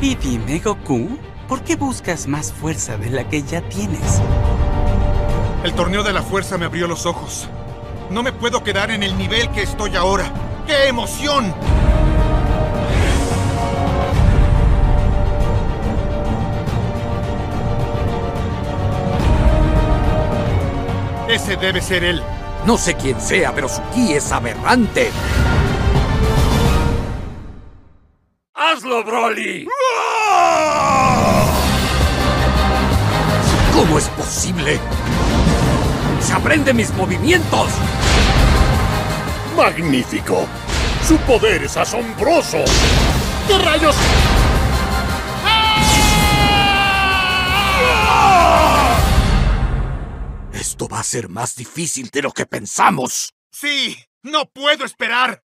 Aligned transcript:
Y 0.00 0.14
dime, 0.14 0.60
Goku, 0.60 1.18
¿por 1.48 1.62
qué 1.62 1.74
buscas 1.74 2.28
más 2.28 2.52
fuerza 2.52 2.96
de 2.96 3.10
la 3.10 3.28
que 3.28 3.42
ya 3.42 3.60
tienes? 3.62 4.20
El 5.64 5.72
torneo 5.74 6.04
de 6.04 6.12
la 6.12 6.22
fuerza 6.22 6.56
me 6.56 6.66
abrió 6.66 6.86
los 6.86 7.04
ojos. 7.04 7.48
No 8.10 8.22
me 8.22 8.32
puedo 8.32 8.62
quedar 8.62 8.92
en 8.92 9.02
el 9.02 9.18
nivel 9.18 9.50
que 9.50 9.62
estoy 9.62 9.96
ahora. 9.96 10.32
¡Qué 10.68 10.86
emoción! 10.86 11.52
Ese 21.28 21.56
debe 21.56 21.82
ser 21.82 22.04
él. 22.04 22.22
No 22.64 22.78
sé 22.78 22.94
quién 22.94 23.20
sea, 23.20 23.52
pero 23.52 23.68
su 23.68 23.82
ki 23.92 24.12
es 24.12 24.30
aberrante. 24.30 25.10
¡Hazlo, 28.54 29.02
Broly! 29.04 29.68
¿Cómo 33.72 33.98
es 33.98 34.08
posible? 34.08 34.80
¡Se 36.20 36.32
aprende 36.32 36.74
mis 36.74 36.92
movimientos! 36.94 37.70
¡Magnífico! 39.56 40.46
¡Su 41.06 41.16
poder 41.18 41.64
es 41.64 41.76
asombroso! 41.76 42.58
¿Qué 43.46 43.58
rayos? 43.58 43.96
Esto 50.52 50.88
va 50.88 51.00
a 51.00 51.04
ser 51.04 51.28
más 51.28 51.56
difícil 51.56 52.10
de 52.10 52.22
lo 52.22 52.32
que 52.32 52.46
pensamos. 52.46 53.32
Sí, 53.50 53.96
no 54.22 54.44
puedo 54.46 54.84
esperar. 54.84 55.42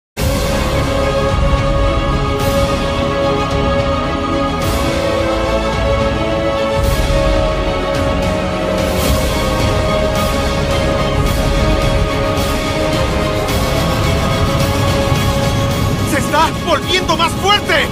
Está 16.27 16.51
volviendo 16.67 17.17
más 17.17 17.33
fuerte! 17.33 17.87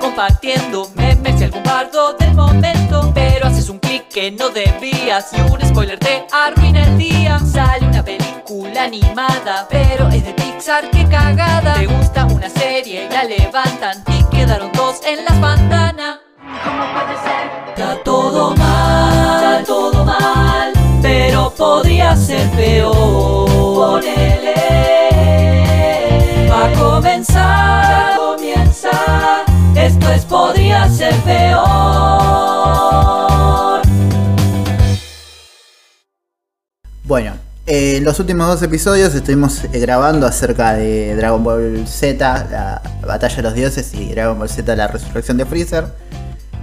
Compartiendo 0.00 0.90
memes 0.96 1.40
y 1.40 1.44
algún 1.44 1.62
bardo 1.62 2.14
del 2.14 2.34
momento 2.34 2.75
que 4.16 4.30
no 4.30 4.48
debías 4.48 5.30
y 5.34 5.40
un 5.42 5.60
spoiler 5.60 5.98
te 5.98 6.26
arruina 6.32 6.84
el 6.84 6.96
día 6.96 7.38
Sale 7.38 7.86
una 7.86 8.02
película 8.02 8.84
animada, 8.84 9.66
pero 9.68 10.08
es 10.08 10.24
de 10.24 10.32
Pixar, 10.32 10.90
qué 10.90 11.06
cagada 11.06 11.74
Te 11.74 11.84
gusta 11.84 12.24
una 12.24 12.48
serie 12.48 13.08
y 13.10 13.12
la 13.12 13.24
levantan 13.24 14.02
y 14.08 14.24
quedaron 14.34 14.72
dos 14.72 15.02
en 15.04 15.22
las 15.22 15.38
bandanas 15.38 16.20
¿Cómo 16.64 16.84
puede 16.94 17.14
ser? 17.18 17.50
Está 17.68 18.02
todo 18.04 18.56
mal, 18.56 19.34
está 19.36 19.64
todo 19.64 20.02
mal 20.02 20.72
Pero 21.02 21.52
podría 21.54 22.16
ser 22.16 22.48
peor 22.52 23.44
Ponele 23.74 24.54
Va 26.50 26.64
a 26.64 26.72
comenzar, 26.72 27.84
ya 27.84 28.16
comienza. 28.16 28.90
Esto 29.76 30.10
es 30.10 30.24
podría 30.24 30.88
ser 30.88 31.14
peor. 31.16 32.85
Bueno, 37.06 37.34
eh, 37.66 37.98
en 37.98 38.04
los 38.04 38.18
últimos 38.18 38.48
dos 38.48 38.62
episodios 38.62 39.14
estuvimos 39.14 39.62
eh, 39.64 39.78
grabando 39.78 40.26
acerca 40.26 40.74
de 40.74 41.14
Dragon 41.14 41.42
Ball 41.42 41.86
Z, 41.86 42.46
la 42.50 42.82
batalla 43.06 43.36
de 43.36 43.42
los 43.42 43.54
dioses, 43.54 43.94
y 43.94 44.10
Dragon 44.12 44.38
Ball 44.38 44.48
Z, 44.48 44.74
la 44.74 44.88
resurrección 44.88 45.36
de 45.36 45.46
Freezer. 45.46 45.86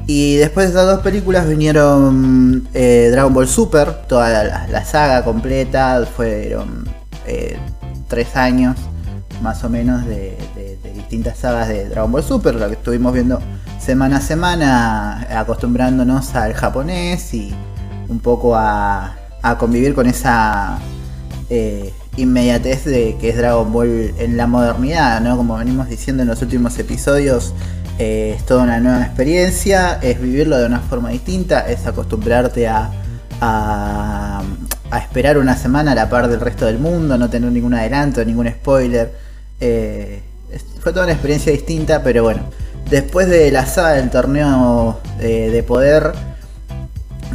Y 0.05 0.35
después 0.35 0.65
de 0.65 0.69
estas 0.71 0.85
dos 0.85 0.99
películas 0.99 1.47
vinieron 1.47 2.67
eh, 2.73 3.07
Dragon 3.11 3.33
Ball 3.33 3.47
Super, 3.47 4.05
toda 4.07 4.43
la, 4.67 4.85
saga 4.85 5.23
completa, 5.23 6.05
fueron 6.05 6.89
eh, 7.25 7.57
tres 8.09 8.35
años 8.35 8.75
más 9.41 9.63
o 9.63 9.69
menos 9.69 10.05
de- 10.05 10.37
de 10.55 10.93
distintas 10.93 11.37
sagas 11.37 11.69
de 11.69 11.87
Dragon 11.87 12.11
Ball 12.11 12.23
Super, 12.23 12.55
lo 12.55 12.67
que 12.67 12.73
estuvimos 12.73 13.13
viendo 13.13 13.41
semana 13.79 14.17
a 14.17 14.21
semana, 14.21 15.39
acostumbrándonos 15.39 16.35
al 16.35 16.53
japonés 16.53 17.33
y 17.33 17.53
un 18.09 18.19
poco 18.19 18.55
a, 18.57 19.15
a 19.43 19.57
convivir 19.57 19.93
con 19.93 20.07
esa 20.07 20.79
eh, 21.49 21.93
inmediatez 22.15 22.85
de 22.85 23.17
que 23.19 23.29
es 23.29 23.37
Dragon 23.37 23.71
Ball 23.71 24.15
en 24.17 24.37
la 24.37 24.47
modernidad, 24.47 25.19
¿no? 25.21 25.35
Como 25.35 25.57
venimos 25.57 25.89
diciendo 25.89 26.23
en 26.23 26.29
los 26.29 26.41
últimos 26.41 26.79
episodios, 26.79 27.53
eh, 27.99 28.35
es 28.37 28.45
toda 28.45 28.63
una 28.63 28.79
nueva 28.79 29.03
experiencia, 29.03 29.99
es 30.01 30.19
vivirlo 30.19 30.57
de 30.57 30.65
una 30.65 30.79
forma 30.79 31.09
distinta, 31.09 31.67
es 31.67 31.85
acostumbrarte 31.85 32.67
a, 32.67 32.89
a, 33.41 34.41
esperar 34.97 35.37
una 35.37 35.57
semana 35.57 35.91
a 35.91 35.95
la 35.95 36.09
par 36.09 36.29
del 36.29 36.39
resto 36.39 36.65
del 36.65 36.79
mundo, 36.79 37.17
no 37.17 37.29
tener 37.29 37.51
ningún 37.51 37.73
adelanto, 37.73 38.23
ningún 38.23 38.47
spoiler. 38.47 39.11
Eh, 39.59 40.21
fue 40.79 40.93
toda 40.93 41.05
una 41.05 41.13
experiencia 41.13 41.51
distinta, 41.51 42.01
pero 42.01 42.23
bueno, 42.23 42.43
después 42.89 43.27
de 43.27 43.51
la 43.51 43.65
saga 43.65 43.93
del 43.93 44.09
torneo 44.09 45.01
de 45.19 45.63
poder, 45.63 46.13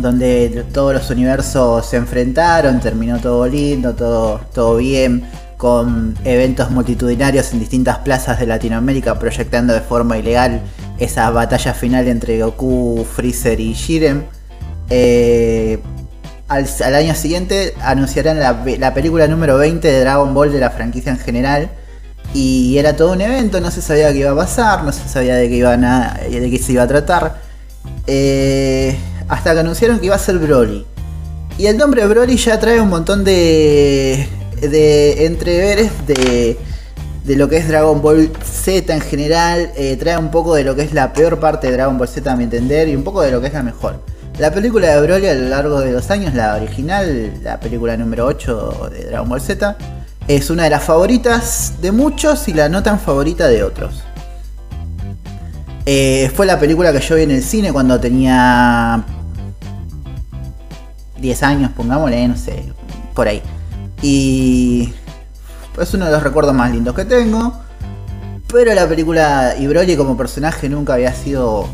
donde 0.00 0.64
todos 0.72 0.94
los 0.94 1.10
universos 1.10 1.86
se 1.86 1.96
enfrentaron, 1.96 2.80
terminó 2.80 3.18
todo 3.18 3.46
lindo, 3.46 3.94
todo, 3.94 4.40
todo 4.52 4.76
bien, 4.76 5.24
con 5.56 6.16
eventos 6.24 6.70
multitudinarios 6.70 7.52
en 7.52 7.60
distintas 7.60 7.98
plazas 7.98 8.38
de 8.38 8.46
Latinoamérica 8.46 9.18
proyectando 9.18 9.74
de 9.74 9.80
forma 9.80 10.16
ilegal 10.16 10.62
esa 10.98 11.28
batalla 11.30 11.74
final 11.74 12.06
entre 12.08 12.40
Goku, 12.40 13.04
Freezer 13.04 13.60
y 13.60 13.74
Jiren. 13.74 14.26
Eh, 14.90 15.80
al, 16.48 16.66
al 16.84 16.94
año 16.94 17.14
siguiente 17.14 17.74
anunciarán 17.82 18.38
la, 18.38 18.64
la 18.78 18.94
película 18.94 19.26
número 19.28 19.58
20 19.58 19.86
de 19.86 20.00
Dragon 20.00 20.32
Ball 20.32 20.52
de 20.52 20.60
la 20.60 20.70
franquicia 20.70 21.12
en 21.12 21.18
general. 21.18 21.70
Y 22.34 22.76
era 22.78 22.94
todo 22.94 23.12
un 23.12 23.20
evento, 23.20 23.60
no 23.60 23.70
se 23.70 23.80
sabía 23.80 24.12
qué 24.12 24.18
iba 24.18 24.30
a 24.30 24.36
pasar, 24.36 24.84
no 24.84 24.92
se 24.92 25.08
sabía 25.08 25.34
de 25.36 25.48
qué, 25.48 25.56
iban 25.56 25.84
a, 25.84 26.20
de 26.30 26.50
qué 26.50 26.58
se 26.58 26.72
iba 26.72 26.82
a 26.82 26.86
tratar. 26.86 27.40
Eh, 28.06 28.96
hasta 29.28 29.52
que 29.52 29.60
anunciaron 29.60 29.98
que 29.98 30.06
iba 30.06 30.16
a 30.16 30.18
ser 30.18 30.38
Broly. 30.38 30.86
Y 31.58 31.66
el 31.66 31.76
nombre 31.76 32.06
Broly 32.06 32.36
ya 32.36 32.58
trae 32.58 32.80
un 32.80 32.88
montón 32.88 33.24
de, 33.24 34.28
de 34.60 35.26
entreveres 35.26 35.90
de, 36.06 36.56
de 37.24 37.36
lo 37.36 37.48
que 37.48 37.56
es 37.58 37.68
Dragon 37.68 38.00
Ball 38.00 38.30
Z 38.42 38.94
en 38.94 39.00
general. 39.00 39.72
eh, 39.76 39.96
trae 39.98 40.16
un 40.16 40.30
poco 40.30 40.54
de 40.54 40.64
lo 40.64 40.74
que 40.76 40.82
es 40.82 40.92
la 40.94 41.12
peor 41.12 41.40
parte 41.40 41.66
de 41.66 41.74
Dragon 41.74 41.98
Ball 41.98 42.08
Z 42.08 42.30
a 42.30 42.36
mi 42.36 42.44
entender 42.44 42.88
y 42.88 42.96
un 42.96 43.04
poco 43.04 43.22
de 43.22 43.30
lo 43.30 43.40
que 43.40 43.48
es 43.48 43.52
la 43.52 43.62
mejor. 43.62 44.02
La 44.38 44.52
película 44.52 44.94
de 44.94 45.00
Broly 45.04 45.26
a 45.26 45.34
lo 45.34 45.48
largo 45.48 45.80
de 45.80 45.90
los 45.90 46.10
años, 46.12 46.32
la 46.32 46.54
original, 46.54 47.32
la 47.42 47.58
película 47.58 47.96
número 47.96 48.24
8 48.26 48.90
de 48.92 49.04
Dragon 49.06 49.28
Ball 49.28 49.40
Z, 49.40 49.76
es 50.28 50.50
una 50.50 50.64
de 50.64 50.70
las 50.70 50.84
favoritas 50.84 51.72
de 51.82 51.90
muchos 51.90 52.46
y 52.46 52.54
la 52.54 52.68
no 52.68 52.82
tan 52.84 53.00
favorita 53.00 53.48
de 53.48 53.64
otros. 53.64 54.04
Eh, 55.86 56.30
fue 56.36 56.46
la 56.46 56.60
película 56.60 56.92
que 56.92 57.00
yo 57.00 57.16
vi 57.16 57.22
en 57.22 57.32
el 57.32 57.42
cine 57.42 57.72
cuando 57.72 57.98
tenía 57.98 59.04
10 61.20 61.42
años, 61.42 61.70
pongámosle, 61.76 62.28
no 62.28 62.36
sé, 62.36 62.64
por 63.14 63.28
ahí. 63.28 63.42
Y 64.02 64.92
es 65.80 65.94
uno 65.94 66.06
de 66.06 66.12
los 66.12 66.22
recuerdos 66.22 66.54
más 66.54 66.70
lindos 66.70 66.94
que 66.94 67.04
tengo. 67.04 67.52
Pero 68.52 68.74
la 68.74 68.88
película 68.88 69.54
y 69.58 69.66
Broly 69.66 69.96
como 69.96 70.16
personaje 70.16 70.68
nunca 70.68 70.94
había 70.94 71.12
sido 71.12 71.68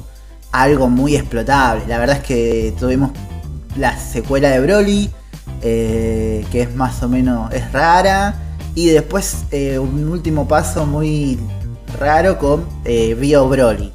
algo 0.51 0.89
muy 0.89 1.15
explotable. 1.17 1.85
La 1.87 1.99
verdad 1.99 2.17
es 2.17 2.23
que 2.25 2.75
tuvimos 2.79 3.13
la 3.77 3.97
secuela 3.99 4.51
de 4.51 4.61
Broly, 4.61 5.11
eh, 5.63 6.45
que 6.51 6.63
es 6.63 6.75
más 6.75 7.03
o 7.03 7.09
menos 7.09 7.53
es 7.53 7.73
rara. 7.73 8.35
Y 8.75 8.89
después 8.89 9.45
eh, 9.53 9.79
un 9.79 10.09
último 10.09 10.49
paso 10.49 10.85
muy 10.85 11.39
raro 12.01 12.39
con 12.39 12.67
eh, 12.85 13.15
Bio 13.15 13.49
Broly. 13.49 13.94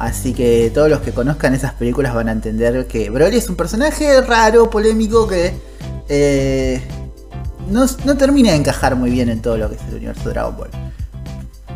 Así 0.00 0.32
que 0.32 0.72
todos 0.74 0.88
los 0.88 1.00
que 1.00 1.12
conozcan 1.12 1.54
esas 1.54 1.74
películas 1.74 2.14
van 2.14 2.28
a 2.28 2.32
entender 2.32 2.86
que 2.86 3.10
Broly 3.10 3.36
es 3.36 3.48
un 3.48 3.54
personaje 3.54 4.20
raro, 4.22 4.68
polémico, 4.70 5.28
que 5.28 5.52
eh, 6.08 6.82
no, 7.68 7.86
no 8.04 8.16
termina 8.16 8.50
de 8.50 8.56
encajar 8.56 8.96
muy 8.96 9.10
bien 9.10 9.28
en 9.28 9.42
todo 9.42 9.56
lo 9.58 9.68
que 9.68 9.76
es 9.76 9.82
el 9.88 9.96
universo 9.96 10.24
de 10.24 10.30
Dragon 10.30 10.56
Ball. 10.56 10.70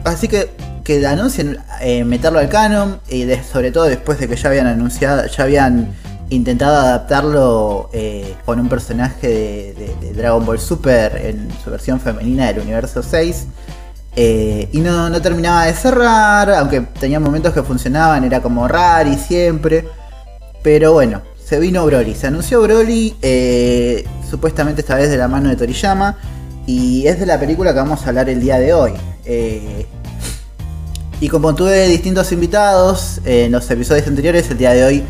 Así 0.05 0.27
que 0.27 0.51
que 0.85 1.07
anuncien 1.07 1.59
eh, 1.81 2.05
meterlo 2.05 2.39
al 2.39 2.49
canon 2.49 3.01
y 3.09 3.27
sobre 3.51 3.71
todo 3.71 3.85
después 3.85 4.19
de 4.19 4.29
que 4.29 4.37
ya 4.37 4.51
habían 4.51 4.67
anunciado, 4.67 5.27
ya 5.27 5.45
habían 5.45 5.95
intentado 6.29 6.77
adaptarlo 6.77 7.91
eh, 7.93 8.35
con 8.45 8.61
un 8.61 8.69
personaje 8.69 9.75
de, 9.77 10.13
Dragon 10.15 10.45
Ball 10.47 10.61
Super 10.61 11.17
en 11.17 11.49
su 11.63 11.71
versión 11.71 12.01
femenina 12.01 12.47
del 12.47 12.61
universo 12.61 13.03
6. 13.03 13.47
Eh, 14.17 14.69
y 14.73 14.79
no, 14.79 15.11
no, 15.11 15.21
terminaba 15.21 15.67
de 15.67 15.73
cerrar, 15.75 16.51
aunque 16.51 16.81
tenía 17.01 17.19
momentos 17.19 17.53
que 17.53 17.63
funcionaban, 17.63 18.25
era 18.25 18.41
como 18.41 18.67
raro 18.69 19.11
y 19.11 19.17
siempre. 19.17 19.87
Pero 20.63 20.93
bueno, 20.93 21.23
se 21.45 21.59
vino 21.59 21.85
Broly, 21.85 22.15
se 22.15 22.29
anunció 22.29 22.63
Broly, 22.63 23.17
eh, 23.23 24.05
supuestamente 24.29 24.83
esta 24.83 24.95
vez 24.95 25.11
de 25.11 25.17
la 25.17 25.29
mano 25.29 25.49
de 25.49 25.57
Toriyama, 25.57 26.17
y 26.67 27.07
es 27.07 27.19
de 27.19 27.27
la 27.27 27.39
película 27.39 27.73
que 27.73 27.79
vamos 27.79 28.05
a 28.05 28.09
hablar 28.09 28.29
el 28.29 28.41
día 28.41 28.59
de 28.59 28.73
hoy. 28.73 28.93
Eh, 29.25 29.87
y 31.21 31.29
como 31.29 31.55
tuve 31.55 31.89
distintos 31.89 32.31
invitados 32.33 33.21
en 33.25 33.53
los 33.53 33.71
episodios 33.71 34.07
anteriores, 34.07 34.51
el 34.51 34.59
día 34.59 34.73
de 34.73 34.85
hoy 34.85 35.05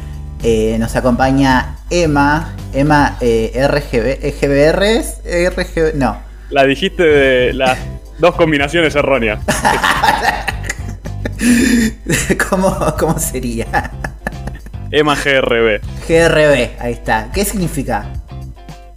nos 0.79 0.95
acompaña 0.95 1.79
Emma, 1.89 2.55
Emma 2.75 3.17
RGB, 3.21 4.19
RGB, 4.21 5.57
RGB, 5.57 5.95
no. 5.95 6.19
La 6.51 6.65
dijiste 6.65 7.03
de 7.03 7.53
las 7.55 7.79
Dos 8.19 8.35
combinaciones 8.37 8.95
erróneas. 8.95 9.41
¿Cómo, 12.49 12.75
¿Cómo 12.99 13.19
sería? 13.19 13.91
EMA 14.91 15.17
GRB. 15.17 15.81
GRB, 16.09 16.81
ahí 16.81 16.93
está. 16.93 17.31
¿Qué 17.33 17.45
significa? 17.45 18.07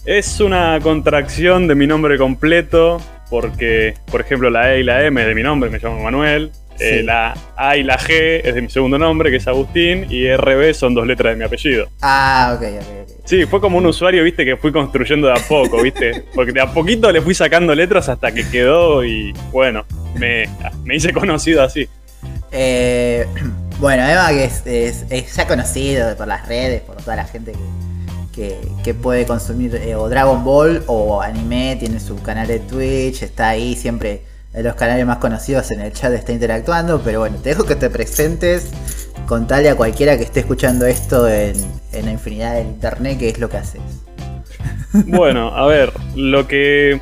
Es 0.05 0.39
una 0.39 0.79
contracción 0.81 1.67
de 1.67 1.75
mi 1.75 1.87
nombre 1.87 2.17
completo, 2.17 3.01
porque, 3.29 3.95
por 4.09 4.21
ejemplo, 4.21 4.49
la 4.49 4.73
E 4.73 4.81
y 4.81 4.83
la 4.83 5.03
M 5.03 5.19
es 5.19 5.27
de 5.27 5.35
mi 5.35 5.43
nombre, 5.43 5.69
me 5.69 5.79
llamo 5.79 6.01
Manuel. 6.01 6.51
Eh, 6.79 7.03
la 7.03 7.33
A 7.55 7.77
y 7.77 7.83
la 7.83 7.97
G 7.97 8.41
es 8.43 8.55
de 8.55 8.61
mi 8.61 8.69
segundo 8.69 8.97
nombre, 8.97 9.31
que 9.31 9.37
es 9.37 9.47
Agustín, 9.47 10.05
y 10.09 10.29
RB 10.35 10.73
son 10.73 10.93
dos 10.93 11.07
letras 11.07 11.33
de 11.33 11.37
mi 11.37 11.43
apellido. 11.43 11.89
Ah, 12.01 12.53
ok, 12.55 12.61
ok, 12.61 12.87
ok. 13.03 13.21
Sí, 13.25 13.45
fue 13.45 13.59
como 13.59 13.77
un 13.77 13.85
usuario, 13.85 14.23
viste, 14.23 14.45
que 14.45 14.57
fui 14.57 14.71
construyendo 14.71 15.27
de 15.27 15.33
a 15.33 15.47
poco, 15.47 15.81
viste. 15.81 16.23
Porque 16.35 16.51
de 16.51 16.61
a 16.61 16.71
poquito 16.71 17.11
le 17.11 17.21
fui 17.21 17.33
sacando 17.33 17.73
letras 17.75 18.09
hasta 18.09 18.31
que 18.31 18.47
quedó 18.49 19.03
y 19.03 19.33
bueno, 19.51 19.85
me, 20.15 20.45
hice 20.93 21.11
conocido 21.11 21.63
así. 21.63 21.87
Eh, 22.51 23.25
bueno, 23.79 24.07
Eva 24.07 24.29
que 24.29 24.45
es, 24.45 25.35
ya 25.35 25.47
conocido 25.47 26.15
por 26.15 26.27
las 26.27 26.47
redes, 26.47 26.81
por 26.81 26.95
toda 26.97 27.15
la 27.15 27.25
gente 27.25 27.53
que, 28.33 28.93
puede 28.93 29.25
consumir 29.25 29.75
eh, 29.75 29.95
o 29.95 30.07
Dragon 30.07 30.43
Ball 30.43 30.83
o 30.87 31.21
anime, 31.21 31.75
tiene 31.77 31.99
su 31.99 32.21
canal 32.21 32.47
de 32.47 32.59
Twitch, 32.59 33.23
está 33.23 33.49
ahí 33.49 33.75
siempre 33.75 34.21
los 34.63 34.75
canales 34.75 35.05
más 35.05 35.17
conocidos 35.17 35.71
en 35.71 35.81
el 35.81 35.93
chat 35.93 36.13
está 36.13 36.31
interactuando, 36.31 37.01
pero 37.03 37.19
bueno, 37.19 37.37
te 37.37 37.49
dejo 37.49 37.65
que 37.65 37.75
te 37.75 37.89
presentes, 37.89 38.71
contale 39.27 39.69
a 39.69 39.75
cualquiera 39.75 40.17
que 40.17 40.23
esté 40.23 40.41
escuchando 40.41 40.85
esto 40.85 41.27
en, 41.27 41.55
la 41.91 42.11
infinidad 42.11 42.55
del 42.55 42.67
internet 42.67 43.17
qué 43.19 43.29
es 43.29 43.39
lo 43.39 43.49
que 43.49 43.57
haces. 43.57 43.81
Bueno, 45.05 45.55
a 45.55 45.65
ver, 45.67 45.91
lo 46.15 46.47
que 46.47 46.99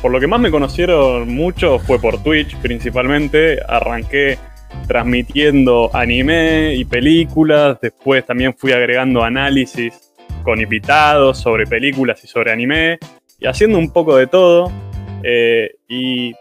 por 0.00 0.12
lo 0.12 0.20
que 0.20 0.26
más 0.26 0.40
me 0.40 0.50
conocieron 0.50 1.28
mucho 1.34 1.78
fue 1.78 1.98
por 1.98 2.22
Twitch 2.22 2.56
principalmente, 2.58 3.58
arranqué 3.66 4.38
transmitiendo 4.86 5.90
anime 5.94 6.74
y 6.74 6.84
películas, 6.84 7.78
después 7.80 8.24
también 8.24 8.54
fui 8.54 8.72
agregando 8.72 9.22
análisis 9.22 10.12
con 10.42 10.60
invitados 10.60 11.38
sobre 11.38 11.66
películas 11.66 12.22
y 12.22 12.26
sobre 12.26 12.52
anime, 12.52 12.98
y 13.38 13.46
haciendo 13.46 13.78
un 13.78 13.90
poco 13.90 14.16
de 14.16 14.26
todo. 14.26 14.70
Eh, 15.22 15.76
y 15.88 16.34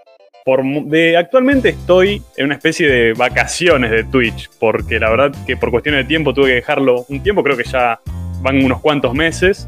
de, 0.85 1.17
actualmente 1.17 1.69
estoy 1.69 2.21
en 2.37 2.45
una 2.45 2.55
especie 2.55 2.87
de 2.87 3.13
vacaciones 3.13 3.91
de 3.91 4.03
Twitch, 4.03 4.49
porque 4.59 4.99
la 4.99 5.09
verdad 5.09 5.33
que 5.45 5.55
por 5.55 5.71
cuestión 5.71 5.95
de 5.95 6.03
tiempo 6.03 6.33
tuve 6.33 6.47
que 6.47 6.55
dejarlo 6.55 7.05
un 7.09 7.23
tiempo, 7.23 7.43
creo 7.43 7.55
que 7.55 7.63
ya 7.63 7.99
van 8.41 8.63
unos 8.63 8.81
cuantos 8.81 9.13
meses, 9.13 9.67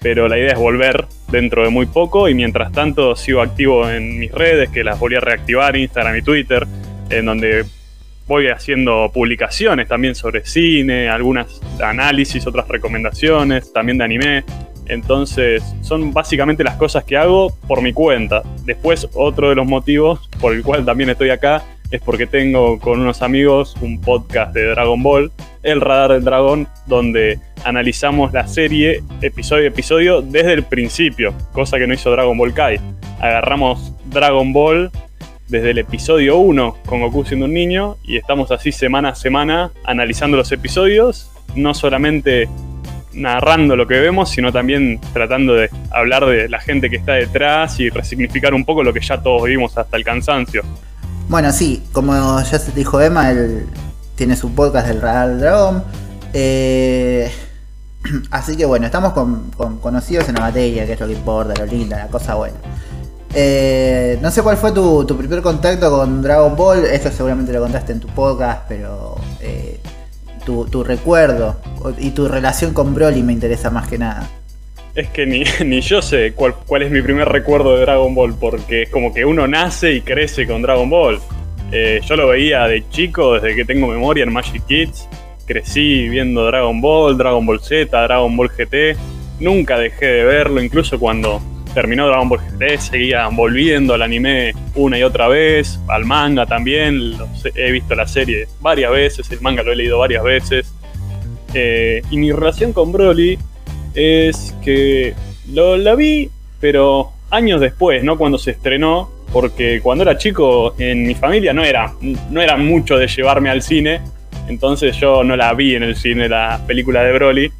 pero 0.00 0.28
la 0.28 0.38
idea 0.38 0.52
es 0.52 0.58
volver 0.58 1.06
dentro 1.30 1.64
de 1.64 1.70
muy 1.70 1.86
poco 1.86 2.28
y 2.28 2.34
mientras 2.34 2.72
tanto 2.72 3.16
sigo 3.16 3.40
activo 3.40 3.88
en 3.88 4.18
mis 4.18 4.32
redes, 4.32 4.70
que 4.70 4.84
las 4.84 4.98
volví 4.98 5.16
a 5.16 5.20
reactivar, 5.20 5.76
Instagram 5.76 6.16
y 6.16 6.22
Twitter, 6.22 6.66
en 7.08 7.24
donde 7.24 7.64
voy 8.26 8.48
haciendo 8.48 9.10
publicaciones 9.12 9.88
también 9.88 10.14
sobre 10.14 10.44
cine, 10.46 11.08
algunas 11.08 11.60
análisis, 11.82 12.46
otras 12.46 12.68
recomendaciones, 12.68 13.72
también 13.72 13.98
de 13.98 14.04
anime. 14.04 14.44
Entonces, 14.90 15.62
son 15.82 16.12
básicamente 16.12 16.64
las 16.64 16.74
cosas 16.74 17.04
que 17.04 17.16
hago 17.16 17.56
por 17.68 17.80
mi 17.80 17.92
cuenta. 17.92 18.42
Después, 18.64 19.08
otro 19.14 19.48
de 19.48 19.54
los 19.54 19.66
motivos 19.66 20.28
por 20.40 20.52
el 20.52 20.64
cual 20.64 20.84
también 20.84 21.10
estoy 21.10 21.30
acá 21.30 21.62
es 21.92 22.00
porque 22.00 22.26
tengo 22.26 22.78
con 22.80 23.00
unos 23.00 23.22
amigos 23.22 23.76
un 23.80 24.00
podcast 24.00 24.52
de 24.52 24.64
Dragon 24.64 25.00
Ball, 25.00 25.30
El 25.62 25.80
Radar 25.80 26.12
del 26.12 26.24
Dragón, 26.24 26.66
donde 26.86 27.38
analizamos 27.64 28.32
la 28.32 28.48
serie 28.48 29.02
episodio 29.22 29.64
a 29.64 29.68
episodio 29.68 30.22
desde 30.22 30.54
el 30.54 30.64
principio, 30.64 31.34
cosa 31.52 31.78
que 31.78 31.86
no 31.86 31.94
hizo 31.94 32.10
Dragon 32.10 32.36
Ball 32.36 32.52
Kai. 32.52 32.80
Agarramos 33.20 33.92
Dragon 34.06 34.52
Ball 34.52 34.90
desde 35.46 35.70
el 35.70 35.78
episodio 35.78 36.38
1 36.38 36.78
con 36.86 37.00
Goku 37.00 37.24
siendo 37.24 37.46
un 37.46 37.54
niño 37.54 37.96
y 38.04 38.16
estamos 38.16 38.50
así 38.50 38.72
semana 38.72 39.10
a 39.10 39.14
semana 39.14 39.70
analizando 39.84 40.36
los 40.36 40.50
episodios, 40.50 41.30
no 41.54 41.74
solamente 41.74 42.48
narrando 43.12 43.76
lo 43.76 43.86
que 43.86 43.98
vemos, 43.98 44.30
sino 44.30 44.52
también 44.52 45.00
tratando 45.12 45.54
de 45.54 45.70
hablar 45.90 46.26
de 46.26 46.48
la 46.48 46.60
gente 46.60 46.90
que 46.90 46.96
está 46.96 47.12
detrás 47.12 47.78
y 47.80 47.90
resignificar 47.90 48.54
un 48.54 48.64
poco 48.64 48.82
lo 48.82 48.92
que 48.92 49.00
ya 49.00 49.20
todos 49.20 49.44
vimos 49.44 49.76
hasta 49.76 49.96
el 49.96 50.04
cansancio. 50.04 50.62
Bueno, 51.28 51.52
sí, 51.52 51.84
como 51.92 52.40
ya 52.42 52.58
se 52.58 52.72
dijo 52.72 53.00
Emma, 53.00 53.30
él 53.30 53.66
tiene 54.16 54.36
su 54.36 54.52
podcast 54.54 54.88
del 54.88 55.00
Radar 55.00 55.38
Dragón. 55.38 55.84
Eh, 56.32 57.30
así 58.30 58.56
que 58.56 58.64
bueno, 58.64 58.86
estamos 58.86 59.12
con, 59.12 59.50
conocidos 59.80 60.28
en 60.28 60.34
la 60.34 60.42
materia, 60.42 60.86
que 60.86 60.92
es 60.92 61.00
lo 61.00 61.06
que 61.06 61.14
importa, 61.14 61.54
lo 61.58 61.66
lindo, 61.66 61.96
la 61.96 62.08
cosa 62.08 62.34
buena. 62.34 62.56
Eh, 63.32 64.18
no 64.20 64.30
sé 64.30 64.42
cuál 64.42 64.56
fue 64.56 64.72
tu, 64.72 65.06
primer 65.16 65.40
contacto 65.40 65.90
con 65.90 66.20
Dragon 66.20 66.56
Ball, 66.56 66.84
esto 66.84 67.10
seguramente 67.12 67.52
lo 67.52 67.60
contaste 67.60 67.92
en 67.92 68.00
tu 68.00 68.08
podcast, 68.08 68.62
pero 68.68 69.14
eh, 69.40 69.79
tu, 70.70 70.84
recuerdo 70.84 71.56
y 71.98 72.10
tu 72.10 72.28
relación 72.28 72.72
con 72.72 72.94
Broly 72.94 73.22
me 73.22 73.32
interesa 73.32 73.70
más 73.70 73.88
que 73.88 73.98
nada. 73.98 74.28
Es 74.94 75.08
que 75.08 75.26
ni, 75.26 75.44
ni 75.64 75.80
yo 75.80 76.02
sé 76.02 76.32
cuál, 76.32 76.54
cuál, 76.66 76.82
es 76.82 76.90
mi 76.90 77.02
primer 77.02 77.28
recuerdo 77.28 77.74
de 77.74 77.82
Dragon 77.82 78.14
Ball, 78.14 78.34
porque 78.38 78.82
es 78.82 78.90
como 78.90 79.14
que 79.14 79.24
uno 79.24 79.46
nace 79.46 79.92
y 79.94 80.00
crece 80.00 80.46
con 80.46 80.62
Dragon 80.62 80.88
Ball. 80.90 81.20
Eh, 81.72 82.00
yo 82.04 82.16
lo 82.16 82.28
veía 82.28 82.66
de 82.66 82.88
chico, 82.90 83.34
desde 83.34 83.54
que 83.54 83.64
tengo 83.64 83.86
memoria 83.86 84.24
en 84.24 84.32
Magic 84.32 84.64
Kids. 84.66 85.08
Crecí 85.46 86.08
viendo 86.08 86.44
Dragon 86.46 86.80
Ball, 86.80 87.16
Dragon 87.16 87.44
Ball 87.44 87.60
Z, 87.60 88.00
Dragon 88.02 88.36
Ball 88.36 88.50
GT. 88.50 88.96
Nunca 89.40 89.78
dejé 89.78 90.06
de 90.06 90.24
verlo, 90.24 90.62
incluso 90.62 90.98
cuando 90.98 91.40
terminó 91.74 92.06
Dragon 92.06 92.28
Ball 92.28 92.40
GT, 92.40 92.78
seguía 92.78 93.28
volviendo 93.28 93.94
al 93.94 94.02
anime 94.02 94.52
una 94.74 94.98
y 94.98 95.02
otra 95.02 95.28
vez, 95.28 95.80
al 95.88 96.04
manga 96.04 96.46
también, 96.46 97.14
he 97.54 97.72
visto 97.72 97.94
la 97.94 98.06
serie 98.06 98.48
varias 98.60 98.90
veces, 98.90 99.30
el 99.30 99.40
manga 99.40 99.62
lo 99.62 99.72
he 99.72 99.76
leído 99.76 99.98
varias 99.98 100.22
veces. 100.22 100.72
Eh, 101.54 102.02
y 102.10 102.16
mi 102.16 102.32
relación 102.32 102.72
con 102.72 102.92
Broly 102.92 103.38
es 103.94 104.54
que 104.64 105.14
lo, 105.52 105.76
la 105.76 105.94
vi, 105.94 106.30
pero 106.60 107.12
años 107.30 107.60
después, 107.60 108.04
no 108.04 108.16
cuando 108.18 108.38
se 108.38 108.52
estrenó, 108.52 109.10
porque 109.32 109.80
cuando 109.80 110.02
era 110.02 110.18
chico 110.18 110.74
en 110.78 111.04
mi 111.06 111.14
familia 111.14 111.52
no 111.52 111.64
era, 111.64 111.92
no 112.30 112.40
era 112.40 112.56
mucho 112.56 112.96
de 112.98 113.06
llevarme 113.06 113.50
al 113.50 113.62
cine, 113.62 114.00
entonces 114.48 114.96
yo 114.96 115.22
no 115.22 115.36
la 115.36 115.52
vi 115.54 115.76
en 115.76 115.84
el 115.84 115.96
cine 115.96 116.28
la 116.28 116.60
película 116.66 117.04
de 117.04 117.12
Broly 117.12 117.52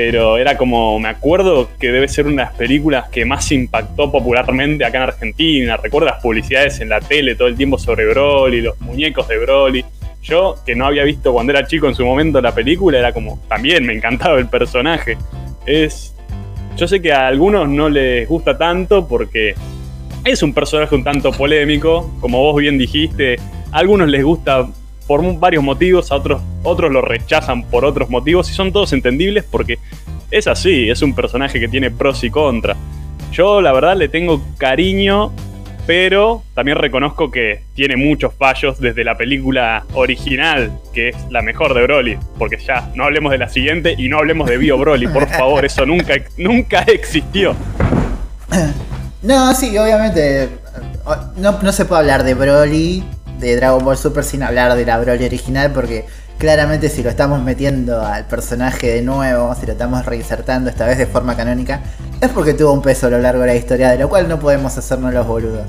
pero 0.00 0.38
era 0.38 0.56
como, 0.56 1.00
me 1.00 1.08
acuerdo 1.08 1.70
que 1.76 1.90
debe 1.90 2.06
ser 2.06 2.28
una 2.28 2.44
de 2.44 2.48
las 2.50 2.52
películas 2.52 3.08
que 3.08 3.24
más 3.24 3.50
impactó 3.50 4.12
popularmente 4.12 4.84
acá 4.84 4.98
en 4.98 5.02
Argentina. 5.02 5.76
Recuerdo 5.76 6.06
las 6.06 6.22
publicidades 6.22 6.78
en 6.78 6.90
la 6.90 7.00
tele 7.00 7.34
todo 7.34 7.48
el 7.48 7.56
tiempo 7.56 7.78
sobre 7.78 8.06
Broly, 8.06 8.60
los 8.60 8.80
muñecos 8.80 9.26
de 9.26 9.38
Broly. 9.38 9.84
Yo, 10.22 10.54
que 10.64 10.76
no 10.76 10.86
había 10.86 11.02
visto 11.02 11.32
cuando 11.32 11.50
era 11.50 11.66
chico 11.66 11.88
en 11.88 11.96
su 11.96 12.04
momento 12.04 12.40
la 12.40 12.54
película, 12.54 12.96
era 12.96 13.12
como, 13.12 13.40
también 13.48 13.84
me 13.84 13.92
encantaba 13.92 14.38
el 14.38 14.46
personaje. 14.46 15.18
Es. 15.66 16.14
Yo 16.76 16.86
sé 16.86 17.02
que 17.02 17.12
a 17.12 17.26
algunos 17.26 17.68
no 17.68 17.88
les 17.88 18.28
gusta 18.28 18.56
tanto 18.56 19.08
porque 19.08 19.56
es 20.24 20.44
un 20.44 20.54
personaje 20.54 20.94
un 20.94 21.02
tanto 21.02 21.32
polémico, 21.32 22.08
como 22.20 22.38
vos 22.40 22.54
bien 22.54 22.78
dijiste. 22.78 23.34
A 23.72 23.78
algunos 23.78 24.06
les 24.06 24.22
gusta 24.22 24.64
por 25.08 25.40
varios 25.40 25.64
motivos, 25.64 26.12
a 26.12 26.16
otros, 26.16 26.42
otros 26.62 26.92
lo 26.92 27.00
rechazan 27.00 27.64
por 27.64 27.86
otros 27.86 28.10
motivos 28.10 28.48
y 28.50 28.54
son 28.54 28.70
todos 28.72 28.92
entendibles 28.92 29.42
porque 29.42 29.78
es 30.30 30.46
así, 30.46 30.90
es 30.90 31.00
un 31.00 31.14
personaje 31.14 31.58
que 31.58 31.66
tiene 31.66 31.90
pros 31.90 32.22
y 32.22 32.30
contras. 32.30 32.76
Yo 33.32 33.62
la 33.62 33.72
verdad 33.72 33.96
le 33.96 34.08
tengo 34.10 34.42
cariño, 34.58 35.32
pero 35.86 36.42
también 36.54 36.76
reconozco 36.76 37.30
que 37.30 37.62
tiene 37.74 37.96
muchos 37.96 38.34
fallos 38.34 38.78
desde 38.78 39.02
la 39.02 39.16
película 39.16 39.86
original, 39.94 40.72
que 40.92 41.08
es 41.08 41.16
la 41.30 41.40
mejor 41.40 41.72
de 41.72 41.82
Broly, 41.84 42.18
porque 42.36 42.58
ya 42.58 42.90
no 42.94 43.04
hablemos 43.04 43.32
de 43.32 43.38
la 43.38 43.48
siguiente 43.48 43.94
y 43.96 44.10
no 44.10 44.18
hablemos 44.18 44.46
de 44.50 44.58
Bio 44.58 44.76
Broly, 44.76 45.08
por 45.08 45.26
favor, 45.26 45.64
eso 45.64 45.86
nunca, 45.86 46.16
nunca 46.36 46.82
existió. 46.82 47.56
No, 49.22 49.52
sí, 49.54 49.76
obviamente 49.78 50.48
no, 51.38 51.58
no 51.60 51.72
se 51.72 51.84
puede 51.86 52.00
hablar 52.00 52.22
de 52.22 52.34
Broly 52.34 53.02
de 53.38 53.56
Dragon 53.56 53.84
Ball 53.84 53.96
Super 53.96 54.24
sin 54.24 54.42
hablar 54.42 54.76
de 54.76 54.84
la 54.84 54.98
Broly 54.98 55.24
original 55.24 55.72
porque 55.72 56.06
claramente 56.38 56.88
si 56.88 57.02
lo 57.02 57.10
estamos 57.10 57.42
metiendo 57.42 58.04
al 58.04 58.26
personaje 58.26 58.94
de 58.94 59.02
nuevo, 59.02 59.54
si 59.54 59.66
lo 59.66 59.72
estamos 59.72 60.06
reinsertando 60.06 60.70
esta 60.70 60.86
vez 60.86 60.98
de 60.98 61.06
forma 61.06 61.36
canónica, 61.36 61.80
es 62.20 62.30
porque 62.30 62.54
tuvo 62.54 62.72
un 62.72 62.82
peso 62.82 63.08
a 63.08 63.10
lo 63.10 63.18
largo 63.18 63.40
de 63.42 63.48
la 63.48 63.54
historia, 63.54 63.90
de 63.90 63.98
lo 63.98 64.08
cual 64.08 64.28
no 64.28 64.38
podemos 64.38 64.76
hacernos 64.78 65.12
los 65.12 65.26
boludos. 65.26 65.66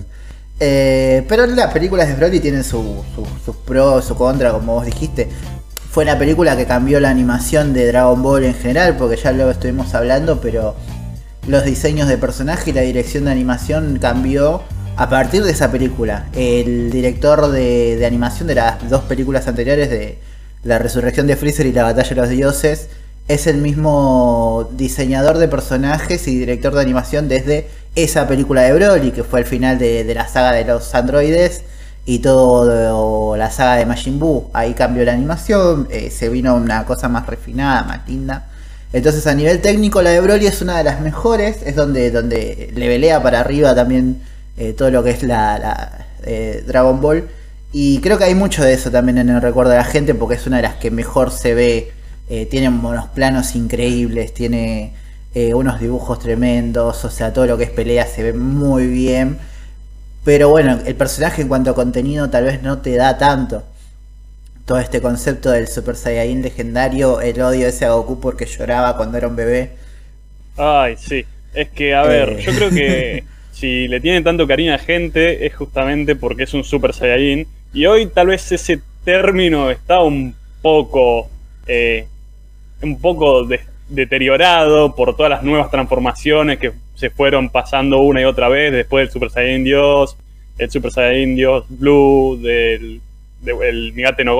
Eh, 0.59 1.25
pero 1.27 1.45
las 1.45 1.73
películas 1.73 2.07
de 2.07 2.15
Broly 2.15 2.39
tienen 2.39 2.63
sus 2.63 2.83
su, 3.15 3.25
sus 3.43 3.55
pros, 3.55 4.05
su 4.05 4.15
contra, 4.15 4.51
como 4.51 4.75
vos 4.75 4.85
dijiste. 4.85 5.29
Fue 5.91 6.05
la 6.05 6.19
película 6.19 6.55
que 6.55 6.65
cambió 6.65 6.99
la 6.99 7.09
animación 7.09 7.73
de 7.73 7.87
Dragon 7.87 8.21
Ball 8.21 8.43
en 8.43 8.53
general, 8.53 8.95
porque 8.97 9.15
ya 9.15 9.31
lo 9.31 9.49
estuvimos 9.49 9.95
hablando, 9.95 10.39
pero 10.39 10.75
los 11.47 11.65
diseños 11.65 12.07
de 12.07 12.17
personaje 12.17 12.69
y 12.69 12.73
la 12.73 12.81
dirección 12.81 13.25
de 13.25 13.31
animación 13.31 13.97
cambió 13.99 14.61
a 14.99 15.07
partir 15.07 15.45
de 15.45 15.51
esa 15.51 15.71
película. 15.71 16.25
El 16.33 16.91
director 16.91 17.49
de, 17.51 18.03
animación 18.05 18.49
de 18.49 18.55
las 18.55 18.89
dos 18.89 19.03
películas 19.03 19.47
anteriores 19.47 19.89
de 19.89 20.17
La 20.65 20.77
Resurrección 20.77 21.25
de 21.25 21.37
Freezer 21.37 21.65
y 21.67 21.71
La 21.71 21.83
Batalla 21.83 22.09
de 22.09 22.15
los 22.15 22.29
Dioses 22.29 22.89
es 23.29 23.47
el 23.47 23.59
mismo 23.59 24.69
diseñador 24.73 25.37
de 25.37 25.47
personajes 25.47 26.27
y 26.27 26.37
director 26.37 26.75
de 26.75 26.81
animación 26.81 27.29
desde 27.29 27.69
esa 27.95 28.27
película 28.27 28.63
de 28.63 28.73
Broly, 28.73 29.11
que 29.11 29.23
fue 29.23 29.39
el 29.39 29.45
final 29.45 29.79
de, 29.79 30.03
de 30.03 30.13
la 30.13 30.27
saga 30.27 30.51
de 30.51 30.65
los 30.65 30.93
androides 30.93 31.63
y 32.05 32.19
toda 32.19 33.37
la 33.37 33.51
saga 33.51 33.77
de 33.77 33.85
Majin 33.85 34.19
Buu. 34.19 34.49
Ahí 34.51 34.73
cambió 34.73 35.05
la 35.05 35.13
animación, 35.13 35.87
eh, 35.91 36.11
se 36.11 36.27
vino 36.27 36.55
una 36.55 36.83
cosa 36.83 37.07
más 37.07 37.25
refinada, 37.25 37.83
más 37.83 38.05
linda. 38.05 38.49
Entonces 38.91 39.25
a 39.27 39.33
nivel 39.33 39.61
técnico 39.61 40.01
la 40.01 40.09
de 40.09 40.19
Broly 40.19 40.47
es 40.47 40.61
una 40.61 40.77
de 40.77 40.83
las 40.83 40.99
mejores, 40.99 41.59
es 41.65 41.77
donde, 41.77 42.11
donde 42.11 42.73
le 42.75 42.87
velea 42.89 43.23
para 43.23 43.39
arriba 43.39 43.73
también 43.73 44.27
eh, 44.59 44.73
todo 44.73 44.91
lo 44.91 45.01
que 45.01 45.11
es 45.11 45.23
la, 45.23 45.57
la 45.57 46.05
eh, 46.23 46.63
Dragon 46.67 46.99
Ball. 46.99 47.29
Y 47.71 48.01
creo 48.01 48.17
que 48.17 48.25
hay 48.25 48.35
mucho 48.35 48.61
de 48.61 48.73
eso 48.73 48.91
también 48.91 49.17
en 49.17 49.29
el 49.29 49.41
recuerdo 49.41 49.71
de 49.71 49.77
la 49.77 49.85
gente 49.85 50.13
porque 50.13 50.35
es 50.35 50.45
una 50.47 50.57
de 50.57 50.63
las 50.63 50.75
que 50.75 50.91
mejor 50.91 51.31
se 51.31 51.53
ve. 51.53 51.93
Eh, 52.29 52.45
tiene 52.45 52.67
unos 52.67 53.07
planos 53.07 53.55
increíbles, 53.55 54.33
tiene 54.33 54.93
unos 55.53 55.79
dibujos 55.79 56.19
tremendos, 56.19 57.05
o 57.05 57.09
sea, 57.09 57.31
todo 57.31 57.45
lo 57.45 57.57
que 57.57 57.63
es 57.63 57.69
pelea 57.69 58.05
se 58.05 58.23
ve 58.23 58.33
muy 58.33 58.87
bien. 58.87 59.37
Pero 60.25 60.49
bueno, 60.49 60.77
el 60.85 60.95
personaje 60.95 61.41
en 61.41 61.47
cuanto 61.47 61.71
a 61.71 61.75
contenido 61.75 62.29
tal 62.29 62.43
vez 62.43 62.61
no 62.61 62.79
te 62.79 62.95
da 62.97 63.17
tanto. 63.17 63.63
Todo 64.65 64.79
este 64.79 65.01
concepto 65.01 65.51
del 65.51 65.69
Super 65.69 65.95
Saiyajin 65.95 66.41
legendario, 66.41 67.21
el 67.21 67.41
odio 67.41 67.67
ese 67.67 67.85
a 67.85 67.91
Goku 67.91 68.19
porque 68.19 68.45
lloraba 68.45 68.97
cuando 68.97 69.17
era 69.17 69.27
un 69.27 69.37
bebé. 69.37 69.71
Ay, 70.57 70.97
sí. 70.97 71.25
Es 71.53 71.69
que, 71.69 71.95
a 71.95 72.03
ver, 72.03 72.37
yo 72.37 72.51
creo 72.53 72.69
que 72.69 73.23
si 73.59 73.87
le 73.87 73.99
tienen 73.99 74.23
tanto 74.23 74.47
cariño 74.47 74.73
a 74.73 74.77
gente 74.77 75.45
es 75.45 75.55
justamente 75.55 76.15
porque 76.15 76.43
es 76.43 76.53
un 76.53 76.63
Super 76.63 76.93
Saiyajin. 76.93 77.47
Y 77.73 77.85
hoy 77.85 78.07
tal 78.07 78.27
vez 78.27 78.51
ese 78.51 78.79
término 79.03 79.69
está 79.69 79.99
un 80.01 80.35
poco. 80.61 81.29
eh, 81.67 82.05
un 82.81 82.99
poco 82.99 83.43
de- 83.45 83.59
deteriorado 83.89 84.95
por 84.95 85.15
todas 85.15 85.29
las 85.29 85.43
nuevas 85.43 85.69
transformaciones 85.69 86.57
que 86.59 86.71
se 86.95 87.09
fueron 87.09 87.49
pasando 87.49 87.99
una 87.99 88.21
y 88.21 88.25
otra 88.25 88.47
vez 88.49 88.71
después 88.71 89.03
del 89.03 89.11
Super 89.11 89.29
Saiyan 89.29 89.63
Dios, 89.63 90.15
el 90.57 90.71
Super 90.71 90.91
Saiyan 90.91 91.35
Dios 91.35 91.65
Blue, 91.69 92.39
del, 92.41 93.01
del 93.41 93.93
Migate 93.93 94.23
no 94.23 94.37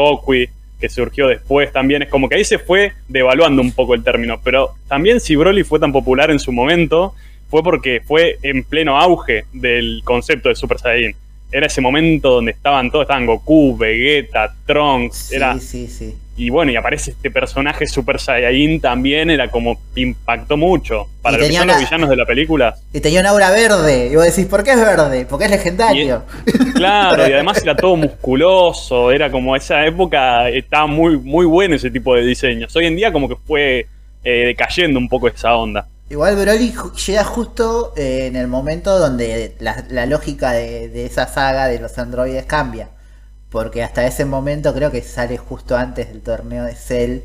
que 0.80 0.90
surgió 0.90 1.28
después 1.28 1.72
también. 1.72 2.04
Es 2.04 2.10
como 2.10 2.30
que 2.30 2.36
ahí 2.36 2.46
se 2.46 2.58
fue 2.60 2.94
devaluando 3.08 3.62
un 3.62 3.74
poco 3.74 3.94
el 3.94 4.04
término. 4.04 4.40
Pero 4.44 4.76
también 4.88 5.20
si 5.20 5.36
Broly 5.36 5.64
fue 5.64 5.80
tan 5.80 5.92
popular 5.92 6.32
en 6.32 6.40
su 6.40 6.52
momento, 6.52 7.14
fue 7.50 7.64
porque 7.64 8.02
fue 8.06 8.38
en 8.44 8.64
pleno 8.64 8.98
auge 9.00 9.46
del 9.54 10.02
concepto 10.04 10.50
de 10.50 10.56
Super 10.56 10.80
Saiyan. 10.80 11.14
Era 11.52 11.66
ese 11.66 11.82
momento 11.82 12.30
donde 12.30 12.52
estaban 12.52 12.92
todos, 12.92 13.04
estaban 13.06 13.26
Goku, 13.26 13.76
Vegeta, 13.76 14.54
Trunks, 14.68 15.16
Sí, 15.30 15.36
era 15.36 15.58
sí, 15.60 15.88
sí. 15.88 16.16
y 16.38 16.52
bueno, 16.52 16.72
y 16.72 16.76
aparece 16.76 17.10
este 17.10 17.32
personaje 17.32 17.88
Super 17.88 18.20
Saiyajin 18.20 18.80
también, 18.80 19.32
era 19.32 19.50
como 19.50 19.82
impactó 19.96 20.58
mucho. 20.58 21.08
Para 21.24 21.38
Y 21.38 21.42
lo 21.42 21.48
que 21.48 21.54
son 21.54 21.68
los 21.68 21.76
una- 21.78 21.86
villanos 21.86 22.10
de 22.12 22.16
la 22.18 22.26
película. 22.28 22.76
Y 22.94 23.00
tenía 23.00 23.22
un 23.22 23.26
aura 23.26 23.50
verde. 23.50 24.10
Y 24.12 24.16
vos 24.16 24.26
decís, 24.26 24.46
¿por 24.46 24.64
qué 24.64 24.74
es 24.74 24.78
verde? 24.80 25.26
Porque 25.28 25.46
es 25.46 25.52
legendario. 25.52 26.24
Claro, 26.76 27.28
y 27.28 27.34
además 27.34 27.60
era 27.64 27.76
todo 27.76 27.96
musculoso, 27.96 29.12
era 29.12 29.32
como 29.32 29.56
esa 29.56 29.84
época, 29.88 30.50
estaba 30.50 30.86
muy, 30.86 31.18
muy 31.18 31.48
bueno 31.48 31.76
ese 31.76 31.90
tipo 31.90 32.14
de 32.16 32.26
diseños. 32.26 32.76
Hoy 32.76 32.86
en 32.86 32.96
día 32.96 33.12
como 33.12 33.28
que 33.28 33.36
fue 33.36 33.88
eh, 34.24 34.46
decayendo 34.46 35.00
un 35.00 35.10
poco 35.10 35.28
esa 35.28 35.56
onda. 35.56 35.88
Igual 36.10 36.36
Broly 36.38 36.74
llega 37.06 37.24
justo 37.24 37.94
eh, 37.96 38.26
en 38.28 38.36
el 38.36 38.48
momento 38.48 38.98
donde 38.98 39.56
la, 39.60 39.86
la 39.90 40.06
lógica 40.08 40.52
de, 40.52 40.90
de 40.90 41.06
esa 41.06 41.28
saga 41.28 41.68
de 41.68 41.80
los 41.80 41.98
androides 42.00 42.46
cambia. 42.46 42.90
Porque 43.52 43.84
hasta 43.84 44.06
ese 44.08 44.26
momento 44.26 44.74
creo 44.74 44.92
que 44.92 45.02
sale 45.04 45.38
justo 45.38 45.78
antes 45.78 46.10
del 46.10 46.22
torneo 46.22 46.66
de 46.66 46.76
Cell. 46.76 47.20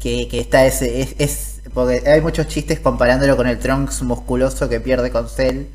Que, 0.00 0.28
que 0.28 0.40
está 0.40 0.66
ese. 0.66 1.02
Es, 1.02 1.16
es- 1.18 1.52
porque 1.74 2.02
hay 2.06 2.20
muchos 2.22 2.48
chistes 2.48 2.80
comparándolo 2.80 3.36
con 3.36 3.46
el 3.48 3.58
Trunks 3.58 4.02
musculoso 4.02 4.68
que 4.68 4.80
pierde 4.80 5.10
con 5.10 5.28
Cell. 5.28 5.66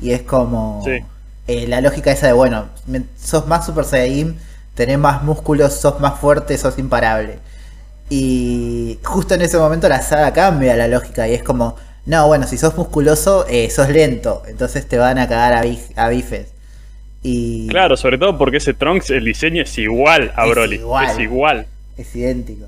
Y 0.00 0.12
es 0.12 0.22
como. 0.22 0.82
Sí. 0.84 0.98
eh, 1.46 1.66
la 1.68 1.80
lógica 1.80 2.12
esa 2.12 2.26
de, 2.28 2.32
bueno, 2.32 2.68
sos 3.22 3.46
más 3.46 3.66
Super 3.66 3.84
Saiyajin, 3.84 4.38
tenés 4.74 4.98
más 4.98 5.22
músculos, 5.22 5.74
sos 5.74 6.00
más 6.00 6.18
fuerte, 6.20 6.56
sos 6.58 6.78
imparable. 6.78 7.40
Y 8.14 8.98
justo 9.02 9.34
en 9.34 9.40
ese 9.42 9.56
momento 9.58 9.88
la 9.88 10.02
saga 10.02 10.32
cambia 10.34 10.76
la 10.76 10.86
lógica 10.86 11.26
y 11.28 11.34
es 11.34 11.42
como, 11.42 11.76
no, 12.04 12.26
bueno, 12.26 12.46
si 12.46 12.58
sos 12.58 12.76
musculoso, 12.76 13.46
eh, 13.48 13.70
sos 13.70 13.88
lento, 13.88 14.42
entonces 14.48 14.86
te 14.86 14.98
van 14.98 15.18
a 15.18 15.26
cagar 15.28 15.54
a, 15.54 15.64
bif- 15.64 15.92
a 15.96 16.08
bifes. 16.10 16.48
Y 17.22 17.68
Claro, 17.68 17.96
sobre 17.96 18.18
todo 18.18 18.36
porque 18.36 18.58
ese 18.58 18.74
Trunks, 18.74 19.10
el 19.10 19.24
diseño 19.24 19.62
es 19.62 19.78
igual 19.78 20.32
a 20.36 20.46
Es 20.46 20.50
Broly. 20.50 20.76
igual. 20.76 21.06
Es 21.10 21.18
igual. 21.18 21.66
es 21.96 22.14
idéntico. 22.16 22.66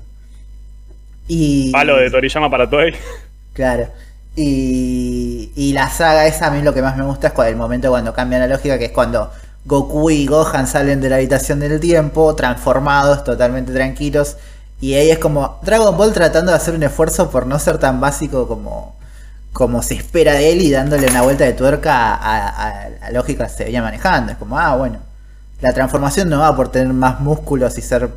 Y 1.27 1.71
Palo 1.71 1.97
de 1.97 2.09
Toriyama 2.09 2.49
para 2.49 2.69
Toei. 2.69 2.93
Claro. 3.53 3.87
Y, 4.35 5.51
y 5.55 5.71
la 5.73 5.89
saga 5.89 6.27
esa 6.27 6.47
a 6.47 6.51
mí 6.51 6.61
lo 6.61 6.73
que 6.73 6.81
más 6.81 6.97
me 6.97 7.05
gusta 7.05 7.27
es 7.27 7.39
el 7.47 7.55
momento 7.55 7.89
cuando 7.89 8.13
cambia 8.13 8.37
la 8.39 8.47
lógica, 8.47 8.77
que 8.77 8.85
es 8.85 8.91
cuando 8.91 9.31
Goku 9.63 10.09
y 10.09 10.25
Gohan 10.25 10.67
salen 10.67 10.99
de 10.99 11.09
la 11.09 11.15
habitación 11.15 11.61
del 11.61 11.79
tiempo, 11.79 12.35
transformados, 12.35 13.23
totalmente 13.23 13.71
tranquilos. 13.71 14.35
Y 14.81 14.93
ahí 14.95 15.09
es 15.09 15.19
como 15.19 15.59
Dragon 15.63 15.95
Ball 15.97 16.13
tratando 16.13 16.51
de 16.51 16.57
hacer 16.57 16.75
un 16.75 16.83
esfuerzo 16.83 17.31
por 17.31 17.47
no 17.47 17.57
ser 17.59 17.77
tan 17.77 17.99
básico 17.99 18.47
como, 18.47 18.95
como 19.53 19.81
se 19.81 19.95
espera 19.95 20.33
de 20.33 20.51
él 20.51 20.61
y 20.61 20.71
dándole 20.71 21.07
una 21.07 21.21
vuelta 21.21 21.45
de 21.45 21.53
tuerca 21.53 22.13
a, 22.15 22.89
la 23.01 23.11
lógica 23.11 23.45
que 23.45 23.49
se 23.51 23.63
venía 23.65 23.81
manejando. 23.81 24.33
Es 24.33 24.37
como, 24.37 24.59
ah, 24.59 24.75
bueno, 24.75 24.99
la 25.61 25.73
transformación 25.73 26.29
no 26.29 26.39
va 26.39 26.55
por 26.55 26.71
tener 26.71 26.93
más 26.93 27.19
músculos 27.19 27.77
y 27.77 27.81
ser 27.81 28.09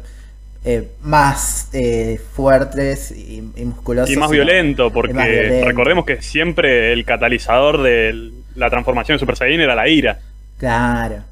eh, 0.65 0.89
más 1.03 1.69
eh, 1.73 2.21
fuertes 2.33 3.13
y, 3.13 3.53
y 3.57 3.65
musculosos. 3.65 4.11
Y 4.11 4.17
más 4.17 4.31
violento, 4.31 4.93
porque 4.93 5.15
más 5.15 5.29
violento. 5.29 5.67
recordemos 5.67 6.05
que 6.05 6.21
siempre 6.21 6.93
el 6.93 7.05
catalizador 7.05 7.81
de 7.83 8.33
la 8.57 8.69
transformación 8.69 9.15
de 9.15 9.21
Super 9.21 9.37
Saiyan 9.37 9.61
era 9.61 9.75
la 9.75 9.89
ira. 9.89 10.19
Claro. 10.59 11.23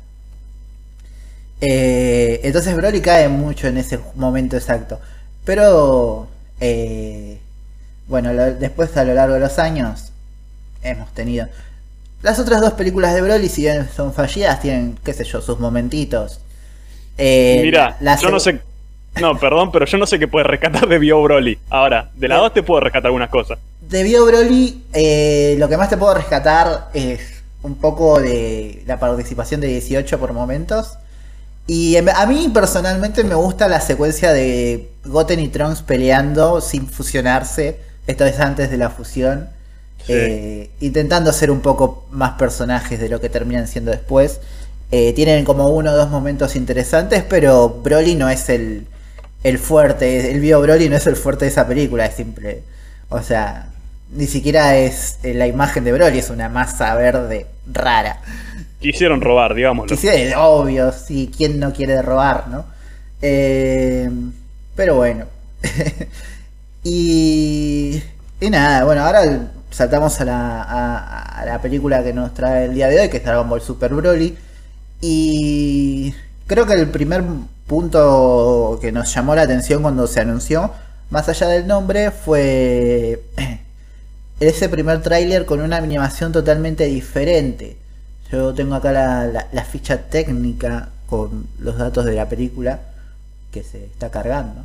Eh, 1.61 2.41
entonces 2.45 2.77
Broly 2.77 3.01
cae 3.01 3.29
mucho 3.29 3.67
en 3.67 3.79
ese 3.79 3.99
momento 4.15 4.57
exacto. 4.57 5.01
Pero, 5.47 6.27
eh, 6.61 7.39
bueno, 8.09 8.33
lo- 8.35 8.55
después 8.55 8.95
a 8.99 9.05
lo 9.05 9.15
largo 9.15 9.35
de 9.35 9.41
los 9.41 9.59
años 9.59 10.13
hemos 10.83 11.11
tenido... 11.15 11.47
Las 12.23 12.39
otras 12.39 12.61
dos 12.61 12.73
películas 12.73 13.15
de 13.15 13.23
Broly, 13.23 13.49
si 13.49 13.63
bien 13.63 13.89
son 13.95 14.13
fallidas, 14.13 14.61
tienen, 14.61 14.99
qué 15.05 15.13
sé 15.15 15.25
yo, 15.25 15.41
sus 15.41 15.59
momentitos. 15.61 16.41
Eh, 17.17 17.61
Mira, 17.63 17.97
yo 18.21 18.31
no 18.31 18.41
sé. 18.41 18.61
No, 19.21 19.39
perdón, 19.39 19.71
pero 19.73 19.87
yo 19.87 19.97
no 19.97 20.07
sé 20.07 20.19
qué 20.19 20.27
puedes 20.29 20.47
rescatar 20.47 20.87
de 20.89 20.99
Bio 20.99 21.23
Broly. 21.23 21.59
Ahora, 21.71 22.11
de 22.15 22.29
la 22.29 22.35
Bien. 22.37 22.45
2 22.47 22.53
te 22.55 22.63
puedo 22.63 22.81
rescatar 22.81 23.07
algunas 23.07 23.31
cosas. 23.31 23.59
De 23.81 24.03
Bio 24.03 24.27
Broly, 24.27 24.83
eh, 24.93 25.55
lo 25.59 25.69
que 25.69 25.77
más 25.77 25.89
te 25.89 25.97
puedo 25.97 26.13
rescatar 26.15 26.89
es 26.93 27.21
un 27.63 27.77
poco 27.77 28.21
de 28.21 28.83
la 28.87 28.99
participación 28.99 29.61
de 29.61 29.69
18 29.69 30.19
por 30.19 30.33
momentos. 30.33 30.95
Y 31.67 31.97
em- 31.97 32.09
a 32.09 32.27
mí 32.27 32.51
personalmente 32.55 33.25
me 33.25 33.35
gusta 33.35 33.69
la 33.69 33.81
secuencia 33.81 34.33
de 34.33 34.91
Goten 35.05 35.41
y 35.41 35.49
Trunks 35.49 35.83
peleando 35.83 36.61
sin 36.61 36.87
fusionarse. 36.89 37.81
Esto 38.07 38.25
es 38.25 38.39
antes 38.41 38.71
de 38.71 38.77
la 38.79 38.91
fusión. 38.91 39.49
Sí. 40.07 40.13
eh, 40.13 40.71
intentando 40.81 41.33
ser 41.33 41.51
un 41.51 41.61
poco 41.61 42.07
más 42.13 42.33
personajes 42.33 43.01
de 43.01 43.09
lo 43.09 43.21
que 43.21 43.29
terminan 43.29 43.67
siendo 43.67 43.91
después. 43.91 44.41
Eh, 44.93 45.13
tienen 45.15 45.45
como 45.45 45.69
uno 45.69 45.91
o 45.93 45.97
dos 45.97 46.11
momentos 46.11 46.55
interesantes, 46.55 47.25
pero 47.29 47.81
Broly 47.83 48.15
no 48.15 48.29
es 48.29 48.49
el, 48.49 48.87
el 49.43 49.59
fuerte. 49.59 50.31
El 50.31 50.41
Bio 50.41 50.61
Broly 50.61 50.89
no 50.89 50.97
es 50.97 51.07
el 51.09 51.17
fuerte 51.17 51.47
de 51.47 51.51
esa 51.51 51.67
película, 51.67 52.07
es 52.07 52.15
simple. 52.15 52.63
O 53.09 53.21
sea, 53.23 53.71
ni 54.13 54.27
siquiera 54.27 54.77
es 54.77 55.19
eh, 55.25 55.35
la 55.35 55.47
imagen 55.49 55.83
de 55.85 55.93
Broly, 55.93 56.19
es 56.19 56.31
una 56.31 56.49
masa 56.49 56.95
verde 56.95 57.47
rara. 57.73 58.21
Quisieron 58.81 59.21
robar, 59.21 59.55
digámoslo. 59.55 59.95
Quisiera, 59.97 60.41
obvio, 60.43 60.93
sí, 60.93 61.31
¿quién 61.35 61.59
no 61.59 61.73
quiere 61.73 62.01
robar, 62.03 62.49
no? 62.49 62.65
Eh, 63.23 64.11
pero 64.75 64.97
bueno. 64.97 65.27
y, 66.85 68.01
nada, 68.41 68.85
bueno, 68.85 69.03
ahora 69.03 69.51
saltamos 69.71 70.21
a 70.21 70.25
la, 70.25 70.63
a 70.63 71.45
la 71.45 71.61
película 71.61 72.03
que 72.05 72.13
nos 72.13 72.35
trae 72.35 72.67
el 72.67 72.75
día 72.75 72.89
de 72.89 73.01
hoy, 73.01 73.09
que 73.09 73.19
es 73.19 73.25
Dragon 73.25 73.49
Ball 73.49 73.63
Super 73.63 73.95
Broly. 73.95 74.37
Y 75.01 76.15
creo 76.47 76.67
que 76.67 76.75
el 76.75 76.89
primer 76.89 77.23
punto 77.67 78.79
que 78.81 78.93
nos 78.93 79.13
llamó 79.13 79.35
la 79.35 79.43
atención 79.43 79.83
cuando 79.83 80.07
se 80.07 80.21
anunció, 80.21 80.71
más 81.11 81.29
allá 81.29 81.49
del 81.49 81.67
nombre, 81.67 82.11
fue 82.11 83.23
ese 84.41 84.69
primer 84.69 85.03
tráiler 85.03 85.47
con 85.47 85.61
una 85.61 85.77
animación 85.77 86.33
totalmente 86.33 86.85
diferente. 86.85 87.77
Yo 88.31 88.53
tengo 88.55 88.75
acá 88.75 88.93
la, 88.93 89.47
la, 89.53 89.65
ficha 89.65 90.09
técnica 90.09 90.89
con 91.07 91.47
los 91.61 91.79
datos 91.79 92.05
de 92.05 92.15
la 92.15 92.29
película 92.29 92.81
que 93.53 93.63
se 93.63 93.85
está 93.85 94.11
cargando. 94.11 94.63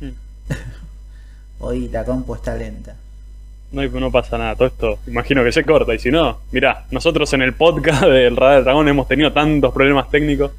Mm. 0.00 0.10
Hoy 1.60 1.88
la 1.88 2.04
compu 2.04 2.34
está 2.34 2.56
lenta. 2.56 2.96
No, 3.70 3.82
no 3.88 4.10
pasa 4.10 4.36
nada, 4.36 4.54
todo 4.54 4.68
esto 4.68 4.98
imagino 5.06 5.42
que 5.42 5.52
se 5.52 5.64
corta. 5.64 5.94
Y 5.94 5.98
si 5.98 6.10
no, 6.10 6.40
mira, 6.50 6.84
nosotros 6.90 7.32
en 7.32 7.42
el 7.42 7.54
podcast 7.54 8.02
del 8.02 8.36
Radar 8.36 8.64
Dragón 8.64 8.88
hemos 8.88 9.08
tenido 9.08 9.32
tantos 9.32 9.72
problemas 9.72 10.10
técnicos. 10.10 10.50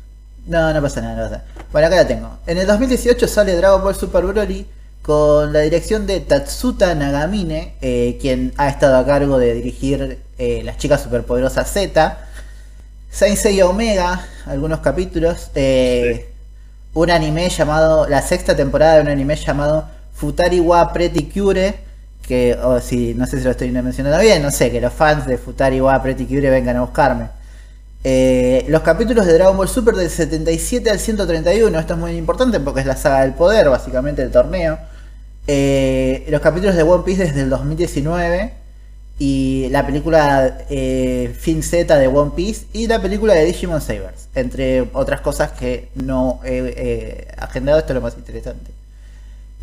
No, 0.47 0.73
no 0.73 0.81
pasa 0.81 1.01
nada, 1.01 1.15
no 1.15 1.23
pasa 1.23 1.37
nada. 1.37 1.65
Bueno, 1.71 1.87
acá 1.87 1.97
la 1.97 2.07
tengo. 2.07 2.37
En 2.47 2.57
el 2.57 2.65
2018 2.65 3.27
sale 3.27 3.55
Dragon 3.55 3.83
Ball 3.83 3.95
Super 3.95 4.23
Broly 4.23 4.65
con 5.03 5.51
la 5.51 5.59
dirección 5.59 6.07
de 6.07 6.21
Tatsuta 6.21 6.95
Nagamine, 6.95 7.75
eh, 7.81 8.17
quien 8.21 8.53
ha 8.55 8.69
estado 8.69 8.95
a 8.95 9.05
cargo 9.05 9.37
de 9.37 9.53
dirigir 9.53 10.19
eh, 10.37 10.61
Las 10.63 10.77
Chicas 10.77 11.03
Superpoderosas 11.03 11.69
Z, 11.71 12.17
Saint 13.11 13.37
Seiya 13.37 13.67
Omega, 13.67 14.25
algunos 14.45 14.79
capítulos, 14.79 15.51
eh, 15.55 16.31
un 16.93 17.11
anime 17.11 17.49
llamado, 17.49 18.07
la 18.07 18.21
sexta 18.21 18.55
temporada 18.55 18.95
de 18.95 19.01
un 19.01 19.09
anime 19.09 19.35
llamado 19.35 19.89
Futari 20.13 20.61
wa 20.61 20.93
Pretty 20.93 21.29
Cure, 21.29 21.75
que, 22.25 22.55
o 22.63 22.79
si, 22.79 23.13
no 23.13 23.27
sé 23.27 23.39
si 23.39 23.43
lo 23.43 23.51
estoy 23.51 23.71
mencionando 23.71 24.21
bien, 24.21 24.41
no 24.41 24.51
sé, 24.51 24.71
que 24.71 24.79
los 24.79 24.93
fans 24.93 25.27
de 25.27 25.37
Futari 25.37 25.81
wa 25.81 26.01
Pretty 26.01 26.25
Cure 26.25 26.49
vengan 26.49 26.77
a 26.77 26.81
buscarme. 26.81 27.27
los 28.69 28.81
capítulos 28.83 29.25
de 29.25 29.33
Dragon 29.33 29.57
Ball 29.57 29.67
Super 29.67 29.95
del 29.95 30.09
77 30.09 30.89
al 30.89 30.99
131, 30.99 31.77
esto 31.77 31.93
es 31.93 31.99
muy 31.99 32.15
importante 32.15 32.61
porque 32.61 32.79
es 32.79 32.85
la 32.85 32.95
saga 32.95 33.23
del 33.23 33.33
poder, 33.33 33.69
básicamente 33.69 34.21
el 34.21 34.31
torneo. 34.31 34.92
Eh, 35.45 36.25
los 36.29 36.39
capítulos 36.39 36.75
de 36.75 36.83
One 36.83 37.03
Piece 37.03 37.25
desde 37.25 37.41
el 37.41 37.49
2019 37.49 38.53
y 39.19 39.67
la 39.71 39.85
película 39.85 40.59
eh, 40.69 41.35
Fin 41.37 41.61
Z 41.63 41.97
de 41.97 42.07
One 42.07 42.31
Piece 42.33 42.65
y 42.71 42.87
la 42.87 43.01
película 43.01 43.33
de 43.33 43.43
Digimon 43.43 43.81
Sabers, 43.81 44.29
entre 44.35 44.87
otras 44.93 45.19
cosas 45.19 45.51
que 45.51 45.89
no 45.95 46.39
he 46.45 47.27
agendado, 47.37 47.79
esto 47.79 47.91
es 47.91 47.95
lo 47.95 48.01
más 48.01 48.15
interesante. 48.15 48.71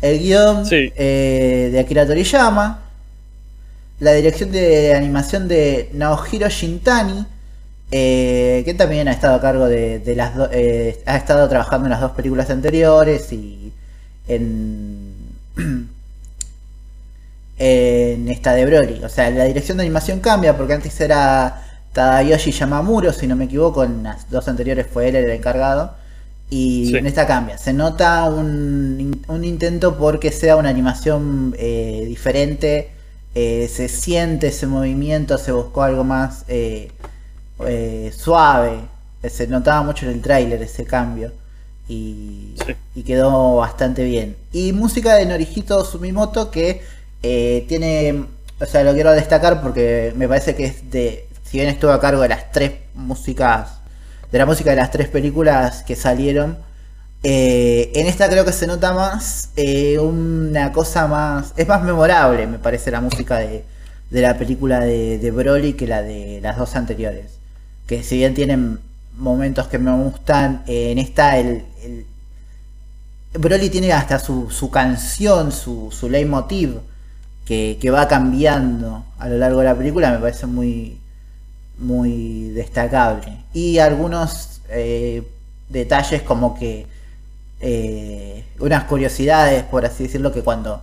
El 0.03 0.19
guion 0.19 0.63
eh, 0.71 1.69
de 1.71 1.79
Akira 1.79 2.05
Toriyama, 2.05 2.83
la 3.99 4.13
dirección 4.13 4.51
de 4.51 4.93
animación 4.93 5.47
de 5.47 5.89
Naohiro 5.93 6.47
Shintani, 6.47 7.25
que 7.89 8.75
también 8.77 9.07
ha 9.07 9.11
estado 9.11 9.35
a 9.35 9.41
cargo 9.41 9.67
de, 9.67 10.01
las 10.15 10.31
ha 11.05 11.17
estado 11.17 11.49
trabajando 11.49 11.87
en 11.87 11.91
las 11.91 12.01
dos 12.01 12.11
películas 12.11 12.49
anteriores 12.49 13.33
y 13.33 13.73
en 14.27 15.00
en 17.57 18.27
esta 18.29 18.53
de 18.53 18.65
Broly. 18.65 19.03
O 19.03 19.09
sea, 19.09 19.29
la 19.29 19.45
dirección 19.45 19.77
de 19.77 19.83
animación 19.83 20.19
cambia 20.19 20.57
porque 20.57 20.73
antes 20.73 20.99
era 20.99 21.63
Tadayoshi 21.93 22.51
Yamamuro, 22.51 23.13
si 23.13 23.27
no 23.27 23.35
me 23.35 23.45
equivoco, 23.45 23.83
en 23.83 24.03
las 24.03 24.29
dos 24.29 24.47
anteriores 24.47 24.87
fue 24.91 25.09
él 25.09 25.15
el 25.15 25.29
encargado. 25.29 25.95
Y 26.49 26.97
en 26.97 27.05
esta 27.05 27.25
cambia. 27.27 27.57
Se 27.57 27.71
nota 27.71 28.25
un, 28.29 29.13
intento 29.43 29.97
porque 29.97 30.31
sea 30.31 30.57
una 30.57 30.69
animación 30.69 31.55
eh, 31.57 32.03
diferente. 32.05 32.91
Eh, 33.35 33.69
se 33.73 33.87
siente 33.87 34.47
ese 34.47 34.67
movimiento, 34.67 35.37
se 35.37 35.53
buscó 35.53 35.83
algo 35.83 36.03
más 36.03 36.43
eh, 36.49 36.91
suave. 38.13 38.79
Se 39.29 39.47
notaba 39.47 39.83
mucho 39.83 40.05
en 40.05 40.13
el 40.13 40.21
tráiler 40.21 40.61
ese 40.61 40.83
cambio 40.83 41.31
y, 41.91 43.03
quedó 43.03 43.57
bastante 43.57 44.03
bien. 44.03 44.35
Y 44.53 44.73
música 44.73 45.15
de 45.15 45.25
Norihito 45.25 45.83
Sumimoto 45.85 46.51
que 46.51 46.81
eh, 47.23 47.65
tiene, 47.67 48.25
o 48.59 48.65
sea, 48.65 48.83
lo 48.83 48.93
quiero 48.93 49.11
destacar 49.11 49.61
porque 49.61 50.13
me 50.15 50.27
parece 50.27 50.55
que 50.55 50.65
es 50.65 50.91
de, 50.91 51.27
si 51.43 51.57
bien 51.57 51.69
estuvo 51.69 51.91
a 51.91 51.99
cargo 51.99 52.21
de 52.21 52.29
las 52.29 52.51
tres 52.51 52.73
músicas, 52.93 53.79
de 54.31 54.37
la 54.37 54.45
música 54.45 54.69
de 54.69 54.77
las 54.77 54.91
tres 54.91 55.07
películas 55.09 55.83
que 55.83 55.95
salieron, 55.95 56.57
eh, 57.23 57.91
en 57.95 58.07
esta 58.07 58.29
creo 58.29 58.45
que 58.45 58.53
se 58.53 58.65
nota 58.65 58.93
más 58.93 59.49
eh, 59.55 59.99
una 59.99 60.71
cosa 60.71 61.07
más, 61.07 61.53
es 61.55 61.67
más 61.67 61.83
memorable 61.83 62.47
me 62.47 62.57
parece 62.57 62.89
la 62.89 62.99
música 62.99 63.37
de, 63.37 63.63
de 64.09 64.21
la 64.21 64.39
película 64.39 64.79
de, 64.79 65.19
de 65.19 65.31
Broly 65.31 65.73
que 65.73 65.87
la 65.87 66.01
de 66.01 66.39
las 66.41 66.57
dos 66.57 66.75
anteriores. 66.75 67.39
Que 67.87 68.03
si 68.03 68.17
bien 68.17 68.33
tienen 68.33 68.79
momentos 69.17 69.67
que 69.67 69.77
me 69.77 69.95
gustan. 70.03 70.63
en 70.67 70.97
esta, 70.97 71.37
el, 71.37 71.65
Broly 73.33 73.69
tiene 73.69 73.93
hasta 73.93 74.19
su, 74.19 74.69
canción, 74.71 75.51
su, 75.51 75.89
su 75.91 76.09
leitmotiv, 76.09 76.79
que, 77.45 77.77
que, 77.81 77.89
va 77.89 78.07
cambiando 78.07 79.05
a 79.17 79.29
lo 79.29 79.37
largo 79.37 79.59
de 79.59 79.65
la 79.65 79.75
película, 79.75 80.11
me 80.11 80.19
parece 80.19 80.47
muy, 80.47 80.99
muy 81.77 82.49
destacable. 82.49 83.43
Y 83.53 83.79
algunos 83.79 84.61
eh, 84.69 85.23
detalles 85.69 86.21
como 86.21 86.57
que 86.57 86.87
eh, 87.59 88.45
unas 88.59 88.85
curiosidades, 88.85 89.63
por 89.63 89.85
así 89.85 90.03
decirlo, 90.03 90.31
que 90.31 90.43
cuando 90.43 90.81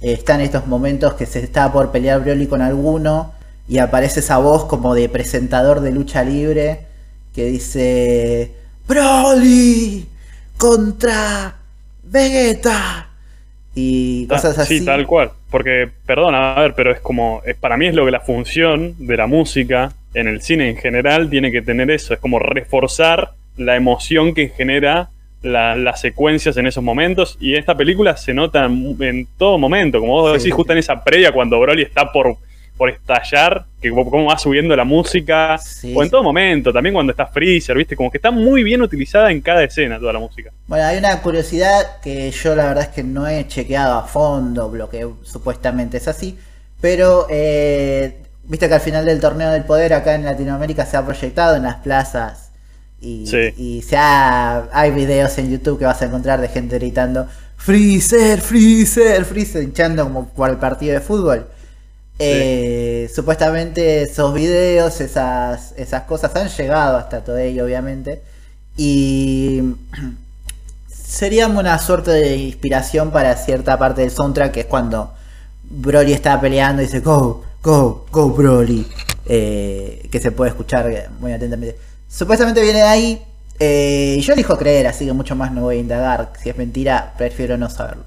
están 0.00 0.40
estos 0.40 0.66
momentos 0.66 1.14
que 1.14 1.26
se 1.26 1.40
está 1.40 1.72
por 1.72 1.90
pelear 1.90 2.22
Broly 2.22 2.46
con 2.46 2.62
alguno 2.62 3.32
y 3.68 3.78
aparece 3.78 4.20
esa 4.20 4.38
voz 4.38 4.64
como 4.64 4.94
de 4.94 5.08
presentador 5.08 5.80
de 5.80 5.90
lucha 5.90 6.22
libre 6.22 6.87
que 7.38 7.44
dice 7.44 8.50
Broly 8.88 10.04
contra 10.56 11.54
Vegeta 12.02 13.10
y 13.76 14.24
ah, 14.24 14.34
cosas 14.34 14.58
así. 14.58 14.80
Sí, 14.80 14.84
tal 14.84 15.06
cual. 15.06 15.30
Porque, 15.48 15.88
perdón, 16.04 16.34
a 16.34 16.56
ver, 16.58 16.74
pero 16.74 16.90
es 16.90 16.98
como, 16.98 17.40
es, 17.46 17.54
para 17.54 17.76
mí 17.76 17.86
es 17.86 17.94
lo 17.94 18.04
que 18.04 18.10
la 18.10 18.18
función 18.18 18.96
de 18.98 19.16
la 19.16 19.28
música 19.28 19.92
en 20.14 20.26
el 20.26 20.42
cine 20.42 20.68
en 20.68 20.78
general 20.78 21.30
tiene 21.30 21.52
que 21.52 21.62
tener 21.62 21.92
eso, 21.92 22.12
es 22.12 22.18
como 22.18 22.40
reforzar 22.40 23.30
la 23.56 23.76
emoción 23.76 24.34
que 24.34 24.48
genera 24.48 25.10
las 25.40 26.00
secuencias 26.00 26.56
en 26.56 26.66
esos 26.66 26.82
momentos. 26.82 27.38
Y 27.40 27.54
esta 27.54 27.76
película 27.76 28.16
se 28.16 28.34
nota 28.34 28.64
en, 28.64 29.28
todo 29.38 29.58
momento, 29.58 30.00
como 30.00 30.14
vos 30.14 30.42
decís, 30.42 30.52
justo 30.52 30.72
en 30.72 30.80
esa 30.80 31.04
previa 31.04 31.30
cuando 31.30 31.60
Broly 31.60 31.82
está 31.82 32.10
por 32.10 32.36
por 32.78 32.88
estallar, 32.88 33.66
que 33.82 33.90
cómo 33.90 34.26
va 34.26 34.38
subiendo 34.38 34.74
la 34.74 34.84
música, 34.84 35.60
o 35.94 36.02
en 36.02 36.08
todo 36.08 36.22
momento, 36.22 36.72
también 36.72 36.94
cuando 36.94 37.10
está 37.10 37.26
Freezer, 37.26 37.76
¿viste? 37.76 37.96
Como 37.96 38.10
que 38.10 38.18
está 38.18 38.30
muy 38.30 38.62
bien 38.62 38.80
utilizada 38.80 39.30
en 39.30 39.40
cada 39.40 39.64
escena 39.64 39.98
toda 39.98 40.12
la 40.14 40.20
música. 40.20 40.50
Bueno, 40.66 40.86
hay 40.86 40.96
una 40.96 41.20
curiosidad 41.20 42.00
que 42.00 42.30
yo 42.30 42.54
la 42.54 42.66
verdad 42.66 42.84
es 42.84 42.90
que 42.90 43.02
no 43.02 43.26
he 43.26 43.46
chequeado 43.48 43.98
a 43.98 44.04
fondo, 44.04 44.72
lo 44.74 44.88
que 44.88 45.06
supuestamente 45.24 45.98
es 45.98 46.08
así, 46.08 46.38
pero 46.80 47.26
eh, 47.28 48.18
viste 48.44 48.68
que 48.68 48.74
al 48.74 48.80
final 48.80 49.04
del 49.04 49.20
torneo 49.20 49.50
del 49.50 49.64
poder 49.64 49.92
acá 49.92 50.14
en 50.14 50.24
Latinoamérica 50.24 50.86
se 50.86 50.96
ha 50.96 51.04
proyectado 51.04 51.56
en 51.56 51.64
las 51.64 51.76
plazas 51.76 52.52
y, 53.00 53.24
y 53.56 53.82
se 53.82 53.96
ha, 53.96 54.68
hay 54.72 54.92
videos 54.92 55.36
en 55.38 55.50
YouTube 55.50 55.78
que 55.78 55.84
vas 55.84 56.00
a 56.00 56.06
encontrar 56.06 56.40
de 56.40 56.48
gente 56.48 56.78
gritando 56.78 57.28
Freezer, 57.58 58.40
Freezer, 58.40 59.24
Freezer, 59.24 59.62
hinchando 59.62 60.04
como 60.04 60.28
por 60.28 60.48
el 60.48 60.56
partido 60.56 60.94
de 60.94 61.00
fútbol. 61.00 61.46
Eh, 62.18 63.10
supuestamente 63.14 64.02
esos 64.02 64.34
videos, 64.34 65.00
esas, 65.00 65.72
esas 65.76 66.02
cosas 66.02 66.34
han 66.34 66.48
llegado 66.48 66.96
hasta 66.96 67.22
ello, 67.42 67.64
obviamente. 67.64 68.22
Y 68.76 69.62
sería 70.88 71.46
una 71.46 71.78
suerte 71.78 72.10
de 72.10 72.36
inspiración 72.36 73.10
para 73.10 73.36
cierta 73.36 73.78
parte 73.78 74.02
del 74.02 74.10
soundtrack, 74.10 74.52
que 74.52 74.60
es 74.60 74.66
cuando 74.66 75.14
Broly 75.70 76.12
está 76.12 76.40
peleando 76.40 76.82
y 76.82 76.86
dice, 76.86 77.00
go, 77.00 77.44
go, 77.62 78.06
go 78.10 78.30
Broly. 78.30 78.86
Eh, 79.30 80.08
que 80.10 80.20
se 80.20 80.32
puede 80.32 80.50
escuchar 80.50 80.90
muy 81.20 81.32
atentamente. 81.32 81.76
Supuestamente 82.08 82.62
viene 82.62 82.78
de 82.78 82.84
ahí. 82.84 83.22
Eh, 83.60 84.18
yo 84.22 84.32
elijo 84.32 84.56
creer, 84.56 84.86
así 84.86 85.04
que 85.04 85.12
mucho 85.12 85.36
más 85.36 85.52
no 85.52 85.62
voy 85.62 85.76
a 85.76 85.80
indagar. 85.80 86.32
Si 86.42 86.48
es 86.48 86.56
mentira, 86.56 87.12
prefiero 87.18 87.58
no 87.58 87.68
saberlo. 87.68 88.04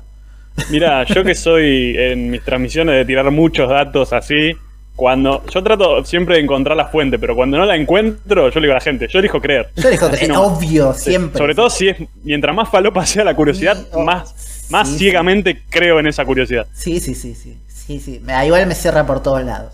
Mira, 0.69 1.03
yo 1.05 1.23
que 1.23 1.35
soy 1.35 1.95
en 1.97 2.29
mis 2.29 2.43
transmisiones 2.43 2.95
de 2.95 3.05
tirar 3.05 3.29
muchos 3.31 3.69
datos 3.69 4.13
así, 4.13 4.55
cuando 4.95 5.43
yo 5.47 5.63
trato 5.63 6.03
siempre 6.05 6.35
de 6.35 6.41
encontrar 6.41 6.75
la 6.75 6.87
fuente, 6.87 7.17
pero 7.17 7.35
cuando 7.35 7.57
no 7.57 7.65
la 7.65 7.75
encuentro, 7.75 8.49
yo 8.49 8.59
le 8.59 8.67
digo 8.67 8.73
a 8.73 8.75
la 8.75 8.81
gente, 8.81 9.07
yo 9.07 9.19
elijo 9.19 9.41
creer. 9.41 9.69
Yo 9.75 9.87
elijo 9.87 10.09
creer, 10.09 10.31
obvio, 10.33 10.93
siempre. 10.93 11.37
Sobre 11.37 11.55
todo 11.55 11.69
si 11.69 11.89
es, 11.89 11.97
mientras 12.23 12.55
más 12.55 12.69
falopa 12.69 13.05
sea 13.05 13.23
la 13.23 13.35
curiosidad, 13.35 13.77
más, 13.97 14.67
más 14.69 14.89
ciegamente 14.97 15.63
creo 15.69 15.99
en 15.99 16.07
esa 16.07 16.25
curiosidad. 16.25 16.67
Sí, 16.73 16.99
sí, 16.99 17.15
sí, 17.15 17.33
sí, 17.33 17.57
sí, 17.67 17.99
sí. 17.99 18.21
Igual 18.45 18.67
me 18.67 18.75
cierra 18.75 19.05
por 19.05 19.23
todos 19.23 19.43
lados. 19.43 19.73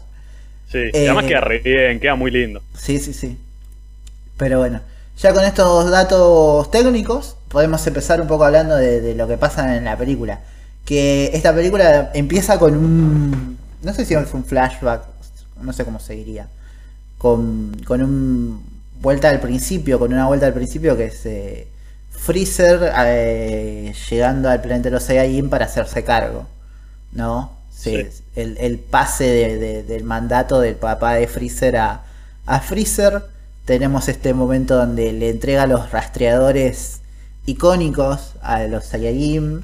Sí, 0.71 0.79
además 0.93 1.25
eh, 1.25 1.27
queda 1.27 1.41
re 1.41 1.59
bien, 1.59 1.99
queda 1.99 2.15
muy 2.15 2.31
lindo. 2.31 2.61
Sí, 2.77 2.99
sí, 2.99 3.13
sí. 3.13 3.37
Pero 4.37 4.59
bueno, 4.59 4.81
ya 5.17 5.33
con 5.33 5.43
estos 5.43 5.89
datos 5.89 6.69
técnicos, 6.69 7.37
podemos 7.47 7.85
empezar 7.87 8.21
un 8.21 8.27
poco 8.27 8.45
hablando 8.45 8.75
de 8.75 9.15
lo 9.15 9.27
que 9.27 9.37
pasa 9.37 9.75
en 9.75 9.85
la 9.85 9.97
película 9.97 10.39
que 10.87 11.31
esta 11.33 11.53
película 11.53 12.11
empieza 12.15 12.57
con 12.57 12.75
un... 12.77 13.57
No 13.83 13.93
sé 13.93 14.05
si 14.05 14.15
es 14.15 14.33
un 14.33 14.45
flashback, 14.45 15.03
no 15.61 15.73
sé 15.73 15.85
cómo 15.85 15.99
se 15.99 16.13
diría. 16.15 16.47
Con, 17.19 17.75
con 17.85 18.01
un 18.01 18.63
vuelta 19.01 19.29
al 19.29 19.39
principio, 19.41 19.99
con 19.99 20.13
una 20.13 20.27
vuelta 20.27 20.47
al 20.47 20.53
principio 20.53 20.97
que 20.97 21.05
es 21.05 21.25
eh, 21.25 21.67
Freezer 22.11 22.91
eh, 23.05 23.93
llegando 24.09 24.49
al 24.49 24.61
planeta 24.61 24.85
de 24.89 24.91
los 24.95 25.03
Saiyajin 25.03 25.49
para 25.49 25.65
hacerse 25.65 26.03
cargo, 26.03 26.47
¿no? 27.11 27.51
Sí, 27.71 27.97
Sí. 28.11 28.23
El, 28.35 28.57
el 28.59 28.79
pase 28.79 29.25
de- 29.25 29.57
de- 29.57 29.83
del 29.83 30.03
mandato 30.03 30.59
del 30.61 30.75
papá 30.75 31.15
de 31.15 31.27
Freezer 31.27 31.77
a, 31.77 32.03
a 32.45 32.59
Freezer. 32.61 33.23
Tenemos 33.65 34.07
este 34.09 34.33
momento 34.33 34.75
donde 34.77 35.11
le 35.13 35.29
entrega 35.29 35.67
los 35.67 35.91
rastreadores 35.91 36.99
icónicos 37.45 38.33
a 38.41 38.63
los 38.63 38.85
Saiyajin. 38.85 39.61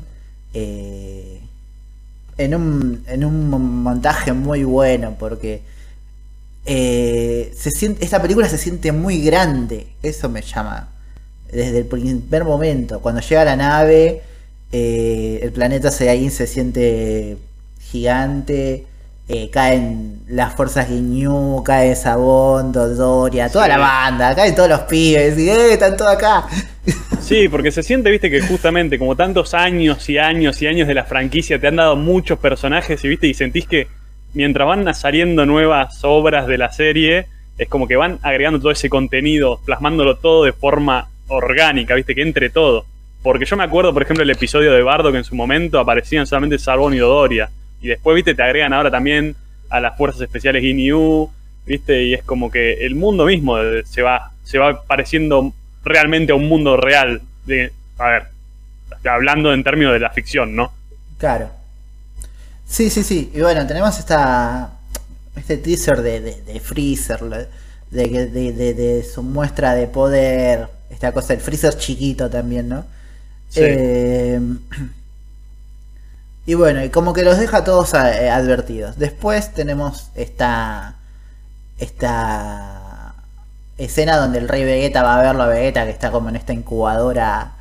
Eh, 0.54 1.40
en, 2.38 2.56
un, 2.56 3.04
en 3.08 3.26
un 3.26 3.50
montaje 3.84 4.34
muy 4.34 4.64
bueno 4.64 5.16
porque 5.20 5.62
eh, 6.66 7.54
se 7.58 7.72
siente, 7.72 8.04
esta 8.06 8.22
película 8.22 8.48
se 8.50 8.58
siente 8.58 8.92
muy 8.92 9.22
grande. 9.24 9.88
Eso 10.02 10.30
me 10.30 10.42
llama. 10.42 10.90
Desde 11.52 11.80
el 11.80 11.86
primer 11.86 12.44
momento. 12.46 13.00
Cuando 13.02 13.22
llega 13.22 13.46
la 13.46 13.56
nave, 13.56 14.22
eh, 14.72 15.40
el 15.44 15.52
planeta 15.52 15.92
Saiyajin 15.92 16.32
se 16.32 16.48
siente 16.48 17.38
gigante. 17.82 18.88
eh, 19.30 19.50
caen 19.52 20.22
las 20.28 20.54
fuerzas 20.54 20.88
Ginyu, 20.90 21.64
cae 21.64 21.96
Sabón, 21.96 22.74
Dodoria, 22.74 23.50
toda 23.50 23.66
Sí. 23.66 23.70
la 23.72 23.78
banda, 23.78 24.36
caen 24.36 24.54
todos 24.54 24.68
los 24.68 24.82
pibes, 24.82 25.38
y 25.40 25.50
eh, 25.50 25.74
están 25.74 25.96
todos 25.96 26.12
acá. 26.12 26.46
Sí, 27.22 27.48
porque 27.48 27.72
se 27.72 27.84
siente, 27.84 28.12
viste, 28.12 28.30
que 28.30 28.42
justamente 28.42 29.00
como 29.00 29.16
tantos 29.16 29.54
años 29.54 30.10
y 30.10 30.18
años 30.18 30.62
y 30.62 30.68
años 30.68 30.88
de 30.88 30.94
la 30.94 31.06
franquicia 31.06 31.60
te 31.60 31.68
han 31.68 31.78
dado 31.78 31.96
muchos 31.96 32.38
personajes 32.40 33.04
y 33.04 33.08
viste, 33.08 33.28
y 33.28 33.34
sentís 33.34 33.66
que 33.66 33.88
mientras 34.34 34.68
van 34.68 34.94
saliendo 34.94 35.46
nuevas 35.46 36.04
obras 36.04 36.48
de 36.48 36.58
la 36.58 36.72
serie, 36.72 37.28
es 37.58 37.70
como 37.70 37.88
que 37.88 37.96
van 37.96 38.20
agregando 38.22 38.60
todo 38.60 38.72
ese 38.72 38.90
contenido, 38.90 39.62
plasmándolo 39.66 40.18
todo 40.18 40.44
de 40.44 40.54
forma 40.54 41.10
orgánica, 41.28 41.96
viste, 41.96 42.16
que 42.16 42.22
entre 42.22 42.50
todo. 42.50 42.86
Porque 43.22 43.46
yo 43.46 43.56
me 43.56 43.64
acuerdo, 43.64 43.94
por 43.94 44.04
ejemplo, 44.04 44.24
el 44.24 44.30
episodio 44.30 44.74
de 44.74 44.82
Bardo 44.82 45.12
que 45.12 45.20
en 45.20 45.24
su 45.24 45.36
momento 45.36 45.80
aparecían 45.80 46.28
solamente 46.28 46.60
Sabón 46.60 46.94
y 46.94 46.98
Dodoria. 46.98 47.50
Y 47.82 47.88
después, 47.88 48.16
viste, 48.16 48.36
te 48.36 48.44
agregan 48.44 48.74
ahora 48.74 48.92
también 48.92 49.36
a 49.70 49.80
las 49.80 49.98
fuerzas 49.98 50.22
especiales 50.22 50.62
Ginyu, 50.62 51.30
viste, 51.66 52.04
y 52.04 52.14
es 52.14 52.24
como 52.24 52.52
que 52.52 52.86
el 52.86 52.96
mundo 52.96 53.26
mismo 53.26 53.58
se 53.86 54.02
va, 54.02 54.32
se 54.44 54.60
va 54.60 54.84
pareciendo 54.84 55.54
realmente 55.84 56.32
a 56.32 56.36
un 56.36 56.48
mundo 56.48 56.78
real. 56.78 57.22
De, 57.46 57.72
a 57.98 58.08
ver, 58.10 58.24
hablando 59.10 59.54
en 59.54 59.64
términos 59.64 59.94
de 59.94 60.00
la 60.00 60.10
ficción, 60.12 60.56
¿no? 60.56 60.74
Claro. 61.18 61.50
Sí, 62.68 62.90
sí, 62.90 63.04
sí. 63.04 63.32
Y 63.34 63.42
bueno, 63.42 63.66
tenemos 63.68 63.98
esta 64.00 64.72
este 65.36 65.58
teaser 65.58 66.02
de, 66.02 66.22
de, 66.22 66.42
de 66.42 66.60
Freezer, 66.60 67.22
lo- 67.22 67.38
de, 67.38 68.10
que- 68.10 68.26
de, 68.28 68.52
de- 68.54 68.74
de 68.74 69.04
su 69.04 69.24
muestra 69.24 69.76
de 69.76 69.88
poder, 69.88 70.68
esta 70.90 71.12
cosa, 71.12 71.34
el 71.34 71.40
Freezer 71.42 71.78
chiquito 71.78 72.30
también, 72.30 72.70
¿no? 72.70 72.86
Sí. 73.50 73.62
Eh, 73.64 74.40
y 76.46 76.56
bueno, 76.56 76.84
y 76.84 76.90
como 76.90 77.14
que 77.14 77.24
los 77.24 77.38
deja 77.38 77.64
todos 77.64 77.94
eh, 77.94 78.30
advertidos. 78.30 78.98
Después 78.98 79.54
tenemos 79.54 80.10
esta 80.16 80.96
esta 81.80 82.83
escena 83.78 84.18
donde 84.18 84.40
el 84.40 84.48
rey 84.48 84.64
Vegeta 84.64 85.04
va 85.04 85.20
a 85.20 85.22
verlo 85.22 85.44
a 85.44 85.48
Vegeta 85.48 85.86
que 85.86 85.92
está 85.92 86.12
como 86.12 86.30
en 86.30 86.36
esta 86.36 86.54
incubadora 86.54 87.54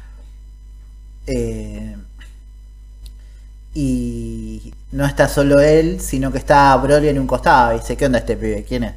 eh, 1.27 1.97
y 3.75 4.75
no 4.91 5.07
está 5.07 5.29
solo 5.29 5.61
él, 5.61 6.01
sino 6.01 6.31
que 6.31 6.39
está 6.39 6.77
Broly 6.77 7.09
en 7.09 7.19
un 7.19 7.27
costado. 7.27 7.75
Y 7.75 7.81
dice, 7.81 7.97
¿qué 7.97 8.07
onda 8.07 8.19
este 8.19 8.37
pibe? 8.37 8.65
¿Quién 8.69 8.85
es? 8.85 8.95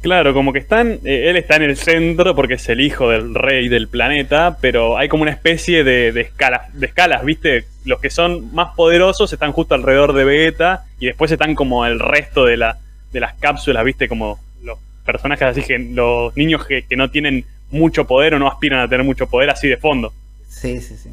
Claro, 0.00 0.32
como 0.32 0.52
que 0.52 0.60
están, 0.60 1.00
eh, 1.04 1.28
él 1.28 1.36
está 1.36 1.56
en 1.56 1.62
el 1.62 1.76
centro 1.76 2.36
porque 2.36 2.54
es 2.54 2.68
el 2.68 2.80
hijo 2.80 3.10
del 3.10 3.34
rey 3.34 3.68
del 3.68 3.88
planeta, 3.88 4.56
pero 4.60 4.96
hay 4.96 5.08
como 5.08 5.22
una 5.22 5.32
especie 5.32 5.82
de, 5.82 6.08
escalas, 6.20 6.72
de 6.72 6.86
escalas, 6.86 7.24
¿viste? 7.24 7.64
Los 7.84 7.98
que 7.98 8.08
son 8.08 8.54
más 8.54 8.76
poderosos 8.76 9.32
están 9.32 9.50
justo 9.50 9.74
alrededor 9.74 10.12
de 10.12 10.24
Vegeta 10.24 10.84
y 11.00 11.06
después 11.06 11.32
están 11.32 11.56
como 11.56 11.84
el 11.84 11.98
resto 11.98 12.44
de, 12.44 12.56
la, 12.56 12.78
de 13.12 13.18
las 13.18 13.34
cápsulas, 13.34 13.84
¿viste? 13.84 14.06
Como 14.06 14.38
personajes 15.08 15.48
así, 15.48 15.64
que 15.64 15.78
los 15.78 16.36
niños 16.36 16.66
que, 16.66 16.84
no 16.96 17.10
tienen 17.10 17.44
mucho 17.70 18.06
poder 18.06 18.34
o 18.34 18.38
no 18.38 18.48
aspiran 18.48 18.80
a 18.80 18.88
tener 18.88 19.04
mucho 19.06 19.26
poder 19.28 19.50
así 19.50 19.68
de 19.68 19.78
fondo. 19.78 20.12
Sí, 20.48 20.80
sí, 20.80 20.96
sí. 20.96 21.10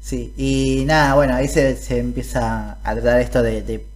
Sí, 0.00 0.34
y 0.36 0.84
nada, 0.86 1.14
bueno, 1.14 1.34
ahí 1.34 1.48
se, 1.48 1.76
se 1.76 1.98
empieza 2.00 2.78
a 2.84 2.94
tratar 2.94 3.20
esto 3.20 3.42
de, 3.42 3.62
de, 3.62 3.86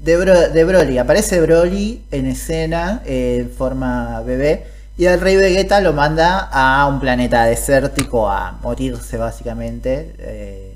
de, 0.00 0.18
Bro- 0.18 0.50
de 0.50 0.64
Broly. 0.64 0.98
Aparece 0.98 1.40
Broly 1.42 2.04
en 2.12 2.26
escena 2.28 3.02
eh, 3.06 3.38
en 3.42 3.50
forma 3.50 4.20
bebé 4.22 4.66
y 4.98 5.06
el 5.06 5.20
rey 5.20 5.36
Vegeta 5.36 5.80
lo 5.80 5.92
manda 5.94 6.48
a 6.52 6.86
un 6.88 7.00
planeta 7.00 7.44
desértico 7.46 8.30
a 8.30 8.52
morirse 8.62 9.16
básicamente. 9.18 10.14
eh, 10.18 10.74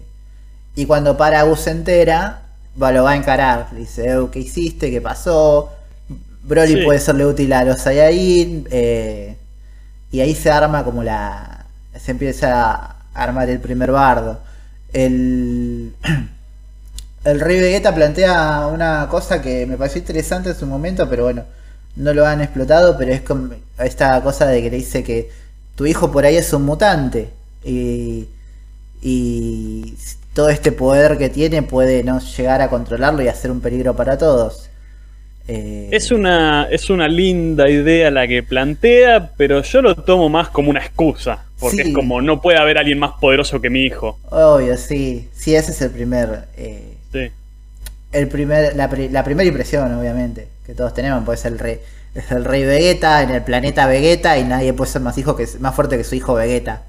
y 0.76 0.86
cuando 0.86 1.16
Paragus 1.16 1.60
se 1.60 1.70
entera, 1.70 2.42
va, 2.82 2.92
lo 2.92 3.04
va 3.04 3.12
a 3.12 3.16
encarar. 3.16 3.68
Le 3.72 3.80
dice, 3.80 4.08
"Eh, 4.10 4.26
¿qué 4.32 4.40
hiciste? 4.40 4.90
¿Qué 4.90 5.00
pasó? 5.00 5.72
Broly 6.44 6.74
Sí. 6.74 6.84
puede 6.84 6.98
serle 7.00 7.26
útil 7.26 7.52
a 7.52 7.64
los 7.64 7.80
Saiyajin. 7.80 8.66
eh, 8.70 9.36
y 10.10 10.20
ahí 10.20 10.34
se 10.34 10.50
arma 10.50 10.84
como 10.84 11.02
la. 11.02 11.66
Se 11.98 12.10
empieza 12.12 12.72
a 12.72 12.96
armar 13.14 13.48
el 13.50 13.60
primer 13.60 13.90
bardo. 13.90 14.40
El. 14.92 15.94
El 17.24 17.40
Rey 17.40 17.58
Vegeta 17.58 17.94
plantea 17.94 18.66
una 18.66 19.08
cosa 19.10 19.40
que 19.40 19.64
me 19.64 19.78
pareció 19.78 19.98
interesante 20.00 20.50
en 20.50 20.56
su 20.56 20.66
momento, 20.66 21.08
pero 21.08 21.22
bueno, 21.24 21.44
no 21.96 22.12
lo 22.12 22.26
han 22.26 22.42
explotado, 22.42 22.98
pero 22.98 23.12
es 23.14 23.22
como 23.22 23.54
esta 23.78 24.20
cosa 24.22 24.46
de 24.46 24.60
que 24.62 24.70
le 24.70 24.76
dice 24.76 25.02
que 25.02 25.30
tu 25.74 25.86
hijo 25.86 26.12
por 26.12 26.26
ahí 26.26 26.36
es 26.36 26.52
un 26.52 26.64
mutante 26.66 27.30
y, 27.64 28.28
y 29.00 29.96
todo 30.34 30.50
este 30.50 30.70
poder 30.72 31.16
que 31.16 31.30
tiene 31.30 31.62
puede 31.62 32.02
no 32.04 32.20
llegar 32.20 32.60
a 32.60 32.68
controlarlo 32.68 33.22
y 33.22 33.28
hacer 33.28 33.50
un 33.50 33.60
peligro 33.62 33.96
para 33.96 34.18
todos. 34.18 34.68
Eh, 35.46 35.88
Es 35.90 36.10
una, 36.10 36.64
es 36.70 36.88
una 36.90 37.06
linda 37.08 37.68
idea 37.68 38.10
la 38.10 38.26
que 38.26 38.42
plantea, 38.42 39.32
pero 39.36 39.62
yo 39.62 39.82
lo 39.82 39.94
tomo 39.94 40.28
más 40.28 40.48
como 40.48 40.70
una 40.70 40.80
excusa. 40.80 41.44
Porque 41.58 41.82
Sí. 41.82 41.88
es 41.88 41.94
como, 41.94 42.20
no 42.22 42.40
puede 42.42 42.58
haber 42.58 42.78
alguien 42.78 42.98
más 42.98 43.12
poderoso 43.20 43.60
que 43.60 43.70
mi 43.70 43.82
hijo. 43.84 44.18
Obvio, 44.30 44.76
sí, 44.76 45.28
sí, 45.34 45.54
ese 45.54 45.72
es 45.72 45.80
el 45.82 45.90
primer... 45.90 46.44
eh, 46.56 46.90
Sí. 47.12 47.30
el 48.12 48.28
primer, 48.28 48.76
la, 48.76 48.88
la 49.10 49.24
primera 49.24 49.46
impresión, 49.48 49.92
obviamente, 49.94 50.48
que 50.66 50.74
todos 50.74 50.94
tenemos, 50.94 51.24
pues 51.24 51.40
es 51.40 51.46
el 51.46 51.58
rey, 51.58 51.78
es 52.14 52.30
el 52.30 52.44
rey 52.44 52.64
Vegeta 52.64 53.22
en 53.22 53.30
el 53.30 53.42
planeta 53.42 53.86
Vegeta 53.86 54.38
y 54.38 54.44
nadie 54.44 54.72
puede 54.72 54.90
ser 54.90 55.02
más 55.02 55.18
hijo 55.18 55.36
que 55.36 55.46
más 55.60 55.74
fuerte 55.74 55.96
que 55.96 56.04
su 56.04 56.14
hijo 56.14 56.34
Vegeta. 56.34 56.82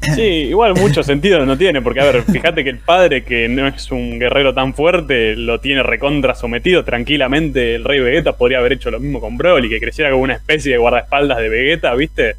Sí, 0.00 0.22
igual 0.22 0.74
mucho 0.74 1.02
sentido 1.02 1.44
no 1.44 1.58
tiene, 1.58 1.82
porque 1.82 2.00
a 2.00 2.04
ver, 2.04 2.22
fíjate 2.22 2.62
que 2.62 2.70
el 2.70 2.78
padre, 2.78 3.24
que 3.24 3.48
no 3.48 3.66
es 3.66 3.90
un 3.90 4.18
guerrero 4.18 4.54
tan 4.54 4.72
fuerte, 4.72 5.34
lo 5.34 5.58
tiene 5.60 5.82
recontra 5.82 6.34
sometido. 6.36 6.84
Tranquilamente 6.84 7.74
el 7.74 7.84
rey 7.84 7.98
Vegeta 8.00 8.36
podría 8.36 8.58
haber 8.58 8.74
hecho 8.74 8.90
lo 8.92 9.00
mismo 9.00 9.20
con 9.20 9.36
Broly, 9.36 9.68
que 9.68 9.80
creciera 9.80 10.10
como 10.10 10.22
una 10.22 10.34
especie 10.34 10.72
de 10.72 10.78
guardaespaldas 10.78 11.38
de 11.38 11.48
Vegeta, 11.48 11.94
¿viste? 11.94 12.36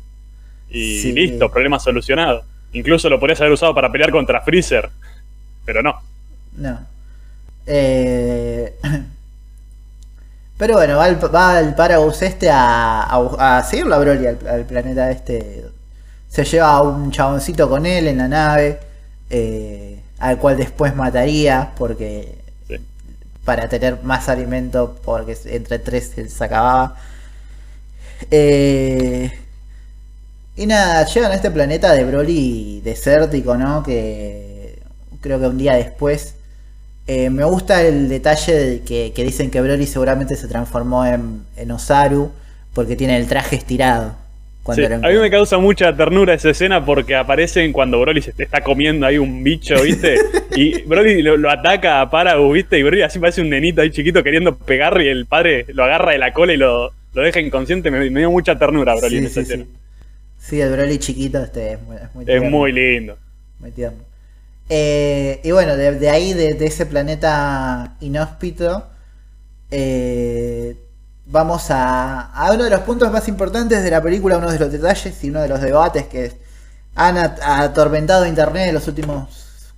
Y 0.71 0.99
Sí. 0.99 1.11
listo, 1.11 1.51
problema 1.51 1.79
solucionado. 1.79 2.43
Incluso 2.71 3.09
lo 3.09 3.19
podrías 3.19 3.41
haber 3.41 3.53
usado 3.53 3.75
para 3.75 3.91
pelear 3.91 4.11
contra 4.11 4.41
Freezer, 4.41 4.89
pero 5.65 5.81
no. 5.83 5.95
No. 6.57 6.79
Eh, 7.67 8.73
Pero 10.57 10.73
bueno, 10.73 10.97
va 10.97 11.07
el, 11.07 11.15
va 11.33 11.59
el 11.61 11.73
Paragus 11.73 12.21
este 12.21 12.49
a, 12.49 13.03
a, 13.03 13.57
a 13.59 13.63
seguirlo 13.63 13.95
a 13.95 13.99
Broly 13.99 14.27
al, 14.27 14.37
al 14.47 14.65
planeta 14.65 15.09
este. 15.09 15.63
Se 16.29 16.43
lleva 16.45 16.71
a 16.73 16.81
un 16.83 17.11
chaboncito 17.11 17.69
con 17.69 17.85
él 17.85 18.07
en 18.07 18.17
la 18.19 18.27
nave, 18.27 18.79
eh, 19.29 19.99
al 20.19 20.37
cual 20.39 20.57
después 20.57 20.95
mataría 20.95 21.71
porque 21.77 22.37
Sí. 22.67 22.75
para 23.45 23.67
tener 23.69 24.03
más 24.03 24.29
alimento 24.29 24.99
porque 25.05 25.37
entre 25.45 25.79
tres 25.79 26.11
se 26.29 26.43
acababa. 26.43 26.95
Eh, 28.31 29.31
y 30.55 30.65
nada, 30.65 31.05
llegan 31.05 31.31
a 31.31 31.35
este 31.35 31.51
planeta 31.51 31.93
de 31.93 32.03
Broly 32.05 32.81
desértico, 32.83 33.55
¿no? 33.57 33.81
Que 33.83 34.79
creo 35.21 35.39
que 35.39 35.47
un 35.47 35.57
día 35.57 35.75
después. 35.75 36.35
eh, 37.07 37.29
me 37.31 37.43
gusta 37.45 37.81
el 37.83 38.09
detalle 38.09 38.53
de 38.53 38.81
que, 38.83 39.13
que 39.15 39.23
dicen 39.23 39.51
que 39.51 39.61
Broly 39.61 39.87
seguramente 39.87 40.35
se 40.37 40.47
transformó 40.47 41.05
en, 41.05 41.45
en 41.57 41.71
Osaru 41.71 42.31
porque 42.73 42.95
tiene 42.95 43.17
el 43.17 43.27
traje 43.27 43.55
estirado. 43.57 44.13
Sí, 44.67 44.87
a 45.01 45.07
mí 45.09 45.15
me 45.17 45.31
causa 45.31 45.57
mucha 45.57 45.95
ternura 45.95 46.35
esa 46.35 46.51
escena 46.51 46.85
porque 46.85 47.15
aparecen 47.15 47.73
cuando 47.73 47.99
Broly 47.99 48.21
se 48.21 48.33
está 48.37 48.61
comiendo 48.61 49.05
ahí 49.07 49.17
un 49.17 49.43
bicho, 49.43 49.81
¿viste? 49.81 50.27
Y 50.53 50.83
Broly 50.83 51.21
lo, 51.23 51.37
lo 51.37 51.49
ataca 51.49 52.01
a 52.01 52.09
Paragus, 52.11 52.53
¿viste? 52.53 52.77
Y 52.77 52.83
Broly 52.83 53.01
así 53.01 53.17
parece 53.19 53.41
un 53.41 53.49
nenito 53.49 53.81
ahí 53.81 53.89
chiquito 53.91 54.23
queriendo 54.23 54.57
pegar 54.57 55.01
y 55.01 55.07
el 55.07 55.25
padre 55.25 55.65
lo 55.69 55.83
agarra 55.85 56.11
de 56.11 56.19
la 56.19 56.33
cola 56.33 56.53
y 56.53 56.57
lo, 56.57 56.93
lo 57.13 57.21
deja 57.23 57.39
inconsciente. 57.39 57.89
Me, 57.89 58.09
me 58.11 58.19
dio 58.19 58.31
mucha 58.31 58.59
ternura 58.59 58.95
Broly 58.95 59.17
en 59.17 59.25
esa 59.25 59.41
sí, 59.41 59.41
escena. 59.41 59.65
sí. 59.65 59.79
Sí, 60.37 60.61
el 60.61 60.71
Broly 60.71 60.99
chiquito 60.99 61.43
este 61.43 61.73
es 61.73 61.81
muy, 61.81 61.97
es 61.97 62.13
muy 62.15 62.25
Es 62.25 62.39
tierno. 62.39 62.49
muy 62.49 62.71
lindo. 62.71 63.17
Muy 63.59 63.71
tierno. 63.71 64.05
Eh, 64.69 65.41
y 65.43 65.51
bueno, 65.51 65.75
de, 65.77 65.93
de 65.99 66.09
ahí, 66.09 66.33
de, 66.33 66.53
de 66.55 66.65
ese 66.67 66.85
planeta 66.85 67.97
inhóspito, 68.01 68.87
eh, 69.71 70.75
vamos 71.31 71.69
a, 71.69 72.21
a 72.33 72.51
uno 72.51 72.63
de 72.63 72.69
los 72.71 72.81
puntos 72.81 73.11
más 73.11 73.27
importantes 73.27 73.83
de 73.83 73.91
la 73.91 74.01
película, 74.01 74.37
uno 74.37 74.51
de 74.51 74.59
los 74.59 74.71
detalles 74.71 75.23
y 75.23 75.29
uno 75.29 75.41
de 75.41 75.47
los 75.47 75.61
debates 75.61 76.07
que 76.07 76.33
han 76.95 77.17
at- 77.17 77.39
atormentado 77.41 78.25
Internet 78.25 78.69
en 78.69 78.73
los 78.75 78.87
últimos 78.87 79.29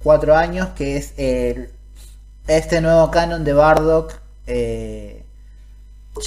cuatro 0.01 0.35
años, 0.35 0.69
que 0.75 0.97
es 0.97 1.13
el, 1.17 1.69
este 2.47 2.79
nuevo 2.81 3.11
canon 3.11 3.43
de 3.43 3.53
Bardock, 3.53 4.13
eh, 4.47 5.23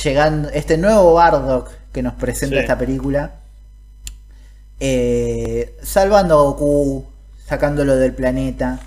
llegando, 0.05 0.51
este 0.51 0.77
nuevo 0.79 1.15
Bardock 1.15 1.71
que 1.93 2.03
nos 2.03 2.15
presenta 2.15 2.57
Sí. 2.57 2.61
esta 2.61 2.77
película, 2.79 3.33
eh, 4.81 5.75
salvando 5.83 6.39
a 6.39 6.43
Goku, 6.43 7.07
sacándolo 7.47 7.97
del 7.97 8.13
planeta, 8.13 8.79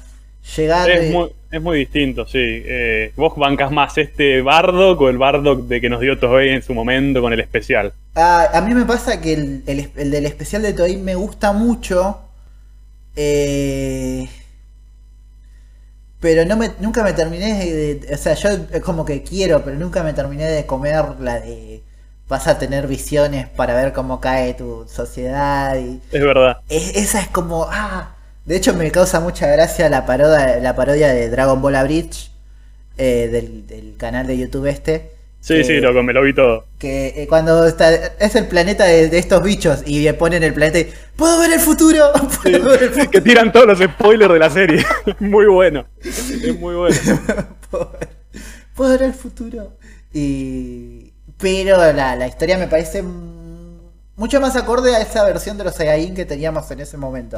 llegar... 0.56 0.90
Es 0.90 1.12
muy, 1.12 1.30
es 1.52 1.62
muy 1.62 1.80
distinto, 1.80 2.26
sí. 2.26 2.38
Eh, 2.40 3.12
vos 3.16 3.36
bancas 3.38 3.72
más 3.72 3.98
este 3.98 4.42
Bardock 4.42 5.02
o 5.02 5.10
el 5.10 5.18
Bardock 5.18 5.62
de 5.68 5.82
que 5.82 5.90
nos 5.90 6.02
dio 6.02 6.18
Toei 6.20 6.50
en 6.50 6.62
su 6.62 6.74
momento 6.74 7.22
con 7.22 7.34
el 7.34 7.40
especial. 7.40 7.94
Ah, 8.16 8.50
a 8.54 8.62
mí 8.62 8.74
me 8.74 8.86
pasa 8.86 9.22
que 9.22 9.34
el, 9.34 9.64
el- 9.68 9.92
el 9.96 10.12
del 10.12 10.26
especial 10.26 10.62
de 10.64 10.74
Toei 10.74 10.98
me 10.98 11.16
gusta 11.16 11.54
mucho. 11.54 12.20
eh, 13.16 14.28
pero 16.20 16.46
no 16.46 16.58
me, 16.58 16.72
nunca 16.80 17.04
me 17.04 17.14
terminé 17.14 17.64
de, 17.66 17.96
de- 17.96 18.14
O 18.16 18.18
sea, 18.18 18.34
yo 18.34 18.50
como 18.84 19.06
que 19.06 19.22
quiero, 19.24 19.64
pero 19.64 19.78
nunca 19.78 20.04
me 20.04 20.14
terminé 20.14 20.46
de 20.46 20.66
comer 20.66 21.06
la 21.20 21.40
de. 21.40 21.84
Vas 22.28 22.48
a 22.48 22.60
tener 22.60 22.88
visiones 22.88 23.48
para 23.48 23.74
ver 23.76 23.94
cómo 23.94 24.20
cae 24.20 24.54
tu 24.54 24.86
sociedad. 24.90 25.78
Y 25.78 26.02
Es 26.12 26.22
verdad. 26.24 26.58
es- 26.70 26.96
esa 26.96 27.22
es 27.22 27.28
como. 27.30 27.68
Ah, 27.70 28.16
de 28.48 28.56
hecho, 28.56 28.74
me 28.74 28.90
causa 28.92 29.20
mucha 29.20 29.46
gracia 29.48 29.90
la 29.90 30.06
parodia, 30.06 30.58
la 30.60 30.76
parodia 30.76 31.10
de 31.10 31.30
Dragon 31.30 31.62
Ball 31.62 31.84
Bridge 31.84 32.32
eh, 32.98 33.30
del, 33.32 33.68
del 33.68 33.96
canal 33.98 34.26
de 34.26 34.38
YouTube 34.38 34.66
este. 34.68 35.12
Sí, 35.40 35.54
que- 35.56 35.64
sí, 35.64 35.74
loco, 35.80 36.02
me 36.04 36.14
lo 36.14 36.24
vi 36.24 36.34
todo. 36.34 36.66
que 36.80 37.14
eh, 37.16 37.28
cuando 37.28 37.66
está, 37.68 37.94
es 37.94 38.36
el 38.36 38.48
planeta 38.48 38.86
de, 38.86 39.08
de 39.08 39.18
estos 39.20 39.44
bichos 39.44 39.84
y 39.86 40.02
le 40.02 40.14
ponen 40.16 40.44
el 40.44 40.54
planeta 40.54 40.80
y 40.80 40.92
¡Puedo 41.16 41.40
ver 41.40 41.52
el 41.54 41.60
futuro! 41.60 42.12
¡Puedo 42.44 42.70
ver 42.70 42.84
el 42.84 42.90
futuro! 42.92 43.12
que 43.12 43.22
tiran 43.22 43.52
todos 43.52 43.68
los 43.68 43.80
spoilers 43.80 44.34
de 44.34 44.40
la 44.40 44.50
serie. 44.50 44.86
muy 45.20 45.46
bueno. 45.46 45.86
Es 46.04 46.58
muy 46.60 46.76
bueno. 46.76 46.96
¿Puedo 48.76 48.92
ver, 48.92 49.04
el 49.04 49.14
futuro? 49.14 49.74
Y... 50.14 51.14
Pero 51.40 51.78
la, 51.94 52.16
la 52.16 52.28
historia 52.28 52.58
me 52.58 52.68
parece 52.68 53.04
mucho 54.16 54.42
más 54.42 54.56
acorde 54.56 54.96
a 54.96 55.02
esa 55.02 55.24
versión 55.24 55.58
de 55.58 55.64
los 55.66 55.76
Saiyajin 55.76 56.16
que 56.16 56.26
teníamos 56.26 56.70
en 56.72 56.80
ese 56.80 56.98
momento. 56.98 57.38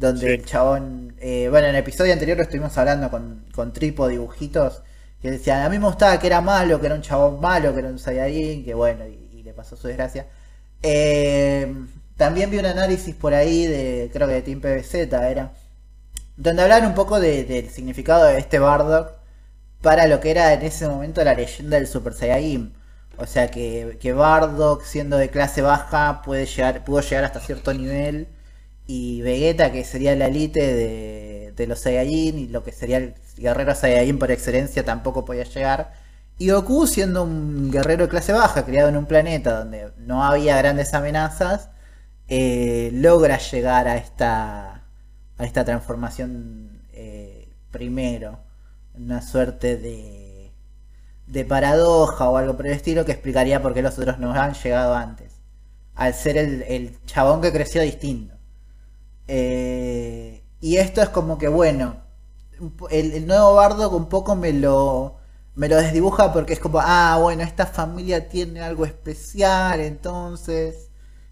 Donde 0.00 0.26
Sí. 0.26 0.32
el 0.34 0.44
chabón... 0.44 1.14
eh, 1.20 1.48
bueno, 1.50 1.66
en 1.68 1.74
el 1.76 1.80
episodio 1.80 2.12
anterior 2.12 2.36
lo 2.38 2.42
estuvimos 2.44 2.76
hablando 2.78 3.10
con, 3.10 3.44
con 3.54 3.72
Tripo 3.72 4.08
Dibujitos. 4.08 4.82
Que 5.22 5.30
decían, 5.32 5.62
a 5.62 5.68
mí 5.68 5.78
me 5.78 5.86
gustaba 5.86 6.18
que 6.18 6.26
era 6.26 6.40
malo, 6.40 6.80
que 6.80 6.86
era 6.86 6.94
un 6.96 7.02
chabón 7.02 7.40
malo, 7.40 7.72
que 7.74 7.80
era 7.80 7.88
un 7.88 7.98
Saiyajin, 7.98 8.64
que 8.64 8.74
bueno, 8.74 9.06
y, 9.06 9.28
y 9.38 9.42
le 9.42 9.52
pasó 9.52 9.76
su 9.76 9.88
desgracia. 9.88 10.26
Eh, 10.82 11.74
también 12.16 12.50
vi 12.50 12.58
un 12.58 12.66
análisis 12.66 13.14
por 13.14 13.34
ahí 13.34 13.66
de, 13.66 14.10
creo 14.12 14.26
que 14.28 14.34
de 14.34 14.42
Team 14.42 14.60
PBZ 14.60 14.94
era, 15.12 15.52
donde 16.36 16.62
hablaban 16.62 16.86
un 16.88 16.94
poco 16.94 17.20
de- 17.20 17.44
del 17.44 17.70
significado 17.70 18.24
de 18.26 18.38
este 18.38 18.58
Bardock 18.58 19.12
para 19.82 20.06
lo 20.06 20.20
que 20.20 20.30
era 20.30 20.52
en 20.54 20.62
ese 20.62 20.88
momento 20.88 21.24
la 21.24 21.34
leyenda 21.34 21.76
del 21.78 21.86
Super 21.88 22.14
Saiyajin. 22.14 22.74
O 23.18 23.26
sea 23.26 23.50
que, 23.50 23.98
que 24.00 24.12
Bardock, 24.14 24.84
siendo 24.84 25.16
de 25.18 25.30
clase 25.30 25.62
baja, 25.62 26.22
puede 26.24 26.46
llegar, 26.46 26.84
pudo 26.84 27.00
llegar 27.02 27.24
hasta 27.24 27.40
cierto 27.40 27.74
nivel. 27.74 28.28
Y 28.92 29.22
Vegeta, 29.22 29.70
que 29.70 29.84
sería 29.84 30.16
la 30.16 30.26
elite 30.26 31.54
de, 31.54 31.66
los 31.68 31.78
Saiyajin, 31.78 32.38
y 32.40 32.48
lo 32.48 32.64
que 32.64 32.72
sería 32.72 32.96
el 32.96 33.14
guerrero 33.36 33.72
Saiyajin 33.72 34.18
por 34.18 34.32
excelencia, 34.32 34.84
tampoco 34.84 35.24
podía 35.24 35.44
llegar. 35.44 35.92
Y 36.38 36.50
Goku, 36.50 36.88
siendo 36.88 37.22
un 37.22 37.70
guerrero 37.70 38.06
de 38.06 38.10
clase 38.10 38.32
baja, 38.32 38.64
criado 38.64 38.88
en 38.88 38.96
un 38.96 39.06
planeta 39.06 39.60
donde 39.60 39.92
no 39.98 40.24
había 40.24 40.56
grandes 40.56 40.92
amenazas, 40.92 41.70
eh, 42.26 42.90
logra 42.92 43.38
llegar 43.38 43.86
a 43.86 43.96
esta, 43.96 44.82
a 45.38 45.44
esta 45.44 45.64
transformación 45.64 46.82
eh, 46.92 47.48
primero. 47.70 48.40
Una 48.94 49.22
suerte 49.22 49.76
de, 49.76 50.50
de 51.28 51.44
paradoja 51.44 52.28
o 52.28 52.36
algo 52.38 52.56
por 52.56 52.66
el 52.66 52.72
estilo 52.72 53.04
que 53.04 53.12
explicaría 53.12 53.62
por 53.62 53.72
qué 53.72 53.82
los 53.82 53.96
otros 54.00 54.18
no 54.18 54.32
han 54.32 54.54
llegado 54.54 54.96
antes. 54.96 55.34
Al 55.94 56.12
ser 56.12 56.36
el, 56.38 56.62
el 56.62 56.98
chabón 57.06 57.40
que 57.40 57.52
creció 57.52 57.82
distinto. 57.82 58.39
Eh, 59.32 60.42
y 60.60 60.76
esto 60.78 61.02
es 61.02 61.08
como 61.10 61.38
que, 61.38 61.48
bueno, 61.48 61.96
el, 62.90 63.12
el 63.12 63.26
nuevo 63.26 63.54
Bardock 63.54 63.92
un 63.94 64.08
poco 64.08 64.36
me 64.36 64.52
lo, 64.52 65.16
me 65.54 65.68
lo 65.68 65.76
desdibuja 65.76 66.32
porque 66.32 66.52
es 66.54 66.60
como, 66.60 66.80
ah, 66.82 67.18
bueno, 67.22 67.42
esta 67.42 67.66
familia 67.66 68.28
tiene 68.28 68.60
algo 68.62 68.84
especial, 68.84 69.80
entonces, 69.80 70.90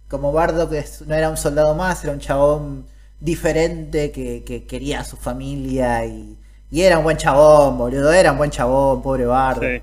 como 0.08 0.32
Bardock 0.32 0.72
es- 0.74 1.02
no 1.06 1.14
era 1.14 1.30
un 1.30 1.36
soldado 1.36 1.74
más, 1.74 2.04
era 2.04 2.12
un 2.12 2.20
chabón 2.20 2.86
diferente 3.20 4.12
que, 4.12 4.44
que 4.44 4.66
quería 4.66 5.00
a 5.00 5.04
su 5.04 5.16
familia 5.16 6.04
y, 6.06 6.38
y 6.70 6.82
era 6.82 6.98
un 6.98 7.04
buen 7.04 7.16
chabón, 7.16 7.78
boludo, 7.78 8.12
era 8.12 8.32
un 8.32 8.38
buen 8.38 8.50
chabón, 8.50 9.02
pobre 9.02 9.26
Bardock. 9.26 9.76
Sí. 9.76 9.82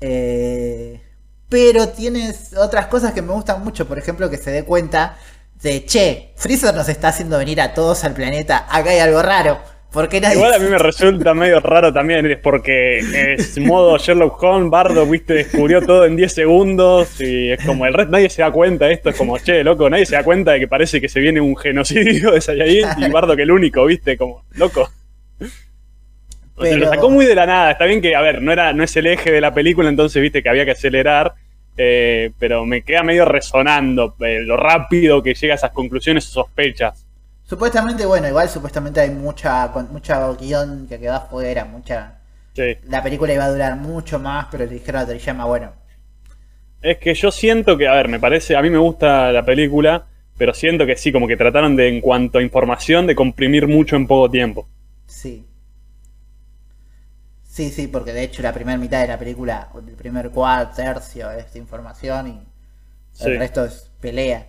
Eh, 0.00 1.00
pero 1.48 1.88
tienes 1.90 2.54
otras 2.56 2.86
cosas 2.86 3.12
que 3.12 3.22
me 3.22 3.32
gustan 3.32 3.62
mucho, 3.62 3.86
por 3.86 3.98
ejemplo, 3.98 4.30
que 4.30 4.38
se 4.38 4.50
dé 4.50 4.64
cuenta 4.64 5.16
de, 5.62 5.84
che, 5.84 6.32
Freezer 6.36 6.74
nos 6.74 6.88
está 6.88 7.08
haciendo 7.08 7.38
venir 7.38 7.60
a 7.60 7.74
todos 7.74 8.04
al 8.04 8.14
planeta, 8.14 8.66
acá 8.70 8.90
hay 8.90 8.98
algo 8.98 9.22
raro. 9.22 9.60
¿Por 9.92 10.08
qué 10.08 10.22
nadie... 10.22 10.36
Igual 10.36 10.54
a 10.54 10.58
mí 10.58 10.68
me 10.70 10.78
resulta 10.78 11.34
medio 11.34 11.60
raro 11.60 11.92
también, 11.92 12.24
es 12.24 12.38
porque 12.38 13.00
es 13.34 13.58
modo 13.58 13.98
Sherlock 13.98 14.42
Holmes, 14.42 14.70
Bardo, 14.70 15.04
viste, 15.04 15.34
descubrió 15.34 15.82
todo 15.82 16.06
en 16.06 16.16
10 16.16 16.32
segundos 16.32 17.20
y 17.20 17.50
es 17.50 17.64
como 17.64 17.84
el 17.84 17.92
resto, 17.92 18.10
nadie 18.12 18.30
se 18.30 18.40
da 18.40 18.50
cuenta 18.50 18.86
de 18.86 18.94
esto, 18.94 19.10
es 19.10 19.16
como, 19.16 19.38
che, 19.38 19.62
loco, 19.62 19.90
nadie 19.90 20.06
se 20.06 20.16
da 20.16 20.24
cuenta 20.24 20.52
de 20.52 20.60
que 20.60 20.68
parece 20.68 20.98
que 21.00 21.10
se 21.10 21.20
viene 21.20 21.42
un 21.42 21.56
genocidio 21.56 22.30
de 22.30 22.40
Saiyajin 22.40 23.04
y 23.04 23.08
Bardo 23.12 23.36
que 23.36 23.42
el 23.42 23.50
único, 23.50 23.84
viste, 23.84 24.16
como, 24.16 24.44
loco. 24.52 24.90
O 26.54 26.64
sea, 26.64 26.74
lo 26.76 26.80
Pero- 26.80 26.90
sacó 26.94 27.10
muy 27.10 27.26
de 27.26 27.34
la 27.34 27.44
nada, 27.44 27.72
está 27.72 27.84
bien 27.84 28.00
que, 28.00 28.14
a 28.16 28.20
ver, 28.22 28.40
no, 28.40 28.50
era, 28.52 28.72
no 28.72 28.82
es 28.82 28.96
el 28.96 29.06
eje 29.06 29.30
de 29.30 29.40
la 29.42 29.52
película, 29.52 29.88
entonces 29.90 30.22
viste 30.22 30.42
que 30.42 30.48
había 30.48 30.64
que 30.64 30.70
acelerar, 30.70 31.34
eh, 31.76 32.32
pero 32.38 32.66
me 32.66 32.82
queda 32.82 33.02
medio 33.02 33.24
resonando 33.24 34.14
eh, 34.20 34.40
lo 34.42 34.56
rápido 34.56 35.22
que 35.22 35.34
llega 35.34 35.54
a 35.54 35.56
esas 35.56 35.70
conclusiones 35.72 36.28
o 36.28 36.44
sospechas. 36.44 37.06
Supuestamente, 37.44 38.06
bueno, 38.06 38.28
igual 38.28 38.48
supuestamente 38.48 39.00
hay 39.00 39.10
mucha, 39.10 39.68
mucha 39.90 40.32
guion 40.34 40.86
que 40.88 40.98
quedó 40.98 41.14
afuera, 41.14 41.64
mucha... 41.64 42.18
Sí. 42.54 42.76
La 42.88 43.02
película 43.02 43.32
iba 43.32 43.44
a 43.44 43.50
durar 43.50 43.76
mucho 43.76 44.18
más, 44.18 44.46
pero 44.50 44.64
le 44.64 44.72
dijeron 44.72 45.02
a 45.02 45.06
Toriyama, 45.06 45.46
bueno, 45.46 45.72
Es 46.82 46.98
que 46.98 47.14
yo 47.14 47.30
siento 47.30 47.78
que, 47.78 47.88
a 47.88 47.94
ver, 47.94 48.08
me 48.08 48.20
parece, 48.20 48.56
a 48.56 48.62
mí 48.62 48.68
me 48.68 48.78
gusta 48.78 49.32
la 49.32 49.44
película, 49.44 50.06
pero 50.36 50.52
siento 50.52 50.84
que 50.84 50.96
sí, 50.96 51.12
como 51.12 51.26
que 51.26 51.36
trataron 51.36 51.76
de, 51.76 51.88
en 51.88 52.00
cuanto 52.00 52.38
a 52.38 52.42
información, 52.42 53.06
de 53.06 53.14
comprimir 53.14 53.68
mucho 53.68 53.96
en 53.96 54.06
poco 54.06 54.30
tiempo. 54.30 54.68
sí. 55.06 55.46
Sí, 57.56 57.70
sí, 57.70 57.86
porque 57.86 58.12
de 58.12 58.22
hecho 58.24 58.42
la 58.42 58.52
primera 58.52 58.78
mitad 58.78 59.00
de 59.00 59.08
la 59.08 59.18
película, 59.18 59.68
el 59.76 59.94
primer 59.94 60.30
cuarto, 60.30 60.74
tercio 60.76 61.30
es 61.30 61.54
información 61.56 62.28
y 62.28 62.48
Sí. 63.12 63.24
el 63.26 63.38
resto 63.38 63.64
es 63.64 63.90
pelea. 64.00 64.48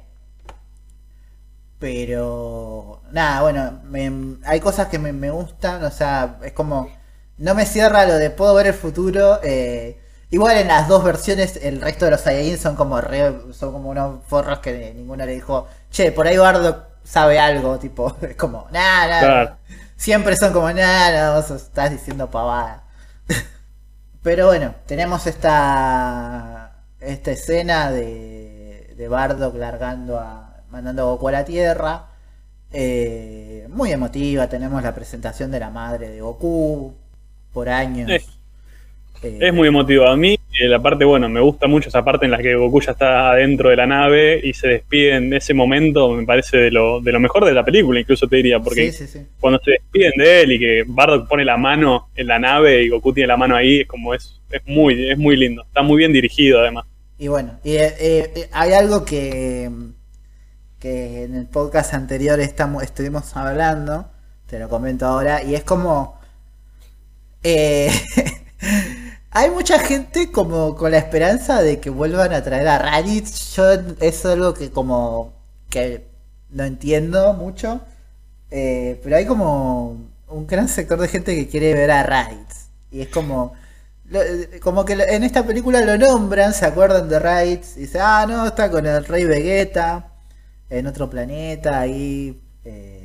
Pero 1.80 3.02
nada, 3.12 3.42
bueno, 3.42 3.82
me- 3.86 4.38
hay 4.46 4.60
cosas 4.60 4.88
que 4.88 5.00
me, 5.00 5.12
me 5.14 5.32
gustan, 5.32 5.84
o 5.84 5.92
sea, 5.92 6.38
es 6.44 6.54
como, 6.54 6.90
no 7.38 7.56
me 7.56 7.66
cierra 7.66 8.06
lo 8.06 8.14
de 8.16 8.30
puedo 8.30 8.54
ver 8.56 8.68
el 8.68 8.74
futuro. 8.74 9.40
eh, 9.44 10.00
igual 10.30 10.58
en 10.58 10.68
las 10.70 10.88
dos 10.88 11.04
versiones 11.04 11.58
el 11.62 11.82
resto 11.82 12.06
de 12.06 12.12
los 12.12 12.22
Saiyajin 12.22 12.58
son 12.58 12.76
como 12.76 13.00
re- 13.02 13.54
son 13.54 13.72
como 13.74 13.90
unos 13.90 14.24
forros 14.28 14.60
que 14.60 14.94
ninguno 14.96 15.26
le 15.26 15.34
dijo, 15.34 15.68
che, 15.92 16.12
por 16.12 16.26
ahí 16.28 16.38
Bardock 16.38 16.86
sabe 17.04 17.40
algo, 17.40 17.78
tipo, 17.80 18.16
es 18.22 18.36
como, 18.36 18.68
nada, 18.72 19.08
nada. 19.08 19.20
Claro. 19.20 19.58
Siempre 19.98 20.36
son 20.38 20.54
como, 20.54 20.72
nada, 20.72 21.36
vos 21.36 21.52
estás 21.52 21.92
diciendo 21.92 22.30
pavada. 22.30 22.83
Pero 24.24 24.48
bueno, 24.48 24.76
tenemos 24.86 25.28
esta 25.28 26.74
esta 27.00 27.32
escena 27.32 27.92
de, 27.92 28.94
de 28.96 29.08
Bardock 29.08 29.56
largando 29.56 30.20
a. 30.20 30.64
mandando 30.70 31.04
a 31.04 31.06
Goku 31.06 31.28
a 31.28 31.32
la 31.32 31.46
Tierra. 31.46 32.08
Eh, 32.72 33.68
muy 33.70 33.92
emotiva, 33.92 34.48
tenemos 34.50 34.82
la 34.82 34.96
presentación 34.96 35.52
de 35.52 35.60
la 35.60 35.70
madre 35.70 36.10
de 36.10 36.22
Goku 36.22 36.96
por 37.54 37.70
años. 37.70 38.33
Eh, 39.24 39.38
Es 39.42 39.54
muy 39.54 39.68
emotivo. 39.68 40.08
A 40.08 40.16
mí, 40.18 40.34
eh, 40.60 40.68
la 40.68 40.82
parte, 40.82 41.06
bueno, 41.06 41.30
me 41.30 41.40
gusta 41.40 41.68
mucho 41.68 41.90
esa 41.90 42.04
parte 42.04 42.26
en 42.26 42.32
la 42.32 42.38
que 42.40 42.56
Goku 42.56 42.82
ya 42.82 42.92
está 42.92 43.32
adentro 43.32 43.70
de 43.70 43.76
la 43.78 43.88
nave 43.88 44.40
y 44.44 44.54
se 44.54 44.68
despide 44.68 45.16
en 45.16 45.34
ese 45.34 45.54
momento, 45.54 46.10
me 46.12 46.26
parece 46.26 46.58
de 46.58 46.72
lo, 46.72 47.00
de 47.02 47.12
lo 47.12 47.20
mejor 47.20 47.46
de 47.46 47.54
la 47.54 47.64
película, 47.64 48.00
incluso 48.00 48.28
te 48.28 48.36
diría, 48.38 48.60
porque 48.60 48.92
Sí, 48.92 49.06
sí, 49.06 49.20
sí. 49.20 49.26
cuando 49.40 49.60
se 49.64 49.72
despiden 49.72 50.12
de 50.18 50.42
él 50.42 50.52
y 50.54 50.60
que 50.60 50.84
Bardock 50.88 51.28
pone 51.28 51.46
la 51.46 51.58
mano 51.58 52.10
en 52.16 52.28
la 52.28 52.38
nave 52.40 52.84
y 52.84 52.90
Goku 52.90 53.14
tiene 53.14 53.28
la 53.28 53.38
mano 53.38 53.56
ahí, 53.56 53.82
es 53.82 53.88
como 53.88 54.14
es, 54.14 54.42
es 54.52 54.62
muy, 54.66 55.10
es 55.10 55.18
muy 55.18 55.36
lindo. 55.38 55.64
Está 55.64 55.82
muy 55.82 55.98
bien 55.98 56.12
dirigido 56.14 56.60
además. 56.60 56.86
Y 57.18 57.28
bueno, 57.30 57.60
y, 57.64 57.76
eh, 57.78 57.94
eh, 58.00 58.50
hay 58.52 58.74
algo 58.74 59.06
que, 59.06 59.70
que 60.80 61.24
en 61.24 61.36
el 61.36 61.46
podcast 61.48 61.94
anterior 61.94 62.40
estamos, 62.40 62.84
estuvimos 62.84 63.36
hablando, 63.38 64.08
te 64.48 64.60
lo 64.60 64.68
comento 64.68 65.06
ahora, 65.06 65.42
y 65.44 65.56
es 65.56 65.64
como... 65.64 66.20
eh, 67.44 67.90
Hay 69.36 69.50
mucha 69.50 69.80
gente 69.80 70.32
como 70.32 70.76
con 70.76 70.92
la 70.92 71.00
esperanza 71.00 71.62
de 71.64 71.80
que 71.80 71.90
vuelvan 71.90 72.34
a 72.34 72.44
traer 72.44 72.68
a 72.68 72.78
Raditz. 72.78 73.56
Yo 73.56 73.66
es 74.00 74.24
algo 74.26 74.54
que 74.54 74.70
como 74.70 75.34
que 75.70 76.06
no 76.52 76.64
entiendo 76.64 77.34
mucho. 77.34 77.82
Eh, 78.52 79.00
pero 79.04 79.16
hay 79.18 79.26
como 79.26 79.98
un 80.28 80.48
gran 80.48 80.68
sector 80.68 81.00
de 81.00 81.08
gente 81.08 81.36
que 81.36 81.48
quiere 81.48 81.74
ver 81.74 81.90
a 81.90 82.04
Raditz. 82.04 82.68
Y 82.92 83.02
es 83.02 83.08
como... 83.10 83.54
como 84.62 84.86
que 84.86 84.94
en 84.94 85.24
esta 85.24 85.44
película 85.44 85.82
lo 85.82 85.98
nombran, 85.98 86.54
se 86.54 86.66
acuerdan 86.66 87.10
de 87.10 87.18
Raditz. 87.18 87.76
Y 87.78 87.82
dice, 87.82 88.00
ah, 88.00 88.26
no, 88.30 88.46
está 88.46 88.70
con 88.70 88.86
el 88.86 89.04
rey 89.06 89.26
Vegeta. 89.26 90.12
En 90.70 90.86
otro 90.86 91.10
planeta, 91.10 91.80
ahí... 91.80 92.40
eh. 92.66 93.03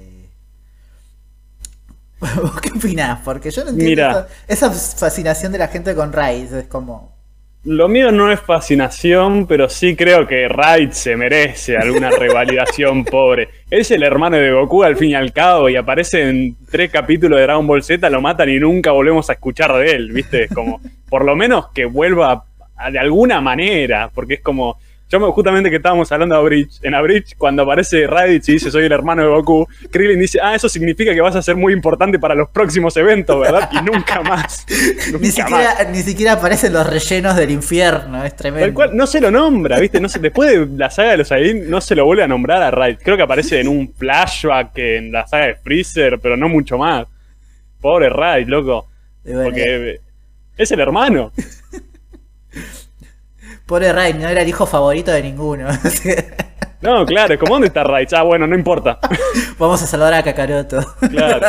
¿Vos 2.43 2.61
qué 2.61 2.71
opinás? 2.77 3.21
Porque 3.25 3.51
yo 3.51 3.65
no 3.65 3.71
entiendo 3.71 3.91
Mira. 3.91 4.27
esa, 4.47 4.71
fascinación 4.71 5.53
de 5.53 5.59
la 5.59 5.69
gente 5.69 5.95
con 5.95 6.13
Raditz. 6.13 6.53
Es 6.53 6.67
como... 6.67 7.17
Lo 7.65 7.89
mío 7.89 8.13
no 8.13 8.31
es 8.31 8.41
fascinación, 8.41 9.47
pero 9.47 9.69
sí 9.69 9.97
creo 9.97 10.27
que 10.27 10.49
Raid 10.49 10.93
se 10.93 11.17
merece 11.17 11.77
alguna 11.77 12.11
revalidación, 12.11 13.05
pobre. 13.11 13.49
Es 13.71 13.91
el 13.91 14.05
hermano 14.05 14.37
de 14.37 14.53
Goku 14.53 14.85
al 14.85 14.97
fin 14.97 15.11
y 15.11 15.15
al 15.15 15.33
cabo 15.33 15.69
y 15.69 15.77
aparece 15.77 16.29
en 16.29 16.57
tres 16.71 16.91
capítulos 16.91 17.37
de 17.37 17.43
Dragon 17.43 17.67
Ball 17.67 17.83
Z, 17.83 18.09
lo 18.11 18.21
matan 18.21 18.49
y 18.49 18.59
nunca 18.59 18.93
volvemos 18.93 19.29
a 19.29 19.35
escuchar 19.35 19.77
de 19.77 19.91
él, 19.91 20.13
¿viste? 20.13 20.45
Es 20.45 20.53
como, 20.53 20.81
por 21.09 21.25
lo 21.25 21.35
menos 21.35 21.69
que 21.75 21.85
vuelva 21.85 22.45
de 22.93 22.99
alguna 22.99 23.41
manera, 23.41 24.11
porque 24.15 24.35
es 24.35 24.41
como, 24.41 24.79
yo 25.09 25.21
me- 25.21 25.27
justamente 25.33 25.71
que 25.71 25.77
estábamos 25.77 26.11
hablando 26.13 26.35
de 26.35 26.41
Abridge, 26.41 26.79
en 26.83 26.95
Abridge, 26.95 27.35
cuando 27.39 27.63
aparece 27.63 28.07
Raditz 28.07 28.49
y 28.49 28.53
dice 28.53 28.71
soy 28.71 28.85
el 28.85 28.93
hermano 28.93 29.23
de 29.23 29.29
Goku, 29.29 29.67
Krillin 29.91 30.21
dice, 30.21 30.39
ah, 30.43 30.55
eso 30.55 30.69
significa 30.69 31.15
que 31.15 31.21
vas 31.21 31.35
a 31.37 31.43
ser 31.43 31.57
muy 31.57 31.73
importante 31.73 32.19
para 32.19 32.35
los 32.35 32.49
próximos 32.51 32.97
eventos, 32.97 33.41
¿verdad? 33.41 33.71
Y 33.73 33.83
nunca 33.83 34.21
más. 34.23 34.67
Ni 34.69 35.13
Nunca 35.13 35.19
más. 35.21 35.35
siquiera, 35.35 35.91
ni 35.91 36.03
siquiera 36.03 36.33
aparecen 36.35 36.73
los 36.73 36.87
rellenos 36.87 37.37
del 37.37 37.51
infierno, 37.51 38.25
es 38.25 38.37
tremendo. 38.37 38.67
Tal 38.67 38.75
cual, 38.75 38.97
no 38.97 39.07
se 39.07 39.21
lo 39.21 39.31
nombra, 39.31 39.79
¿viste? 39.81 40.01
No 40.01 40.09
se, 40.09 40.19
después 40.19 40.51
de 40.51 40.67
la 40.77 40.91
saga 40.91 41.13
de 41.13 41.17
los 41.19 41.29
Saiyajin 41.29 41.71
no 41.71 41.81
se 41.81 41.95
lo 41.95 42.05
vuelve 42.05 42.23
a 42.25 42.29
nombrar 42.29 42.63
a 42.63 42.71
Raid. 42.71 42.99
Creo 43.03 43.17
que 43.17 43.23
aparece 43.23 43.61
en 43.61 43.69
un 43.69 43.93
flashback 43.95 44.77
en 44.79 45.11
la 45.13 45.27
saga 45.27 45.47
de 45.47 45.55
Freezer, 45.57 46.19
pero 46.21 46.37
no 46.37 46.49
mucho 46.49 46.77
más. 46.79 47.07
Pobre 47.81 48.09
Raid, 48.11 48.49
loco. 48.49 48.89
Bueno, 49.25 49.45
Porque 49.45 50.01
es 50.57 50.71
el 50.73 50.81
hermano. 50.81 51.33
Pobre 53.69 53.93
Ray, 53.93 54.15
no 54.15 54.27
era 54.27 54.41
el 54.41 54.49
hijo 54.49 54.65
favorito 54.67 55.13
de 55.13 55.23
ninguno. 55.23 55.69
No, 56.81 57.05
claro, 57.05 57.35
es 57.35 57.41
como 57.41 57.55
¿dónde 57.55 57.67
está 57.67 57.83
Raid? 57.83 58.07
Ah, 58.15 58.23
bueno, 58.23 58.47
no 58.47 58.55
importa. 58.55 59.01
Vamos 59.59 59.83
a 59.83 59.87
saludar 59.89 60.15
a 60.15 60.23
Kakaroto. 60.23 60.79
Claro. 61.11 61.41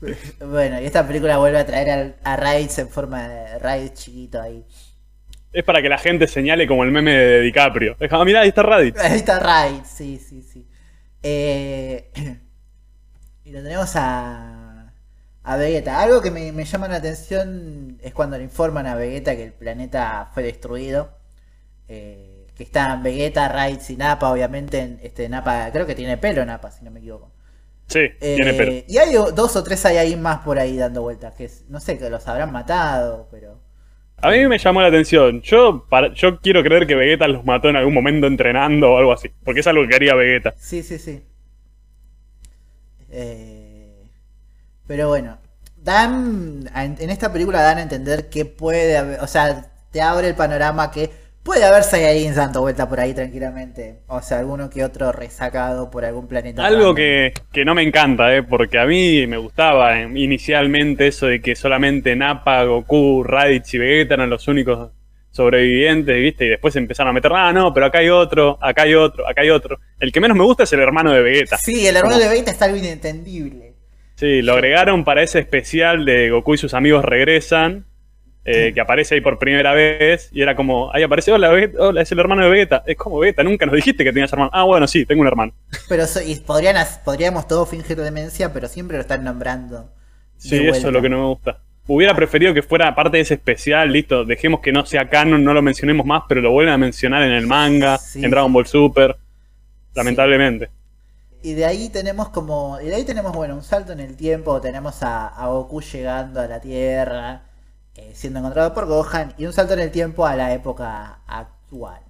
bueno, 0.46 0.80
y 0.80 0.86
esta 0.86 1.06
película 1.06 1.36
vuelve 1.36 1.58
a 1.58 1.66
traer 1.66 2.16
a 2.24 2.36
Raids 2.36 2.78
en 2.78 2.88
forma 2.88 3.28
de 3.28 3.58
Raids 3.58 3.92
chiquito 3.92 4.40
ahí. 4.40 4.64
Es 5.52 5.62
para 5.62 5.82
que 5.82 5.90
la 5.90 5.98
gente 5.98 6.26
señale 6.26 6.66
como 6.66 6.84
el 6.84 6.90
meme 6.90 7.12
de 7.12 7.40
DiCaprio. 7.42 7.98
Como, 8.08 8.24
mirá, 8.24 8.40
ahí 8.40 8.48
está 8.48 8.62
Raditz. 8.62 8.98
Ahí 8.98 9.16
está 9.16 9.40
Raids, 9.40 9.88
sí, 9.88 10.18
sí, 10.18 10.42
sí. 10.42 10.66
Eh, 11.22 12.10
y 13.44 13.52
lo 13.52 13.62
tenemos 13.62 13.94
a, 13.94 14.55
a 15.46 15.56
Vegeta. 15.56 16.00
Algo 16.02 16.20
que 16.20 16.30
me, 16.30 16.52
me 16.52 16.64
llama 16.64 16.88
la 16.88 16.96
atención 16.96 17.98
es 18.02 18.12
cuando 18.12 18.36
le 18.36 18.44
informan 18.44 18.86
a 18.86 18.94
Vegeta 18.96 19.36
que 19.36 19.44
el 19.44 19.52
planeta 19.52 20.30
fue 20.34 20.42
destruido. 20.42 21.10
Eh, 21.88 22.46
que 22.56 22.64
están 22.64 23.02
Vegeta, 23.02 23.48
Raids 23.48 23.90
y 23.90 23.96
Nappa, 23.96 24.30
obviamente. 24.32 24.78
en- 24.80 24.98
Este 25.02 25.28
Nappa, 25.28 25.70
creo 25.72 25.86
que 25.86 25.94
tiene 25.94 26.16
pelo 26.18 26.44
Nappa, 26.44 26.70
si 26.70 26.84
no 26.84 26.90
me 26.90 26.98
equivoco. 27.00 27.30
Sí, 27.86 28.00
Eh, 28.00 28.34
tiene 28.36 28.54
pelo. 28.54 28.72
Y 28.88 28.98
hay 28.98 29.12
dos 29.12 29.54
o 29.56 29.62
tres 29.62 29.84
hay 29.86 29.96
ahí 29.98 30.16
más 30.16 30.38
por 30.40 30.58
ahí 30.58 30.76
dando 30.76 31.02
vueltas. 31.02 31.34
Que 31.34 31.44
es- 31.44 31.64
no 31.68 31.78
sé, 31.80 31.96
que 31.98 32.10
los 32.10 32.26
habrán 32.26 32.50
matado, 32.52 33.28
pero. 33.30 33.60
A 34.22 34.30
mí 34.30 34.46
me 34.48 34.58
llamó 34.58 34.80
la 34.80 34.88
atención. 34.88 35.42
Yo, 35.42 35.86
para- 35.88 36.12
yo 36.14 36.40
quiero 36.40 36.62
creer 36.64 36.86
que 36.86 36.94
Vegeta 36.96 37.28
los 37.28 37.44
mató 37.44 37.68
en 37.68 37.76
algún 37.76 37.94
momento 37.94 38.26
entrenando 38.26 38.92
o 38.94 38.98
algo 38.98 39.12
así. 39.12 39.30
Porque 39.44 39.60
es 39.60 39.66
algo 39.66 39.86
que 39.86 39.94
haría 39.94 40.14
Vegeta. 40.14 40.54
Sí, 40.58 40.82
sí, 40.82 40.98
sí. 40.98 41.22
Eh, 43.10 43.55
pero 44.86 45.08
bueno, 45.08 45.38
dan 45.76 46.68
en 46.74 46.96
en 46.98 47.10
esta 47.10 47.32
película 47.32 47.62
dan 47.62 47.78
a 47.78 47.82
entender 47.82 48.28
que 48.28 48.44
puede 48.44 48.96
haber, 48.96 49.20
o 49.20 49.26
sea, 49.26 49.70
te 49.90 50.00
abre 50.00 50.28
el 50.28 50.34
panorama 50.34 50.90
que 50.90 51.10
puede 51.46 51.64
haber 51.64 51.84
Saiyajins 51.84 52.34
dando 52.34 52.60
vuelta 52.60 52.88
por 52.88 52.98
ahí 52.98 53.14
tranquilamente. 53.14 54.00
O 54.08 54.20
sea, 54.20 54.40
alguno 54.40 54.68
que 54.68 54.84
otro 54.84 55.12
resacado 55.12 55.90
por 55.90 56.04
algún 56.04 56.26
planeta. 56.26 56.66
Algo 56.66 56.92
que, 56.94 57.32
que 57.52 57.64
no 57.64 57.74
me 57.74 57.82
encanta, 57.82 58.34
¿eh? 58.34 58.42
porque 58.42 58.78
a 58.78 58.84
mí 58.84 59.26
me 59.28 59.36
gustaba 59.36 59.98
eh, 59.98 60.10
inicialmente 60.16 61.06
eso 61.06 61.26
de 61.26 61.40
que 61.40 61.54
solamente 61.54 62.16
Nappa, 62.16 62.64
Goku, 62.64 63.22
Raditz 63.22 63.72
y 63.74 63.78
Vegeta 63.78 64.14
eran 64.14 64.28
los 64.28 64.48
únicos 64.48 64.90
sobrevivientes, 65.30 66.16
¿viste? 66.16 66.46
Y 66.46 66.48
después 66.48 66.74
empezaron 66.76 67.10
a 67.10 67.12
meter, 67.12 67.30
ah, 67.32 67.52
no, 67.52 67.72
pero 67.72 67.86
acá 67.86 67.98
hay 67.98 68.08
otro, 68.08 68.58
acá 68.60 68.82
hay 68.82 68.94
otro, 68.94 69.28
acá 69.28 69.42
hay 69.42 69.50
otro. 69.50 69.78
El 70.00 70.10
que 70.10 70.20
menos 70.20 70.36
me 70.36 70.44
gusta 70.44 70.64
es 70.64 70.72
el 70.72 70.80
hermano 70.80 71.12
de 71.12 71.22
Vegeta. 71.22 71.58
Sí, 71.58 71.86
el 71.86 71.96
hermano 71.96 72.18
de 72.18 72.28
Vegeta 72.28 72.50
está 72.50 72.64
algo 72.64 72.78
inentendible. 72.78 73.65
Sí, 74.16 74.42
lo 74.42 74.54
agregaron 74.54 75.04
para 75.04 75.22
ese 75.22 75.38
especial 75.38 76.04
de 76.04 76.30
Goku 76.30 76.54
y 76.54 76.58
sus 76.58 76.74
amigos 76.74 77.04
regresan, 77.04 77.84
eh, 78.44 78.72
que 78.74 78.80
aparece 78.80 79.16
ahí 79.16 79.20
por 79.20 79.38
primera 79.38 79.74
vez, 79.74 80.30
y 80.32 80.40
era 80.40 80.54
como, 80.56 80.90
ahí 80.94 81.02
aparece, 81.02 81.32
hola, 81.32 81.50
Vegeta, 81.50 81.78
hola, 81.82 82.00
es 82.02 82.10
el 82.12 82.18
hermano 82.20 82.44
de 82.44 82.48
Vegeta. 82.50 82.82
Es 82.86 82.96
como 82.96 83.18
Vegeta, 83.18 83.42
nunca 83.42 83.66
nos 83.66 83.74
dijiste 83.74 84.04
que 84.04 84.12
tenías 84.12 84.32
hermano. 84.32 84.50
Ah, 84.54 84.62
bueno, 84.64 84.86
sí, 84.86 85.04
tengo 85.04 85.20
un 85.22 85.26
hermano. 85.28 85.52
Pero 85.88 86.06
so- 86.06 86.22
y 86.22 86.36
podrían, 86.36 86.76
podríamos 87.04 87.46
todos 87.46 87.68
fingir 87.68 87.96
demencia, 87.96 88.52
pero 88.52 88.68
siempre 88.68 88.96
lo 88.96 89.02
están 89.02 89.22
nombrando. 89.24 89.90
Sí, 90.38 90.56
eso 90.66 90.86
es 90.88 90.92
lo 90.92 91.02
que 91.02 91.08
no 91.08 91.18
me 91.18 91.26
gusta. 91.26 91.58
Hubiera 91.88 92.14
preferido 92.14 92.52
que 92.54 92.62
fuera 92.62 92.94
parte 92.94 93.16
de 93.18 93.22
ese 93.22 93.34
especial, 93.34 93.92
listo, 93.92 94.24
dejemos 94.24 94.60
que 94.60 94.72
no 94.72 94.84
sea 94.86 95.08
canon, 95.08 95.44
no 95.44 95.52
lo 95.54 95.62
mencionemos 95.62 96.04
más, 96.06 96.22
pero 96.28 96.40
lo 96.40 96.50
vuelven 96.50 96.72
a 96.74 96.78
mencionar 96.78 97.22
en 97.22 97.32
el 97.32 97.46
manga, 97.46 97.98
Sí. 97.98 98.24
en 98.24 98.30
Dragon 98.30 98.52
Ball 98.52 98.66
Super, 98.66 99.16
lamentablemente. 99.94 100.68
Y 101.42 101.54
de 101.54 101.64
ahí 101.64 101.88
tenemos 101.90 102.30
como. 102.30 102.80
Y 102.80 102.86
de 102.86 102.94
ahí 102.96 103.04
tenemos, 103.04 103.32
bueno, 103.32 103.54
un 103.54 103.62
salto 103.62 103.92
en 103.92 104.00
el 104.00 104.16
tiempo. 104.16 104.60
Tenemos 104.60 105.02
a, 105.02 105.28
a 105.28 105.48
Goku 105.48 105.80
llegando 105.80 106.40
a 106.40 106.46
la 106.46 106.60
Tierra, 106.60 107.42
eh, 107.94 108.12
siendo 108.14 108.40
encontrado 108.40 108.74
por 108.74 108.86
Gohan. 108.86 109.34
Y 109.38 109.46
un 109.46 109.52
salto 109.52 109.74
en 109.74 109.80
el 109.80 109.90
tiempo 109.92 110.26
a 110.26 110.34
la 110.36 110.52
época 110.54 111.20
actual. 111.26 112.00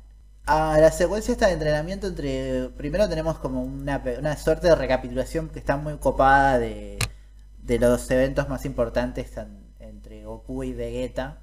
A 0.47 0.79
la 0.81 0.91
secuencia 0.93 1.33
esta 1.33 1.49
de 1.49 1.55
entrenamiento 1.55 2.07
entre. 2.07 2.69
Primero 2.77 3.09
tenemos 3.09 3.39
como 3.39 3.63
una, 3.63 4.03
una 4.19 4.37
suerte 4.37 4.69
de 4.69 4.75
recapitulación 4.77 5.49
que 5.51 5.59
está 5.59 5.77
muy 5.77 5.97
copada 5.99 6.59
de, 6.59 6.99
de 7.63 7.79
los 7.79 8.11
eventos 8.11 8.49
más 8.49 8.65
importantes 8.65 9.37
en- 9.37 9.67
entre 9.81 10.25
Goku 10.25 10.63
y 10.65 10.73
Vegeta. 10.73 11.39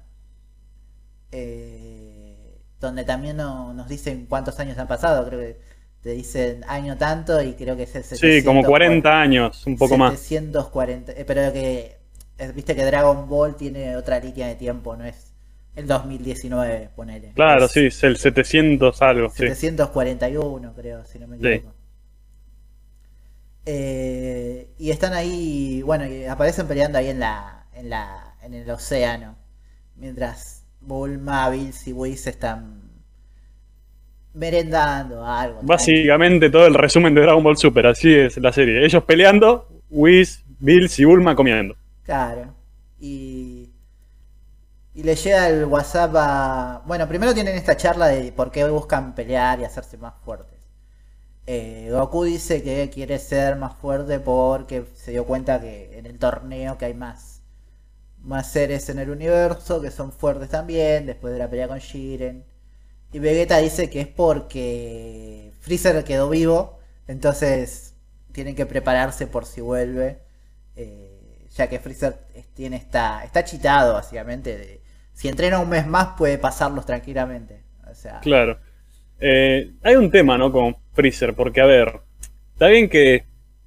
Eh, 1.32 2.60
donde 2.80 3.04
también 3.04 3.36
no- 3.36 3.72
nos 3.74 3.88
dicen 3.88 4.26
cuántos 4.26 4.58
años 4.60 4.78
han 4.78 4.86
pasado. 4.88 5.26
Creo 5.26 5.40
que 5.40 5.60
te 6.04 6.10
dicen 6.10 6.64
año 6.68 6.96
tanto 6.98 7.42
y 7.42 7.54
creo 7.54 7.76
que 7.76 7.84
es 7.84 7.96
el 7.96 8.04
Sí, 8.04 8.44
como 8.44 8.62
40 8.64 9.20
años, 9.20 9.66
un 9.66 9.76
poco 9.76 9.96
más. 9.98 10.14
740. 10.14 11.12
eh, 11.12 11.24
pero 11.26 11.52
que. 11.52 11.98
eh, 12.38 12.52
Viste 12.54 12.76
que 12.76 12.84
Dragon 12.84 13.28
Ball 13.28 13.56
tiene 13.56 13.96
otra 13.96 14.20
línea 14.20 14.46
de 14.48 14.56
tiempo, 14.56 14.96
no 14.96 15.04
es 15.04 15.32
el 15.76 15.86
2019, 15.88 16.90
ponele. 16.96 17.34
Claro, 17.34 17.68
Es 17.68 17.72
sí, 17.72 17.86
es 17.86 18.02
el 18.04 18.16
700 18.16 19.00
algo, 19.02 19.30
sí. 19.30 19.46
741, 19.46 20.74
creo, 20.74 21.04
si 21.06 21.18
no 21.18 21.26
me 21.28 21.36
Sí. 21.40 21.62
equivoco. 21.62 21.74
Eh, 23.66 24.68
y 24.78 24.90
están 24.90 25.14
ahí, 25.14 25.82
bueno, 25.82 26.06
y 26.06 26.26
aparecen 26.26 26.66
peleando 26.68 26.98
ahí 26.98 27.08
en 27.08 27.20
la, 27.20 27.66
en 27.72 27.88
la, 27.90 28.36
en 28.42 28.52
el 28.54 28.70
océano, 28.70 29.36
mientras 29.96 30.64
Bulma, 30.80 31.48
Bills 31.50 31.86
y 31.88 31.92
Whis 31.94 32.26
están 32.26 32.83
merendando 34.34 35.24
algo. 35.24 35.60
Básicamente 35.62 36.50
todo 36.50 36.66
el 36.66 36.74
resumen 36.74 37.14
de 37.14 37.22
Dragon 37.22 37.42
Ball 37.42 37.56
Super, 37.56 37.86
así 37.86 38.12
es 38.14 38.36
la 38.36 38.52
serie. 38.52 38.84
Ellos 38.84 39.02
peleando, 39.04 39.68
Whis, 39.90 40.44
Bills 40.58 40.98
y 40.98 41.04
Bulma 41.04 41.34
comiendo. 41.34 41.76
Claro. 42.02 42.52
Y, 43.00 43.70
y 44.94 45.02
le 45.02 45.14
llega 45.14 45.48
el 45.48 45.64
WhatsApp 45.64 46.12
a... 46.16 46.82
Bueno, 46.84 47.08
primero 47.08 47.32
tienen 47.32 47.54
esta 47.54 47.76
charla 47.76 48.08
de 48.08 48.32
por 48.32 48.50
qué 48.50 48.64
buscan 48.68 49.14
pelear 49.14 49.60
y 49.60 49.64
hacerse 49.64 49.96
más 49.98 50.14
fuertes. 50.24 50.58
Eh, 51.46 51.88
Goku 51.90 52.24
dice 52.24 52.62
que 52.62 52.90
quiere 52.90 53.18
ser 53.18 53.56
más 53.56 53.76
fuerte 53.76 54.18
porque 54.18 54.84
se 54.94 55.10
dio 55.10 55.26
cuenta 55.26 55.60
que 55.60 55.98
en 55.98 56.06
el 56.06 56.18
torneo 56.18 56.78
que 56.78 56.86
hay 56.86 56.94
más, 56.94 57.42
más 58.22 58.50
seres 58.50 58.88
en 58.88 58.98
el 58.98 59.10
universo 59.10 59.80
que 59.80 59.90
son 59.90 60.10
fuertes 60.10 60.48
también, 60.48 61.06
después 61.06 61.34
de 61.34 61.38
la 61.38 61.48
pelea 61.50 61.68
con 61.68 61.80
Jiren. 61.80 62.44
Y 63.14 63.20
Vegeta 63.20 63.58
dice 63.58 63.88
que 63.90 64.00
es 64.00 64.08
porque 64.08 65.52
Freezer 65.60 66.02
quedó 66.02 66.28
vivo, 66.28 66.80
entonces 67.06 67.94
tienen 68.32 68.56
que 68.56 68.66
prepararse 68.66 69.28
por 69.28 69.44
si 69.46 69.60
vuelve. 69.60 70.18
eh, 70.74 71.46
ya 71.56 71.68
que 71.68 71.78
Freezer 71.78 72.16
tiene 72.54 72.74
esta, 72.74 73.22
está 73.22 73.44
chitado 73.44 73.94
básicamente. 73.94 74.58
De, 74.58 74.80
si 75.12 75.28
entrena 75.28 75.60
un 75.60 75.68
mes 75.68 75.86
más 75.86 76.16
puede 76.18 76.38
pasarlos 76.38 76.86
tranquilamente. 76.86 77.62
O 77.88 77.94
sea, 77.94 78.18
Claro. 78.18 78.58
Eh, 79.20 79.70
hay 79.84 79.94
un 79.94 80.10
tema, 80.10 80.36
¿no? 80.36 80.50
Con 80.50 80.74
Freezer, 80.92 81.34
porque 81.34 81.60
a 81.60 81.66
ver, 81.66 82.00
está 82.52 82.66
bien 82.66 82.88
que 82.88 83.26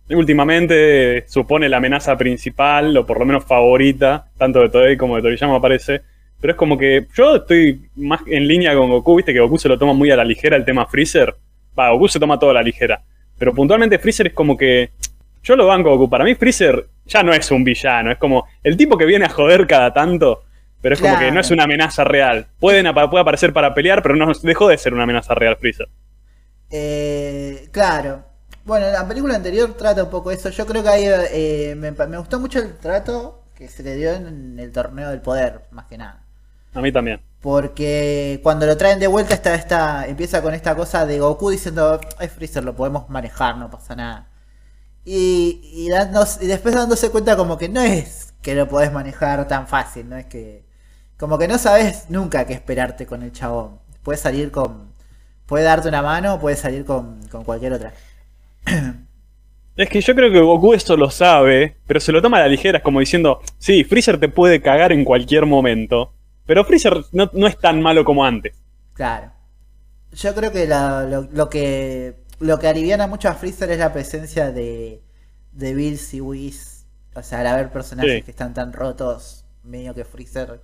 últimamente 0.09 1.23
supone 1.25 1.69
la 1.69 1.77
amenaza 1.77 2.17
principal, 2.17 2.97
o 2.97 3.05
por 3.05 3.17
lo 3.17 3.25
menos 3.25 3.45
favorita, 3.45 4.27
tanto 4.37 4.59
de 4.59 4.67
Toei 4.67 4.97
como 4.97 5.15
de 5.15 5.21
Toriyama 5.21 5.61
parece. 5.61 6.01
Pero 6.39 6.53
es 6.53 6.57
como 6.57 6.77
que 6.77 7.07
yo 7.15 7.37
estoy 7.37 7.89
más 7.95 8.21
en 8.27 8.47
línea 8.47 8.75
con 8.75 8.89
Goku, 8.89 9.15
viste 9.15 9.33
que 9.33 9.39
Goku 9.39 9.57
se 9.57 9.67
lo 9.67 9.77
toma 9.77 9.93
muy 9.93 10.11
a 10.11 10.15
la 10.15 10.23
ligera 10.23 10.55
el 10.55 10.65
tema 10.65 10.85
Freezer. 10.85 11.35
Va, 11.77 11.91
Goku 11.91 12.07
se 12.07 12.19
toma 12.19 12.37
todo 12.37 12.51
a 12.51 12.53
la 12.53 12.63
ligera. 12.63 13.01
Pero 13.37 13.53
puntualmente 13.53 13.99
Freezer 13.99 14.27
es 14.27 14.33
como 14.33 14.57
que. 14.57 14.91
Yo 15.43 15.55
lo 15.55 15.67
banco 15.67 15.91
Goku. 15.91 16.09
Para 16.09 16.23
mí 16.23 16.35
Freezer 16.35 16.87
ya 17.05 17.23
no 17.23 17.33
es 17.33 17.49
un 17.51 17.63
villano. 17.63 18.11
Es 18.11 18.17
como 18.17 18.47
el 18.63 18.75
tipo 18.75 18.97
que 18.97 19.05
viene 19.05 19.25
a 19.25 19.29
joder 19.29 19.65
cada 19.65 19.93
tanto. 19.93 20.43
Pero 20.81 20.93
es 20.93 21.01
como 21.01 21.17
que 21.17 21.31
no 21.31 21.39
es 21.39 21.49
una 21.49 21.63
amenaza 21.63 22.03
real. 22.03 22.47
Pueden, 22.59 22.93
puede 22.93 23.21
aparecer 23.21 23.51
para 23.51 23.73
pelear, 23.73 24.03
pero 24.03 24.15
no 24.15 24.31
dejó 24.43 24.67
de 24.67 24.77
ser 24.77 24.93
una 24.93 25.03
amenaza 25.03 25.33
real 25.33 25.57
Freezer. 25.57 25.87
Eh, 26.69 27.69
claro. 27.71 28.23
Bueno, 28.63 28.91
la 28.91 29.07
película 29.07 29.35
anterior 29.35 29.73
trata 29.75 30.03
un 30.03 30.09
poco 30.09 30.29
eso. 30.29 30.49
Yo 30.49 30.65
creo 30.65 30.83
que 30.83 30.89
ahí 30.89 31.05
eh, 31.07 31.73
me, 31.75 31.91
me 31.91 32.17
gustó 32.17 32.39
mucho 32.39 32.59
el 32.59 32.77
trato 32.77 33.45
que 33.55 33.67
se 33.67 33.81
le 33.81 33.95
dio 33.95 34.13
en 34.13 34.59
el 34.59 34.71
torneo 34.71 35.09
del 35.09 35.21
poder, 35.21 35.61
más 35.71 35.87
que 35.87 35.97
nada. 35.97 36.26
A 36.73 36.81
mí 36.81 36.91
también. 36.91 37.21
Porque 37.41 38.39
cuando 38.43 38.65
lo 38.65 38.77
traen 38.77 38.99
de 38.99 39.07
vuelta 39.07 39.33
está 39.33 39.55
esta, 39.55 40.05
empieza 40.07 40.41
con 40.41 40.53
esta 40.53 40.75
cosa 40.75 41.05
de 41.05 41.19
Goku 41.19 41.49
diciendo, 41.51 41.99
es 42.19 42.31
Freezer, 42.31 42.63
lo 42.63 42.75
podemos 42.75 43.09
manejar, 43.09 43.57
no 43.57 43.69
pasa 43.69 43.95
nada. 43.95 44.27
Y, 45.05 45.61
y, 45.73 45.89
dándose- 45.89 46.43
y 46.43 46.47
después 46.47 46.75
dándose 46.75 47.09
cuenta 47.11 47.37
como 47.37 47.57
que 47.57 47.69
no 47.69 47.81
es 47.81 48.33
que 48.41 48.55
lo 48.55 48.67
podés 48.67 48.91
manejar 48.91 49.47
tan 49.47 49.67
fácil, 49.67 50.09
no 50.09 50.17
es 50.17 50.25
que... 50.25 50.65
Como 51.17 51.37
que 51.39 51.47
no 51.47 51.57
sabes 51.57 52.05
nunca 52.09 52.45
qué 52.45 52.53
esperarte 52.53 53.05
con 53.07 53.23
el 53.23 53.31
chabón. 53.31 53.79
Puede 54.03 54.17
salir 54.19 54.51
con... 54.51 54.93
Puede 55.47 55.63
darte 55.65 55.87
una 55.89 56.01
mano 56.01 56.35
o 56.35 56.39
puede 56.39 56.55
salir 56.57 56.85
con, 56.85 57.19
con 57.29 57.43
cualquier 57.43 57.73
otra. 57.73 57.93
Es 59.77 59.89
que 59.89 60.01
yo 60.01 60.15
creo 60.15 60.31
que 60.31 60.39
Goku 60.41 60.73
esto 60.73 60.97
lo 60.97 61.11
sabe, 61.11 61.77
pero 61.85 61.99
se 61.99 62.11
lo 62.11 62.19
toma 62.21 62.37
a 62.37 62.41
la 62.41 62.47
ligera, 62.47 62.79
es 62.79 62.83
como 62.83 62.99
diciendo, 62.99 63.41
sí, 63.59 63.83
Freezer 63.83 64.19
te 64.19 64.27
puede 64.27 64.59
cagar 64.59 64.91
en 64.91 65.05
cualquier 65.05 65.45
momento, 65.45 66.13
pero 66.47 66.63
Freezer 66.65 67.03
no, 67.11 67.29
no 67.33 67.45
es 67.45 67.57
tan 67.59 67.79
malo 67.81 68.03
como 68.03 68.25
antes. 68.25 68.55
Claro. 68.93 69.31
Yo 70.13 70.33
creo 70.33 70.51
que 70.51 70.65
la- 70.65 71.03
lo, 71.03 71.27
lo 71.31 71.49
que 71.49 72.15
lo 72.39 72.57
que 72.59 72.67
aliviana 72.67 73.05
mucho 73.07 73.29
a 73.29 73.33
Freezer 73.33 73.69
es 73.71 73.79
la 73.79 73.91
presencia 73.93 74.51
de, 74.51 75.01
de 75.51 75.73
Bills 75.75 76.13
y 76.13 76.21
Whis. 76.21 76.85
O 77.15 77.21
sea, 77.23 77.41
al 77.41 77.47
haber 77.47 77.71
personajes 77.71 78.13
Sí. 78.17 78.21
que 78.21 78.31
están 78.31 78.53
tan 78.53 78.73
rotos, 78.73 79.43
medio 79.63 79.93
que 79.95 80.05
Freezer 80.05 80.61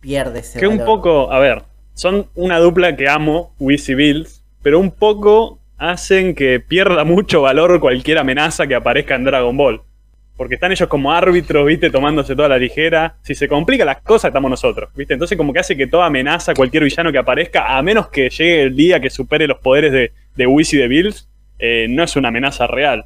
pierde 0.00 0.40
ese 0.40 0.58
Que 0.58 0.66
un 0.66 0.84
poco, 0.84 1.30
a 1.32 1.38
ver, 1.38 1.62
son 1.94 2.28
una 2.34 2.58
dupla 2.58 2.96
que 2.96 3.08
amo, 3.08 3.54
Whis 3.58 3.88
y 3.88 3.94
Bills, 3.94 4.42
pero 4.62 4.78
un 4.80 4.90
poco 4.90 5.60
hacen 5.78 6.34
que 6.34 6.60
pierda 6.60 7.04
mucho 7.04 7.40
valor 7.42 7.78
cualquier 7.80 8.18
amenaza 8.18 8.66
que 8.66 8.74
aparezca 8.74 9.14
en 9.14 9.24
Dragon 9.24 9.56
Ball. 9.56 9.82
Porque 10.40 10.54
están 10.54 10.72
ellos 10.72 10.88
como 10.88 11.12
árbitros, 11.12 11.66
¿viste? 11.66 11.90
Tomándose 11.90 12.34
toda 12.34 12.48
la 12.48 12.56
ligera. 12.56 13.16
Si 13.20 13.34
se 13.34 13.46
complica 13.46 13.84
las 13.84 14.00
cosas, 14.00 14.30
estamos 14.30 14.50
nosotros, 14.50 14.88
¿viste? 14.94 15.12
Entonces 15.12 15.36
como 15.36 15.52
que 15.52 15.58
hace 15.58 15.76
que 15.76 15.86
toda 15.86 16.06
amenaza, 16.06 16.54
cualquier 16.54 16.82
villano 16.82 17.12
que 17.12 17.18
aparezca, 17.18 17.76
a 17.76 17.82
menos 17.82 18.08
que 18.08 18.30
llegue 18.30 18.62
el 18.62 18.74
día 18.74 19.00
que 19.00 19.10
supere 19.10 19.46
los 19.46 19.58
poderes 19.58 19.92
de, 19.92 20.14
de 20.36 20.46
Whis 20.46 20.72
y 20.72 20.78
de 20.78 20.88
Bills, 20.88 21.28
eh, 21.58 21.88
no 21.90 22.02
es 22.02 22.16
una 22.16 22.28
amenaza 22.28 22.66
real. 22.66 23.04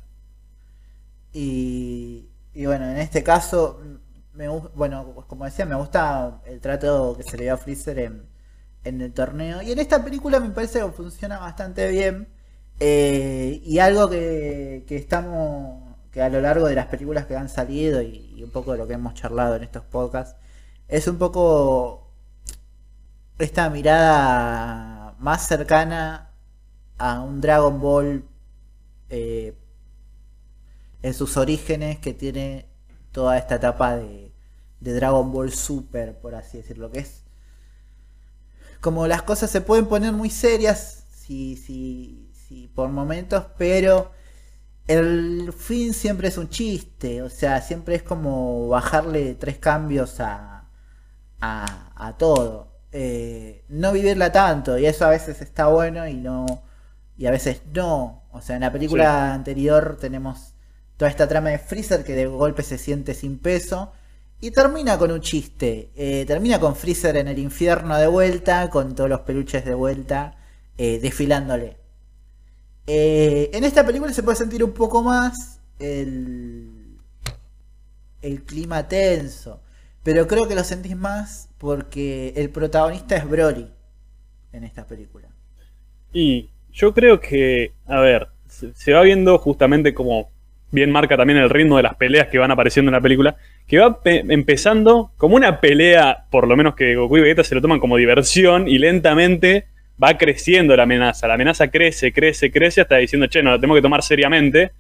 Y, 1.33 2.29
y 2.55 2.67
bueno, 2.67 2.89
en 2.89 2.99
este 2.99 3.25
caso, 3.25 3.83
bueno, 4.77 5.25
como 5.27 5.45
decía, 5.45 5.67
me 5.67 5.75
gusta 5.75 6.41
el 6.47 6.61
trato 6.61 7.17
que 7.17 7.25
se 7.25 7.37
le 7.37 7.43
dio 7.43 7.55
a 7.55 7.57
Freezer 7.57 7.99
en, 7.99 8.23
en 8.85 9.01
el 9.01 9.13
torneo. 9.13 9.61
Y 9.61 9.73
en 9.73 9.81
esta 9.81 10.05
película 10.05 10.39
me 10.39 10.51
parece 10.51 10.79
que 10.79 10.87
funciona 10.93 11.41
bastante 11.41 11.91
bien. 11.91 12.29
Eh, 12.79 13.61
y 13.65 13.81
algo 13.81 14.09
que 14.09 14.85
estamos, 14.89 15.84
que 16.15 16.23
a 16.23 16.29
lo 16.29 16.41
largo 16.41 16.69
de 16.69 16.77
las 16.77 16.87
películas 16.87 17.27
que 17.27 17.37
han 17.37 17.49
salido 17.49 18.01
y, 18.01 18.41
un 18.45 18.51
poco 18.51 18.71
de 18.71 18.79
lo 18.79 18.87
que 18.87 18.93
hemos 18.93 19.15
charlado 19.15 19.57
en 19.57 19.65
estos 19.65 19.85
podcasts, 19.85 20.37
es 20.87 21.09
un 21.09 21.19
poco 21.19 22.09
esta 23.37 23.69
mirada 23.69 25.17
más 25.19 25.49
cercana 25.49 26.31
a 26.99 27.21
un 27.21 27.41
Dragon 27.41 27.81
Ball 27.81 28.25
eh, 29.11 29.59
en 31.03 31.15
sus 31.15 31.37
orígenes 31.37 31.99
que 31.99 32.15
tiene 32.15 32.69
toda 33.11 33.37
esta 33.37 33.57
etapa 33.57 33.97
de, 33.97 34.33
de 34.79 34.95
Dragon 34.95 35.33
Ball 35.33 35.53
Super, 35.53 36.17
por 36.21 36.37
así 36.37 36.59
decirlo, 36.59 36.93
que 36.93 37.01
es 37.01 37.25
como 38.81 39.09
las 39.09 39.23
cosas 39.23 39.51
se 39.51 39.63
pueden 39.63 39.87
poner 39.87 40.13
muy 40.13 40.31
serias 40.31 41.07
si, 41.11 41.57
si, 41.57 42.31
si 42.33 42.69
por 42.69 42.89
momentos, 42.91 43.47
pero 43.59 44.13
el 44.87 45.53
fin 45.53 45.95
siempre 45.95 46.29
es 46.29 46.39
un 46.39 46.49
chiste, 46.49 47.23
o 47.23 47.31
sea, 47.31 47.61
siempre 47.63 47.97
es 47.97 48.03
como 48.03 48.69
bajarle 48.69 49.35
tres 49.35 49.59
cambios 49.59 50.21
a, 50.21 50.69
a, 51.41 51.93
a 51.97 52.17
todo. 52.19 52.73
Eh, 52.93 53.65
no 53.69 53.93
vivirla 53.93 54.31
tanto, 54.33 54.79
y 54.79 54.87
eso 54.87 55.05
a 55.07 55.11
veces 55.11 55.41
está 55.43 55.67
bueno 55.69 56.07
y 56.09 56.15
no 56.15 56.47
y 57.17 57.27
a 57.27 57.31
veces 57.31 57.63
no. 57.73 58.25
O 58.33 58.41
sea, 58.41 58.57
en 58.57 58.63
la 58.63 58.73
película 58.73 59.33
anterior 59.35 59.97
tenemos 60.01 60.55
toda 60.97 61.11
esta 61.11 61.29
trama 61.29 61.51
de 61.51 61.59
Freezer 61.59 62.05
que 62.05 62.15
de 62.15 62.27
golpe 62.27 62.63
se 62.63 62.79
siente 62.79 63.15
sin 63.15 63.39
peso. 63.39 63.93
Y 64.41 64.51
termina 64.51 64.99
con 64.99 65.11
un 65.13 65.21
chiste. 65.21 65.91
Eh, 65.97 66.25
termina 66.27 66.61
con 66.61 66.77
Freezer 66.77 67.17
en 67.17 67.29
el 67.29 67.39
infierno 67.39 67.97
de 67.99 68.07
vuelta, 68.09 68.69
con 68.71 68.95
todos 68.95 69.09
los 69.09 69.21
peluches 69.21 69.65
de 69.65 69.75
vuelta, 69.75 70.37
eh, 70.77 70.99
desfilándole. 71.01 71.79
Eh, 72.87 73.51
en 73.53 73.65
esta 73.65 73.85
película 73.87 74.13
se 74.13 74.23
puede 74.23 74.37
sentir 74.37 74.63
un 74.63 74.73
poco 74.73 75.03
más 75.03 75.61
el, 75.79 76.99
el 78.23 78.43
clima 78.45 78.89
tenso. 78.89 79.61
Pero 80.03 80.27
creo 80.27 80.47
que 80.49 80.55
lo 80.55 80.65
sentís 80.65 80.97
más 80.97 81.49
porque 81.59 82.33
el 82.37 82.51
protagonista 82.51 83.17
es 83.17 83.29
Broly 83.29 83.71
en 84.53 84.65
esta 84.65 84.87
película. 84.87 85.29
Y 86.13 86.49
yo 86.73 86.95
creo 86.95 87.21
que, 87.21 87.73
a 87.87 88.01
ver, 88.01 88.29
se, 88.49 88.75
se 88.75 88.93
va 88.93 89.03
viendo 89.03 89.39
justamente 89.39 89.95
como 89.95 90.31
bien 90.71 90.91
marca 90.91 91.17
también 91.17 91.39
el 91.39 91.51
ritmo 91.51 91.77
de 91.77 91.85
las 91.85 91.95
peleas 91.97 92.29
que 92.29 92.39
van 92.39 92.51
apareciendo 92.51 92.89
en 92.91 92.95
la 92.95 93.01
película, 93.01 93.37
que 93.67 93.79
va 93.79 94.03
pe- 94.03 94.25
empezando 94.29 95.13
como 95.17 95.37
una 95.37 95.61
pelea, 95.61 96.27
por 96.31 96.49
lo 96.49 96.57
menos 96.57 96.75
que 96.75 96.97
Goku 96.97 97.19
y 97.19 97.21
Vegeta 97.21 97.45
se 97.45 97.55
lo 97.55 97.63
toman 97.63 97.79
como 97.81 97.97
diversión 97.97 98.67
y 98.69 98.79
lentamente 98.79 99.67
va 100.03 100.17
creciendo 100.19 100.77
la 100.77 100.85
amenaza. 100.85 101.29
La 101.29 101.35
amenaza 101.35 101.69
crece, 101.69 102.13
crece, 102.13 102.51
crece 102.51 102.81
hasta 102.81 102.97
diciendo, 102.97 103.27
che, 103.29 103.43
no 103.43 103.51
la 103.51 103.57
tenemos 103.57 103.77
que 103.77 103.83
tomar 103.83 104.03
seriamente. 104.03 104.73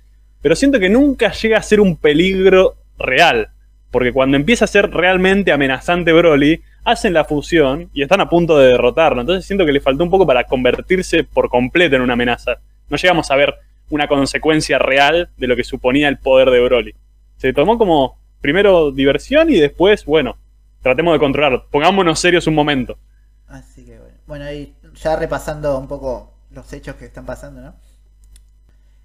Pero 0.43 0.57
siento 0.57 0.79
que 0.79 0.89
nunca 0.89 1.33
llega 1.33 1.59
a 1.59 1.63
ser 1.63 1.81
un 1.81 1.97
peligro 1.97 2.77
real. 2.99 3.49
Porque 3.91 4.13
cuando 4.13 4.37
empieza 4.37 4.65
a 4.65 4.69
ser 4.69 4.91
realmente 4.91 5.53
amenazante 5.53 6.13
Broly, 6.13 6.61
hacen 6.85 7.15
la 7.15 7.25
fusión 7.25 7.91
y 7.95 8.03
están 8.03 8.21
a 8.21 8.29
punto 8.29 8.59
de 8.59 8.69
derrotarlo. 8.69 9.21
Entonces 9.21 9.47
siento 9.47 9.65
que 9.65 9.73
le 9.73 9.81
faltó 9.81 10.05
un 10.05 10.11
poco 10.11 10.27
para 10.27 10.45
convertirse 10.45 11.25
por 11.25 11.49
completo 11.49 11.97
en 11.97 12.03
una 12.03 12.15
amenaza. 12.15 12.59
No 12.89 12.97
llegamos 12.97 13.31
a 13.31 13.37
ver 13.37 13.55
una 13.91 14.09
consecuencia 14.09 14.79
real 14.79 15.31
de 15.37 15.47
lo 15.47 15.57
que 15.57 15.65
suponía 15.65 16.09
el 16.09 16.19
poder 16.19 16.51
de 16.51 16.61
Broly. 16.61 16.95
Se 17.37 17.53
tomó 17.53 17.79
como 17.79 18.19
primero 18.41 18.91
diversión 18.91 19.51
y 19.51 19.57
después, 19.57 20.05
bueno, 20.05 20.37
tratemos 20.83 21.15
de 21.15 21.19
controlarlo. 21.19 21.67
Pongámonos 21.71 22.19
serios 22.19 22.47
un 22.47 22.55
momento. 22.55 22.99
Así 23.47 23.85
que 23.85 23.99
bueno. 23.99 24.15
Bueno, 24.27 24.53
y 24.53 24.75
ya 24.95 25.17
repasando 25.17 25.79
un 25.79 25.89
poco 25.89 26.35
los 26.51 26.73
hechos 26.73 26.97
que 26.97 27.07
están 27.07 27.27
pasando, 27.27 27.61
¿no? 27.63 27.75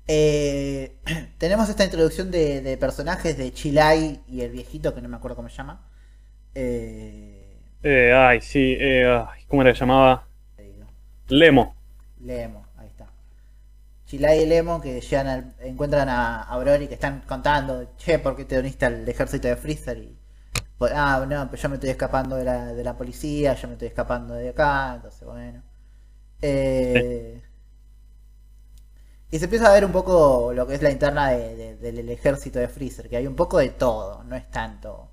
Eh, 0.08 0.98
tenemos 1.38 1.70
esta 1.70 1.84
introducción 1.86 2.32
de, 2.32 2.62
de 2.62 2.78
personajes 2.78 3.38
de 3.38 3.54
Chilai 3.54 4.24
y 4.28 4.42
el 4.42 4.52
viejito, 4.52 4.94
que 4.96 5.02
no 5.02 5.10
me 5.10 5.18
acuerdo 5.18 5.36
cómo 5.36 5.50
se 5.50 5.58
llama. 5.58 5.82
Eh, 6.56 7.62
Eh, 7.84 8.12
ay, 8.14 8.42
sí, 8.42 8.76
eh, 8.80 9.06
ay, 9.08 9.44
¿cómo 9.48 9.62
era 9.62 9.74
que 9.74 9.80
llamaba? 9.80 10.28
Lemo. 11.30 11.74
Lemo, 12.18 12.68
ahí 12.78 12.88
está. 12.88 13.14
Chilai 14.06 14.44
y 14.44 14.46
Lemo 14.48 14.82
que 14.82 15.02
llegan 15.02 15.28
al- 15.28 15.56
encuentran 15.62 16.10
a, 16.10 16.44
a 16.44 16.58
Broly 16.60 16.88
que 16.88 16.96
están 16.96 17.22
contando, 17.22 17.96
che, 17.98 18.20
¿por 18.20 18.36
qué 18.36 18.46
te 18.46 18.60
uniste 18.60 18.86
al 18.86 19.08
ejército 19.10 19.48
de 19.48 19.58
Freezer? 19.58 19.98
Y, 20.00 20.20
ah, 20.94 21.26
no, 21.30 21.50
pues 21.50 21.62
yo 21.62 21.70
me 21.70 21.76
estoy 21.76 21.92
escapando 21.92 22.36
de 22.38 22.46
la, 22.46 22.68
de 22.74 22.84
la 22.84 22.98
policía, 22.98 23.56
yo 23.56 23.68
me 23.70 23.76
estoy 23.76 23.90
escapando 23.90 24.36
de 24.36 24.50
acá, 24.50 24.96
entonces 24.98 25.24
bueno. 25.28 25.64
Eh, 26.42 27.42
Y 29.32 29.38
se 29.40 29.46
empieza 29.46 29.70
a 29.70 29.74
ver 29.74 29.86
un 29.86 29.92
poco 29.92 30.54
lo 30.54 30.66
que 30.68 30.74
es 30.76 30.82
la 30.82 30.90
interna 30.92 31.30
de- 31.30 31.56
de- 31.56 31.76
del 31.92 32.10
ejército 32.10 32.60
de 32.60 32.68
Freezer, 32.68 33.10
que 33.10 33.18
hay 33.18 33.28
un 33.28 33.36
poco 33.36 33.60
de 33.60 33.70
todo, 33.70 34.24
no 34.24 34.36
es 34.36 34.50
tanto 34.50 35.12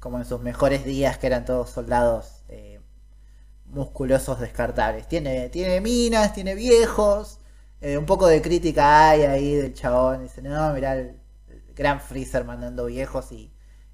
como 0.00 0.18
en 0.18 0.24
sus 0.26 0.40
mejores 0.42 0.84
días 0.84 1.18
que 1.18 1.26
eran 1.28 1.44
todos 1.46 1.70
soldados 1.70 2.42
eh, 2.50 2.80
musculosos 3.66 4.40
descartables. 4.40 5.08
Tiene, 5.08 5.48
tiene 5.50 5.80
minas, 5.82 6.34
tiene 6.34 6.54
viejos, 6.56 7.40
eh, 7.82 7.98
un 7.98 8.06
poco 8.06 8.28
de 8.28 8.42
crítica 8.42 9.10
hay 9.10 9.22
ahí 9.24 9.54
del 9.56 9.74
chabón, 9.74 10.22
dice, 10.24 10.42
no, 10.42 10.72
mirá 10.74 10.94
el, 10.96 11.20
el 11.50 11.74
gran 11.76 12.00
Freezer 12.00 12.44
mandando 12.44 12.86
viejos 12.86 13.32
y, 13.32 13.52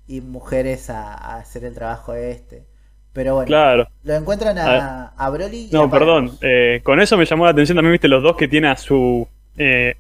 y 0.09 0.21
mujeres 0.23 0.91
a, 0.91 1.15
hacer 1.39 1.65
el 1.67 1.75
trabajo 1.75 2.15
este. 2.15 2.67
Pero 3.13 3.35
bueno, 3.35 3.47
Claro. 3.47 3.89
lo 4.05 4.15
encuentran 4.15 4.57
a, 4.59 5.13
a 5.17 5.31
Broly. 5.31 5.69
y 5.71 5.71
No, 5.73 5.85
a 5.85 5.91
perdón. 5.91 6.39
Eh, 6.43 6.81
con 6.85 7.01
eso 7.01 7.17
me 7.17 7.25
llamó 7.27 7.45
la 7.45 7.51
atención 7.51 7.77
también, 7.77 7.93
viste, 7.93 8.09
los 8.09 8.23
dos 8.23 8.37
que 8.37 8.47
tiene 8.49 8.69
a 8.69 8.77
su. 8.77 9.27
eh, 9.57 9.97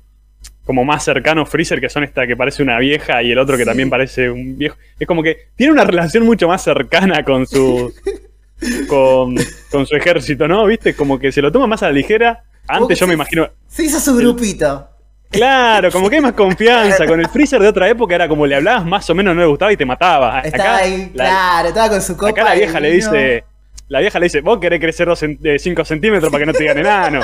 como 0.65 0.85
más 0.85 1.03
cercanos 1.05 1.49
Freezer, 1.49 1.81
que 1.81 1.89
son 1.89 2.05
esta 2.05 2.27
que 2.29 2.37
parece 2.37 2.63
una 2.63 2.79
vieja 2.79 3.23
y 3.25 3.33
el 3.33 3.39
otro 3.39 3.57
que 3.57 3.65
Sí. 3.65 3.69
también 3.69 3.91
parece 3.91 4.31
un 4.31 4.57
viejo. 4.57 4.77
Es 5.01 5.07
como 5.09 5.23
que 5.23 5.49
tiene 5.57 5.73
una 5.73 5.83
relación 5.85 6.25
mucho 6.25 6.47
más 6.47 6.63
cercana 6.63 7.25
con 7.25 7.47
su. 7.47 7.93
con, 8.89 9.35
con 9.71 9.87
su 9.87 9.97
ejército, 9.97 10.47
¿no? 10.47 10.65
¿Viste? 10.67 10.95
Como 10.95 11.19
que 11.19 11.33
se 11.33 11.43
lo 11.43 11.51
toma 11.51 11.67
más 11.67 11.83
a 11.83 11.87
la 11.87 11.93
ligera. 11.93 12.45
Antes 12.69 12.99
yo 13.01 13.07
me 13.09 13.15
imagino. 13.15 13.49
Se 13.67 13.85
hizo 13.85 13.99
su 13.99 14.15
grupito. 14.17 14.89
Claro, 15.31 15.91
como 15.93 16.11
que 16.11 16.17
hay 16.17 16.23
más 16.23 16.33
confianza. 16.33 17.07
Con 17.07 17.21
el 17.21 17.29
Freezer 17.29 17.61
de 17.61 17.69
otra 17.69 17.89
época 17.89 18.15
era 18.15 18.29
como 18.29 18.47
le 18.47 18.57
hablabas 18.57 18.85
más 18.85 19.09
o 19.11 19.15
menos, 19.15 19.35
no 19.35 19.41
le 19.43 19.47
gustaba 19.47 19.73
y 19.73 19.77
te 19.77 19.87
mataba. 19.87 20.41
Estaba 20.41 20.77
ahí, 20.79 21.11
la, 21.15 21.25
claro, 21.25 21.69
estaba 21.69 21.89
con 21.89 22.03
su 22.03 22.17
copa. 22.17 22.31
acá 22.31 22.45
la 22.45 22.55
vieja 22.55 22.81
le 22.81 22.91
dice. 22.91 23.45
La 23.89 23.99
vieja 23.99 24.21
le 24.21 24.27
dice, 24.27 24.41
vos 24.41 24.61
querés 24.61 24.79
crecer 24.79 25.09
5 25.17 25.85
centímetros 25.85 26.31
para 26.31 26.43
que 26.43 26.47
no 26.47 26.53
te 26.53 26.63
digan 26.63 26.79
enano. 26.79 27.21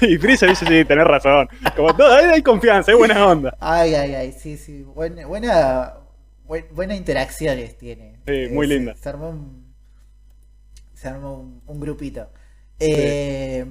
Y 0.00 0.16
Freezer 0.16 0.48
dice, 0.48 0.64
sí, 0.66 0.84
tenés 0.86 1.04
razón. 1.06 1.48
Como 1.76 1.94
todo, 1.94 2.14
ahí 2.14 2.24
hay 2.26 2.42
confianza, 2.42 2.92
hay 2.92 2.96
buena 2.96 3.26
onda. 3.26 3.54
Ay, 3.60 3.94
ay, 3.94 4.14
ay, 4.14 4.32
sí, 4.32 4.56
sí. 4.56 4.82
Buena, 4.84 5.26
buena, 5.26 5.94
buen- 6.46 6.66
buena 6.72 6.94
interacciones 6.94 7.76
tiene. 7.76 8.20
Sí, 8.26 8.48
muy 8.50 8.66
Eh, 8.66 8.68
linda. 8.70 8.94
Se, 8.94 9.08
armó 9.08 9.28
un, 9.28 9.74
se 10.94 11.08
armó 11.08 11.34
un, 11.40 11.62
un 11.66 11.80
grupito. 11.80 12.30
Eh, 12.80 13.66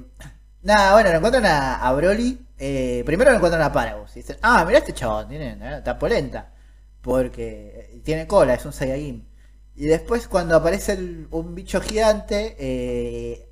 Nada, 0.61 0.93
bueno, 0.93 1.09
lo 1.11 1.17
encuentran 1.17 1.45
a, 1.45 1.75
a 1.87 1.93
Broly. 1.93 2.39
Eh, 2.57 3.03
primero 3.05 3.31
lo 3.31 3.37
encuentran 3.37 3.61
a 3.63 3.71
Paragus. 3.71 4.11
Y 4.15 4.19
dicen, 4.21 4.37
ah, 4.41 4.65
mirá 4.65 4.79
este 4.79 4.93
chabón, 4.93 5.29
tiene, 5.29 5.53
eh, 5.53 5.77
está 5.77 5.97
polenta. 5.99 6.53
Porque 7.01 7.89
eh, 7.95 8.01
tiene 8.03 8.27
cola, 8.27 8.53
es 8.55 8.65
un 8.65 8.73
Saiyajin. 8.73 9.27
Y 9.75 9.85
después 9.87 10.27
cuando 10.27 10.55
aparece 10.55 10.93
el- 10.93 11.27
un 11.31 11.55
bicho 11.55 11.81
gigante, 11.81 12.55
eh, 12.59 13.49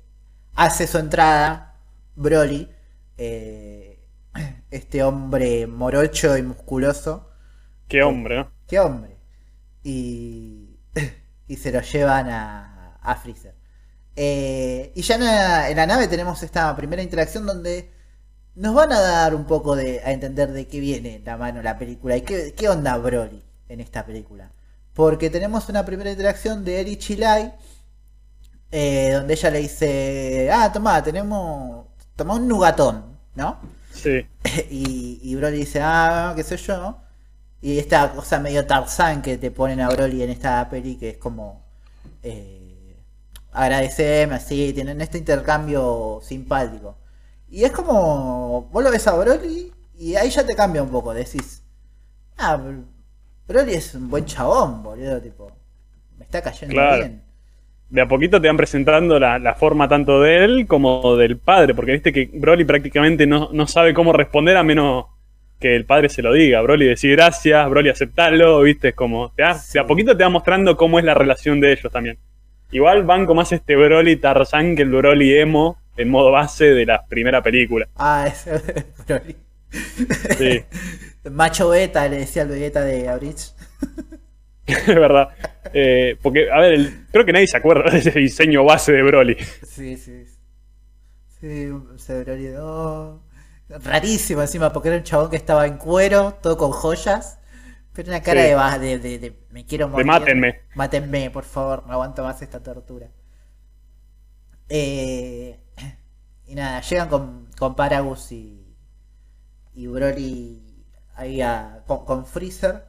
hace 0.54 0.86
su 0.86 0.98
entrada 0.98 1.76
Broly. 2.16 2.70
este 4.70 5.02
hombre 5.02 5.66
morocho 5.66 6.36
y 6.36 6.42
musculoso. 6.42 7.30
Qué 7.88 8.02
hombre, 8.02 8.36
¿no? 8.36 8.50
¿Qué 8.66 8.78
hombre? 8.80 9.16
Y, 9.82 10.78
y 11.48 11.56
se 11.56 11.72
lo 11.72 11.80
llevan 11.80 12.28
a, 12.30 12.96
a 13.02 13.16
Freezer. 13.16 13.54
Y 14.16 15.02
ya 15.02 15.14
en 15.16 15.24
la, 15.24 15.70
en 15.70 15.76
la 15.76 15.86
nave 15.86 16.08
tenemos 16.08 16.42
esta 16.42 16.74
primera 16.76 17.02
interacción 17.02 17.46
donde 17.46 17.90
nos 18.56 18.74
van 18.74 18.92
a 18.92 19.00
dar 19.00 19.34
un 19.34 19.44
poco 19.44 19.76
de, 19.76 20.00
a 20.04 20.12
entender 20.12 20.50
de 20.52 20.66
qué 20.66 20.80
viene 20.80 21.22
la 21.24 21.36
mano 21.36 21.62
la 21.62 21.78
película 21.78 22.16
y 22.16 22.22
qué, 22.22 22.54
qué 22.54 22.68
onda 22.68 22.96
Broly 22.96 23.42
en 23.68 23.80
esta 23.80 24.04
película. 24.04 24.50
Porque 24.94 25.30
tenemos 25.30 25.68
una 25.68 25.84
primera 25.84 26.10
interacción 26.10 26.64
de 26.64 26.80
Eri 26.80 26.96
Chilai, 26.96 27.54
eh, 28.72 29.10
donde 29.12 29.34
ella 29.34 29.50
le 29.50 29.58
dice, 29.60 30.50
ah, 30.50 30.72
toma, 30.72 31.02
tenemos, 31.02 31.86
toma 32.16 32.34
un 32.34 32.48
nugatón, 32.48 33.04
¿no? 33.34 33.60
Sí. 33.92 34.26
y, 34.70 35.20
y 35.22 35.34
Broly 35.34 35.58
dice, 35.58 35.80
ah, 35.82 36.32
qué 36.34 36.42
sé 36.42 36.56
yo. 36.56 36.98
Y 37.60 37.78
esta 37.78 38.12
cosa 38.12 38.38
medio 38.40 38.66
Tarzán 38.66 39.22
que 39.22 39.38
te 39.38 39.50
ponen 39.50 39.80
a 39.80 39.88
Broly 39.88 40.22
en 40.22 40.30
esta 40.30 40.68
peli 40.70 40.96
que 40.96 41.10
es 41.10 41.18
como 41.18 41.64
eh, 42.22 42.96
agradeceme, 43.52 44.34
así, 44.34 44.72
tienen 44.72 45.00
este 45.00 45.18
intercambio 45.18 46.20
simpático. 46.22 46.96
Y 47.50 47.64
es 47.64 47.70
como, 47.72 48.68
vos 48.72 48.82
lo 48.84 48.90
ves 48.90 49.06
a 49.06 49.14
Broly 49.16 49.72
y 49.98 50.14
ahí 50.16 50.30
ya 50.30 50.44
te 50.44 50.54
cambia 50.54 50.82
un 50.82 50.90
poco, 50.90 51.14
decís, 51.14 51.62
ah, 52.38 52.58
Broly 53.48 53.74
es 53.74 53.94
un 53.94 54.10
buen 54.10 54.24
chabón, 54.24 54.82
boludo, 54.82 55.20
tipo, 55.20 55.50
me 56.18 56.24
está 56.24 56.42
cayendo 56.42 56.74
Claro. 56.74 56.96
bien. 56.96 57.22
De 57.88 58.00
a 58.00 58.08
poquito 58.08 58.40
te 58.40 58.48
van 58.48 58.56
presentando 58.56 59.18
la, 59.20 59.38
la 59.38 59.54
forma 59.54 59.88
tanto 59.88 60.20
de 60.20 60.44
él 60.44 60.66
como 60.66 61.16
del 61.16 61.38
padre, 61.38 61.72
porque 61.72 61.92
viste 61.92 62.12
que 62.12 62.28
Broly 62.34 62.64
prácticamente 62.64 63.26
no, 63.28 63.48
no 63.52 63.66
sabe 63.68 63.94
cómo 63.94 64.12
responder 64.12 64.56
a 64.56 64.64
menos 64.64 65.06
que 65.60 65.76
el 65.76 65.84
padre 65.86 66.08
se 66.08 66.20
lo 66.20 66.32
diga. 66.32 66.60
Broly 66.62 66.86
decir 66.86 67.12
gracias, 67.12 67.70
Broly 67.70 67.88
aceptarlo, 67.90 68.60
viste, 68.62 68.88
es 68.88 68.94
como, 68.94 69.30
te 69.36 69.44
Sí. 69.54 69.74
de 69.74 69.80
a 69.80 69.86
poquito 69.86 70.16
te 70.16 70.24
va 70.24 70.28
mostrando 70.30 70.76
cómo 70.76 70.98
es 70.98 71.04
la 71.04 71.14
relación 71.14 71.60
de 71.60 71.72
ellos 71.72 71.92
también. 71.92 72.18
Igual 72.72 73.04
banco 73.04 73.34
más 73.36 73.52
este 73.52 73.76
Broly 73.76 74.16
Tarzán 74.16 74.74
que 74.74 74.82
el 74.82 74.90
Broly 74.90 75.38
Emo 75.38 75.78
en 75.96 76.08
modo 76.08 76.30
base 76.32 76.66
de 76.66 76.86
la 76.86 77.04
primera 77.06 77.42
película. 77.42 77.88
Ah, 77.96 78.26
ese 78.28 78.60
Broly. 79.06 79.36
Sí, 80.38 80.62
Macho 81.30 81.68
Beta, 81.70 82.06
le 82.08 82.18
decía 82.18 82.42
el 82.42 82.48
Vegeta 82.48 82.82
de 82.82 83.08
Abrich. 83.08 83.52
es 84.66 84.86
verdad. 84.86 85.28
Eh, 85.72 86.16
porque, 86.22 86.50
a 86.50 86.60
ver, 86.60 86.74
el- 86.74 87.06
creo 87.10 87.24
que 87.24 87.32
nadie 87.32 87.46
se 87.48 87.56
acuerda 87.56 87.90
de 87.90 87.98
ese 87.98 88.10
diseño 88.12 88.64
base 88.64 88.92
de 88.92 89.02
Broly. 89.02 89.36
Sí, 89.62 89.96
sí. 89.96 90.24
Sí, 91.40 91.68
se 91.96 92.24
Broly 92.24 92.54
oh, 92.58 93.22
Rarísimo 93.68 94.42
encima, 94.42 94.72
porque 94.72 94.88
era 94.88 94.98
un 94.98 95.02
chabón 95.04 95.30
que 95.30 95.36
estaba 95.36 95.66
en 95.66 95.76
cuero, 95.76 96.38
todo 96.42 96.56
con 96.56 96.70
joyas. 96.70 97.38
Pero 97.92 98.08
una 98.10 98.22
cara 98.22 98.42
Sí. 98.42 98.78
de, 98.80 98.86
de, 98.86 98.98
de, 98.98 99.18
de 99.18 99.36
me 99.50 99.64
quiero 99.64 99.88
morir. 99.88 100.06
mátenme. 100.06 100.60
Mátenme, 100.74 101.30
por 101.30 101.44
favor, 101.44 101.84
no 101.86 101.92
aguanto 101.94 102.22
más 102.22 102.40
esta 102.42 102.62
tortura. 102.62 103.08
Eh, 104.68 105.60
y 106.46 106.54
nada, 106.54 106.80
llegan 106.82 107.08
con, 107.08 107.48
con 107.58 107.74
Paragus 107.76 108.32
y, 108.32 108.76
y 109.74 109.86
Broly 109.86 110.62
ahí 111.14 111.40
a- 111.42 111.82
con, 111.86 112.04
con 112.04 112.26
Freezer. 112.26 112.86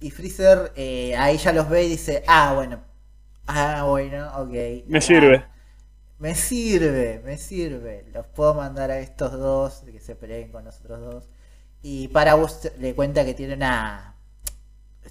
Y 0.00 0.10
Freezer 0.10 0.72
eh, 0.76 1.16
ahí 1.16 1.38
ya 1.38 1.52
los 1.52 1.68
ve 1.68 1.84
y 1.84 1.88
dice, 1.90 2.24
ah, 2.28 2.54
bueno. 2.54 2.82
Ah, 3.46 3.84
bueno, 3.88 4.30
ok. 4.38 4.54
Me 4.86 5.00
Ah, 5.00 5.00
sirve. 5.00 5.44
me 6.18 6.34
sirve, 6.34 7.20
me 7.24 7.36
sirve. 7.38 8.06
Los 8.12 8.26
puedo 8.26 8.54
mandar 8.54 8.90
a 8.90 8.98
estos 9.00 9.32
dos 9.32 9.82
que 9.90 10.00
se 10.00 10.14
peleen 10.16 10.50
con 10.52 10.64
los 10.64 10.78
otros 10.80 11.00
dos. 11.00 11.28
Y 11.82 12.08
Paragus 12.08 12.70
le 12.78 12.94
cuenta 12.94 13.24
que 13.24 13.34
tiene 13.34 13.54
una. 13.54 14.16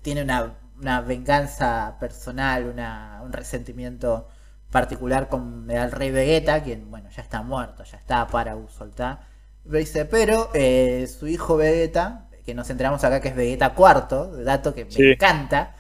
Tiene 0.02 0.24
una, 0.24 0.58
una 0.78 1.02
venganza 1.02 1.98
personal, 2.00 2.66
una, 2.68 3.22
un 3.24 3.34
resentimiento 3.34 4.30
particular 4.72 5.28
con 5.28 5.70
el 5.70 5.92
rey 5.92 6.12
Vegeta, 6.12 6.64
quien, 6.64 6.90
bueno, 6.90 7.10
ya 7.16 7.22
está 7.22 7.42
muerto, 7.42 7.84
ya 7.84 7.98
está 7.98 8.28
Paragus, 8.28 8.72
soltá. 8.72 9.28
Pero 9.64 9.78
dice, 9.78 10.06
pero 10.06 10.50
eh, 10.54 11.08
su 11.08 11.28
hijo 11.28 11.58
Vegeta, 11.58 12.28
que 12.46 12.54
nos 12.54 12.70
enteramos 12.70 13.04
acá 13.04 13.22
que 13.22 13.30
es 13.30 13.36
Vegeta 13.36 13.74
cuarto, 13.74 14.32
dato 14.44 14.74
que 14.74 14.86
me 14.86 15.12
encanta. 15.12 15.76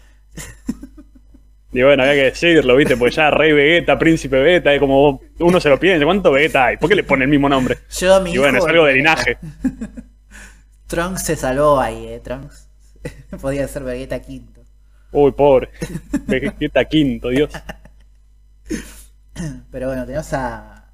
Y 1.72 1.84
bueno, 1.84 2.02
había 2.02 2.16
que 2.16 2.24
decirlo, 2.24 2.76
¿viste? 2.76 2.98
Porque 2.98 3.16
ya 3.16 3.30
Rey 3.30 3.52
Vegeta, 3.52 4.00
Príncipe 4.00 4.40
Vegeta, 4.40 4.74
es 4.74 4.80
como 4.80 5.22
uno 5.38 5.60
se 5.60 5.70
lo 5.70 5.80
piensa, 5.80 6.04
¿cuánto 6.04 6.32
Vegeta 6.32 6.66
hay? 6.66 6.78
¿Por 6.78 6.90
qué 6.90 6.96
le 6.96 7.04
pone 7.04 7.26
el 7.26 7.30
mismo 7.30 7.48
nombre? 7.48 7.78
Yo, 7.92 8.20
mi 8.22 8.34
Y 8.34 8.38
bueno, 8.40 8.58
hijo, 8.58 8.68
es 8.68 8.74
algo 8.74 8.86
de 8.86 8.94
linaje. 8.94 9.38
Trunks 10.88 11.24
se 11.24 11.36
salvó 11.36 11.80
ahí, 11.80 12.08
eh, 12.08 12.20
Trunks. 12.24 12.68
Podía 13.42 13.68
ser 13.68 13.84
Vegeta 13.84 14.20
quinto. 14.20 14.62
Uy, 15.12 15.32
pobre. 15.32 15.70
Vegeta 16.26 16.86
quinto, 16.86 17.30
Dios. 17.30 17.52
Pero 19.72 19.88
bueno, 19.88 20.06
tenemos 20.06 20.34
a, 20.34 20.92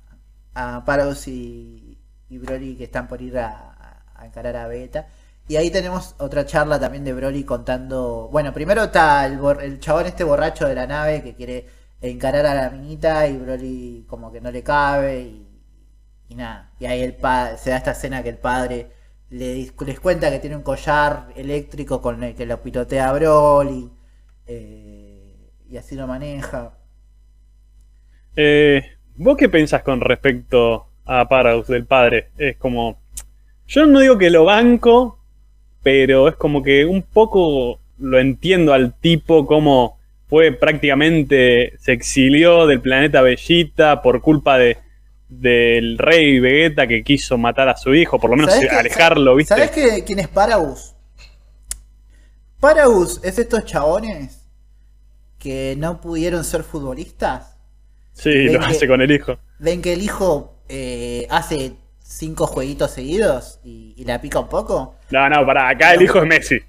a 0.54 0.86
Paragus 0.86 1.28
y, 1.28 1.98
y 2.30 2.38
Broly 2.38 2.76
que 2.78 2.86
están 2.86 3.08
por 3.08 3.22
ir 3.22 3.38
a, 3.40 4.04
a 4.16 4.26
encarar 4.26 4.56
a 4.58 4.68
Vegeta. 4.68 5.08
Y 5.48 5.58
ahí 5.58 5.70
tenemos 5.72 6.16
otra 6.20 6.46
charla 6.46 6.80
también 6.80 7.04
de 7.04 7.14
Broly 7.14 7.44
contando. 7.44 8.30
Bueno, 8.32 8.54
primero 8.54 8.84
está 8.86 9.26
el, 9.26 9.40
el 9.62 9.80
chabón 9.80 10.08
este 10.08 10.24
borracho 10.24 10.68
de 10.68 10.76
la 10.76 10.88
nave 10.88 11.22
que 11.24 11.36
quiere 11.36 11.68
encarar 12.02 12.46
a 12.46 12.54
la 12.56 12.70
minita 12.70 13.28
y 13.28 13.38
Broly 13.38 14.06
como 14.08 14.32
que 14.32 14.42
no 14.42 14.52
le 14.52 14.64
cabe 14.64 15.22
y, 15.22 16.36
nada. 16.36 16.72
Y 16.80 16.86
ahí 16.86 17.02
el 17.02 17.16
pa- 17.16 17.58
se 17.58 17.70
da 17.72 17.78
esta 17.78 17.92
escena 17.92 18.24
que 18.24 18.30
el 18.30 18.38
padre 18.38 18.92
les 19.30 19.72
cuenta 20.00 20.30
que 20.32 20.40
tiene 20.40 20.56
un 20.56 20.64
collar 20.64 21.30
eléctrico 21.36 22.02
con 22.02 22.24
el 22.24 22.36
que 22.36 22.46
lo 22.46 22.62
pilotea 22.62 23.10
a 23.10 23.14
Broly. 23.14 23.92
eh, 24.48 25.52
y 25.70 25.78
así 25.78 25.96
lo 25.96 26.08
maneja. 26.08 26.78
Eh, 28.36 28.84
¿Vos 29.18 29.38
qué 29.38 29.50
pensás 29.50 29.82
con 29.84 30.02
respecto 30.02 30.88
a 31.06 31.28
Paradox 31.28 31.68
del 31.68 31.86
padre? 31.86 32.30
Es 32.38 32.58
como. 32.58 32.98
Yo 33.68 33.86
no 33.86 34.00
digo 34.00 34.18
que 34.18 34.30
lo 34.30 34.46
banco, 34.46 35.20
pero 35.82 36.28
es 36.28 36.36
como 36.36 36.62
que 36.62 36.86
un 36.86 37.02
poco 37.02 37.80
lo 37.98 38.20
entiendo 38.20 38.74
al 38.74 38.94
tipo 39.00 39.46
como 39.48 39.98
fue 40.28 40.52
prácticamente. 40.52 41.74
se 41.80 41.94
exilió 41.94 42.68
del 42.68 42.82
planeta 42.82 43.22
Bellita 43.22 44.02
por 44.02 44.22
culpa 44.22 44.58
de 44.58 44.78
del 45.28 45.98
rey 45.98 46.40
Vegeta 46.40 46.86
que 46.88 47.04
quiso 47.04 47.38
matar 47.38 47.68
a 47.68 47.76
su 47.78 47.96
hijo, 47.96 48.20
por 48.20 48.30
lo 48.30 48.36
menos 48.38 48.54
¿Sabés 48.54 48.72
alejarlo, 48.72 49.36
¿viste? 49.36 49.56
¿Sabes 49.56 49.72
qué- 49.72 50.04
quién 50.06 50.20
es 50.20 50.28
Paragus? 50.28 50.94
Paragus 52.60 53.20
es 53.24 53.38
estos 53.40 53.66
chabones 53.66 54.46
que 55.40 55.76
no 55.78 56.00
pudieron 56.02 56.44
ser 56.44 56.64
futbolistas. 56.64 57.55
Sí, 58.16 58.30
Ven 58.32 58.54
lo 58.54 58.60
que- 58.62 58.66
hace 58.66 58.88
con 58.88 59.02
el 59.02 59.12
hijo. 59.12 59.38
Ven 59.60 59.82
que 59.82 59.94
el 59.94 60.02
hijo 60.02 60.56
eh, 60.70 61.28
hace 61.30 61.74
cinco 62.04 62.48
jueguitos 62.48 62.92
seguidos 62.92 63.60
y, 63.64 63.94
y 63.98 64.06
la 64.06 64.22
pica 64.22 64.40
un 64.40 64.48
poco. 64.50 64.96
No, 65.12 65.30
no, 65.30 65.46
pará, 65.46 65.70
acá 65.70 65.94
el 65.94 66.02
hijo 66.02 66.20
es 66.20 66.26
Messi. 66.26 66.60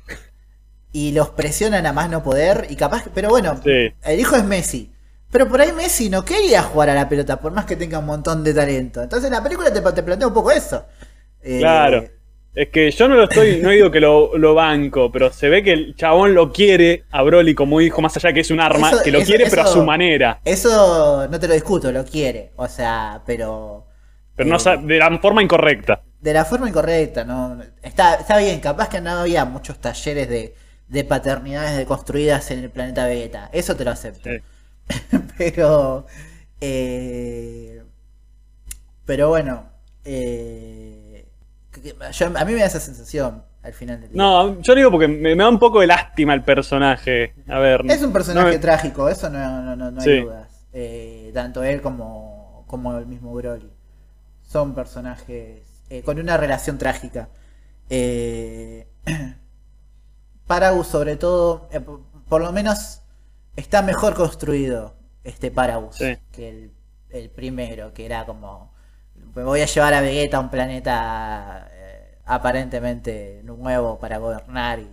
Y 0.92 1.12
los 1.12 1.30
presionan 1.30 1.86
a 1.86 1.92
más 1.92 2.11
no 2.11 2.22
poder. 2.22 2.66
Y 2.70 2.76
capaz, 2.76 3.05
pero 3.14 3.28
bueno, 3.28 3.61
Sí. 3.62 3.92
el 4.03 4.20
hijo 4.20 4.36
es 4.36 4.44
Messi. 4.44 4.92
Pero 5.30 5.49
por 5.49 5.61
ahí 5.61 5.72
Messi 5.72 6.09
no 6.09 6.24
quería 6.24 6.62
jugar 6.62 6.90
a 6.90 6.94
la 6.94 7.09
pelota, 7.09 7.38
por 7.40 7.53
más 7.53 7.64
que 7.66 7.76
tenga 7.76 7.99
un 7.99 8.07
montón 8.07 8.42
de 8.44 8.55
talento. 8.55 9.03
Entonces 9.03 9.30
la 9.30 9.42
película 9.42 9.72
te, 9.72 9.80
te 9.80 10.03
plantea 10.03 10.28
un 10.28 10.34
poco 10.34 10.51
eso. 10.51 10.84
Eh, 11.42 11.59
Claro. 11.59 12.05
Es 12.57 12.70
que 12.70 12.90
yo 12.90 13.07
no 13.07 13.16
lo 13.16 13.24
estoy, 13.24 13.61
no 13.61 13.68
digo 13.68 13.90
que 13.90 14.00
lo, 14.00 14.36
lo 14.38 14.54
banco, 14.54 15.12
pero 15.12 15.30
se 15.30 15.50
ve 15.50 15.62
que 15.62 15.72
el 15.74 15.94
chabón 15.94 16.34
lo 16.34 16.50
quiere 16.52 17.04
a 17.11 17.22
Broly 17.22 17.54
como 17.54 17.82
hijo, 17.82 18.00
más 18.00 18.16
allá 18.16 18.32
que 18.32 18.40
es 18.40 18.50
un 18.50 18.61
arma, 18.61 18.88
Eso- 18.90 19.02
que 19.02 19.11
lo 19.12 19.18
eso- 19.18 19.26
quiere 19.28 19.46
pero 19.50 19.61
a 19.62 19.66
su 19.66 19.84
manera. 19.84 20.40
Eso 20.42 21.28
no 21.30 21.38
te 21.38 21.48
lo 21.48 21.52
discuto, 21.54 21.92
lo 21.92 22.02
quiere. 22.04 22.52
O 22.57 22.66
sea, 22.66 23.22
pero. 23.26 23.84
Pero 24.34 24.48
no 24.48 24.57
eh, 24.57 24.78
de 24.82 24.98
la 24.98 25.18
forma 25.18 25.42
incorrecta. 25.42 26.00
De 26.20 26.32
la 26.32 26.46
forma 26.46 26.66
incorrecta, 26.68 27.24
¿no? 27.24 27.61
Está, 27.82 28.14
está 28.14 28.38
bien, 28.38 28.59
capaz 28.61 28.88
que 28.88 29.02
no 29.02 29.11
había 29.11 29.44
muchos 29.44 29.78
talleres 29.78 30.26
de, 30.28 30.54
de 30.88 31.04
paternidades 31.04 31.76
deconstruidas 31.76 32.50
en 32.50 32.61
el 32.61 32.70
planeta 32.70 33.07
Vegeta. 33.07 33.50
Eso 33.52 33.76
te 33.76 33.84
lo 33.84 33.90
acepto. 33.90 34.30
Sí. 34.30 35.18
pero. 35.38 36.07
eh, 36.62 37.82
pero 39.04 39.28
bueno. 39.28 39.68
eh, 40.07 40.95
yo- 41.83 42.27
a 42.37 42.45
mí 42.45 42.53
me 42.53 42.61
da 42.61 42.66
esa 42.66 42.81
sensación 42.81 43.43
al 43.62 43.72
final 43.72 44.01
del 44.01 44.11
día. 44.12 44.16
No, 44.22 44.61
yo 44.61 44.74
digo 44.74 44.91
porque 44.91 45.09
me, 45.09 45.35
me 45.35 45.43
da 45.43 45.49
un 45.49 45.59
poco 45.59 45.81
de 45.81 45.87
lástima 45.89 46.35
el 46.35 46.43
personaje. 46.43 47.35
A 47.49 47.59
ver. 47.59 47.83
Es 47.89 48.03
un 48.03 48.12
personaje 48.12 48.47
no 48.47 48.53
me- 48.53 48.59
trágico, 48.59 49.09
eso 49.09 49.29
no, 49.31 49.62
no, 49.62 49.77
no, 49.77 49.91
no 49.91 50.01
hay 50.01 50.07
Sí. 50.07 50.20
dudas. 50.22 50.49
Eh, 50.72 51.31
tanto 51.35 51.62
él 51.64 51.81
como, 51.83 52.64
como 52.66 52.97
el 52.99 53.07
mismo 53.07 53.33
Broly. 53.35 53.70
Son 54.43 54.74
personajes 54.74 55.62
eh, 55.91 56.03
con 56.03 56.18
una 56.18 56.37
relación 56.37 56.79
trágica. 56.79 57.29
Eh, 57.91 58.87
Paragus, 60.47 60.87
sobre 60.87 61.16
todo, 61.16 61.68
eh, 61.72 61.81
por, 61.81 62.01
por 62.29 62.41
lo 62.41 62.53
menos 62.53 63.03
está 63.57 63.83
mejor 63.83 64.14
construido 64.14 64.95
este 65.24 65.51
Paragus 65.51 65.97
Sí. 65.97 66.16
que 66.33 66.49
el, 66.49 66.70
el 67.11 67.31
primero, 67.31 67.93
que 67.93 68.07
era 68.07 68.24
como: 68.27 68.72
Me 69.37 69.43
voy 69.43 69.61
a 69.61 69.66
llevar 69.66 69.93
a 69.93 70.01
Vegeta 70.01 70.39
a 70.39 70.41
un 70.41 70.51
planeta 70.51 71.68
eh, 71.70 72.16
aparentemente 72.24 73.43
nuevo 73.45 73.99
para 73.99 74.16
gobernar 74.16 74.80
y. 74.80 74.89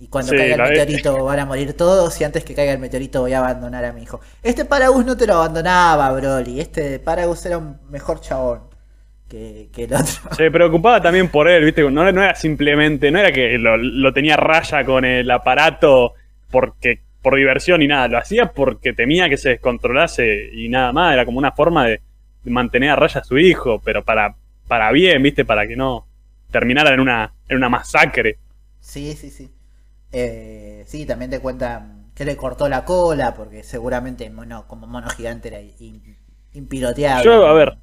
Y 0.00 0.08
cuando 0.08 0.32
Sí, 0.32 0.36
caiga 0.36 0.56
el 0.56 0.70
meteorito 0.70 1.24
van 1.24 1.38
a 1.38 1.46
morir 1.46 1.76
todos 1.76 2.20
y 2.20 2.24
antes 2.24 2.42
que 2.42 2.56
caiga 2.56 2.72
el 2.72 2.80
meteorito 2.80 3.20
voy 3.20 3.34
a 3.34 3.38
abandonar 3.38 3.84
a 3.84 3.92
mi 3.92 4.02
hijo. 4.02 4.20
Este 4.42 4.64
Paragus 4.64 5.06
no 5.06 5.16
te 5.16 5.28
lo 5.28 5.34
abandonaba, 5.34 6.10
Broly. 6.10 6.60
Este 6.60 6.98
Paragus 6.98 7.46
era 7.46 7.58
un 7.58 7.78
mejor 7.88 8.20
chabón 8.20 8.62
que, 9.28 9.68
que 9.72 9.84
el 9.84 9.94
otro. 9.94 10.12
Se 10.36 10.50
preocupaba 10.50 11.00
también 11.00 11.28
por 11.28 11.46
él, 11.46 11.64
¿viste? 11.64 11.88
No, 11.88 12.10
no 12.10 12.20
era 12.20 12.34
simplemente, 12.34 13.12
no 13.12 13.20
era 13.20 13.30
que 13.30 13.56
lo, 13.58 13.76
lo 13.76 14.12
tenía 14.12 14.36
raya 14.36 14.84
con 14.84 15.04
el 15.04 15.30
aparato 15.30 16.14
porque 16.50 16.98
por 17.22 17.36
diversión 17.36 17.80
y 17.80 17.86
nada, 17.86 18.08
lo 18.08 18.18
hacía 18.18 18.46
porque 18.46 18.94
temía 18.94 19.28
que 19.28 19.36
se 19.36 19.50
descontrolase 19.50 20.50
y 20.52 20.68
nada 20.68 20.92
más, 20.92 21.12
era 21.12 21.24
como 21.24 21.38
una 21.38 21.52
forma 21.52 21.86
de 21.86 22.00
mantener 22.44 22.90
a 22.90 22.96
raya 22.96 23.20
a 23.20 23.24
su 23.24 23.38
hijo, 23.38 23.80
pero 23.84 24.04
para, 24.04 24.34
para 24.68 24.90
bien, 24.92 25.22
¿viste? 25.22 25.44
Para 25.44 25.66
que 25.66 25.76
no 25.76 26.06
terminara 26.50 26.92
en 26.94 27.00
una, 27.00 27.32
en 27.48 27.56
una 27.56 27.68
masacre. 27.68 28.38
Sí, 28.80 29.14
sí, 29.14 29.30
sí. 29.30 29.50
Eh, 30.12 30.84
sí, 30.86 31.06
también 31.06 31.30
te 31.30 31.40
cuentan 31.40 32.06
que 32.14 32.24
le 32.24 32.36
cortó 32.36 32.68
la 32.68 32.84
cola 32.84 33.34
porque 33.34 33.62
seguramente 33.62 34.28
mono, 34.30 34.66
como 34.66 34.86
mono 34.86 35.08
gigante 35.10 35.48
era 35.48 35.60
in- 35.60 36.16
impiloteable. 36.54 37.24
Yo, 37.24 37.46
a 37.46 37.52
ver, 37.54 37.74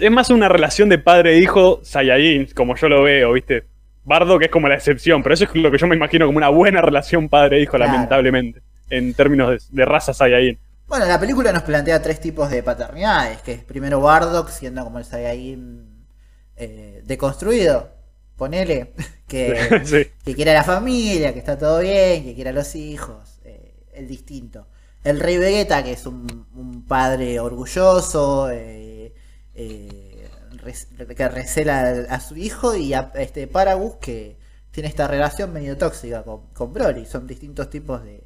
es 0.00 0.10
más 0.10 0.30
una 0.30 0.48
relación 0.48 0.88
de 0.88 0.98
padre 0.98 1.34
e 1.34 1.38
hijo 1.38 1.80
Saiyajin, 1.82 2.46
como 2.54 2.76
yo 2.76 2.88
lo 2.88 3.02
veo, 3.02 3.32
¿viste? 3.32 3.64
Bardo 4.04 4.38
que 4.38 4.46
es 4.46 4.50
como 4.50 4.68
la 4.68 4.74
excepción, 4.74 5.22
pero 5.22 5.34
eso 5.34 5.44
es 5.44 5.54
lo 5.54 5.70
que 5.70 5.78
yo 5.78 5.86
me 5.86 5.96
imagino 5.96 6.26
como 6.26 6.38
una 6.38 6.48
buena 6.48 6.80
relación 6.80 7.28
padre 7.28 7.58
e 7.58 7.62
Claro. 7.76 7.92
lamentablemente, 7.92 8.60
en 8.88 9.14
términos 9.14 9.50
de, 9.50 9.58
de 9.76 9.84
raza 9.84 10.12
Saiyajin. 10.14 10.58
Bueno, 10.90 11.06
la 11.06 11.20
película 11.20 11.52
nos 11.52 11.62
plantea 11.62 12.02
tres 12.02 12.18
tipos 12.18 12.50
de 12.50 12.64
paternidades, 12.64 13.42
que 13.42 13.52
es 13.52 13.62
primero 13.62 14.00
Bardock 14.00 14.48
siendo 14.48 14.82
como 14.82 14.98
el 14.98 15.04
Saiyajin 15.04 16.04
eh, 16.56 17.02
deconstruido, 17.06 17.92
ponele, 18.34 18.92
que, 19.28 19.82
sí. 19.84 20.10
que 20.24 20.34
quiere 20.34 20.50
a 20.50 20.54
la 20.54 20.64
familia, 20.64 21.32
que 21.32 21.38
está 21.38 21.56
todo 21.56 21.78
bien, 21.78 22.24
que 22.24 22.34
quiere 22.34 22.50
a 22.50 22.52
los 22.52 22.74
hijos, 22.74 23.38
eh, 23.44 23.72
el 23.92 24.08
distinto. 24.08 24.66
El 25.04 25.20
Rey 25.20 25.38
Vegeta, 25.38 25.84
que 25.84 25.92
es 25.92 26.06
un, 26.06 26.48
un 26.56 26.84
padre 26.84 27.38
orgulloso, 27.38 28.50
eh, 28.50 29.14
eh, 29.54 30.28
que 31.16 31.28
recela 31.28 31.82
a, 31.82 32.16
a 32.16 32.20
su 32.20 32.34
hijo, 32.36 32.74
y 32.74 32.94
a 32.94 33.12
este 33.14 33.46
Paragus, 33.46 33.94
que 34.00 34.38
tiene 34.72 34.88
esta 34.88 35.06
relación 35.06 35.52
medio 35.52 35.78
tóxica 35.78 36.24
con, 36.24 36.48
con 36.48 36.72
Broly. 36.72 37.06
Son 37.06 37.28
distintos 37.28 37.70
tipos 37.70 38.02
de, 38.02 38.24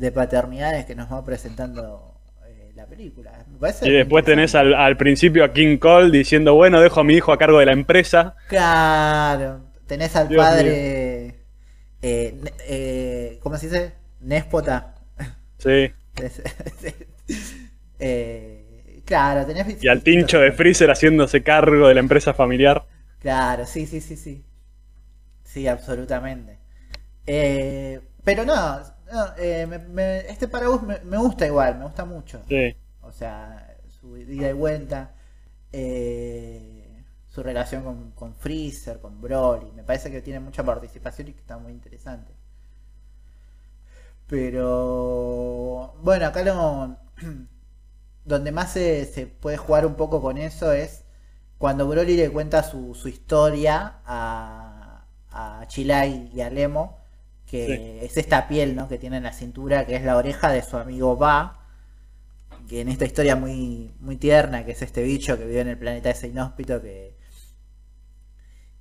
de 0.00 0.10
paternidades 0.12 0.86
que 0.86 0.94
nos 0.94 1.12
va 1.12 1.22
presentando 1.24 2.14
eh, 2.46 2.72
la 2.74 2.86
película. 2.86 3.44
Me 3.52 3.58
parece 3.58 3.86
Y 3.86 3.92
después 3.92 4.24
tenés 4.24 4.54
al, 4.54 4.74
al 4.74 4.96
principio 4.96 5.44
a 5.44 5.52
King 5.52 5.76
Cole 5.76 6.10
diciendo, 6.10 6.54
bueno, 6.54 6.80
dejo 6.80 7.00
a 7.00 7.04
mi 7.04 7.14
hijo 7.14 7.32
a 7.32 7.38
cargo 7.38 7.58
de 7.58 7.66
la 7.66 7.72
empresa. 7.72 8.34
Claro, 8.48 9.60
tenés 9.86 10.16
al 10.16 10.28
Dios 10.28 10.42
padre. 10.42 11.40
Eh, 12.02 12.40
eh, 12.66 13.38
¿Cómo 13.42 13.58
se 13.58 13.66
dice? 13.66 13.92
Néspota. 14.20 14.94
Sí. 15.58 15.92
Eh, 18.02 19.02
claro, 19.04 19.44
tenés. 19.44 19.84
Y 19.84 19.88
al 19.88 20.02
tincho 20.02 20.40
de 20.40 20.52
Freezer 20.52 20.90
haciéndose 20.90 21.42
cargo 21.42 21.86
de 21.86 21.92
la 21.92 22.00
empresa 22.00 22.32
familiar. 22.32 22.86
Claro, 23.18 23.66
sí, 23.66 23.84
sí, 23.84 24.00
sí, 24.00 24.16
sí. 24.16 24.42
Sí, 25.44 25.68
absolutamente. 25.68 26.56
Eh, 27.26 28.00
pero 28.24 28.46
no, 28.46 28.80
no, 29.12 29.26
eh, 29.38 29.66
me- 29.66 29.78
me- 29.78 30.18
este 30.30 30.48
Paragus 30.48 30.82
me, 30.82 31.00
me 31.00 31.16
gusta 31.18 31.46
igual, 31.46 31.78
me 31.78 31.84
gusta 31.84 32.04
mucho. 32.04 32.42
Sí. 32.48 32.76
O 33.02 33.12
sea, 33.12 33.76
su 34.00 34.16
ida 34.18 34.48
y 34.50 34.52
vuelta, 34.52 35.14
eh, 35.72 37.04
su 37.28 37.42
relación 37.42 37.84
con, 37.84 38.12
con 38.12 38.34
Freezer, 38.34 39.00
con 39.00 39.20
Broly, 39.20 39.72
me 39.72 39.84
parece 39.84 40.10
que 40.10 40.22
tiene 40.22 40.40
mucha 40.40 40.64
participación 40.64 41.28
y 41.28 41.32
que 41.34 41.40
está 41.40 41.58
muy 41.58 41.72
interesante. 41.72 42.32
Pero 44.26 45.94
bueno, 46.02 46.26
acá 46.26 46.42
lo, 46.42 46.96
donde 48.24 48.52
más 48.52 48.72
se, 48.72 49.06
se 49.06 49.26
puede 49.26 49.56
jugar 49.56 49.86
un 49.86 49.94
poco 49.96 50.20
con 50.22 50.38
eso 50.38 50.72
es 50.72 51.04
cuando 51.58 51.88
Broly 51.88 52.16
le 52.16 52.30
cuenta 52.30 52.62
su, 52.64 52.94
su 52.94 53.08
historia 53.08 54.00
a, 54.06 55.06
a 55.30 55.66
Chilai 55.68 56.30
y 56.34 56.42
a 56.42 56.50
Lemo, 56.50 56.99
que 57.50 57.66
Sí. 57.66 57.98
es 58.02 58.16
esta 58.16 58.48
piel 58.48 58.76
¿no? 58.76 58.88
que 58.88 58.98
tiene 58.98 59.18
en 59.18 59.24
la 59.24 59.32
cintura, 59.32 59.86
que 59.86 59.96
es 59.96 60.02
la 60.04 60.16
oreja 60.16 60.52
de 60.52 60.62
su 60.62 60.76
amigo 60.76 61.16
Ba, 61.16 61.58
que 62.68 62.80
en 62.80 62.88
esta 62.88 63.04
historia 63.04 63.36
muy, 63.36 63.92
muy 64.00 64.16
tierna, 64.16 64.64
que 64.64 64.72
es 64.72 64.82
este 64.82 65.02
bicho 65.02 65.36
que 65.38 65.44
vive 65.46 65.60
en 65.60 65.68
el 65.68 65.78
planeta 65.78 66.10
ese 66.10 66.28
inhóspito, 66.28 66.80
que, 66.80 67.16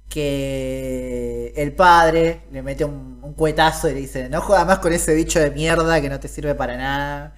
que 0.09 1.53
el 1.55 1.74
padre 1.74 2.41
le 2.51 2.61
mete 2.63 2.84
un, 2.86 3.20
un 3.22 3.34
cuetazo 3.34 3.89
y 3.89 3.93
le 3.93 3.99
dice, 4.01 4.30
no 4.30 4.41
juega 4.41 4.65
más 4.65 4.80
con 4.80 4.91
ese 4.93 5.13
bicho 5.15 5.39
de 5.39 5.51
mierda 5.51 6.01
que 6.01 6.09
no 6.09 6.20
te 6.20 6.28
sirve 6.28 6.55
para 6.55 6.78
nada. 6.78 7.36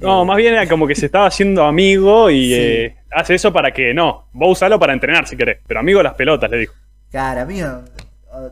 No, 0.00 0.24
Eh, 0.24 0.24
más 0.24 0.36
bien 0.36 0.54
era 0.54 0.68
como 0.68 0.86
que 0.86 0.94
se 0.94 1.06
estaba 1.06 1.26
haciendo 1.26 1.64
amigo 1.64 2.30
y 2.30 2.52
Sí. 2.52 2.54
eh, 2.54 2.96
hace 3.10 3.34
eso 3.34 3.52
para 3.52 3.72
que 3.72 3.94
no. 3.94 4.28
Vos 4.32 4.52
usalo 4.52 4.78
para 4.78 4.92
entrenar 4.92 5.26
si 5.26 5.36
querés. 5.36 5.60
Pero 5.66 5.80
amigo 5.80 6.02
las 6.02 6.14
pelotas, 6.14 6.50
le 6.50 6.58
dijo. 6.58 6.74
Claro, 7.10 7.40
amigo, 7.42 7.84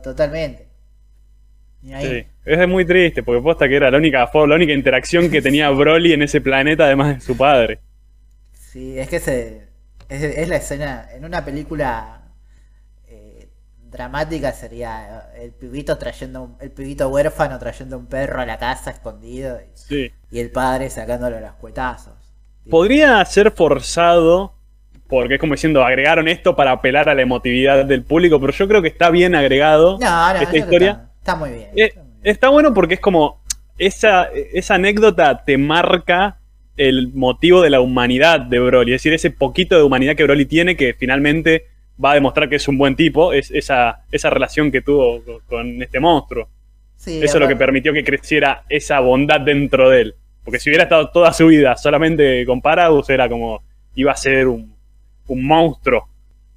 totalmente. 0.03 0.72
Ahí. 1.93 2.23
Sí. 2.23 2.27
Es 2.45 2.69
muy 2.69 2.85
triste 2.85 3.23
porque 3.23 3.41
posta 3.43 3.69
que 3.69 3.77
era 3.77 3.91
la 3.91 3.99
única, 3.99 4.29
la 4.33 4.55
única 4.55 4.73
interacción 4.73 5.31
que 5.31 5.43
tenía 5.43 5.71
Broly 5.71 6.13
en 6.13 6.23
ese 6.23 6.41
planeta 6.41 6.85
además 6.85 7.15
de 7.17 7.21
su 7.21 7.37
padre. 7.37 7.81
Sí, 8.53 8.99
es 8.99 9.09
que 9.09 9.21
se, 9.21 9.69
es, 10.09 10.23
es 10.23 10.49
la 10.49 10.57
escena, 10.57 11.09
en 11.13 11.25
una 11.25 11.45
película 11.45 12.23
eh, 13.09 13.49
dramática 13.91 14.53
sería 14.53 15.31
el 15.37 15.53
pibito 15.53 15.99
trayendo, 15.99 16.43
un- 16.45 16.57
el 16.61 16.71
pibito 16.71 17.09
huérfano 17.09 17.59
trayendo 17.59 17.99
un 17.99 18.07
perro 18.07 18.41
a 18.41 18.47
la 18.47 18.59
casa 18.59 18.91
escondido 18.91 19.61
y, 19.61 19.71
Sí. 19.75 20.13
y 20.31 20.41
el 20.41 20.51
padre 20.51 20.91
sacándolo 20.91 21.37
a 21.39 21.41
los 21.41 21.53
cuetazos. 21.55 22.15
Podría 22.71 23.25
ser 23.25 23.51
forzado, 23.51 24.55
porque 25.09 25.35
es 25.35 25.41
como 25.41 25.55
diciendo, 25.55 25.85
agregaron 25.85 26.29
esto 26.29 26.57
para 26.57 26.73
apelar 26.73 27.09
a 27.09 27.15
la 27.15 27.23
emotividad 27.23 27.85
del 27.85 28.05
público, 28.05 28.41
pero 28.41 28.53
yo 28.53 28.69
creo 28.69 28.83
que 28.83 28.89
está 28.89 29.11
bien 29.11 29.35
agregado 29.35 29.99
No, 29.99 30.29
no, 30.33 30.35
yo 30.39 30.43
esta 30.43 30.57
historia. 30.57 31.09
Está, 31.23 31.33
está 31.33 31.37
muy 31.37 31.51
bien. 31.51 31.71
Eh, 31.77 31.85
está 31.85 32.03
muy 32.03 32.11
bien. 32.11 32.21
está 32.25 32.49
bueno 32.49 32.75
porque 32.75 32.95
es 32.95 33.01
como, 33.01 33.41
esa, 33.79 34.25
esa 34.53 34.75
anécdota 34.75 35.45
te 35.45 35.57
marca 35.57 36.39
el 36.77 37.13
motivo 37.13 37.63
de 37.63 37.71
la 37.71 37.81
humanidad 37.81 38.41
de 38.41 38.59
Broly, 38.59 38.93
es 38.93 39.03
decir, 39.03 39.13
ese 39.13 39.31
poquito 39.31 39.77
de 39.77 39.83
humanidad 39.83 40.17
que 40.17 40.25
Broly 40.25 40.47
tiene 40.47 40.77
que 40.77 40.95
finalmente 40.95 41.67
va 42.03 42.13
a 42.13 42.15
demostrar 42.15 42.49
que 42.49 42.57
es 42.57 42.67
un 42.67 42.77
buen 42.77 42.97
tipo, 42.97 43.33
es 43.33 43.51
esa, 43.53 44.03
esa 44.11 44.31
relación 44.31 44.73
que 44.73 44.83
tuvo 44.83 45.23
con, 45.47 45.81
este 45.81 46.01
monstruo. 46.01 46.49
Sí, 46.97 47.19
Eso 47.23 47.37
es 47.37 47.41
lo 47.41 47.49
que 47.49 47.57
permitió 47.57 47.93
que 47.93 48.03
creciera 48.03 48.65
esa 48.69 49.01
bondad 49.01 49.41
dentro 49.41 49.91
de 49.91 50.01
él. 50.01 50.15
Porque 50.45 50.59
si 50.59 50.71
hubiera 50.71 50.85
estado 50.85 51.11
toda 51.11 51.33
su 51.33 51.47
vida 51.47 51.77
solamente 51.77 52.45
con 52.47 52.61
Paragus, 52.61 53.11
era 53.11 53.29
como. 53.29 53.63
iba 53.95 54.13
a 54.13 54.17
ser 54.17 54.49
un, 54.49 54.75
un 55.29 55.47
monstruo. 55.47 56.09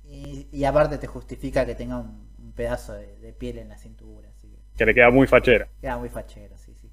y, 0.10 0.48
y 0.52 0.64
aparte 0.64 0.98
te 0.98 1.08
justifica 1.08 1.66
que 1.66 1.76
tenga 1.76 1.98
un, 1.98 2.26
un 2.40 2.52
pedazo 2.54 2.94
de, 2.94 3.16
de 3.18 3.34
piel 3.34 3.58
en 3.58 3.70
la 3.70 3.78
cintura, 3.78 3.95
que 4.78 4.86
le 4.86 4.94
queda 4.94 5.10
muy 5.10 5.28
fachera. 5.28 5.68
queda 5.82 5.98
muy 5.98 6.10
fachero, 6.10 6.56
sí, 6.58 6.74
sí. 6.82 6.90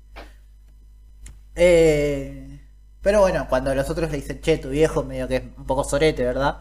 Eh, 1.55 2.59
pero 3.01 3.21
bueno, 3.21 3.47
cuando 3.49 3.75
los 3.75 3.89
otros 3.91 4.11
le 4.11 4.17
dicen, 4.19 4.41
che, 4.41 4.59
tu 4.59 4.71
viejo 4.71 5.03
medio 5.03 5.27
que 5.29 5.37
es 5.37 5.43
un 5.57 5.67
poco 5.67 5.85
sorete, 5.85 6.25
¿verdad? 6.25 6.59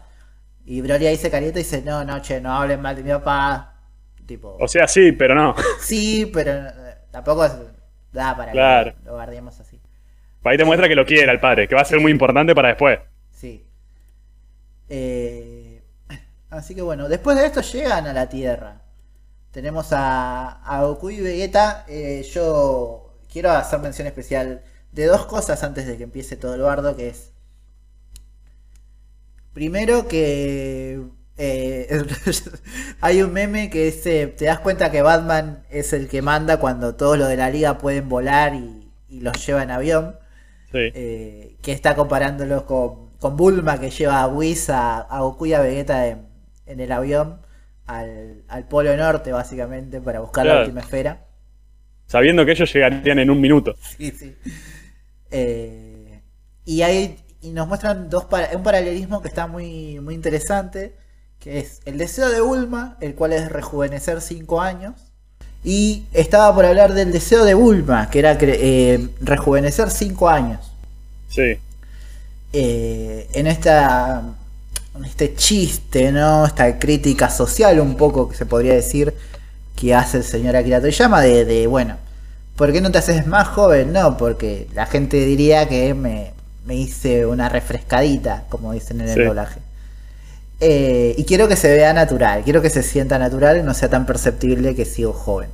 Y 0.64 0.80
Broly 0.80 1.06
ahí 1.06 1.16
se 1.16 1.30
calienta 1.30 1.58
y 1.60 1.62
dice, 1.62 1.82
no, 1.82 2.04
no, 2.04 2.20
che, 2.20 2.40
no 2.40 2.52
hablen 2.54 2.80
mal 2.80 2.94
de 2.96 3.02
mi 3.02 3.10
papá. 3.10 3.74
Tipo, 4.26 4.56
O 4.60 4.68
sea, 4.68 4.86
sí, 4.86 5.12
pero 5.12 5.34
no. 5.34 5.54
sí, 5.80 6.30
pero 6.32 6.52
eh, 6.52 6.96
tampoco 7.10 7.44
es- 7.44 7.52
da 8.12 8.36
para 8.36 8.52
Claro. 8.52 8.94
que 8.94 9.04
lo 9.04 9.12
guardemos 9.14 9.58
así. 9.58 9.80
Ahí 10.44 10.56
te 10.56 10.64
muestra 10.64 10.88
que 10.88 10.94
lo 10.96 11.06
quiere 11.06 11.30
al 11.30 11.40
padre, 11.40 11.66
que 11.68 11.74
va 11.74 11.80
a 11.82 11.84
ser 11.84 12.00
muy 12.00 12.10
importante 12.12 12.54
para 12.54 12.68
después. 12.68 12.98
Sí. 13.30 13.64
Eh, 14.88 15.82
así 16.50 16.74
que 16.74 16.82
bueno, 16.82 17.08
después 17.08 17.36
de 17.38 17.46
esto 17.46 17.60
llegan 17.62 18.06
a 18.06 18.12
la 18.12 18.28
Tierra. 18.28 18.81
Tenemos 19.52 19.92
a, 19.92 20.62
a 20.64 20.82
Goku 20.84 21.10
y 21.10 21.20
Vegeta. 21.20 21.84
Eh, 21.88 22.24
yo 22.34 23.14
quiero 23.32 23.50
hacer 23.52 23.80
mención 23.80 24.06
especial 24.08 24.62
de 24.92 25.06
dos 25.06 25.26
cosas 25.26 25.62
antes 25.64 25.86
de 25.86 25.96
que 25.96 26.04
empiece 26.04 26.36
todo 26.36 26.54
el 26.54 26.62
bardo, 26.62 26.96
que 26.96 27.08
es... 27.10 27.32
Primero 29.52 30.08
que... 30.08 31.02
eh, 31.36 32.04
hay 33.00 33.22
un 33.22 33.32
meme 33.32 33.70
que 33.70 33.88
es, 33.88 34.06
eh, 34.06 34.26
te 34.28 34.46
das 34.46 34.60
cuenta 34.60 34.90
que 34.90 35.02
Batman 35.02 35.64
es 35.70 35.92
el 35.92 36.08
que 36.08 36.22
manda 36.22 36.58
cuando 36.58 36.94
todos 36.96 37.18
los 37.18 37.28
de 37.28 37.36
la 37.36 37.50
liga 37.50 37.78
pueden 37.78 38.08
volar 38.08 38.54
y, 38.54 38.90
y 39.08 39.20
los 39.20 39.44
lleva 39.46 39.62
en 39.62 39.70
avión 39.70 40.16
Sí. 40.72 40.94
eh, 40.94 41.56
que 41.62 41.72
está 41.72 41.96
comparándolos 41.96 42.64
con, 42.64 43.10
con 43.18 43.36
Bulma 43.36 43.78
que 43.80 43.90
lleva 43.90 44.22
a 44.22 44.28
Whis, 44.28 44.70
a, 44.70 45.00
a 45.00 45.20
Goku 45.22 45.46
y 45.46 45.54
a 45.54 45.60
Vegeta 45.60 46.06
en, 46.08 46.28
en 46.66 46.80
el 46.80 46.92
avión 46.92 47.40
al, 47.98 48.44
al 48.48 48.68
Polo 48.68 48.96
Norte 48.96 49.32
básicamente 49.32 50.00
para 50.00 50.20
buscar 50.20 50.46
la 50.46 50.56
última 50.56 50.80
esfera. 50.80 51.26
Sabiendo 52.06 52.44
que 52.44 52.52
ellos 52.52 52.72
llegarían 52.72 53.18
en 53.18 53.30
un 53.30 53.40
minuto. 53.40 53.74
Sí, 53.98 54.10
sí. 54.12 54.36
Eh, 55.30 56.22
y 56.64 56.82
ahí 56.82 57.16
y 57.40 57.50
nos 57.50 57.66
muestran 57.68 58.08
dos 58.10 58.26
un 58.54 58.62
paralelismo 58.62 59.20
que 59.22 59.28
está 59.28 59.46
muy, 59.48 59.98
muy 60.00 60.14
interesante, 60.14 60.96
que 61.40 61.58
es 61.58 61.80
el 61.86 61.98
deseo 61.98 62.30
de 62.30 62.40
Bulma, 62.40 62.96
el 63.00 63.14
cual 63.14 63.32
es 63.32 63.50
rejuvenecer 63.50 64.20
5 64.20 64.60
años. 64.60 64.94
Y 65.64 66.08
estaba 66.12 66.54
por 66.54 66.64
hablar 66.64 66.92
del 66.94 67.12
deseo 67.12 67.44
de 67.44 67.54
Bulma, 67.54 68.10
que 68.10 68.18
era 68.20 68.36
eh, 68.40 69.08
rejuvenecer 69.20 69.90
5 69.90 70.28
años. 70.28 70.72
Sí. 71.28 71.58
eh, 72.52 73.28
en 73.32 73.46
esta 73.46 74.22
este 75.04 75.34
chiste, 75.34 76.12
¿no? 76.12 76.46
Esta 76.46 76.78
crítica 76.78 77.30
social 77.30 77.80
un 77.80 77.96
poco 77.96 78.28
que 78.28 78.36
se 78.36 78.46
podría 78.46 78.74
decir 78.74 79.14
que 79.76 79.94
hace 79.94 80.18
el 80.18 80.24
señor 80.24 80.56
Akira 80.56 80.80
Toriyama 80.80 81.20
de, 81.22 81.44
de 81.44 81.66
bueno, 81.66 81.96
¿por 82.56 82.72
qué 82.72 82.80
no 82.80 82.90
te 82.92 82.98
haces 82.98 83.26
más 83.26 83.48
joven? 83.48 83.92
No, 83.92 84.16
porque 84.16 84.68
la 84.74 84.86
gente 84.86 85.24
diría 85.24 85.68
que 85.68 85.94
me, 85.94 86.32
me 86.66 86.76
hice 86.76 87.26
una 87.26 87.48
refrescadita, 87.48 88.44
como 88.50 88.72
dicen 88.72 89.00
en 89.00 89.08
el 89.08 89.18
Sí. 89.18 89.20
doblaje. 89.20 89.60
Eh, 90.60 91.14
y 91.18 91.24
quiero 91.24 91.48
que 91.48 91.56
se 91.56 91.68
vea 91.68 91.92
natural, 91.92 92.42
quiero 92.44 92.62
que 92.62 92.70
se 92.70 92.82
sienta 92.84 93.18
natural 93.18 93.58
y 93.58 93.62
no 93.62 93.74
sea 93.74 93.88
tan 93.90 94.06
perceptible 94.06 94.74
que 94.76 94.84
sigo 94.84 95.12
joven. 95.12 95.50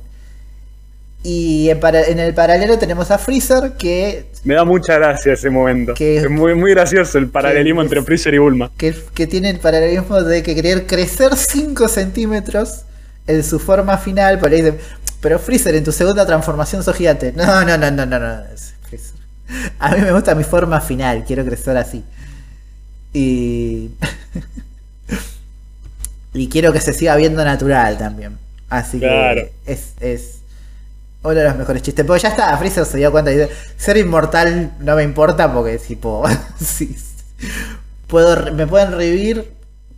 Y 1.21 1.69
en, 1.69 1.79
para- 1.81 2.03
en 2.05 2.17
el 2.19 2.33
paralelo 2.33 2.79
tenemos 2.79 3.11
a 3.11 3.17
Freezer 3.17 3.73
que 3.77 4.27
Me 4.45 4.53
da 4.55 4.63
mucha 4.63 4.97
gracia 4.97 5.33
ese 5.33 5.49
momento. 5.49 5.93
Que- 5.93 6.17
es 6.17 6.29
muy, 6.29 6.55
muy 6.55 6.71
gracioso 6.71 7.17
el 7.17 7.27
paralelismo 7.27 7.81
entre 7.81 8.01
Freezer 8.01 8.33
y 8.33 8.37
Bulma. 8.37 8.71
que, 8.77 8.95
que 9.13 9.27
tiene 9.27 9.49
el 9.49 9.59
paralelismo 9.59 10.21
de 10.23 10.41
que 10.43 10.55
querer 10.55 10.87
crecer 10.87 11.35
5 11.35 11.87
centímetros 11.89 12.83
en 13.27 13.43
su 13.43 13.59
forma 13.59 13.97
final, 13.97 14.39
dice, 14.49 14.75
pero 15.21 15.37
Freezer 15.39 15.75
en 15.75 15.83
tu 15.83 15.91
segunda 15.91 16.25
transformación 16.25 16.83
sos 16.83 16.95
gigante. 16.95 17.33
No, 17.35 17.65
no, 17.65 17.77
no, 17.77 17.91
no, 17.91 18.05
no, 18.05 18.17
no. 18.19 18.43
Freezer. 18.87 19.19
A 19.77 19.93
mí 19.95 20.01
me 20.01 20.13
gusta 20.13 20.33
mi 20.35 20.45
forma 20.45 20.79
final, 20.79 21.25
quiero 21.27 21.43
crecer 21.45 21.75
así. 21.75 22.01
Y... 23.13 23.89
y 26.33 26.47
quiero 26.47 26.71
que 26.71 26.79
se 26.79 26.93
siga 26.93 27.17
viendo 27.17 27.43
natural 27.43 27.97
también. 27.97 28.37
Así 28.69 28.99
Claro. 28.99 29.41
que 29.65 29.73
es, 29.73 29.93
es 29.99 30.38
uno 31.23 31.33
de 31.35 31.43
los 31.43 31.55
mejores 31.55 31.81
chistes. 31.81 32.05
Porque 32.05 32.21
ya 32.23 32.29
está, 32.29 32.57
Freezer 32.57 32.85
se 32.85 32.97
dio 32.97 33.11
cuenta 33.11 33.31
y 33.31 33.37
dice, 33.37 33.49
ser 33.77 33.97
inmortal 33.97 34.71
no 34.79 34.95
me 34.95 35.03
importa 35.03 35.51
porque 35.53 35.77
tipo, 35.77 36.23
sí, 36.59 36.95
puedo, 38.07 38.53
me 38.53 38.65
pueden 38.67 38.91
revivir, 38.91 39.51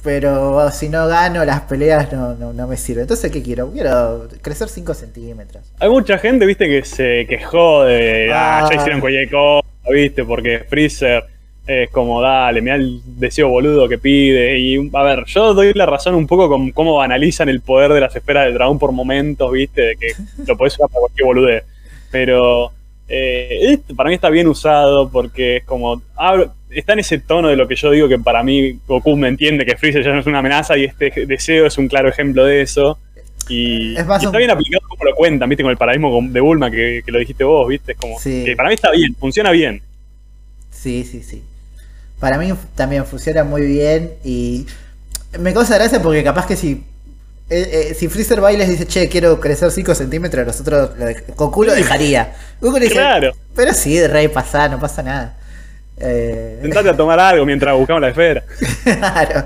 pero 0.03 0.69
si 0.71 0.89
no 0.89 1.07
gano 1.07 1.45
las 1.45 1.61
peleas 1.61 2.11
no, 2.11 2.33
no, 2.35 2.53
no 2.53 2.67
me 2.67 2.75
sirve. 2.77 3.01
Entonces, 3.01 3.31
¿qué 3.31 3.43
quiero? 3.43 3.71
Quiero 3.71 4.27
crecer 4.41 4.67
5 4.67 4.93
centímetros. 4.95 5.63
Hay 5.79 5.89
mucha 5.89 6.17
gente, 6.17 6.45
viste, 6.45 6.65
que 6.67 6.83
se 6.83 7.25
quejó 7.27 7.83
de. 7.83 8.31
Ah, 8.33 8.61
Ah. 8.63 8.69
ya 8.69 8.75
hicieron 8.77 8.99
cualquier 8.99 9.29
cosa, 9.29 9.67
viste, 9.91 10.23
porque 10.25 10.65
Freezer 10.67 11.23
es 11.67 11.89
como, 11.91 12.21
dale, 12.21 12.61
mira 12.61 12.75
el 12.75 13.01
deseo 13.05 13.47
boludo 13.49 13.87
que 13.87 13.97
pide. 13.97 14.57
Y 14.59 14.89
a 14.93 15.03
ver, 15.03 15.25
yo 15.25 15.53
doy 15.53 15.73
la 15.73 15.85
razón 15.85 16.15
un 16.15 16.27
poco 16.27 16.49
con 16.49 16.71
cómo 16.71 17.01
analizan 17.01 17.49
el 17.49 17.61
poder 17.61 17.93
de 17.93 18.01
las 18.01 18.15
esferas 18.15 18.45
del 18.45 18.55
dragón 18.55 18.79
por 18.79 18.91
momentos, 18.91 19.51
viste, 19.51 19.81
de 19.81 19.95
que 19.95 20.07
lo 20.47 20.57
podés 20.57 20.73
usar 20.75 20.89
para 20.89 21.01
cualquier 21.01 21.25
boludez. 21.25 21.63
Pero. 22.11 22.71
eh, 23.07 23.77
para 23.95 24.09
mí 24.09 24.15
está 24.15 24.29
bien 24.29 24.47
usado 24.47 25.09
porque 25.09 25.57
es 25.57 25.63
como. 25.65 26.01
hablo- 26.15 26.53
está 26.69 26.93
en 26.93 26.99
ese 26.99 27.19
tono 27.19 27.49
de 27.49 27.55
lo 27.57 27.67
que 27.67 27.75
yo 27.75 27.91
digo 27.91 28.07
que 28.07 28.17
para 28.17 28.43
mí 28.43 28.79
Goku 28.87 29.17
me 29.17 29.27
entiende 29.27 29.65
que 29.65 29.75
Freezer 29.77 30.03
ya 30.05 30.13
no 30.13 30.21
es 30.21 30.25
una 30.25 30.39
amenaza 30.39 30.77
y 30.77 30.85
este 30.85 31.25
deseo 31.25 31.65
es 31.65 31.77
un 31.77 31.87
claro 31.89 32.07
ejemplo 32.09 32.45
de 32.45 32.61
eso. 32.61 32.97
Y, 33.49 33.97
Es 33.97 34.05
más 34.07 34.21
y 34.23 34.25
está 34.27 34.37
bien 34.37 34.51
aplicado 34.51 34.87
como 34.87 35.03
lo 35.03 35.13
cuentan, 35.15 35.49
viste, 35.49 35.63
con 35.63 35.71
el 35.71 35.77
paradigma 35.77 36.09
de 36.29 36.39
Bulma 36.39 36.71
que, 36.71 37.01
que 37.05 37.11
lo 37.11 37.19
dijiste 37.19 37.43
vos, 37.43 37.67
viste, 37.67 37.91
es 37.93 37.97
como 37.97 38.17
Sí. 38.19 38.43
que 38.45 38.55
para 38.55 38.69
mí 38.69 38.75
está 38.75 38.91
bien, 38.91 39.13
funciona 39.15 39.51
bien. 39.51 39.81
Sí, 40.69 41.03
sí, 41.03 41.21
sí. 41.23 41.43
Para 42.21 42.37
mí 42.37 42.53
también 42.75 43.05
funciona 43.05 43.43
muy 43.43 43.63
bien 43.63 44.13
y 44.23 44.65
me 45.37 45.53
causa 45.53 45.75
gracia 45.75 46.01
porque 46.01 46.23
capaz 46.23 46.45
que 46.45 46.55
si 46.55 46.85
eh, 47.49 47.89
eh, 47.89 47.93
si 47.95 48.07
Freezer 48.07 48.41
va 48.41 48.53
y 48.53 48.57
les 48.57 48.69
dice, 48.69 48.85
che, 48.87 49.09
quiero 49.09 49.41
crecer 49.41 49.69
5 49.71 49.93
centímetros, 49.93 50.47
nosotros 50.47 50.91
lo 50.97 51.05
de- 51.05 51.21
Goku 51.35 51.63
lo 51.65 51.73
dejaría. 51.73 52.33
Goku 52.61 52.77
le 52.77 52.85
dice, 52.85 52.93
Claro. 52.95 53.33
pero 53.53 53.73
sí, 53.73 54.01
rey, 54.07 54.29
pasa, 54.29 54.69
no 54.69 54.79
pasa 54.79 55.03
nada. 55.03 55.33
Eh, 55.97 56.59
Sentate 56.61 56.89
a 56.89 56.95
tomar 56.95 57.19
algo 57.19 57.45
mientras 57.45 57.75
buscamos 57.75 58.01
la 58.01 58.07
esfera. 58.09 58.43
claro. 58.83 59.45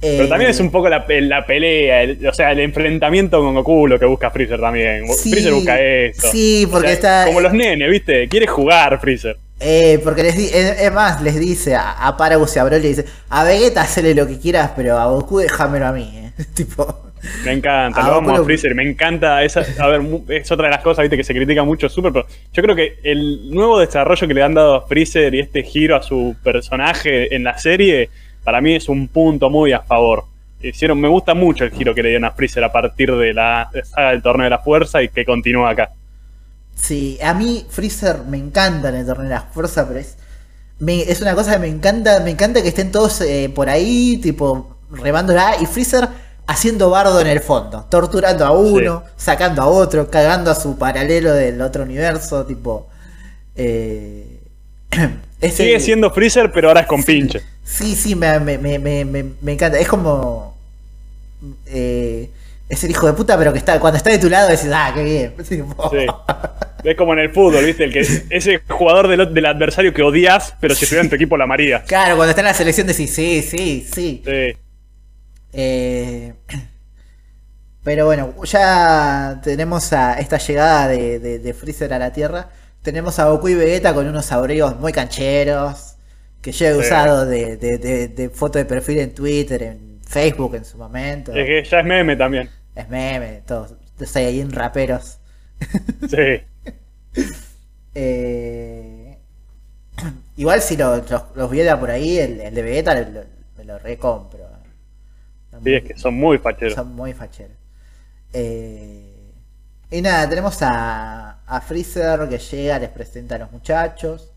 Pero 0.00 0.24
Eh, 0.24 0.28
también 0.28 0.50
es 0.50 0.60
un 0.60 0.70
poco 0.70 0.88
la, 0.90 1.06
pe- 1.06 1.22
la 1.22 1.46
pelea, 1.46 2.02
el- 2.02 2.26
o 2.26 2.32
sea, 2.34 2.52
el 2.52 2.60
enfrentamiento 2.60 3.40
con 3.40 3.54
Goku 3.54 3.86
lo 3.86 3.98
que 3.98 4.04
busca 4.04 4.30
Freezer 4.30 4.60
también. 4.60 5.06
Sí, 5.14 5.30
Freezer 5.30 5.52
busca 5.54 5.80
eso. 5.80 6.28
sí, 6.30 6.68
porque 6.70 6.86
O 6.86 6.88
sea, 6.88 6.94
está- 7.22 7.24
Como 7.26 7.40
los 7.40 7.52
nenes, 7.54 7.90
viste, 7.90 8.28
quiere 8.28 8.46
jugar 8.46 9.00
Freezer. 9.00 9.36
Eh, 9.58 9.98
porque 10.04 10.22
les 10.22 10.36
di- 10.36 10.50
es, 10.52 10.92
más, 10.92 11.22
les 11.22 11.40
dice 11.40 11.74
a, 11.74 11.92
a 11.92 12.14
Paragus 12.18 12.54
y 12.56 12.58
a 12.58 12.64
Broly, 12.64 12.88
dice, 12.88 13.06
a 13.30 13.42
Vegeta 13.44 13.80
hacele 13.80 14.14
lo 14.14 14.26
que 14.26 14.38
quieras, 14.38 14.72
pero 14.76 14.98
a 14.98 15.06
Goku 15.06 15.38
déjamelo 15.38 15.86
a 15.86 15.92
mí, 15.92 16.12
eh. 16.14 16.42
tipo. 16.54 17.04
Me 17.44 17.52
encanta, 17.52 18.02
lo 18.02 18.10
vamos 18.12 18.38
a 18.38 18.44
Freezer, 18.44 18.74
me 18.74 18.88
encanta 18.88 19.42
esa, 19.42 19.64
a 19.78 19.86
ver, 19.88 20.02
es 20.28 20.52
otra 20.52 20.66
de 20.66 20.72
las 20.72 20.82
cosas, 20.82 21.02
viste, 21.04 21.16
que 21.16 21.24
se 21.24 21.34
critica 21.34 21.64
mucho 21.64 21.88
Super, 21.88 22.12
pero 22.12 22.26
yo 22.52 22.62
creo 22.62 22.76
que 22.76 22.98
el 23.02 23.50
nuevo 23.50 23.80
desarrollo 23.80 24.28
que 24.28 24.34
le 24.34 24.42
han 24.42 24.52
dado 24.54 24.74
a 24.76 24.86
Freezer 24.86 25.34
y 25.34 25.40
este 25.40 25.62
giro 25.64 25.96
a 25.96 26.02
su 26.02 26.36
personaje 26.44 27.34
en 27.34 27.42
la 27.42 27.58
serie, 27.58 28.10
para 28.46 28.62
mí 28.62 28.76
es 28.76 28.88
un 28.88 29.08
punto 29.08 29.50
muy 29.50 29.72
a 29.74 29.80
favor. 29.82 30.24
Hicieron, 30.62 30.98
me 31.00 31.08
gusta 31.08 31.34
mucho 31.34 31.64
el 31.64 31.72
giro 31.72 31.94
que 31.94 32.02
le 32.02 32.10
dieron 32.10 32.24
a 32.24 32.32
Freezer 32.32 32.64
a 32.64 32.72
partir 32.72 33.14
de 33.14 33.34
la 33.34 33.70
saga 33.84 34.12
del 34.12 34.22
torneo 34.22 34.44
de 34.44 34.50
la 34.50 34.60
fuerza 34.60 35.02
y 35.02 35.10
que 35.10 35.26
continúa 35.26 35.70
acá. 35.70 35.90
Sí, 36.74 37.18
a 37.22 37.34
mí 37.34 37.66
Freezer 37.70 38.24
me 38.28 38.38
encanta 38.38 38.88
en 38.90 38.96
el 38.96 39.06
torneo 39.06 39.24
de 39.28 39.34
la 39.34 39.42
fuerza, 39.42 39.86
pero 39.88 40.00
es. 40.00 40.16
me- 40.80 41.02
es 41.02 41.20
una 41.22 41.34
cosa 41.34 41.52
que 41.54 41.58
me 41.60 41.68
encanta, 41.68 42.20
me 42.20 42.30
encanta 42.32 42.62
que 42.62 42.68
estén 42.68 42.92
todos 42.92 43.20
eh, 43.22 43.50
por 43.54 43.68
ahí, 43.70 44.18
tipo, 44.18 44.76
remándola, 44.90 45.56
y 45.60 45.66
Freezer 45.66 46.08
haciendo 46.46 46.90
bardo 46.90 47.20
en 47.20 47.28
el 47.28 47.40
fondo, 47.40 47.86
torturando 47.90 48.44
a 48.46 48.52
uno, 48.52 49.04
sacando 49.16 49.62
a 49.62 49.66
otro, 49.68 50.10
cagando 50.10 50.50
a 50.50 50.54
su 50.54 50.78
paralelo 50.78 51.32
del 51.34 51.60
otro 51.62 51.84
universo, 51.84 52.46
tipo. 52.46 52.88
Eh, 53.56 54.40
ese- 55.40 55.64
Sigue 55.64 55.80
siendo 55.80 56.10
Freezer, 56.10 56.50
pero 56.52 56.68
ahora 56.68 56.80
es 56.82 56.86
con 56.86 57.02
pinche. 57.02 57.42
Sí, 57.64 57.94
sí, 57.96 58.14
me, 58.14 58.38
me, 58.40 58.58
me, 58.58 59.04
me, 59.04 59.52
encanta. 59.52 59.78
Es 59.78 59.88
como. 59.88 60.56
eh, 61.66 62.30
es 62.68 62.82
el 62.82 62.90
hijo 62.90 63.06
de 63.06 63.12
puta, 63.12 63.38
pero 63.38 63.52
que 63.52 63.58
está 63.60 63.78
cuando 63.78 63.96
está 63.96 64.10
de 64.10 64.18
tu 64.18 64.28
lado 64.28 64.48
decís, 64.48 64.68
ah, 64.72 64.90
qué 64.94 65.04
bien. 65.04 65.34
Sí. 65.48 66.06
Es 66.84 66.96
como 66.96 67.12
en 67.14 67.18
el 67.20 67.30
fútbol, 67.30 67.64
¿viste? 67.64 67.84
El 67.84 67.92
que, 67.92 68.00
ese 68.30 68.60
jugador 68.68 69.08
del, 69.08 69.32
del 69.34 69.46
adversario 69.46 69.92
que 69.92 70.02
odias, 70.02 70.54
pero 70.60 70.74
si 70.74 70.84
estuviera 70.84 71.02
en 71.04 71.10
tu 71.10 71.16
equipo 71.16 71.36
la 71.36 71.46
María. 71.46 71.82
Claro, 71.84 72.14
cuando 72.16 72.30
está 72.30 72.42
en 72.42 72.46
la 72.46 72.54
selección 72.54 72.86
decís, 72.86 73.12
sí, 73.12 73.42
sí, 73.42 73.86
sí. 73.92 74.22
Sí. 74.24 74.56
Eh, 75.52 76.32
pero 77.82 78.06
bueno, 78.06 78.34
ya 78.44 79.40
tenemos 79.44 79.92
a 79.92 80.14
esta 80.20 80.38
llegada 80.38 80.88
de, 80.88 81.18
de- 81.20 81.38
de 81.38 81.54
Freezer 81.54 81.92
a 81.92 81.98
la 81.98 82.12
Tierra. 82.12 82.48
Tenemos 82.86 83.18
a 83.18 83.24
Goku 83.30 83.48
y 83.48 83.54
Vegeta 83.56 83.92
con 83.92 84.06
unos 84.06 84.30
abrigos 84.30 84.78
muy 84.78 84.92
cancheros. 84.92 85.96
Que 86.40 86.52
yo 86.52 86.66
he 86.68 86.72
Sí. 86.72 86.78
usado 86.78 87.26
de, 87.26 87.56
de, 87.56 87.78
de- 87.78 88.06
de 88.06 88.30
foto 88.30 88.60
de 88.60 88.64
perfil 88.64 89.00
en 89.00 89.12
Twitter, 89.12 89.60
en 89.64 89.98
Facebook 90.06 90.54
en 90.54 90.64
su 90.64 90.78
momento. 90.78 91.34
Es 91.34 91.46
que 91.46 91.64
ya 91.68 91.80
es 91.80 91.84
meme 91.84 92.14
también. 92.14 92.48
Es 92.76 92.88
meme, 92.88 93.42
todos. 93.44 93.74
Los 93.98 94.14
en 94.14 94.52
raperos. 94.52 95.18
Sí. 96.08 96.42
Eh, 97.98 99.16
igual 100.36 100.60
si 100.60 100.76
lo- 100.76 100.98
los, 100.98 101.22
los 101.34 101.50
viera 101.50 101.80
por 101.80 101.90
ahí, 101.90 102.18
el, 102.18 102.40
el 102.40 102.54
de 102.54 102.62
Vegeta 102.62 102.94
lo- 103.00 103.24
me 103.56 103.64
lo 103.64 103.78
recompro. 103.80 104.44
Están 105.46 105.64
Sí, 105.64 105.70
muy- 105.70 105.74
es 105.74 105.82
que 105.82 105.98
son 105.98 106.14
muy 106.14 106.38
facheros. 106.38 106.74
son 106.74 106.94
muy 106.94 107.14
facheros. 107.14 107.56
Eh, 108.32 109.15
y 109.90 110.02
nada, 110.02 110.28
tenemos 110.28 110.58
a, 110.62 111.40
a 111.46 111.60
Freezer 111.60 112.28
que 112.28 112.38
llega, 112.38 112.78
les 112.78 112.90
presenta 112.90 113.36
a 113.36 113.38
los 113.38 113.52
muchachos. 113.52 114.32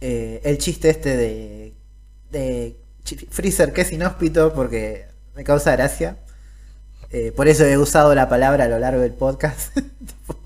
Eh, 0.00 0.40
el 0.44 0.58
chiste 0.58 0.90
este 0.90 1.72
de, 2.30 2.76
Freezer 3.30 3.72
que 3.72 3.82
es 3.82 3.92
inhóspito 3.92 4.52
porque 4.52 5.06
me 5.34 5.44
causa 5.44 5.72
gracia. 5.72 6.16
Eh, 7.10 7.32
por 7.34 7.46
eso 7.46 7.64
he 7.64 7.78
usado 7.78 8.14
la 8.14 8.28
palabra 8.28 8.64
a 8.64 8.68
lo 8.68 8.78
largo 8.78 9.00
del 9.00 9.12
podcast. 9.12 9.76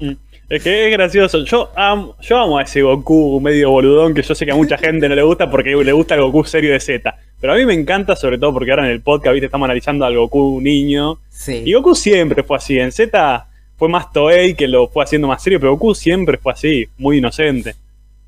Mm. 0.00 0.12
Es 0.48 0.62
que 0.62 0.86
es 0.86 0.92
gracioso. 0.92 1.44
Yo 1.44 1.70
amo, 1.76 2.16
yo 2.20 2.36
amo 2.38 2.58
a 2.58 2.62
ese 2.62 2.82
Goku 2.82 3.40
medio 3.40 3.70
boludón 3.70 4.14
que 4.14 4.22
yo 4.22 4.34
sé 4.34 4.44
que 4.44 4.52
a 4.52 4.56
mucha 4.56 4.78
gente 4.78 5.08
no 5.08 5.14
le 5.14 5.22
gusta 5.22 5.50
porque 5.50 5.70
le 5.70 5.92
gusta 5.92 6.14
el 6.14 6.22
Goku 6.22 6.44
serio 6.44 6.72
de 6.72 6.80
Z. 6.80 7.16
Pero 7.40 7.52
a 7.52 7.56
mí 7.56 7.64
me 7.64 7.74
encanta, 7.74 8.16
sobre 8.16 8.38
todo 8.38 8.52
porque 8.52 8.70
ahora 8.70 8.84
en 8.86 8.90
el 8.90 9.00
podcast, 9.00 9.34
viste, 9.34 9.46
estamos 9.46 9.66
analizando 9.66 10.04
al 10.04 10.16
Goku 10.16 10.60
niño. 10.60 11.18
sí. 11.30 11.62
Y 11.64 11.74
Goku 11.74 11.94
siempre 11.94 12.42
fue 12.42 12.56
así. 12.56 12.78
En 12.78 12.92
Z 12.92 13.47
fue 13.78 13.88
más 13.88 14.12
Toei 14.12 14.54
que 14.54 14.66
lo 14.68 14.88
fue 14.88 15.04
haciendo 15.04 15.28
más 15.28 15.42
serio, 15.42 15.58
pero 15.60 15.72
Goku 15.72 15.94
siempre 15.94 16.36
fue 16.36 16.52
así, 16.52 16.88
muy 16.98 17.18
inocente. 17.18 17.74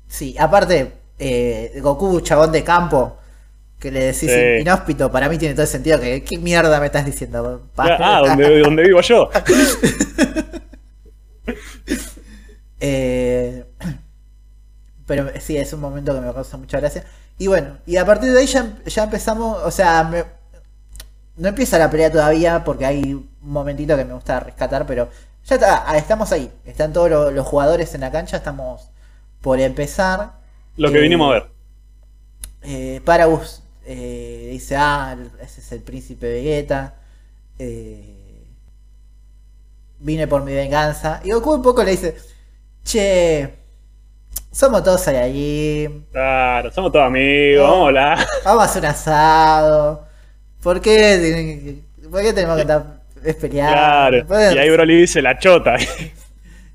Sí, 0.07 0.35
aparte, 0.39 0.91
eh, 1.19 1.79
Goku, 1.81 2.21
chabón 2.21 2.51
de 2.51 2.63
campo, 2.63 3.17
que 3.79 3.91
le 3.91 3.99
decís 4.05 4.31
Sí. 4.31 4.61
inhóspito, 4.61 5.11
para 5.11 5.27
mí 5.29 5.37
tiene 5.37 5.53
todo 5.53 5.63
el 5.63 5.67
sentido. 5.67 5.99
que 5.99 6.23
¿Qué 6.23 6.37
mierda 6.37 6.79
me 6.79 6.85
estás 6.87 7.05
diciendo? 7.05 7.63
Ah, 7.77 8.21
donde, 8.25 8.59
donde 8.59 8.83
vivo 8.83 9.01
yo. 9.01 9.29
Eh, 12.83 13.63
pero 15.05 15.29
sí, 15.39 15.57
es 15.57 15.73
un 15.73 15.81
momento 15.81 16.13
que 16.15 16.21
me 16.21 16.33
causa 16.33 16.57
mucha 16.57 16.79
gracia. 16.79 17.03
Y 17.37 17.47
bueno, 17.47 17.77
y 17.85 17.97
a 17.97 18.05
partir 18.05 18.31
de 18.31 18.39
ahí 18.39 18.47
ya, 18.47 18.77
ya 18.85 19.03
empezamos, 19.03 19.59
o 19.63 19.71
sea, 19.71 20.03
me- 20.03 20.23
no 21.37 21.49
empieza 21.49 21.77
la 21.77 21.89
pelea 21.89 22.11
todavía 22.11 22.63
porque 22.63 22.85
hay 22.85 23.13
un 23.13 23.29
momentito 23.41 23.95
que 23.97 24.05
me 24.05 24.13
gusta 24.13 24.39
rescatar, 24.39 24.85
pero 24.85 25.09
ya 25.45 25.55
está, 25.55 25.83
ah, 25.89 25.97
estamos 25.97 26.31
ahí. 26.31 26.51
Están 26.65 26.93
todos 26.93 27.09
lo- 27.09 27.31
los, 27.31 27.45
jugadores 27.47 27.93
en 27.95 28.01
la 28.01 28.11
cancha, 28.11 28.37
estamos 28.37 28.89
por 29.41 29.59
empezar. 29.59 30.33
Lo 30.77 30.91
que 30.91 30.97
Eh, 30.99 31.01
vinimos 31.01 31.29
a 31.29 31.33
ver. 31.33 31.51
Eh, 32.63 33.01
Paragus 33.05 33.63
eh, 33.85 34.49
dice, 34.51 34.75
ah, 34.77 35.17
ese 35.41 35.61
es 35.61 35.71
el 35.71 35.81
príncipe 35.81 36.27
Vegeta. 36.31 36.95
eh, 37.59 38.45
vine 39.99 40.27
por 40.27 40.43
mi 40.43 40.53
venganza. 40.53 41.21
Y 41.23 41.31
Goku 41.31 41.53
un 41.53 41.61
poco 41.61 41.83
le 41.83 41.91
dice, 41.91 42.15
che, 42.83 43.55
somos 44.51 44.83
todos 44.83 45.01
Saiyajin, 45.01 46.07
Claro, 46.11 46.71
somos 46.71 46.91
todos 46.91 47.05
amigos, 47.05 47.67
No. 47.69 47.85
vamos 48.45 48.61
a 48.61 48.65
hacer 48.65 48.81
un 48.83 48.87
asado. 48.89 50.07
¿Por 50.63 50.81
qué, 50.81 51.81
por 52.09 52.21
qué 52.21 52.33
tenemos 52.33 52.55
que 52.55 52.61
estar 52.63 53.00
es 53.23 53.35
pelear? 53.35 53.73
Claro. 54.25 54.53
Y 54.53 54.57
ahí 54.57 54.69
Broly 54.69 55.01
dice 55.01 55.21
la 55.21 55.37
chota. 55.39 55.75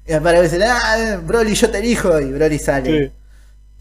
Y 0.09 0.13
Paragus 0.21 0.53
dice, 0.53 0.65
ah, 0.65 1.19
Broly, 1.21 1.53
yo 1.55 1.69
te 1.69 1.79
elijo. 1.79 2.21
Y 2.21 2.31
Broly 2.31 2.61
sale. 2.61 3.07
Sí. 3.09 3.13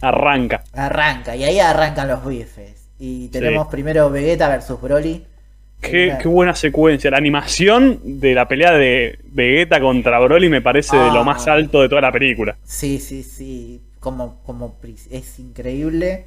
Arranca. 0.01 0.63
Arranca, 0.73 1.35
y 1.35 1.43
ahí 1.43 1.59
arrancan 1.59 2.07
los 2.07 2.25
bifes. 2.25 2.89
Y 2.97 3.27
tenemos 3.27 3.67
primero 3.67 4.09
Vegeta 4.09 4.49
versus 4.49 4.81
Broly. 4.81 5.23
Qué, 5.81 6.17
qué 6.19 6.27
buena 6.27 6.55
secuencia. 6.55 7.11
La 7.11 7.17
animación 7.17 7.99
de 8.03 8.33
la 8.33 8.47
pelea 8.47 8.71
de 8.71 9.19
Vegeta 9.25 9.79
contra 9.79 10.17
Broly 10.19 10.49
me 10.49 10.61
parece 10.61 10.95
de 10.95 11.09
Ah. 11.09 11.13
lo 11.13 11.23
más 11.23 11.47
alto 11.47 11.81
de 11.83 11.89
toda 11.89 12.01
la 12.01 12.11
película. 12.11 12.57
Sí, 12.63 12.99
sí, 12.99 13.21
sí. 13.21 13.81
Como, 13.99 14.41
como 14.43 14.79
es 15.11 15.37
increíble. 15.39 16.25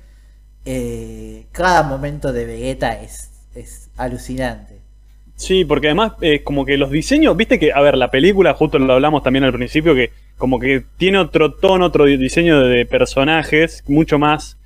Eh, 0.65 1.47
cada 1.51 1.83
momento 1.83 2.33
de 2.33 2.45
Vegeta 2.45 3.01
es, 3.03 3.31
es 3.57 3.91
alucinante. 3.97 4.78
Sí, 5.39 5.65
porque 5.65 5.87
además, 5.87 6.13
eh, 6.21 6.43
como 6.43 6.65
que 6.67 6.77
los 6.77 6.91
diseños, 6.91 7.37
viste 7.37 7.61
que, 7.61 7.73
a 7.73 7.81
ver, 7.81 7.97
la 7.97 8.11
película, 8.11 8.55
justo 8.55 8.77
lo 8.81 8.93
hablamos 8.93 9.23
también 9.23 9.45
al 9.45 9.53
principio, 9.53 9.95
que 9.95 10.11
como 10.37 10.59
que 10.59 10.85
tiene 10.97 11.19
otro 11.19 11.55
tono, 11.55 11.87
otro 11.87 12.07
diseño 12.07 12.61
de 12.61 12.85
personajes, 12.87 13.85
mucho 13.87 14.19
más, 14.19 14.57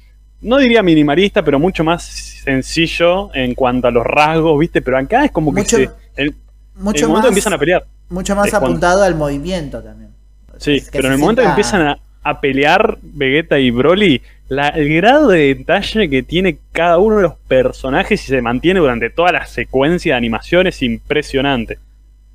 no 0.41 0.57
diría 0.57 0.83
minimalista, 0.83 1.43
pero 1.45 1.59
mucho 1.59 1.85
más 1.85 2.03
sencillo 2.03 3.35
en 3.35 3.55
cuanto 3.55 3.89
a 3.89 3.91
los 3.91 4.05
rasgos, 4.05 4.59
viste, 4.59 4.81
pero 4.81 4.97
acá 4.99 5.27
es 5.27 5.31
como 5.31 5.53
que 5.55 5.61
Mucho- 5.61 5.77
se- 5.77 5.91
el, 6.17 6.35
Mucho 6.77 7.05
el 7.05 7.09
momento 7.09 7.27
más, 7.27 7.29
empiezan 7.29 7.53
a 7.53 7.59
pelear. 7.59 7.85
mucho 8.09 8.35
más 8.35 8.47
es 8.47 8.51
cuando- 8.53 8.67
apuntado 8.69 9.03
al 9.03 9.15
movimiento 9.15 9.83
también. 9.83 10.11
Sí, 10.57 10.77
Es 10.77 10.85
que 10.91 10.99
pero 10.99 11.09
en 11.09 11.15
el 11.15 11.19
momento 11.21 11.43
que 11.43 11.49
empiezan 11.49 11.83
a, 11.83 11.99
a 12.23 12.41
pelear 12.41 12.99
Vegeta 13.03 13.59
y 13.59 13.71
Broly, 13.71 14.23
la- 14.49 14.69
el 14.69 14.95
grado 14.95 15.29
de 15.29 15.55
detalle 15.55 16.09
que 16.09 16.23
tiene 16.23 16.59
cada 16.73 16.99
uno 16.99 17.17
de 17.17 17.23
los 17.23 17.35
personajes 17.49 18.23
y 18.23 18.27
se 18.27 18.43
mantiene 18.43 18.81
durante 18.81 19.11
toda 19.11 19.33
la 19.33 19.47
secuencia 19.47 20.15
de 20.15 20.19
animación 20.19 20.67
es 20.67 20.83
impresionante. 20.83 21.79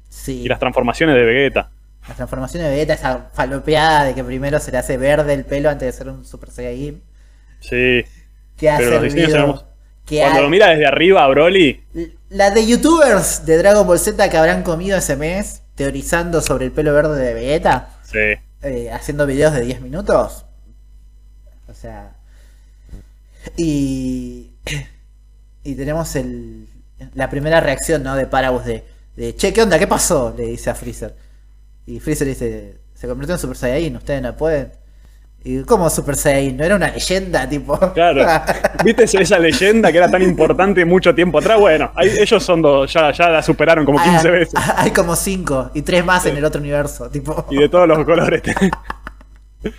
Sí, 0.09 0.41
Y 0.43 0.47
las 0.47 0.59
transformaciones 0.59 1.15
de 1.15 1.23
Vegeta. 1.23 1.69
la 2.07 2.15
transformación 2.15 2.63
de 2.63 2.69
Vegeta, 2.69 2.93
esa 2.93 3.29
falopeada 3.33 4.05
de 4.05 4.15
que 4.15 4.23
primero 4.23 4.59
se 4.59 4.71
le 4.71 4.77
hace 4.77 4.97
verde 4.97 5.33
el 5.33 5.43
pelo 5.45 5.69
antes 5.69 5.85
de 5.85 5.91
ser 5.91 6.09
un 6.09 6.25
Super 6.25 6.49
Saiyajin. 6.51 7.01
Sí. 7.59 8.03
Que 8.57 8.69
ha 8.69 8.77
Pero 8.77 9.01
servido. 9.01 9.63
Que 10.05 10.21
Cuando 10.21 10.41
lo 10.43 10.49
mira 10.49 10.69
desde 10.69 10.85
arriba 10.85 11.23
a 11.25 11.27
Broly, 11.27 11.81
La 12.29 12.49
de 12.51 12.65
youtubers 12.65 13.45
de 13.45 13.57
Dragon 13.57 13.85
Ball 13.85 13.99
Z 13.99 14.29
que 14.29 14.37
habrán 14.37 14.63
comido 14.63 14.97
ese 14.97 15.17
mes 15.17 15.63
teorizando 15.75 16.39
sobre 16.41 16.65
el 16.65 16.71
pelo 16.71 16.93
verde 16.93 17.21
de 17.21 17.33
Vegeta, 17.33 17.89
sí. 18.03 18.19
Eh, 18.61 18.91
haciendo 18.91 19.25
videos 19.25 19.53
de 19.53 19.61
10 19.61 19.81
minutos. 19.81 20.45
O 21.67 21.73
sea. 21.73 22.15
Y. 23.55 24.51
Y 25.63 25.75
tenemos 25.75 26.15
el, 26.15 26.69
la 27.13 27.29
primera 27.29 27.59
reacción, 27.59 28.01
¿no? 28.01 28.15
De 28.15 28.25
Paragus 28.25 28.63
de, 28.63 28.85
de, 29.17 29.35
che, 29.35 29.51
¿qué 29.51 29.61
onda? 29.63 29.77
¿Qué 29.77 29.87
pasó? 29.87 30.33
Le 30.37 30.45
dice 30.45 30.69
a 30.69 30.75
Freezer. 30.75 31.13
Y 31.85 31.99
Freezer 31.99 32.27
dice, 32.27 32.79
se 32.93 33.07
convirtió 33.07 33.35
en 33.35 33.39
Super 33.39 33.57
Saiyajin, 33.57 33.97
ustedes 33.97 34.21
no 34.21 34.35
pueden. 34.37 34.71
Y 35.43 35.63
¿cómo 35.63 35.89
Super 35.89 36.15
Saiyajin? 36.15 36.57
¿No 36.57 36.63
era 36.65 36.75
una 36.75 36.89
leyenda, 36.89 37.47
tipo? 37.47 37.77
Claro. 37.93 38.25
¿Viste 38.83 39.03
esa- 39.03 39.39
leyenda 39.39 39.91
que 39.91 39.97
era 39.97 40.09
tan 40.11 40.21
importante 40.21 40.83
mucho 40.83 41.15
tiempo 41.15 41.37
atrás? 41.39 41.57
Bueno, 41.59 41.91
ahí- 41.95 42.11
ellos 42.19 42.43
son 42.43 42.61
dos, 42.61 42.91
ya, 42.91 43.11
ya 43.13 43.29
la 43.29 43.41
superaron 43.41 43.85
como 43.85 44.01
15 44.01 44.27
Ah, 44.27 44.31
veces. 44.31 44.53
Hay 44.75 44.91
como 44.91 45.15
5 45.15 45.71
y 45.73 45.83
3 45.83 46.03
más 46.03 46.25
en 46.25 46.35
el 46.37 46.43
otro 46.43 46.59
universo, 46.59 47.09
tipo. 47.09 47.45
Y 47.49 47.57
de 47.57 47.69
todos 47.69 47.87
los 47.87 48.03
colores. 48.03 48.41
Te, 48.41 48.53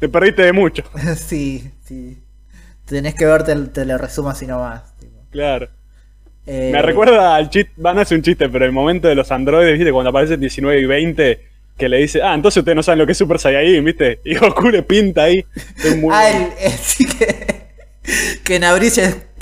te 0.00 0.08
perdiste 0.08 0.42
de 0.42 0.52
mucho. 0.52 0.82
sí, 1.16 1.70
sí. 1.84 2.18
Tenés 2.84 3.14
que 3.14 3.24
ver, 3.24 3.44
te, 3.44 3.84
lo 3.84 3.98
resumo 3.98 4.30
así 4.30 4.46
nomás. 4.46 4.96
tipo. 4.98 5.16
Claro. 5.30 5.68
Eh, 6.46 6.70
Me 6.72 6.82
recuerda 6.82 7.36
al 7.36 7.48
chiste, 7.48 7.70
va, 7.80 7.94
no 7.94 8.00
es 8.02 8.10
un 8.10 8.22
chiste, 8.22 8.48
pero 8.48 8.64
el 8.64 8.72
momento 8.72 9.06
de 9.08 9.14
los 9.14 9.30
androides, 9.30 9.78
¿viste? 9.78 9.92
Cuando 9.92 10.10
aparecen 10.10 10.40
19 10.40 10.80
y 10.80 10.86
20, 10.86 11.49
que 11.80 11.88
le 11.88 11.96
dice, 11.96 12.22
ah, 12.22 12.34
entonces 12.34 12.58
ustedes 12.60 12.76
no 12.76 12.82
saben 12.84 12.98
lo 13.00 13.06
que 13.06 13.12
es 13.12 13.18
Super 13.18 13.38
Saiyajin, 13.40 13.84
¿viste? 13.84 14.20
Y 14.24 14.36
Goku 14.36 14.68
le 14.68 14.82
pinta 14.84 15.24
ahí. 15.24 15.44
Es 15.82 15.96
muy 15.96 16.14
Ah, 16.14 16.30
el, 16.30 16.52
el- 16.60 16.72
sí 16.78 17.06
que. 17.06 17.60
Que 18.44 18.58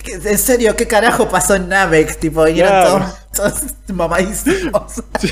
que- 0.02 0.14
En 0.30 0.38
serio, 0.38 0.74
¿qué 0.76 0.86
carajo 0.86 1.28
pasó 1.28 1.54
en 1.56 1.68
Namex? 1.68 2.18
Tipo, 2.18 2.44
vinieron 2.44 2.70
Claro. 2.72 3.04
todos, 3.34 3.52
todos 3.52 3.62
mamadísimos. 3.94 5.02
Sí, 5.20 5.30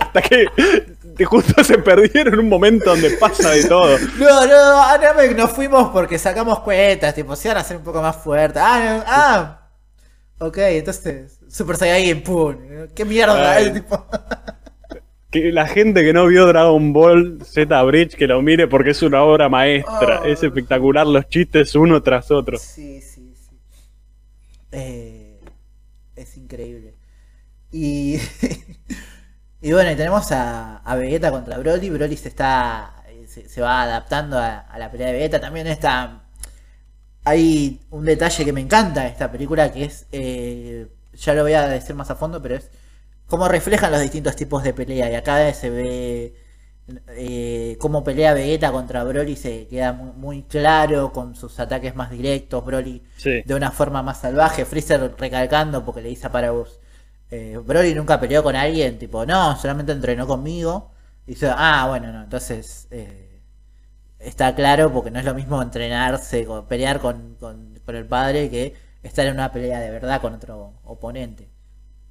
hasta 0.00 0.22
que 0.22 1.24
justo 1.24 1.62
se 1.64 1.78
perdieron 1.78 2.34
en 2.34 2.40
un 2.40 2.48
momento 2.48 2.90
donde 2.90 3.10
pasa 3.12 3.50
de 3.50 3.64
todo. 3.64 3.98
No, 4.18 4.46
no, 4.46 4.82
a 4.82 4.98
Namex 4.98 5.34
nos 5.36 5.50
fuimos 5.52 5.90
porque 5.90 6.18
sacamos 6.18 6.60
cuentas, 6.60 7.14
tipo, 7.14 7.34
se 7.36 7.48
iban 7.48 7.58
a 7.58 7.60
hacer 7.60 7.76
un 7.78 7.84
poco 7.84 8.02
más 8.02 8.16
fuertes. 8.16 8.62
Ah, 8.64 8.80
no, 8.98 9.04
ah. 9.06 9.62
Ok, 10.38 10.58
entonces, 10.58 11.38
Super 11.48 11.76
Saiyajin, 11.76 12.22
pum. 12.22 12.56
¿Qué 12.94 13.04
mierda? 13.06 13.52
Ay. 13.52 13.72
tipo. 13.72 14.06
Que 15.42 15.52
la 15.52 15.66
gente 15.66 16.02
que 16.02 16.12
no 16.12 16.26
vio 16.26 16.46
Dragon 16.46 16.92
Ball 16.92 17.38
Z 17.44 17.82
Bridge 17.82 18.14
que 18.16 18.26
lo 18.26 18.40
mire 18.42 18.66
porque 18.68 18.90
es 18.90 19.02
una 19.02 19.22
obra 19.22 19.48
maestra. 19.48 20.20
Oh. 20.22 20.24
Es 20.24 20.42
espectacular 20.42 21.06
los 21.06 21.28
chistes 21.28 21.74
uno 21.74 22.02
tras 22.02 22.30
otro. 22.30 22.58
Sí, 22.58 23.00
sí, 23.00 23.34
sí. 23.34 23.58
Eh, 24.72 25.40
es 26.16 26.36
increíble. 26.36 26.94
Y, 27.72 28.18
y 29.60 29.72
bueno, 29.72 29.90
y 29.90 29.96
tenemos 29.96 30.30
a, 30.32 30.78
a 30.78 30.96
Vegeta 30.96 31.30
contra 31.30 31.58
Broly. 31.58 31.90
Broly 31.90 32.16
se 32.16 32.28
está. 32.28 32.92
Se, 33.26 33.48
se 33.48 33.60
va 33.60 33.82
adaptando 33.82 34.38
a, 34.38 34.58
a 34.60 34.78
la 34.78 34.90
pelea 34.90 35.08
de 35.08 35.12
Vegeta. 35.14 35.40
También 35.40 35.66
está. 35.66 36.22
Hay 37.24 37.80
un 37.90 38.04
detalle 38.04 38.44
que 38.44 38.52
me 38.52 38.60
encanta 38.60 39.02
de 39.02 39.08
esta 39.08 39.30
película 39.30 39.72
que 39.72 39.84
es. 39.84 40.06
eh, 40.12 40.86
ya 41.14 41.32
lo 41.34 41.42
voy 41.42 41.54
a 41.54 41.66
decir 41.68 41.94
más 41.96 42.10
a 42.10 42.14
fondo, 42.16 42.42
pero 42.42 42.56
es 42.56 42.70
cómo 43.26 43.48
reflejan 43.48 43.92
los 43.92 44.00
distintos 44.00 44.36
tipos 44.36 44.62
de 44.62 44.74
pelea. 44.74 45.10
Y 45.10 45.14
acá 45.14 45.52
se 45.54 45.70
ve 45.70 46.34
eh, 47.08 47.76
cómo 47.80 48.04
pelea 48.04 48.34
Vegeta 48.34 48.70
contra 48.72 49.02
Broly 49.04 49.36
se 49.36 49.66
queda 49.68 49.92
muy, 49.92 50.12
muy 50.12 50.42
claro 50.44 51.12
con 51.12 51.34
sus 51.34 51.58
ataques 51.60 51.94
más 51.96 52.10
directos. 52.10 52.64
Broly 52.64 53.02
Sí. 53.16 53.42
de 53.44 53.54
una 53.54 53.70
forma 53.72 54.02
más 54.02 54.20
salvaje. 54.20 54.64
Freezer 54.64 55.14
recalcando 55.18 55.84
porque 55.84 56.02
le 56.02 56.08
dice 56.10 56.26
a 56.28 56.32
Paragus. 56.32 56.78
Eh, 57.30 57.58
Broly 57.64 57.94
nunca 57.94 58.20
peleó 58.20 58.42
con 58.42 58.54
alguien, 58.56 58.98
tipo, 58.98 59.26
no, 59.26 59.56
solamente 59.56 59.92
entrenó 59.92 60.26
conmigo. 60.26 60.92
Y 61.26 61.32
dice, 61.32 61.50
ah, 61.52 61.86
bueno, 61.88 62.12
no, 62.12 62.22
entonces 62.22 62.86
eh, 62.92 63.40
está 64.20 64.54
claro 64.54 64.92
porque 64.92 65.10
no 65.10 65.18
es 65.18 65.24
lo 65.24 65.34
mismo 65.34 65.60
entrenarse, 65.62 66.46
pelear 66.68 67.00
con, 67.00 67.34
con- 67.40 67.74
con 67.84 67.96
el 67.96 68.06
padre 68.06 68.48
que 68.50 68.74
estar 69.02 69.26
en 69.26 69.34
una 69.34 69.52
pelea 69.52 69.80
de 69.80 69.90
verdad 69.90 70.20
con 70.20 70.34
otro 70.34 70.74
oponente. 70.84 71.48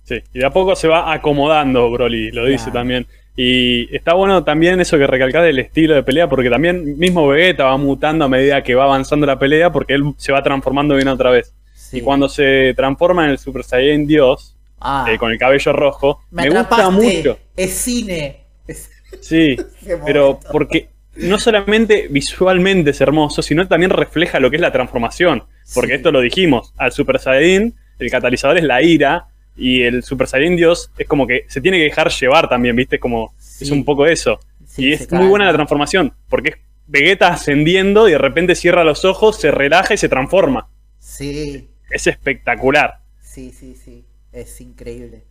Sí, 0.06 0.16
y 0.34 0.40
de 0.40 0.46
a 0.46 0.52
poco 0.52 0.76
se 0.76 0.88
va 0.88 1.12
acomodando 1.12 1.90
Broly, 1.92 2.32
lo 2.32 2.46
dice 2.46 2.66
Claro. 2.66 2.80
también. 2.80 3.08
Y 3.36 3.94
está 3.94 4.14
bueno 4.14 4.44
también 4.46 4.80
eso 4.80 4.98
que 4.98 5.06
recalcás 5.08 5.44
del 5.44 5.60
estilo 5.60 5.94
de 5.94 6.04
pelea, 6.04 6.30
porque 6.30 6.50
también 6.50 6.98
mismo 6.98 7.28
Vegeta 7.28 7.66
va 7.66 7.76
mutando 7.78 8.24
a 8.26 8.30
medida 8.30 8.64
que 8.64 8.76
va 8.76 8.86
avanzando 8.86 9.26
la 9.26 9.38
pelea, 9.38 9.72
porque 9.74 9.94
él 9.94 10.04
se 10.18 10.32
va 10.32 10.42
transformando 10.42 10.96
bien 10.96 11.10
otra 11.10 11.32
vez. 11.32 11.54
Sí. 11.74 11.98
Y 11.98 12.02
cuando 12.02 12.30
se 12.30 12.74
transforma 12.76 13.26
en 13.26 13.32
el 13.32 13.38
Super 13.38 13.64
Saiyan 13.64 14.08
Dios, 14.08 14.54
Ah, 14.88 15.06
eh, 15.10 15.18
con 15.18 15.32
el 15.32 15.38
cabello 15.40 15.74
rojo, 15.74 16.22
me, 16.32 16.44
me, 16.44 16.50
gusta 16.60 16.90
mucho. 16.92 17.40
Es 17.58 17.74
cine. 17.74 18.42
Es- 18.68 18.92
Sí, 19.22 19.56
pero 20.06 20.40
porque 20.52 20.90
no 21.16 21.40
solamente 21.40 22.08
visualmente 22.10 22.92
es 22.92 23.02
hermoso, 23.02 23.42
sino 23.42 23.68
también 23.68 23.90
refleja 23.90 24.40
lo 24.40 24.50
que 24.50 24.58
es 24.58 24.62
la 24.62 24.72
transformación. 24.72 25.44
Porque 25.74 25.92
Sí. 25.92 25.96
esto 25.96 26.12
lo 26.12 26.20
dijimos, 26.22 26.74
al 26.78 26.92
Super 26.92 27.20
Saiyan 27.20 27.74
el 28.00 28.12
catalizador 28.12 28.58
es 28.58 28.64
la 28.64 28.84
ira 28.84 29.26
y 29.56 29.82
el 29.84 30.04
Super 30.04 30.28
Saiyan 30.28 30.56
Dios 30.56 30.92
es 30.98 31.08
como 31.08 31.26
que 31.28 31.46
se 31.48 31.62
tiene 31.62 31.78
que 31.78 31.86
dejar 31.86 32.10
llevar 32.12 32.50
también, 32.50 32.76
¿viste? 32.76 32.96
Es 32.98 33.02
como 33.02 33.34
Sí. 33.38 33.64
es 33.66 33.72
un 33.72 33.86
poco 33.86 34.06
eso. 34.06 34.40
Sí, 34.66 34.88
y 34.90 34.94
es 34.94 35.12
muy 35.12 35.28
buena 35.28 35.46
la 35.46 35.54
transformación, 35.54 36.14
porque 36.30 36.50
es 36.50 36.56
Vegeta 36.88 37.30
ascendiendo 37.30 38.08
y 38.08 38.12
de 38.12 38.18
repente 38.18 38.54
cierra 38.54 38.84
los 38.84 39.06
ojos, 39.06 39.40
se 39.40 39.50
relaja 39.52 39.94
y 39.94 39.98
se 39.98 40.10
transforma. 40.10 40.68
Sí, 41.00 41.70
Es 41.90 42.08
espectacular. 42.08 43.00
sí, 43.22 43.52
sí, 43.52 43.76
sí. 43.76 44.06
Es 44.34 44.60
increíble. 44.62 45.24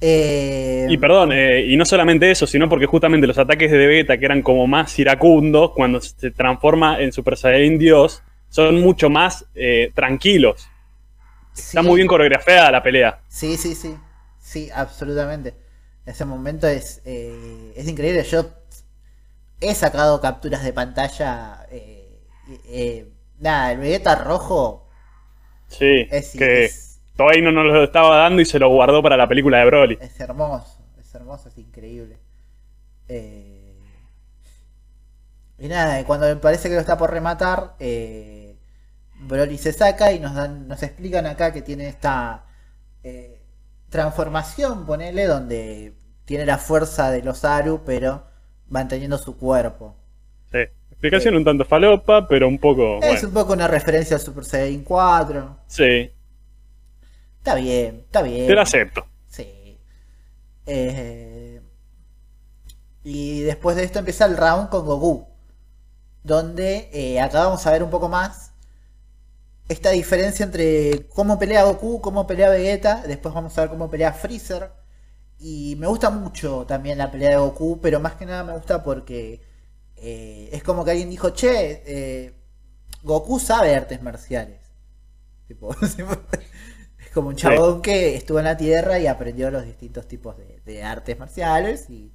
Eh, 0.00 0.86
Y 0.88 0.96
perdón, 0.96 1.30
eh, 1.32 1.64
y 1.66 1.76
no 1.76 1.84
solamente 1.84 2.30
eso, 2.30 2.46
sino 2.46 2.68
porque 2.68 2.86
justamente 2.86 3.26
los 3.26 3.38
ataques 3.38 3.70
de 3.70 3.78
Vegeta, 3.86 4.16
que 4.18 4.24
eran 4.24 4.42
como 4.42 4.66
más 4.66 4.96
iracundos, 4.98 5.72
cuando 5.72 6.00
se 6.00 6.30
transforma 6.30 7.00
en 7.00 7.12
Super 7.12 7.36
Saiyan 7.36 7.78
Dios, 7.78 8.22
son 8.48 8.80
mucho 8.80 9.10
más 9.10 9.46
eh, 9.54 9.90
tranquilos. 9.94 10.68
Está 11.58 11.82
muy 11.82 11.96
bien 11.96 12.08
coreografiada 12.08 12.70
la 12.70 12.82
pelea. 12.82 13.20
Sí, 13.28 13.56
sí, 13.56 13.74
sí. 13.74 13.96
Sí, 14.40 14.70
absolutamente. 14.74 15.54
Ese 16.06 16.24
momento 16.24 16.66
es, 16.66 17.02
eh, 17.04 17.72
es 17.76 17.86
increíble. 17.88 18.24
Yo 18.24 18.46
he 19.60 19.74
sacado 19.74 20.20
capturas 20.20 20.62
de 20.64 20.72
pantalla. 20.72 21.66
eh, 21.70 22.20
eh, 22.66 23.12
nada, 23.38 23.72
el 23.72 23.78
Vegeta 23.78 24.14
rojo 24.16 24.86
Sí, 25.68 26.06
es, 26.10 26.32
que 26.34 26.64
es, 26.64 27.00
Toei 27.16 27.42
no 27.42 27.52
nos 27.52 27.64
lo 27.66 27.84
estaba 27.84 28.16
dando 28.16 28.40
y 28.42 28.46
se 28.46 28.58
lo 28.58 28.68
guardó 28.70 29.02
para 29.02 29.16
la 29.16 29.28
película 29.28 29.58
de 29.58 29.64
Broly. 29.66 29.98
es 30.00 30.18
hermoso. 30.20 30.78
Es 31.00 31.14
hermoso, 31.14 31.48
es 31.48 31.58
increíble. 31.58 32.18
Eh, 33.08 33.74
y 35.58 35.68
nada, 35.68 36.04
cuando 36.04 36.26
me 36.26 36.36
parece 36.36 36.68
que 36.68 36.74
lo 36.76 36.80
está 36.80 36.96
por 36.96 37.10
rematar, 37.10 37.74
eh, 37.80 38.47
Broly 39.20 39.58
se 39.58 39.72
saca 39.72 40.12
y 40.12 40.20
nos 40.20 40.34
dan, 40.34 40.68
nos 40.68 40.82
explican 40.82 41.26
acá 41.26 41.52
que 41.52 41.62
tiene 41.62 41.88
esta 41.88 42.44
eh, 43.02 43.42
transformación, 43.90 44.86
ponele, 44.86 45.26
donde 45.26 45.94
tiene 46.24 46.46
la 46.46 46.58
fuerza 46.58 47.10
de 47.10 47.22
los 47.22 47.44
Aru, 47.44 47.82
pero 47.84 48.24
manteniendo 48.68 49.18
su 49.18 49.36
cuerpo. 49.36 49.96
Sí. 50.52 50.58
Explicación 50.90 51.36
un 51.36 51.44
tanto 51.44 51.64
falopa, 51.64 52.26
pero 52.28 52.48
un 52.48 52.58
poco. 52.58 52.96
Es 53.02 53.22
Bueno. 53.22 53.28
un 53.28 53.34
poco 53.34 53.52
una 53.52 53.68
referencia 53.68 54.16
al 54.16 54.22
Super 54.22 54.44
Saiyan 54.44 54.82
4. 54.82 55.56
Sí, 55.66 56.10
Está 57.38 57.54
bien, 57.54 58.02
está 58.04 58.20
bien. 58.22 58.46
te 58.46 58.54
lo 58.54 58.60
acepto. 58.60 59.06
Sí. 59.28 59.78
Eh, 60.66 61.60
y 63.04 63.40
después 63.40 63.76
de 63.76 63.84
esto 63.84 64.00
empieza 64.00 64.26
el 64.26 64.36
round 64.36 64.68
con 64.68 64.84
Goku. 64.84 65.26
Donde 66.24 66.90
eh, 66.92 67.20
acá 67.20 67.44
vamos 67.44 67.66
a 67.66 67.70
ver 67.70 67.82
un 67.82 67.90
poco 67.90 68.08
más 68.08 68.47
esta 69.68 69.90
diferencia 69.90 70.44
entre 70.44 71.06
cómo 71.08 71.38
pelea 71.38 71.64
Goku, 71.64 72.00
cómo 72.00 72.26
pelea 72.26 72.50
Vegeta. 72.50 73.02
Después 73.06 73.34
vamos 73.34 73.56
a 73.58 73.62
ver 73.62 73.70
cómo 73.70 73.90
pelea 73.90 74.12
Freezer. 74.12 74.70
Y 75.38 75.76
me 75.78 75.86
gusta 75.86 76.10
mucho 76.10 76.64
también 76.66 76.98
la 76.98 77.10
pelea 77.10 77.30
de 77.30 77.36
Goku, 77.36 77.80
pero 77.80 78.00
más 78.00 78.14
que 78.14 78.26
nada 78.26 78.44
me 78.44 78.54
gusta 78.54 78.82
porque 78.82 79.40
eh, 79.96 80.48
es 80.52 80.62
como 80.62 80.84
que 80.84 80.92
alguien 80.92 81.10
dijo, 81.10 81.30
che, 81.30 81.82
eh, 81.86 82.34
Goku 83.02 83.38
sabe 83.38 83.74
artes 83.76 84.02
marciales. 84.02 84.60
Tipo, 85.46 85.74
es 85.82 87.10
como 87.14 87.28
un 87.28 87.36
chabón 87.36 87.82
que 87.82 88.16
estuvo 88.16 88.38
en 88.38 88.46
la 88.46 88.56
Tierra 88.56 88.98
y 88.98 89.06
aprendió 89.06 89.50
los 89.50 89.64
distintos 89.64 90.08
tipos 90.08 90.36
de, 90.38 90.60
de 90.64 90.82
artes 90.82 91.18
marciales 91.18 91.88
y, 91.90 92.12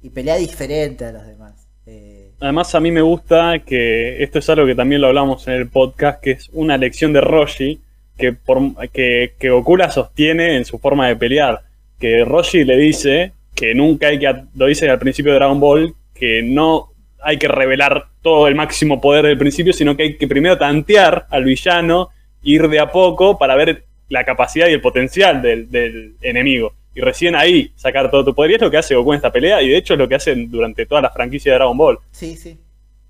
y 0.00 0.10
pelea 0.10 0.36
diferente 0.36 1.04
a 1.04 1.12
los 1.12 1.26
demás. 1.26 1.68
Eh, 1.86 2.31
Además, 2.42 2.74
a 2.74 2.80
mí 2.80 2.90
me 2.90 3.02
gusta 3.02 3.60
que 3.60 4.20
esto 4.20 4.40
es 4.40 4.50
algo 4.50 4.66
que 4.66 4.74
también 4.74 5.00
lo 5.00 5.06
hablamos 5.06 5.46
en 5.46 5.54
el 5.54 5.68
podcast, 5.68 6.20
que 6.20 6.32
es 6.32 6.50
una 6.52 6.76
lección 6.76 7.12
de 7.12 7.20
Roshi 7.20 7.80
que, 8.18 8.32
por, 8.32 8.58
que, 8.90 9.34
que 9.38 9.62
sostiene 9.90 10.56
en 10.56 10.64
su 10.64 10.80
forma 10.80 11.06
de 11.06 11.14
pelear. 11.14 11.60
Que 12.00 12.24
Roshi 12.24 12.64
le 12.64 12.76
dice 12.76 13.30
que 13.54 13.76
nunca 13.76 14.08
hay 14.08 14.18
que, 14.18 14.34
lo 14.56 14.66
dice 14.66 14.90
al 14.90 14.98
principio 14.98 15.30
de 15.30 15.38
Dragon 15.38 15.60
Ball, 15.60 15.94
que 16.16 16.42
no 16.42 16.88
hay 17.22 17.38
que 17.38 17.46
revelar 17.46 18.06
todo 18.22 18.48
el 18.48 18.56
máximo 18.56 19.00
poder 19.00 19.26
del 19.26 19.38
principio, 19.38 19.72
sino 19.72 19.96
que 19.96 20.02
hay 20.02 20.16
que 20.16 20.26
primero 20.26 20.58
tantear 20.58 21.26
al 21.30 21.44
villano, 21.44 22.08
ir 22.42 22.66
de 22.66 22.80
a 22.80 22.90
poco 22.90 23.38
para 23.38 23.54
ver 23.54 23.84
la 24.08 24.24
capacidad 24.24 24.66
y 24.66 24.72
el 24.72 24.80
potencial 24.80 25.42
del, 25.42 25.70
del 25.70 26.16
enemigo. 26.20 26.74
Y 26.94 27.00
recién 27.00 27.34
ahí 27.34 27.72
sacar 27.76 28.10
todo 28.10 28.24
tu 28.24 28.34
poder. 28.34 28.50
Y 28.52 28.54
es 28.54 28.60
lo 28.60 28.70
que 28.70 28.76
hace 28.76 28.94
Goku 28.94 29.12
en 29.12 29.16
esta 29.16 29.32
pelea, 29.32 29.62
y 29.62 29.68
de 29.70 29.76
hecho 29.76 29.94
es 29.94 29.98
lo 29.98 30.08
que 30.08 30.14
hacen 30.16 30.50
durante 30.50 30.86
toda 30.86 31.00
la 31.00 31.10
franquicia 31.10 31.52
de 31.52 31.58
Dragon 31.58 31.76
Ball. 31.76 31.98
sí, 32.10 32.36
sí. 32.36 32.58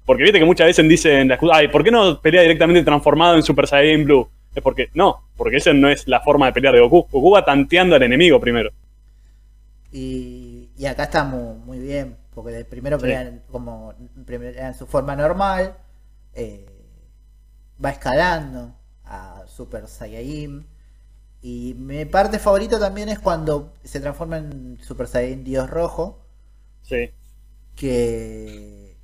Porque 0.04 0.24
viste 0.24 0.40
que 0.40 0.44
muchas 0.44 0.66
veces 0.66 0.88
dicen, 0.88 1.28
la 1.28 1.38
ay, 1.52 1.68
¿por 1.68 1.84
qué 1.84 1.92
no 1.92 2.20
pelea 2.20 2.42
directamente 2.42 2.82
transformado 2.82 3.36
en 3.36 3.42
Super 3.44 3.68
Saiyan 3.68 4.04
Blue? 4.04 4.28
Es 4.52 4.60
porque, 4.60 4.90
no, 4.94 5.28
porque 5.36 5.58
esa 5.58 5.72
no 5.72 5.88
es 5.88 6.08
la 6.08 6.20
forma 6.20 6.46
de 6.46 6.52
pelear 6.52 6.74
de 6.74 6.80
Goku. 6.80 7.06
Goku 7.10 7.30
va 7.30 7.44
tanteando 7.44 7.94
al 7.94 8.02
enemigo 8.02 8.40
primero. 8.40 8.70
Y, 9.92 10.70
y 10.76 10.86
acá 10.86 11.04
está 11.04 11.22
muy, 11.24 11.54
muy 11.64 11.78
bien, 11.78 12.16
porque 12.34 12.50
de 12.52 12.64
primero 12.64 12.98
Sí. 12.98 13.02
pelean 13.02 13.42
como 13.50 13.94
en 14.26 14.74
su 14.74 14.86
forma 14.86 15.14
normal, 15.14 15.76
eh, 16.34 16.66
va 17.82 17.90
escalando 17.90 18.74
a 19.04 19.44
Super 19.46 19.86
Saiyajin. 19.86 20.66
Y 21.42 21.74
mi 21.74 22.04
parte 22.06 22.38
favorita 22.38 22.78
también 22.78 23.08
es 23.10 23.18
cuando 23.18 23.74
se 23.84 24.00
transforma 24.00 24.38
en 24.38 24.78
Super 24.82 25.06
Saiyan 25.08 25.44
Dios 25.44 25.68
Rojo, 25.70 26.20
Sí. 26.82 27.12
que, 27.74 28.96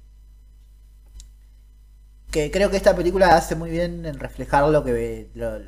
que 2.30 2.51
creo 2.51 2.70
que 2.70 2.76
esta 2.76 2.95
película 2.97 3.36
hace 3.36 3.55
muy 3.55 3.70
bien 3.70 4.05
en 4.07 4.18
reflejar 4.18 4.68
lo 4.68 4.84
que 4.84 5.30
lo- 5.34 5.59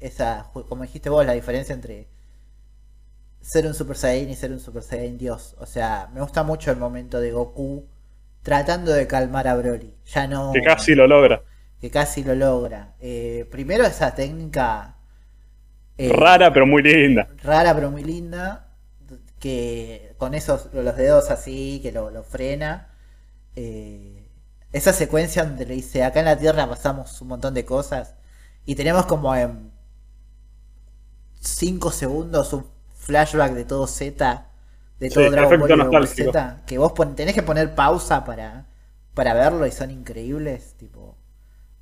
esa, 0.00 0.50
como 0.52 0.82
dijiste 0.82 1.08
vos, 1.10 1.24
la 1.26 1.32
diferencia 1.32 1.74
entre 1.74 2.08
ser 3.40 3.66
un 3.66 3.74
Super 3.74 3.96
Saiyan 3.96 4.30
y 4.30 4.34
ser 4.36 4.52
un 4.52 4.60
Super 4.60 4.82
Saiyan 4.82 5.18
Dios. 5.18 5.54
O 5.58 5.66
sea, 5.66 6.10
me 6.12 6.20
gusta 6.20 6.42
mucho 6.42 6.70
el 6.70 6.76
momento 6.78 7.20
de 7.20 7.32
Goku 7.32 7.86
tratando 8.42 8.92
de 8.92 9.06
calmar 9.06 9.48
a 9.48 9.56
Broly. 9.56 9.94
Ya 10.06 10.26
no. 10.26 10.52
Que 10.52 10.62
casi 10.62 10.94
lo 10.94 11.06
logra. 11.06 11.42
que 11.80 11.90
casi 11.90 12.24
lo 12.24 12.34
logra. 12.34 12.94
Eh, 13.00 13.46
primero 13.50 13.84
esa 13.84 14.14
técnica 14.14 14.95
eh, 15.98 16.10
Rara, 16.12 16.52
pero 16.52 16.66
muy 16.66 16.82
linda. 16.82 17.28
rara 17.42 17.74
pero 17.74 17.90
muy 17.90 18.04
linda. 18.04 18.62
Que 19.38 20.14
con 20.18 20.34
esos 20.34 20.72
los 20.72 20.96
dedos 20.96 21.30
así, 21.30 21.80
que 21.82 21.92
lo, 21.92 22.10
lo 22.10 22.22
frena. 22.24 22.88
Eh, 23.54 24.28
esa 24.72 24.92
secuencia 24.92 25.44
donde 25.44 25.66
le 25.66 25.74
dice, 25.74 26.04
acá 26.04 26.20
en 26.20 26.26
la 26.26 26.38
Tierra 26.38 26.68
pasamos 26.68 27.20
un 27.22 27.28
montón 27.28 27.54
de 27.54 27.64
cosas. 27.64 28.14
Y 28.64 28.74
tenemos 28.74 29.06
como 29.06 29.34
en 29.34 29.70
5 31.40 31.90
segundos 31.92 32.52
un 32.52 32.66
flashback 32.94 33.52
de 33.52 33.64
todo 33.64 33.86
Z. 33.86 34.46
De 34.98 35.10
todo 35.10 35.24
Sí, 35.24 35.30
Dragon 35.30 35.90
Ball. 35.90 36.08
Z. 36.08 36.62
Que 36.66 36.78
vos 36.78 36.92
pon- 36.92 37.14
tenés 37.14 37.34
que 37.34 37.42
poner 37.42 37.74
pausa 37.74 38.24
para, 38.24 38.66
para 39.14 39.34
verlo 39.34 39.66
y 39.66 39.70
son 39.70 39.90
increíbles. 39.90 40.74
Tipo, 40.78 41.16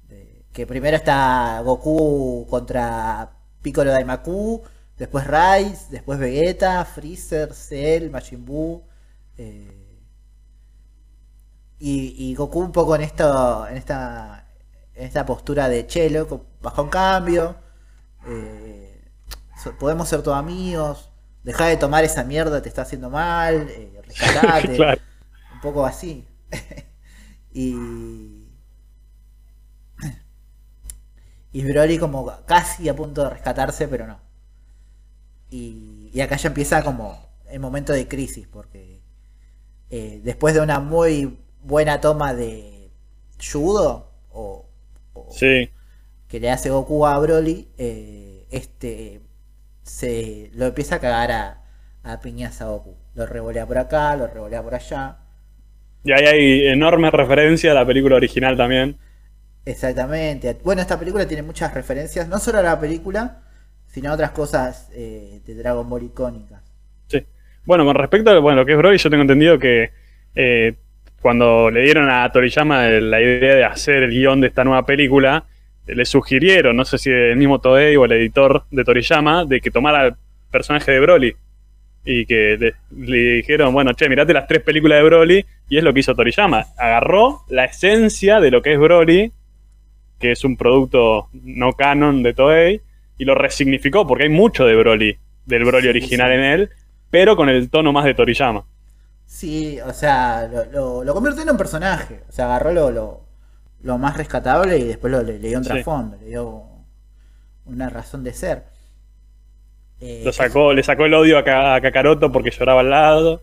de- 0.08 0.44
que 0.52 0.66
primero 0.66 0.96
está 0.96 1.60
Goku 1.64 2.46
contra 2.50 3.30
Piccolo 3.64 3.90
Daimaku, 3.92 4.62
después 4.98 5.26
Rice, 5.26 5.86
después 5.90 6.20
Vegeta, 6.20 6.84
Freezer, 6.86 7.54
Cell, 7.54 8.10
Majin 8.10 8.44
Buu. 8.46 8.84
eh, 9.38 9.80
y, 11.78 12.14
y 12.30 12.34
Goku 12.34 12.60
un 12.60 12.72
poco 12.72 12.94
en 12.96 13.02
esto, 13.02 13.66
en 13.68 13.76
esta, 13.76 14.46
en 14.94 15.04
esta 15.06 15.26
postura 15.26 15.68
de 15.68 15.86
chelo, 15.86 16.46
bajo 16.62 16.82
un 16.82 16.88
cambio. 16.90 17.56
eh, 18.26 19.02
podemos 19.78 20.08
ser 20.08 20.22
todos 20.22 20.38
amigos. 20.38 21.10
Deja 21.42 21.66
de 21.66 21.76
tomar 21.76 22.04
esa 22.04 22.24
mierda, 22.24 22.62
te 22.62 22.68
está 22.68 22.82
haciendo 22.82 23.10
mal. 23.10 23.68
Eh, 23.70 24.00
rescatate. 24.06 24.76
Claro. 24.76 25.00
Un 25.54 25.60
poco 25.60 25.86
así. 25.86 26.26
y. 27.54 28.43
Y 31.54 31.64
Broly 31.64 31.98
como 31.98 32.30
casi 32.44 32.90
a 32.90 32.94
punto 32.96 33.24
de 33.24 33.30
rescatarse, 33.30 33.88
pero 33.88 34.06
no. 34.06 34.20
Y, 35.50 36.10
y 36.12 36.20
acá 36.20 36.36
ya 36.36 36.48
empieza 36.48 36.82
como 36.82 37.28
el 37.50 37.60
momento 37.60 37.92
de 37.92 38.08
crisis, 38.08 38.46
porque 38.48 39.00
eh, 39.90 40.20
después 40.24 40.54
de 40.54 40.60
una 40.62 40.80
muy 40.80 41.38
buena 41.62 42.00
toma 42.00 42.34
de 42.34 42.90
judo, 43.52 44.10
o, 44.32 44.66
o 45.14 45.40
Sí. 45.40 45.70
que 46.28 46.40
le 46.40 46.50
hace 46.50 46.70
Goku 46.70 47.06
a 47.06 47.18
Broly, 47.18 47.70
eh, 47.78 48.46
este 48.50 49.22
se 49.84 50.50
lo 50.54 50.66
empieza 50.66 50.96
a 50.96 51.00
cagar 51.00 51.32
a, 51.32 51.64
a 52.04 52.20
piñas 52.20 52.62
a 52.62 52.66
Goku. 52.68 52.96
Lo 53.14 53.26
revolea 53.26 53.66
por 53.66 53.78
acá, 53.78 54.16
lo 54.16 54.26
revolea 54.28 54.62
por 54.62 54.74
allá. 54.76 55.18
Y 56.04 56.12
ahí 56.12 56.24
hay 56.26 56.66
enorme 56.68 57.10
referencia 57.10 57.72
a 57.72 57.74
la 57.74 57.86
película 57.86 58.16
original 58.16 58.56
también. 58.56 58.98
Exactamente. 59.66 60.56
Bueno, 60.62 60.82
esta 60.82 60.98
película 60.98 61.26
tiene 61.26 61.42
muchas 61.42 61.72
referencias, 61.72 62.28
no 62.28 62.38
solo 62.38 62.58
a 62.58 62.62
la 62.62 62.78
película, 62.78 63.42
sino 63.86 64.10
a 64.10 64.14
otras 64.14 64.30
cosas 64.32 64.90
eh, 64.94 65.40
de 65.44 65.54
Dragon 65.54 65.88
Ball 65.88 66.02
icónicas. 66.02 66.62
Sí. 67.08 67.24
Bueno, 67.64 67.84
con 67.84 67.94
respecto 67.94 68.30
a 68.30 68.34
lo 68.34 68.66
que 68.66 68.72
es 68.72 68.78
Broly, 68.78 68.98
yo 68.98 69.10
tengo 69.10 69.22
entendido 69.22 69.58
que 69.58 69.90
eh, 70.34 70.74
cuando 71.20 71.70
le 71.70 71.82
dieron 71.82 72.10
a 72.10 72.30
Toriyama 72.30 72.88
la 72.88 73.20
idea 73.22 73.54
de 73.54 73.64
hacer 73.64 74.02
el 74.02 74.10
guion 74.10 74.42
de 74.42 74.48
esta 74.48 74.64
nueva 74.64 74.84
película, 74.84 75.44
le 75.86 76.04
sugirieron, 76.04 76.76
no 76.76 76.84
sé 76.84 76.98
si 76.98 77.10
el 77.10 77.36
mismo 77.36 77.60
Toei 77.60 77.96
o 77.96 78.04
el 78.04 78.12
editor 78.12 78.64
de 78.70 78.84
Toriyama, 78.84 79.44
de 79.44 79.60
que 79.60 79.70
tomara 79.70 80.06
el 80.06 80.14
personaje 80.50 80.92
de 80.92 81.00
Broly. 81.00 81.36
Y 82.04 82.26
que 82.26 82.74
le 82.90 83.18
dijeron, 83.36 83.72
bueno, 83.72 83.94
che, 83.94 84.10
mirate 84.10 84.34
las 84.34 84.46
tres 84.46 84.62
películas 84.62 84.98
de 84.98 85.04
Broly, 85.04 85.46
y 85.70 85.78
es 85.78 85.84
lo 85.84 85.94
que 85.94 86.00
hizo 86.00 86.14
Toriyama. 86.14 86.66
Agarró 86.76 87.44
la 87.48 87.64
esencia 87.64 88.40
de 88.40 88.50
lo 88.50 88.60
que 88.60 88.74
es 88.74 88.78
Broly, 88.78 89.32
que 90.24 90.32
es 90.32 90.44
un 90.44 90.56
producto 90.56 91.28
no 91.32 91.74
canon 91.74 92.22
de 92.22 92.32
Toei, 92.34 92.80
y 93.18 93.24
lo 93.24 93.34
resignificó, 93.34 94.06
porque 94.06 94.24
hay 94.24 94.30
mucho 94.30 94.64
de 94.64 94.74
Broly, 94.76 95.18
del 95.46 95.64
Broly 95.64 95.88
Sí, 95.88 95.88
original 95.88 96.30
sí. 96.30 96.32
en 96.32 96.40
él, 96.44 96.70
pero 97.10 97.36
con 97.36 97.48
el 97.48 97.68
tono 97.70 97.92
más 97.92 98.04
de 98.06 98.14
Toriyama. 98.14 98.64
Sí, 99.26 99.78
o 99.80 99.92
sea, 99.92 100.46
lo, 100.48 100.64
lo, 100.66 101.04
lo 101.04 101.14
convirtió 101.14 101.42
en 101.42 101.50
un 101.50 101.56
personaje. 101.56 102.22
O 102.28 102.32
sea, 102.32 102.46
agarró 102.46 102.72
lo, 102.72 102.90
lo, 102.90 103.20
lo 103.82 103.98
más 103.98 104.16
rescatable 104.16 104.78
y 104.78 104.84
después 104.84 105.12
lo, 105.12 105.22
le, 105.22 105.38
le 105.38 105.48
dio 105.48 105.58
un 105.58 105.64
Sí. 105.64 105.70
trasfondo, 105.70 106.16
le 106.20 106.26
dio 106.26 106.62
una 107.66 107.88
razón 107.90 108.24
de 108.24 108.32
ser. 108.32 108.64
Eh, 110.00 110.22
Lo 110.24 110.32
sacó, 110.32 110.72
le 110.72 110.82
sacó 110.82 111.06
el 111.06 111.14
odio 111.14 111.38
a, 111.38 111.44
Ka- 111.44 111.74
a 111.76 111.80
Kakaroto 111.80 112.30
porque 112.32 112.50
lloraba 112.50 112.80
al 112.80 112.90
lado. 112.90 113.42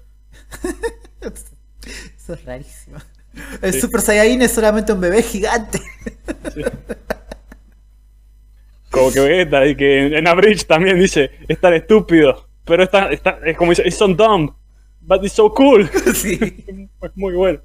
Eso 2.18 2.34
es 2.34 2.46
rarísimo. 2.46 2.98
El 3.62 3.74
Sí. 3.74 3.82
Super 3.82 4.02
Saiyajin 4.02 4.42
es 4.42 4.52
solamente 4.52 4.94
un 4.94 5.02
bebé 5.02 5.22
gigante. 5.24 5.80
Como 8.90 9.12
que 9.12 9.20
Vegeta, 9.22 9.66
y 9.66 9.76
que 9.76 10.18
en 10.18 10.28
Abridge 10.28 10.66
también 10.66 11.00
dice, 11.00 11.32
es 11.48 11.60
tan 11.60 11.74
estúpido, 11.74 12.50
pero 12.66 12.84
es, 12.84 12.92
tan- 12.92 13.12
es, 13.14 13.22
tan- 13.22 13.38
es 13.48 13.56
como 13.58 13.72
dice, 13.72 13.84
it's 13.86 13.96
so 13.98 14.08
dumb, 14.08 14.54
but 15.00 15.24
it's 15.24 15.34
so 15.34 15.50
cool. 15.54 15.90
sí. 16.14 16.38
Es 17.02 17.12
muy 17.16 17.34
bueno. 17.34 17.60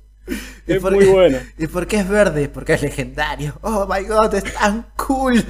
¿Y 0.66 0.72
Es 0.72 0.80
por 0.82 0.92
muy 0.94 1.04
bueno. 1.04 1.38
¿Y 1.58 1.66
por 1.66 1.86
qué 1.86 1.96
es 1.98 2.08
verde? 2.08 2.48
Porque 2.48 2.72
es 2.74 2.82
legendario. 2.82 3.58
Oh 3.62 3.86
my 3.86 4.04
god, 4.06 4.34
es 4.34 4.44
tan 4.54 4.86
cool. 4.96 5.44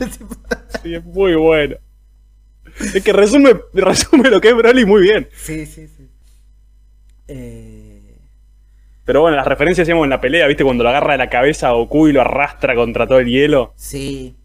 Sí, 0.83 0.95
es 0.95 1.05
muy 1.05 1.35
bueno. 1.35 1.77
Es 2.95 3.03
que 3.03 3.13
resume, 3.13 3.55
resume 3.73 4.29
lo 4.29 4.41
que 4.41 4.49
es 4.49 4.55
Broly 4.57 4.85
muy 4.85 5.03
bien. 5.03 5.29
sí, 5.37 5.65
sí, 5.67 5.87
sí. 5.89 6.11
Eh, 7.29 7.76
Pero 9.07 9.23
bueno, 9.23 9.37
las 9.39 9.47
referencias 9.47 9.87
hacíamos 9.87 10.05
en 10.05 10.11
la 10.11 10.21
pelea, 10.21 10.47
¿viste? 10.49 10.65
Cuando 10.65 10.85
lo 10.85 10.91
agarra 10.91 11.13
de 11.13 11.19
la 11.19 11.31
cabeza 11.31 11.69
a 11.69 11.73
Goku 11.73 12.09
y 12.09 12.13
lo 12.13 12.21
arrastra 12.23 12.75
contra 12.75 13.07
todo 13.07 13.21
el 13.21 13.29
hielo. 13.29 13.75
sí. 13.75 14.37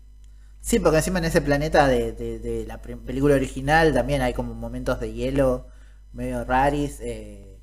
Sí, 0.62 0.80
porque 0.80 0.97
encima 0.97 1.20
en 1.20 1.26
ese 1.26 1.41
planeta 1.41 1.88
de, 1.88 2.14
de- 2.14 2.39
de 2.39 2.66
la 2.68 2.82
película 2.82 3.36
original 3.36 3.93
también 3.93 4.22
hay 4.24 4.34
como 4.34 4.53
momentos 4.55 4.99
de 4.99 5.14
hielo 5.14 5.68
medio 6.14 6.43
raris. 6.45 6.99
eh. 7.01 7.59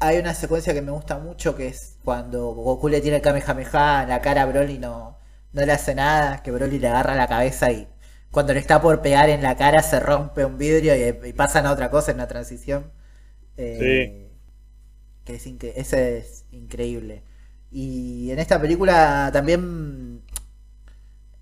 Hay 0.00 0.18
una 0.18 0.34
secuencia 0.34 0.74
que 0.74 0.82
me 0.82 0.92
gusta 0.92 1.18
mucho 1.18 1.56
que 1.56 1.68
es 1.68 1.98
cuando 2.04 2.52
Goku 2.54 2.88
le 2.88 3.00
tira 3.00 3.16
el 3.16 3.22
Kamehameha 3.22 4.02
en 4.04 4.08
la 4.10 4.20
cara 4.20 4.42
a 4.42 4.46
Broly 4.46 4.78
no, 4.78 5.18
no 5.52 5.66
le 5.66 5.72
hace 5.72 5.94
nada, 5.94 6.42
que 6.42 6.50
Broly 6.52 6.78
le 6.78 6.88
agarra 6.88 7.14
la 7.16 7.26
cabeza 7.28 7.70
y 7.72 7.88
cuando 8.30 8.52
le 8.54 8.60
está 8.60 8.80
por 8.80 9.02
pegar 9.02 9.28
en 9.28 9.42
la 9.42 9.56
cara 9.56 9.82
se 9.82 9.98
rompe 10.00 10.44
un 10.44 10.56
vidrio 10.58 10.94
y, 10.96 11.28
y 11.28 11.32
pasan 11.32 11.66
a 11.66 11.72
otra 11.72 11.90
cosa 11.90 12.12
en 12.12 12.18
la 12.18 12.28
transición. 12.28 12.92
Eh, 13.56 14.27
que 15.28 15.36
es 15.36 15.46
incre- 15.46 15.74
ese 15.76 16.18
es 16.18 16.46
increíble. 16.52 17.22
Y 17.70 18.30
en 18.32 18.38
esta 18.40 18.60
película 18.60 19.30
también 19.32 20.22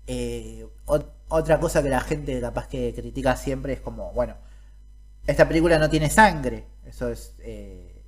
eh, 0.07 0.65
ot- 0.85 1.11
otra 1.29 1.59
cosa 1.59 1.83
que 1.83 1.89
la 1.89 2.01
gente 2.01 2.39
capaz 2.41 2.67
que 2.67 2.93
critica 2.95 3.35
siempre 3.35 3.73
es 3.73 3.81
como, 3.81 4.11
bueno, 4.13 4.35
esta 5.27 5.47
película 5.47 5.79
no 5.79 5.89
tiene 5.89 6.09
sangre. 6.09 6.65
Eso 6.85 7.09
es, 7.09 7.35
eh, 7.39 8.03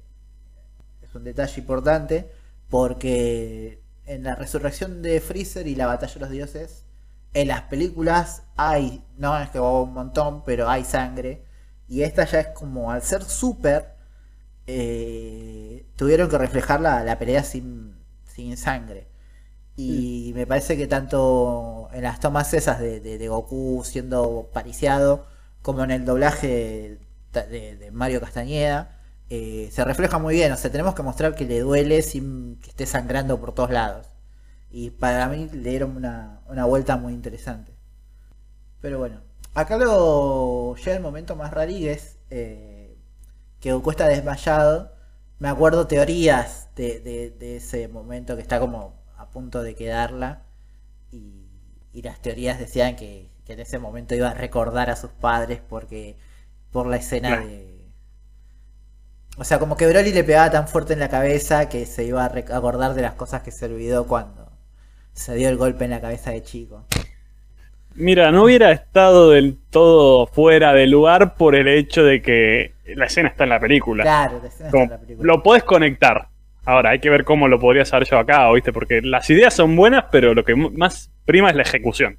es 1.01 1.15
un 1.15 1.23
detalle 1.23 1.59
importante 1.61 2.31
porque 2.69 3.81
en 4.05 4.23
la 4.23 4.35
resurrección 4.35 5.01
de 5.01 5.21
Freezer 5.21 5.67
y 5.67 5.75
la 5.75 5.87
batalla 5.87 6.13
de 6.13 6.19
los 6.21 6.29
dioses, 6.31 6.85
en 7.33 7.47
las 7.49 7.63
películas 7.63 8.43
hay, 8.57 9.03
no 9.17 9.39
es 9.39 9.49
que 9.49 9.59
hubo 9.59 9.83
un 9.83 9.93
montón, 9.93 10.43
pero 10.45 10.69
hay 10.69 10.83
sangre. 10.83 11.43
Y 11.87 12.03
esta 12.03 12.25
ya 12.25 12.39
es 12.41 12.47
como, 12.49 12.91
al 12.91 13.01
ser 13.03 13.23
súper, 13.23 13.95
eh, 14.69 15.85
tuvieron 15.95 16.29
que 16.29 16.37
reflejar 16.37 16.81
la, 16.81 17.03
la 17.03 17.19
pelea 17.19 17.43
sin, 17.43 17.95
sin 18.25 18.57
sangre. 18.57 19.07
Y 19.75 20.33
me 20.35 20.45
parece 20.47 20.77
que 20.77 20.87
tanto 20.87 21.89
en 21.93 22.03
las 22.03 22.19
tomas 22.19 22.53
esas 22.53 22.79
de, 22.79 22.99
de- 22.99 23.17
de 23.17 23.27
Goku 23.29 23.83
siendo 23.85 24.49
pariciado, 24.53 25.25
como 25.61 25.83
en 25.83 25.91
el 25.91 26.05
doblaje 26.05 26.99
de, 27.33 27.77
de 27.77 27.91
Mario 27.91 28.19
Castañeda, 28.21 28.99
eh, 29.29 29.69
se 29.71 29.85
refleja 29.85 30.19
muy 30.19 30.35
bien. 30.35 30.51
O 30.51 30.57
sea, 30.57 30.71
tenemos 30.71 30.95
que 30.95 31.03
mostrar 31.03 31.35
que 31.35 31.45
le 31.45 31.59
duele 31.61 32.01
sin 32.01 32.57
que 32.61 32.69
esté 32.71 32.85
sangrando 32.85 33.39
por 33.39 33.53
todos 33.53 33.71
lados. 33.71 34.07
Y 34.71 34.91
para 34.91 35.27
mí 35.29 35.49
le 35.53 35.69
dieron 35.71 35.95
una, 35.97 36.41
una 36.47 36.65
vuelta 36.65 36.97
muy 36.97 37.13
interesante. 37.13 37.73
Pero 38.81 38.97
bueno, 38.99 39.21
acá 39.53 39.77
lo 39.77 40.75
llega 40.75 40.95
el 40.95 41.01
momento 41.03 41.35
más 41.35 41.51
raríguez, 41.51 42.17
eh, 42.29 42.78
que 43.59 43.73
Goku 43.73 43.91
está 43.91 44.07
desmayado. 44.07 44.93
Me 45.39 45.49
acuerdo 45.49 45.87
teorías 45.87 46.69
de, 46.75 46.99
de- 46.99 47.31
de 47.31 47.57
ese 47.57 47.87
momento 47.87 48.35
que 48.35 48.41
está 48.41 48.59
como 48.59 48.93
a 49.17 49.29
punto 49.29 49.61
de 49.63 49.75
quedarla. 49.75 50.43
Y, 51.11 51.47
y 51.93 52.01
las 52.03 52.21
teorías 52.21 52.59
decían 52.59 52.95
que, 52.95 53.31
que 53.45 53.53
en 53.53 53.59
ese 53.61 53.79
momento 53.79 54.15
iba 54.15 54.29
a 54.29 54.33
recordar 54.33 54.89
a 54.89 54.95
sus 54.95 55.11
padres 55.11 55.61
porque 55.67 56.17
por 56.71 56.87
la 56.87 56.97
escena 56.97 57.29
Claro. 57.29 57.47
de... 57.47 57.89
O 59.37 59.43
sea, 59.45 59.59
como 59.59 59.77
que 59.77 59.87
Broly 59.87 60.11
le 60.11 60.23
pegaba 60.23 60.51
tan 60.51 60.67
fuerte 60.67 60.93
en 60.93 60.99
la 60.99 61.09
cabeza 61.09 61.69
que 61.69 61.85
se 61.85 62.03
iba 62.03 62.23
a 62.25 62.27
acordar 62.27 62.93
de 62.93 63.01
las 63.01 63.13
cosas 63.13 63.41
que 63.41 63.51
se 63.51 63.65
olvidó 63.65 64.05
cuando 64.07 64.51
se 65.13 65.35
dio 65.35 65.49
el 65.49 65.57
golpe 65.57 65.85
en 65.85 65.91
la 65.91 66.01
cabeza 66.01 66.31
de 66.31 66.43
chico. 66.43 66.85
Mira, 67.99 68.31
no 68.31 68.45
hubiera 68.45 68.71
estado 68.71 69.31
del 69.31 69.57
todo 69.69 70.25
fuera 70.25 70.71
de 70.71 70.87
lugar 70.87 71.35
por 71.35 71.53
el 71.53 71.67
hecho 71.67 72.01
de 72.01 72.21
que 72.21 72.73
la 72.95 73.05
escena 73.05 73.27
está 73.27 73.43
en 73.43 73.49
la 73.49 73.59
película. 73.59 74.03
Claro, 74.03 74.39
la 74.41 74.47
escena 74.47 74.67
está 74.69 74.83
en 74.83 74.89
la 74.89 74.97
película. 74.97 75.27
lo 75.27 75.43
podés 75.43 75.63
conectar. 75.65 76.29
Ahora, 76.63 76.91
hay 76.91 76.99
que 76.99 77.09
ver 77.09 77.25
cómo 77.25 77.49
lo 77.49 77.59
podrías 77.59 77.93
haber 77.93 78.07
yo 78.07 78.17
acá, 78.17 78.49
¿viste? 78.53 78.71
Porque 78.71 79.01
las 79.01 79.29
ideas 79.29 79.53
son 79.53 79.75
buenas, 79.75 80.05
pero 80.11 80.33
lo 80.33 80.45
que 80.45 80.55
más 80.55 81.11
prima 81.25 81.49
es 81.49 81.57
la 81.57 81.63
ejecución. 81.63 82.17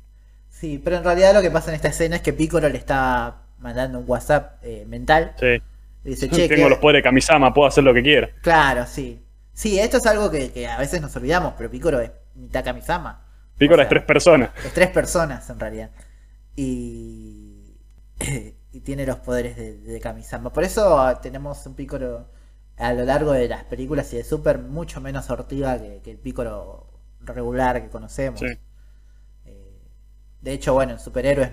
Sí, 0.51 0.79
pero 0.85 0.97
en 0.97 1.05
realidad 1.05 1.33
lo 1.33 1.41
que 1.41 1.51
pasa 1.51 1.71
en 1.71 1.77
esta 1.77 1.89
escena 1.89 2.17
es 2.17 2.23
que 2.23 2.35
Piccolo 2.35 2.69
le 2.69 2.77
está 2.77 3.37
mandando 3.59 4.01
un 4.01 4.05
WhatsApp 4.07 4.63
eh, 4.63 4.85
mental. 4.87 5.33
Sí. 5.41 5.63
Dice, 6.05 6.29
che, 6.29 6.47
Tengo 6.47 6.69
los 6.69 6.79
poderes 6.79 7.01
de 7.01 7.05
Kamisama, 7.05 7.55
puedo 7.55 7.69
hacer 7.69 7.85
lo 7.85 7.95
que 7.95 8.03
quiera. 8.03 8.29
Claro, 8.43 8.85
sí. 8.87 9.23
Sí, 9.55 9.79
esto 9.79 9.97
es 9.97 10.07
algo 10.07 10.31
que, 10.31 10.51
que 10.53 10.67
a 10.67 10.79
veces 10.79 11.01
nos 11.01 11.17
olvidamos, 11.17 11.55
pero 11.57 11.71
Piccolo 11.71 12.01
es 12.01 12.11
mitad 12.35 12.63
Kamisama. 12.63 13.30
Pico 13.61 13.75
O 13.75 13.77
sea, 13.77 13.85
las 13.85 13.91
tres 13.91 14.05
personas. 14.05 14.51
Es 14.65 14.73
tres 14.73 14.89
personas 14.89 15.51
en 15.51 15.61
realidad. 15.61 15.91
Y, 16.57 17.77
y 18.73 18.81
tiene 18.81 19.05
los 19.05 19.17
poderes 19.17 19.57
de, 19.57 19.77
de 19.77 20.01
Kamisama. 20.01 20.51
Por 20.53 20.65
eso 20.65 20.99
ah, 20.99 21.21
tenemos 21.21 21.65
un 21.67 21.75
Piccolo 21.75 22.27
a 22.79 22.95
lo 22.95 23.05
largo 23.05 23.33
de 23.33 23.47
las 23.47 23.65
películas 23.65 24.11
y 24.15 24.17
de 24.17 24.25
Super 24.25 24.59
mucho 24.59 25.03
menos 25.03 25.27
sortiva 25.27 25.79
que, 25.79 26.01
que 26.03 26.11
el 26.13 26.19
Piccolo 26.19 26.87
regular 27.21 27.83
que 27.83 27.91
conocemos. 27.91 28.41
Sí. 28.41 28.47
Eh, 29.45 29.79
de 30.41 30.53
hecho, 30.53 30.73
bueno, 30.73 30.93
en 30.93 30.99
superhéroes 30.99 31.51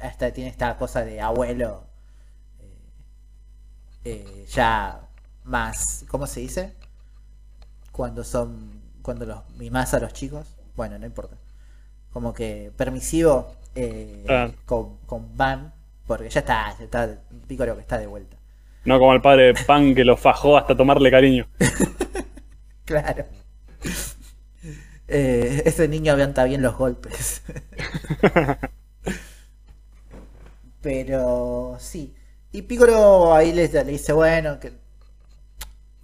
hasta 0.00 0.32
tiene 0.32 0.48
esta 0.48 0.76
cosa 0.78 1.04
de 1.04 1.20
abuelo 1.20 1.84
eh, 2.60 2.78
eh, 4.04 4.46
ya 4.48 5.08
más, 5.44 6.04
¿cómo 6.08 6.26
se 6.26 6.40
dice? 6.40 6.76
Cuando 7.92 8.24
son, 8.24 8.80
cuando 9.02 9.26
los 9.26 9.48
mimas 9.56 9.92
a 9.92 10.00
los 10.00 10.14
chicos. 10.14 10.57
Bueno, 10.78 10.96
no 10.98 11.06
importa. 11.06 11.36
Como 12.12 12.32
que 12.32 12.70
permisivo 12.76 13.52
eh, 13.74 14.24
Ah. 14.28 14.50
con, 14.64 14.98
con 15.06 15.36
Van, 15.36 15.74
porque 16.06 16.30
ya 16.30 16.38
está, 16.40 16.74
ya 16.78 16.84
está 16.84 17.18
Piccolo 17.48 17.74
que 17.74 17.80
está 17.82 17.98
de 17.98 18.06
vuelta. 18.06 18.36
No 18.84 18.98
como 19.00 19.12
el 19.12 19.20
padre 19.20 19.52
de 19.52 19.64
Pan 19.66 19.92
que 19.94 20.04
lo 20.04 20.16
fajó 20.16 20.56
hasta 20.56 20.76
tomarle 20.76 21.10
cariño. 21.10 21.46
Claro. 22.84 23.26
Eh, 25.08 25.62
ese 25.66 25.88
niño 25.88 26.12
aguanta 26.14 26.44
bien 26.44 26.62
los 26.62 26.74
golpes. 26.76 27.42
Pero 30.80 31.76
sí. 31.80 32.14
Y 32.52 32.62
Piccolo 32.62 33.34
ahí 33.34 33.52
le, 33.52 33.68
le 33.68 33.84
dice, 33.84 34.12
bueno, 34.12 34.58
que 34.60 34.72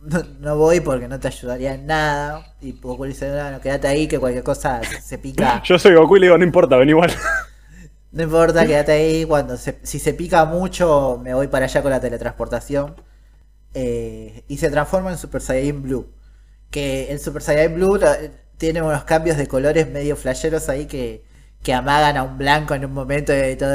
no, 0.05 0.23
no 0.41 0.57
voy 0.57 0.81
porque 0.81 1.09
no 1.09 1.19
te 1.21 1.29
ayudaría 1.29 1.75
en 1.75 1.87
nada. 1.87 2.55
Y 2.61 2.73
Goku 2.73 3.05
le 3.05 3.11
dice, 3.11 3.31
bueno, 3.31 3.61
quédate 3.61 3.89
ahí 3.89 4.07
que 4.09 4.19
cualquier 4.19 4.45
cosa 4.45 4.83
se, 4.85 5.01
se 5.01 5.19
pica. 5.19 5.63
Yo 5.65 5.79
soy 5.79 5.95
Goku 5.95 6.17
y 6.17 6.21
le 6.21 6.27
digo, 6.27 6.39
no 6.39 6.45
importa, 6.45 6.77
ven 6.77 6.89
igual. 6.91 7.13
No 8.13 8.23
importa, 8.23 8.65
quédate 8.65 8.93
ahí. 8.93 9.25
Cuando 9.25 9.57
se- 9.57 9.79
si 9.83 9.99
se 9.99 10.15
pica 10.15 10.45
mucho, 10.45 11.21
me 11.23 11.35
voy 11.35 11.49
para 11.49 11.65
allá 11.67 11.83
con 11.83 11.91
la 11.91 12.01
teletransportación. 12.01 12.95
Eh, 13.75 14.45
y 14.49 14.59
se 14.59 14.71
transforma 14.71 15.11
en 15.11 15.19
Super 15.19 15.41
Saiyan 15.43 15.83
Blue. 15.83 16.07
Que 16.71 17.11
el 17.13 17.19
Super 17.21 17.43
Saiyan 17.43 17.75
Blue 17.75 17.99
tiene 18.57 18.83
unos 18.83 19.05
cambios 19.05 19.37
de 19.37 19.49
colores 19.49 19.91
medio 19.91 20.17
flasheros 20.17 20.69
ahí 20.69 20.87
que, 20.87 21.25
que 21.63 21.75
amagan 21.75 22.17
a 22.17 22.23
un 22.23 22.39
blanco 22.39 22.75
en 22.75 22.85
un 22.85 22.93
momento 22.93 23.33
y 23.37 23.57
todo 23.57 23.75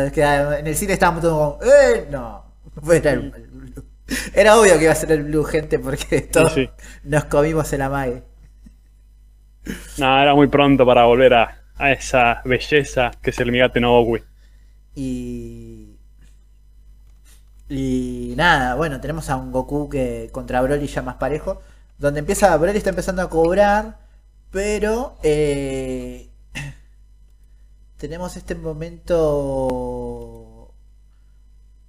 En 0.55 0.67
el 0.67 0.75
cine 0.75 0.93
estábamos 0.93 1.21
todos 1.21 1.57
como, 1.59 1.71
¡eh! 1.71 2.07
No, 2.09 2.45
era 2.93 3.11
el. 3.11 3.48
Era 4.33 4.59
obvio 4.59 4.77
que 4.77 4.83
iba 4.83 4.91
a 4.91 4.95
ser 4.95 5.11
el 5.11 5.23
Blue, 5.23 5.43
gente, 5.43 5.79
porque 5.79 6.21
todos 6.21 6.53
sí. 6.53 6.69
nos 7.03 7.25
comimos 7.25 7.71
el 7.73 7.81
amague. 7.81 8.23
No, 9.97 10.21
era 10.21 10.33
muy 10.33 10.47
pronto 10.47 10.85
para 10.85 11.05
volver 11.05 11.33
a, 11.33 11.61
a 11.77 11.91
esa 11.91 12.41
belleza 12.45 13.11
que 13.21 13.29
es 13.31 13.39
el 13.39 13.51
Migate 13.51 13.79
no. 13.79 14.05
Y. 14.95 15.95
Y 17.69 18.33
nada, 18.35 18.73
bueno, 18.75 18.99
tenemos 18.99 19.29
a 19.29 19.35
un 19.35 19.51
Goku 19.51 19.89
que 19.89 20.29
contra 20.31 20.61
Broly 20.61 20.87
ya 20.87 21.03
más 21.03 21.15
parejo. 21.15 21.61
Donde 21.99 22.21
empieza, 22.21 22.55
Broly 22.57 22.77
está 22.77 22.89
empezando 22.89 23.21
a 23.21 23.29
cobrar. 23.29 23.99
Pero 24.49 25.17
eh, 25.21 26.29
tenemos 27.97 28.35
este 28.37 28.55
momento 28.55 29.09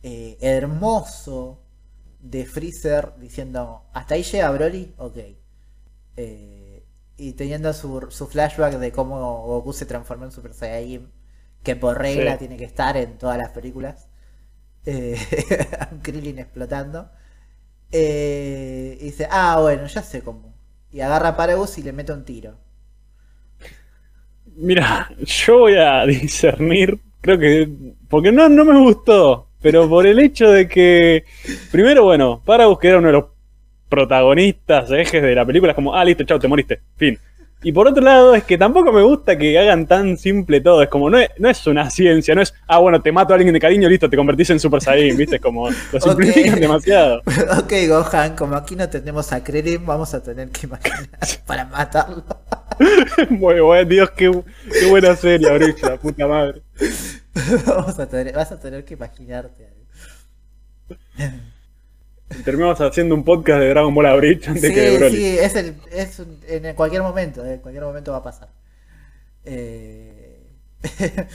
eh, 0.03 0.37
hermoso 0.41 1.60
de 2.21 2.47
Freezer 2.47 3.15
diciendo, 3.19 3.85
¿hasta 3.95 4.15
ahí 4.15 4.23
llega 4.23 4.51
Broly? 4.51 4.95
Ok. 4.99 5.19
Eh, 6.17 6.85
y 7.17 7.33
teniendo 7.35 7.73
su, 7.73 8.07
su 8.11 8.27
flashback 8.27 8.75
de 8.79 8.93
cómo 8.93 9.47
Goku 9.47 9.73
se 9.73 9.87
transformó 9.87 10.25
en 10.27 10.33
Super 10.33 10.55
Saiyajin, 10.55 11.11
que 11.63 11.77
por 11.77 11.99
regla 11.99 12.39
Sí. 12.39 12.39
tiene 12.39 12.57
que 12.57 12.65
estar 12.65 12.97
en 12.97 13.19
todas 13.19 13.39
las 13.39 13.51
películas. 13.51 14.09
Eh, 14.87 15.19
Krillin 16.03 16.39
explotando. 16.41 17.11
Eh, 17.93 18.99
y 19.01 19.05
dice, 19.07 19.29
ah, 19.31 19.59
bueno, 19.61 19.87
ya 19.87 20.03
sé 20.03 20.23
cómo. 20.23 20.55
Y 20.93 21.01
agarra 21.03 21.31
a 21.31 21.37
Paragus 21.39 21.79
y 21.79 21.83
le 21.85 21.93
mete 21.93 22.13
un 22.13 22.25
tiro. 22.27 22.59
Mira, 24.57 25.09
yo 25.19 25.59
voy 25.61 25.75
a 25.77 26.05
discernir, 26.07 26.99
creo 27.21 27.39
que, 27.39 27.69
porque 28.09 28.33
no, 28.33 28.49
no 28.49 28.65
me 28.65 28.79
gustó, 28.81 29.50
pero 29.61 29.89
por 29.89 30.07
el 30.07 30.19
hecho 30.19 30.51
de 30.51 30.69
que, 30.69 31.25
primero, 31.71 32.05
bueno, 32.05 32.43
Paragus 32.45 32.79
que 32.79 32.89
era 32.89 32.99
uno 32.99 33.09
de 33.09 33.13
los 33.15 33.25
protagonistas, 33.89 34.91
ejes 34.91 35.23
de 35.23 35.35
la 35.35 35.45
película, 35.45 35.73
es 35.73 35.77
como, 35.77 35.95
ah, 35.95 36.05
listo, 36.05 36.25
chao, 36.25 36.39
te 36.39 36.49
moriste, 36.49 36.81
fin. 36.97 37.19
Y 37.63 37.73
por 37.73 37.87
otro 37.87 38.03
lado, 38.03 38.35
es 38.35 38.45
que 38.45 38.57
tampoco 38.57 38.91
me 38.91 39.03
gusta 39.03 39.37
que 39.37 39.59
hagan 39.59 39.87
tan 39.87 40.17
simple 40.17 40.63
todo, 40.63 40.83
es 40.83 40.89
como, 40.89 41.11
no 41.11 41.19
es, 41.19 41.29
no 41.39 41.51
es 41.51 41.67
una 41.67 41.91
ciencia, 41.91 42.35
no 42.35 42.41
es, 42.41 42.55
ah, 42.67 42.79
bueno, 42.79 43.03
te 43.03 43.13
mato 43.13 43.35
a 43.35 43.37
alguien 43.37 43.53
de 43.53 43.61
cariño, 43.61 43.87
listo, 43.87 44.09
te 44.09 44.17
convertís 44.17 44.49
en 44.49 44.59
Super 44.59 44.81
Saiyan, 44.81 45.15
viste, 45.15 45.37
es 45.37 45.43
como, 45.43 45.69
lo 45.69 46.01
simplifican 46.01 46.59
demasiado. 46.59 47.19
ok, 47.59 47.73
Gohan, 47.87 48.35
como 48.35 48.57
aquí 48.57 48.77
no 48.77 48.89
tenemos 48.89 49.31
a 49.33 49.45
Krillin, 49.45 49.85
vamos 49.85 50.15
a 50.15 50.23
tener 50.23 50.49
que 50.49 50.67
imaginar 50.67 51.11
para 51.47 51.67
matarlo. 51.67 52.25
Muy 53.29 53.61
bueno, 53.61 53.89
Dios, 53.91 54.11
qué, 54.13 54.31
qué 54.81 54.87
buena 54.87 55.15
serie, 55.15 55.49
la 55.83 55.97
puta 55.99 56.27
madre. 56.27 56.63
vamos 57.67 57.99
a 57.99 58.09
tener, 58.09 58.35
vas 58.35 58.53
a 58.53 58.59
tener 58.59 58.87
que 58.87 58.95
imaginarte. 58.95 59.69
Terminamos 62.45 62.81
haciendo 62.81 63.15
un 63.15 63.25
podcast 63.25 63.61
de 63.61 63.69
Dragon 63.71 63.95
Ball 63.95 64.07
Aurich 64.07 64.47
antes 64.49 64.63
Sí, 64.63 64.73
que 64.75 64.81
de 64.81 64.99
Broly. 64.99 65.17
sí, 65.17 65.39
es, 65.39 65.55
el, 65.57 65.75
es 65.91 66.19
un- 66.21 66.41
en 66.49 66.75
cualquier 66.75 67.03
momento, 67.03 67.45
en 67.45 67.59
cualquier 67.59 67.85
momento 67.85 68.13
va 68.13 68.19
a 68.19 68.23
pasar. 68.23 68.49
Eh, 69.45 70.47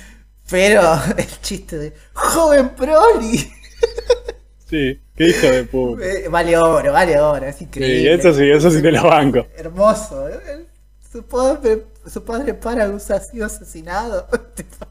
pero 0.49 0.81
el 1.17 1.41
chiste 1.41 1.77
de 1.77 1.93
joven 2.13 2.72
Broly, 2.77 3.51
Sí, 4.69 4.99
qué 5.15 5.27
hijo 5.27 5.47
de 5.47 5.63
puta. 5.65 6.05
eh, 6.07 6.27
vale 6.30 6.57
oro, 6.57 6.91
vale 6.91 7.19
oro, 7.19 7.45
es 7.45 7.57
Sí, 7.57 7.65
increíble. 7.65 8.13
eso 8.15 8.34
sí, 8.34 8.49
eso 8.49 8.72
sí 8.72 8.81
te 8.81 8.91
la 8.91 9.03
banco. 9.03 9.45
Hermoso. 9.55 10.27
eh, 10.30 10.65
Su 11.11 11.23
padre, 11.23 11.84
su 12.07 12.23
padre 12.23 12.53
Paragus 12.55 13.11
ha 13.11 13.19
sido 13.19 13.45
asesinado. 13.45 14.27
Tipo, 14.55 14.88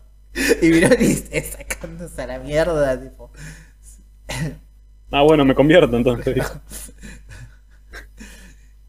y 0.63 0.81
Broly 0.81 1.15
sacándose 1.51 2.23
a 2.23 2.27
la 2.27 2.39
mierda, 2.39 3.01
tipo. 3.01 3.31
Ah, 5.11 5.23
bueno, 5.23 5.45
me 5.45 5.55
convierto 5.55 5.97
entonces. 5.97 6.37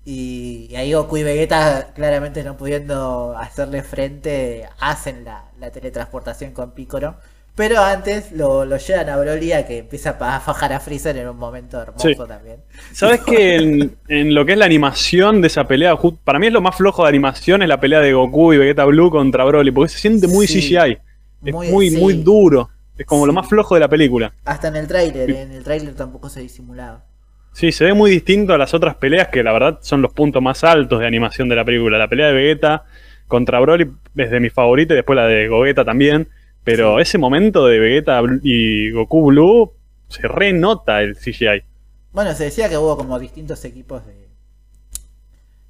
Y, 0.07 0.67
y 0.69 0.75
ahí 0.75 0.93
Goku 0.93 1.17
y 1.17 1.23
Vegeta, 1.23 1.91
claramente 1.95 2.43
no 2.43 2.55
pudiendo 2.57 3.35
hacerle 3.35 3.81
frente, 3.81 4.67
hacen 4.79 5.25
la, 5.25 5.45
la 5.59 5.71
teletransportación 5.71 6.51
con 6.51 6.71
Piccolo. 6.75 7.15
Pero 7.55 7.79
antes 7.81 8.31
lo, 8.33 8.65
lo 8.65 8.77
llevan 8.77 9.09
a 9.09 9.17
Broly 9.17 9.53
a 9.53 9.65
que 9.65 9.79
empieza 9.79 10.11
a 10.19 10.39
fajar 10.41 10.73
a 10.73 10.79
Freezer 10.79 11.15
en 11.17 11.29
un 11.29 11.37
momento 11.37 11.81
hermoso 11.81 12.07
Sí. 12.09 12.15
también. 12.27 12.57
¿Sabes 12.91 13.21
que 13.21 13.55
en, 13.55 13.95
en 14.09 14.35
lo 14.35 14.45
que 14.45 14.51
es 14.51 14.57
la 14.59 14.65
animación 14.65 15.41
de 15.41 15.47
esa 15.47 15.63
pelea, 15.65 15.97
para 16.23 16.37
mí 16.37 16.47
es 16.47 16.53
lo 16.53 16.61
más 16.61 16.75
flojo 16.75 17.03
de 17.03 17.09
animación 17.09 17.63
es 17.63 17.69
la 17.69 17.79
pelea 17.79 18.01
de 18.01 18.13
Goku 18.13 18.53
y 18.53 18.57
Vegeta 18.57 18.83
Blue 18.85 19.09
contra 19.09 19.43
Broly, 19.45 19.71
porque 19.71 19.89
se 19.93 19.99
siente 19.99 20.27
muy 20.27 20.45
Sí. 20.47 20.59
CGI. 20.59 20.97
Es 21.45 21.53
Muy- 21.53 21.89
muy, 21.91 22.13
duro. 22.21 22.69
Es 22.97 23.05
como 23.05 23.25
lo 23.25 23.33
más 23.33 23.47
flojo 23.47 23.75
de 23.75 23.81
la 23.81 23.89
película. 23.89 24.33
Hasta 24.45 24.69
en 24.69 24.77
el 24.77 24.87
tráiler, 24.87 25.29
en 25.29 25.51
el 25.51 25.63
tráiler 25.63 25.93
tampoco 25.95 26.29
se 26.29 26.41
disimulaba. 26.41 27.03
Sí, 27.51 27.71
se 27.71 27.85
ve 27.85 27.93
muy 27.93 28.11
distinto 28.11 28.53
a 28.53 28.57
las 28.57 28.73
otras 28.73 28.95
peleas 28.95 29.29
que 29.29 29.43
la 29.43 29.53
verdad 29.53 29.79
son 29.81 30.01
los 30.01 30.13
puntos 30.13 30.41
más 30.41 30.63
altos 30.63 30.99
de 30.99 31.07
animación 31.07 31.47
de 31.47 31.55
la 31.55 31.63
película. 31.63 31.97
La 31.97 32.09
pelea 32.09 32.27
de 32.27 32.33
Vegeta 32.33 32.83
contra 33.27 33.59
Broly 33.59 33.91
es 34.15 34.31
de 34.31 34.39
mis 34.39 34.53
favoritas 34.53 34.95
y 34.95 34.97
después 34.97 35.15
la 35.15 35.25
de 35.25 35.47
Gogeta 35.47 35.85
también. 35.85 36.27
Pero 36.63 36.99
ese 36.99 37.17
momento 37.17 37.65
de 37.65 37.79
Vegeta 37.79 38.21
y 38.43 38.91
Goku 38.91 39.27
Blue 39.27 39.73
se 40.09 40.27
renota 40.27 41.01
el 41.01 41.15
CGI. 41.15 41.63
Bueno, 42.11 42.33
se 42.33 42.45
decía 42.45 42.69
que 42.69 42.77
hubo 42.77 42.97
como 42.97 43.19
distintos 43.19 43.63
equipos 43.65 44.05
de, 44.05 44.27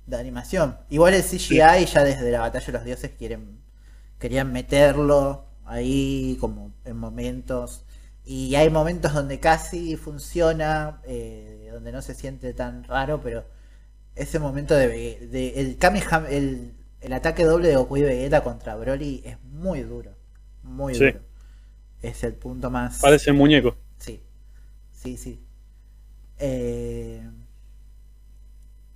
de 0.06 0.18
animación. 0.18 0.78
Igual 0.90 1.16
el 1.16 1.24
CGI 1.24 1.86
ya 1.86 2.04
desde 2.04 2.32
la 2.32 2.42
batalla 2.42 2.66
de 2.66 2.72
los 2.72 2.84
dioses 2.86 3.12
quieren 3.18 3.60
querían 4.20 4.52
meterlo 4.52 5.46
ahí 5.66 6.38
como 6.40 6.74
en 6.86 6.98
momentos. 6.98 7.86
Y 8.24 8.56
hay 8.56 8.70
momentos 8.70 9.14
donde 9.14 9.40
casi 9.40 9.98
funciona, 9.98 11.02
eh, 11.06 11.70
donde 11.72 11.92
no 11.92 12.02
se 12.02 12.16
siente 12.16 12.54
tan 12.54 12.84
raro, 12.84 13.22
pero 13.22 13.46
ese 14.16 14.40
momento 14.40 14.74
de, 14.76 14.88
de- 15.28 15.54
el, 15.60 15.78
Kamehame- 15.80 16.30
el, 16.30 16.74
el 17.02 17.14
ataque 17.14 17.44
doble 17.44 17.68
de 17.70 17.76
Goku 17.76 17.98
y 17.98 18.02
Vegeta 18.04 18.44
contra 18.44 18.76
Broly 18.76 19.22
es 19.26 19.38
muy 19.44 19.82
duro. 19.82 20.12
Muy 20.64 20.96
Sí. 20.96 21.06
duro. 21.06 21.20
Es 22.02 22.24
el 22.24 22.34
punto 22.34 22.72
más. 22.72 23.00
Parece 23.00 23.32
muñeco. 23.32 23.76
Sí, 24.00 24.22
sí, 24.92 25.18
sí. 25.18 25.42
Eh, 26.40 27.22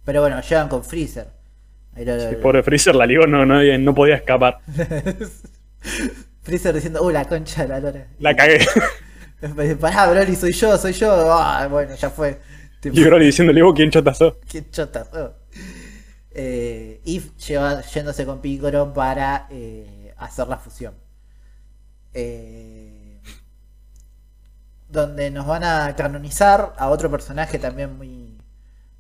Pero 0.06 0.22
bueno, 0.22 0.42
llegan 0.42 0.70
con 0.70 0.84
Freezer. 0.84 1.30
Ahí 1.94 2.06
lo- 2.06 2.30
Sí, 2.30 2.36
pobre 2.42 2.64
Freezer 2.64 2.96
la 2.96 3.06
ligó, 3.06 3.28
no, 3.28 3.46
no, 3.46 3.62
no 3.78 3.94
podía 3.96 4.16
escapar. 4.16 4.60
Freezer 6.42 6.74
diciendo, 6.76 7.02
uh, 7.04 7.10
la 7.10 7.26
concha 7.28 7.64
de 7.64 7.68
la 7.70 7.80
lora. 7.80 8.08
La 8.20 8.36
cagué. 8.36 8.60
Pará, 9.80 10.08
Broly, 10.08 10.36
soy 10.36 10.52
yo, 10.52 10.78
soy 10.78 10.94
yo. 10.94 11.12
Ah, 11.34 11.68
bueno, 11.68 11.96
ya 11.96 12.10
fue. 12.10 12.40
Tipo, 12.80 12.98
Y 13.00 13.04
Broly 13.04 13.26
diciéndole, 13.28 13.62
vos 13.62 13.74
quién 13.76 13.90
chota 13.92 14.14
sos. 14.14 14.36
qué 14.50 14.70
chota 14.70 15.06
sos. 15.06 15.32
Eh, 16.32 17.02
y 17.06 17.20
lleva, 17.48 17.82
yéndose 17.82 18.26
con 18.26 18.40
Piccolo 18.42 18.94
para 18.94 19.48
eh, 19.50 20.14
hacer 20.18 20.48
la 20.48 20.58
fusión. 20.58 20.94
Eh, 22.14 23.20
donde 24.88 25.30
nos 25.32 25.46
van 25.46 25.64
a 25.64 25.96
canonizar 25.96 26.74
a 26.78 26.90
otro 26.90 27.12
personaje 27.12 27.60
también 27.60 27.96
muy, 27.98 28.38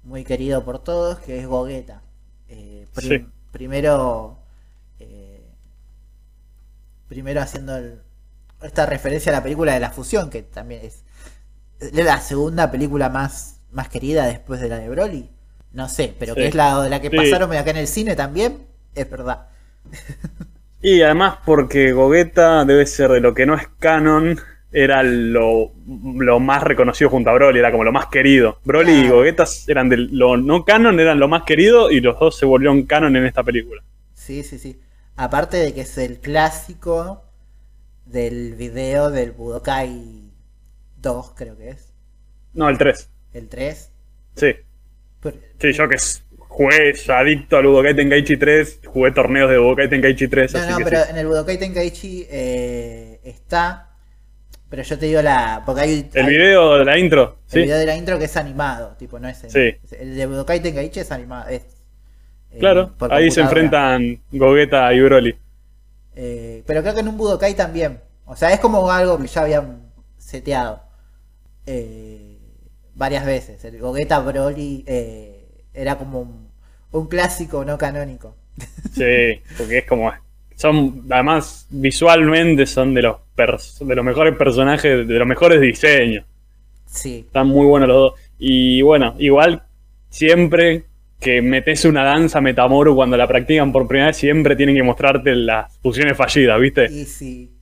muy 0.03 0.23
querido 0.23 0.63
por 0.63 0.79
todos, 0.83 1.19
que 1.19 1.39
es 1.39 1.47
Gogeta. 1.47 2.01
Eh, 2.47 2.85
prim- 2.93 3.25
Sí. 3.25 3.33
Primero, 3.51 4.38
primero 7.09 7.41
haciendo 7.41 7.75
el- 7.77 8.01
esta 8.63 8.85
referencia 8.85 9.31
a 9.31 9.35
la 9.35 9.43
película 9.43 9.73
de 9.73 9.81
la 9.81 9.91
fusión, 9.91 10.29
que 10.29 10.43
también 10.43 10.85
es 10.85 11.03
es 11.81 11.93
la 11.93 12.19
segunda 12.21 12.71
película 12.71 13.09
más, 13.09 13.61
más 13.71 13.89
querida 13.89 14.27
después 14.27 14.59
de 14.61 14.69
la 14.69 14.77
de 14.79 14.89
Broly. 14.89 15.29
No 15.73 15.89
sé, 15.89 16.13
pero 16.19 16.35
Sí. 16.35 16.41
que 16.41 16.47
es 16.47 16.55
la, 16.55 16.89
la 16.89 17.01
que 17.01 17.09
Sí. 17.09 17.15
pasaron 17.17 17.53
acá 17.53 17.71
en 17.71 17.77
el 17.77 17.87
cine 17.87 18.15
también, 18.17 18.67
es 18.95 19.09
verdad. 19.09 19.47
Y 20.81 21.01
además 21.01 21.39
porque 21.45 21.91
Gogeta 21.91 22.63
debe 22.65 22.85
ser 22.85 23.11
de 23.11 23.19
lo 23.21 23.33
que 23.33 23.45
no 23.45 23.53
es 23.55 23.67
canon, 23.79 24.39
era 24.71 25.03
lo, 25.03 25.71
lo 25.85 26.39
más 26.39 26.63
reconocido 26.63 27.09
junto 27.09 27.29
a 27.29 27.33
Broly, 27.33 27.59
era 27.59 27.71
como 27.71 27.83
lo 27.83 27.91
más 27.91 28.05
querido. 28.07 28.59
Broly 28.63 28.91
y. 28.93 29.09
Gogeta 29.09 29.45
eran 29.67 29.89
de 29.89 29.97
lo 29.97 30.37
no 30.37 30.63
canon, 30.63 30.99
eran 30.99 31.19
lo 31.19 31.27
más 31.27 31.43
querido 31.43 31.91
y 31.91 31.99
los 32.01 32.19
dos 32.19 32.37
se 32.37 32.45
volvieron 32.45 32.83
canon 32.83 33.15
en 33.17 33.25
esta 33.25 33.43
película. 33.43 33.83
Sí, 34.13 34.43
sí, 34.43 34.59
sí. 34.59 34.79
Aparte 35.21 35.57
de 35.57 35.73
que 35.73 35.81
es 35.81 35.97
el 35.97 36.19
clásico 36.19 37.23
del 38.05 38.55
video 38.55 39.11
del 39.11 39.31
Budokai 39.33 40.31
2, 41.01 41.33
creo 41.35 41.57
que 41.57 41.71
es. 41.71 41.91
No, 42.53 42.69
el 42.69 42.77
3. 42.77 43.09
El 43.33 43.49
3. 43.49 43.91
Sí. 44.37 44.53
Pero- 45.21 45.37
Sí, 45.59 45.73
yo 45.73 45.89
que 45.89 45.97
jugué 46.37 46.93
adicto 47.09 47.57
al 47.57 47.67
Budokai 47.67 47.95
Tenkaichi 47.95 48.37
3, 48.37 48.79
jugué 48.87 49.11
torneos 49.11 49.49
de 49.49 49.57
Budokai 49.57 49.89
Tenkaichi 49.89 50.27
3, 50.29 50.53
No, 50.53 50.59
así 50.61 50.69
no, 50.71 50.77
que 50.77 50.83
pero 50.85 51.03
sí. 51.03 51.09
en 51.11 51.17
el 51.17 51.27
Budokai 51.27 51.57
Tenkaichi 51.59 52.27
eh, 52.29 53.19
está. 53.25 53.85
Pero 54.69 54.83
yo 54.83 54.97
te 54.99 55.05
digo 55.07 55.21
la. 55.21 55.63
Porque 55.65 55.81
hay. 55.81 56.09
El 56.13 56.25
hay- 56.25 56.29
video 56.31 56.77
de 56.77 56.85
la 56.85 56.97
intro, 56.97 57.39
el 57.47 57.51
sí. 57.51 57.59
video 57.63 57.77
de 57.77 57.85
la 57.87 57.95
intro 57.97 58.17
que 58.19 58.25
es 58.25 58.37
animado, 58.37 58.95
tipo, 58.97 59.19
no 59.19 59.27
es. 59.27 59.43
en- 59.43 59.49
Sí. 59.49 59.75
El 59.99 60.15
de 60.15 60.25
Budokai 60.27 60.61
Tenkaichi 60.61 61.01
es 61.01 61.11
animado. 61.11 61.49
Es, 61.49 61.63
Claro, 62.57 62.93
por 62.97 63.13
ahí 63.13 63.31
se 63.31 63.41
enfrentan 63.41 64.21
Gogeta 64.31 64.93
y 64.93 65.01
Broly. 65.01 65.35
Eh, 66.15 66.63
pero 66.65 66.81
creo 66.81 66.93
que 66.93 66.99
en 67.01 67.07
un 67.07 67.17
Budokai 67.17 67.55
también. 67.55 67.99
O 68.25 68.35
sea, 68.35 68.51
es 68.53 68.59
como 68.59 68.89
algo 68.91 69.17
que 69.19 69.27
ya 69.27 69.41
habían 69.41 69.91
seteado. 70.17 70.81
eh, 71.65 72.37
varias 72.95 73.25
veces. 73.25 73.63
El 73.65 73.79
Gogeta 73.79 74.19
Broly 74.19 74.83
eh, 74.87 75.63
era 75.73 75.97
como 75.97 76.21
un, 76.21 76.49
un 76.91 77.07
clásico 77.07 77.63
no 77.65 77.77
canónico. 77.77 78.35
Sí, 78.93 79.41
porque 79.57 79.79
es 79.79 79.85
como. 79.85 80.11
Son, 80.55 81.05
además, 81.09 81.67
visualmente 81.69 82.65
son 82.65 82.93
de 82.93 83.03
los, 83.03 83.17
de 83.37 83.95
los 83.95 84.03
mejores 84.05 84.35
personajes, 84.35 85.07
de 85.07 85.13
los 85.19 85.27
mejores 85.27 85.61
diseños. 85.61 86.25
Sí, 86.85 87.23
Están 87.27 87.47
muy 87.47 87.65
buenos 87.65 87.87
los 87.87 87.97
dos. 87.97 88.13
Y 88.37 88.81
bueno, 88.81 89.15
igual, 89.19 89.63
siempre 90.09 90.83
que 91.19 91.41
metes 91.41 91.83
una 91.85 92.03
danza 92.03 92.39
Metamoru 92.41 92.95
cuando 92.95 93.17
la 93.17 93.27
practican 93.27 93.71
por 93.71 93.87
primera 93.87 94.07
vez, 94.07 94.17
siempre 94.17 94.55
tienen 94.55 94.75
que 94.75 94.83
mostrarte 94.83 95.35
las 95.35 95.77
fusiones 95.79 96.15
fallidas, 96.17 96.59
¿viste? 96.59 96.85
y 96.85 97.05
sí. 97.05 97.55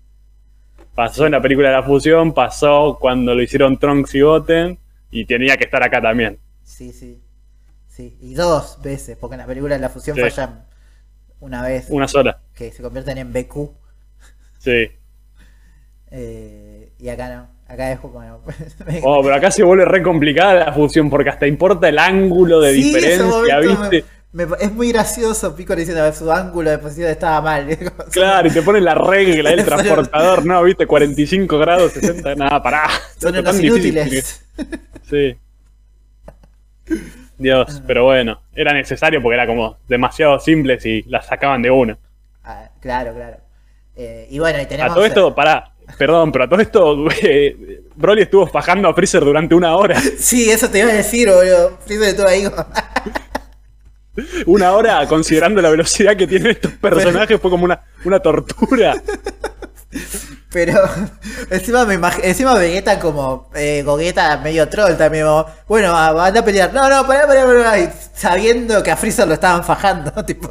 Pasó 0.93 1.25
en 1.27 1.31
la 1.33 1.41
película 1.41 1.69
de 1.69 1.75
la 1.75 1.83
fusión, 1.83 2.33
pasó 2.33 2.97
cuando 2.99 3.35
lo 3.35 3.41
hicieron 3.41 3.77
Trunks 3.77 4.15
y 4.15 4.21
Goten, 4.21 4.79
y 5.11 5.25
tenía 5.25 5.55
que 5.57 5.65
estar 5.65 5.81
acá 5.83 6.01
también. 6.01 6.39
Sí, 6.63 6.91
sí. 6.91 7.21
Sí, 7.87 8.17
y 8.21 8.33
dos 8.35 8.79
veces, 8.83 9.17
porque 9.17 9.35
en 9.35 9.39
la 9.41 9.47
película 9.47 9.75
de 9.75 9.81
la 9.81 9.89
fusión 9.89 10.15
Sí. 10.15 10.21
fallan 10.21 10.65
una 11.39 11.61
vez, 11.63 11.87
Una 11.89 12.07
sola. 12.07 12.39
que 12.55 12.71
se 12.71 12.81
convierten 12.83 13.17
en 13.19 13.31
BQ, 13.33 13.71
Sí. 14.59 14.89
eh, 16.11 16.91
y 16.99 17.09
acá 17.09 17.29
no, 17.35 17.49
acá 17.67 17.91
es 17.91 17.99
como... 18.01 18.19
Oh, 19.03 19.21
pero 19.23 19.35
acá 19.35 19.51
se 19.51 19.63
vuelve 19.63 19.85
re 19.85 20.01
complicada 20.03 20.53
la 20.65 20.73
fusión 20.73 21.09
porque 21.09 21.29
hasta 21.29 21.47
importa 21.47 21.89
el 21.89 21.99
ángulo 21.99 22.59
de 22.61 22.73
Sí, 22.73 22.83
diferencia, 22.93 23.59
¿viste? 23.59 24.05
me- 24.33 24.45
me- 24.45 24.57
es 24.59 24.71
muy 24.71 24.91
gracioso 24.91 25.55
Pico 25.55 25.75
diciendo 25.75 26.03
que 26.05 26.13
su 26.15 26.31
ángulo 26.31 26.69
de 26.69 26.77
posición 26.77 27.09
estaba 27.09 27.41
mal. 27.41 27.67
Claro, 28.11 28.47
y 28.47 28.51
te 28.51 28.61
ponen 28.61 28.83
la 28.85 28.93
regla 28.95 29.49
del 29.51 29.65
transportador, 29.65 30.45
¿no? 30.45 30.61
¿Viste? 30.63 30.85
45 30.85 31.57
grados, 31.57 31.91
60, 31.93 32.35
nada, 32.35 32.61
pará. 32.61 32.83
Son 33.19 33.35
Esto 33.35 33.49
unos 33.49 33.57
difícil 33.57 33.97
inútiles. 33.97 34.45
Sí. 35.09 35.35
Dios, 37.37 37.83
pero 37.85 38.05
bueno, 38.05 38.41
era 38.55 38.73
necesario 38.73 39.21
porque 39.21 39.35
era 39.35 39.45
como 39.45 39.77
demasiado 39.87 40.39
simples 40.39 40.85
y 40.85 41.03
las 41.03 41.27
sacaban 41.27 41.61
de 41.61 41.69
una. 41.69 41.97
Ah, 42.43 42.69
claro, 42.79 43.13
claro. 43.13 43.37
Eh, 43.95 44.27
y 44.29 44.39
bueno, 44.39 44.59
y 44.59 44.63
A 44.63 44.67
tenemos... 44.67 44.93
todo 44.95 45.05
esto, 45.05 45.35
pará, 45.35 45.71
perdón, 45.97 46.31
pero 46.31 46.43
a 46.45 46.49
todo 46.49 46.59
esto, 46.61 47.05
eh, 47.21 47.81
Broly 47.95 48.23
estuvo 48.23 48.47
fajando 48.47 48.87
a 48.89 48.93
Freezer 48.93 49.23
durante 49.23 49.55
una 49.55 49.75
hora. 49.75 49.99
Sí, 50.19 50.49
eso 50.49 50.69
te 50.69 50.79
iba 50.79 50.89
a 50.89 50.93
decir, 50.93 51.29
boludo. 51.29 51.77
Freezer 51.85 52.09
estuvo 52.09 52.27
ahí 52.27 52.47
Una 54.47 54.71
hora, 54.73 55.05
considerando 55.07 55.61
la 55.61 55.69
velocidad 55.69 56.15
que 56.17 56.25
tienen 56.25 56.51
estos 56.51 56.71
personajes, 56.73 57.39
fue 57.39 57.51
como 57.51 57.65
una, 57.65 57.79
una 58.03 58.19
tortura. 58.19 58.95
Pero 60.51 60.81
encima 61.51 61.85
me 61.85 61.99
encima 62.23 62.55
Vegeta 62.55 62.99
como 62.99 63.49
eh, 63.53 63.83
Gogeta 63.85 64.37
medio 64.37 64.67
troll 64.69 64.95
también. 64.97 65.25
como, 65.25 65.45
bueno, 65.67 65.91
va- 65.93 66.27
anda 66.27 66.39
a 66.39 66.45
pelear. 66.45 66.73
No, 66.73 66.89
no, 66.89 67.05
pará, 67.05 67.27
pará, 67.27 67.45
pará. 67.45 67.79
y 67.79 67.89
sabiendo 68.15 68.81
que 68.81 68.89
a 68.89 68.97
Freezer 68.97 69.27
lo 69.27 69.35
estaban 69.35 69.63
fajando, 69.63 70.11
tipo. 70.25 70.49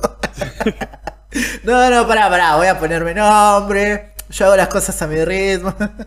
no, 1.64 1.90
no, 1.90 2.06
pará, 2.06 2.28
pará, 2.30 2.56
voy 2.56 2.68
a 2.68 2.78
ponerme 2.78 3.14
nombre. 3.14 4.12
Yo 4.30 4.46
hago 4.46 4.56
las 4.56 4.68
cosas 4.68 5.00
a 5.02 5.06
mi 5.06 5.24
ritmo. 5.24 5.74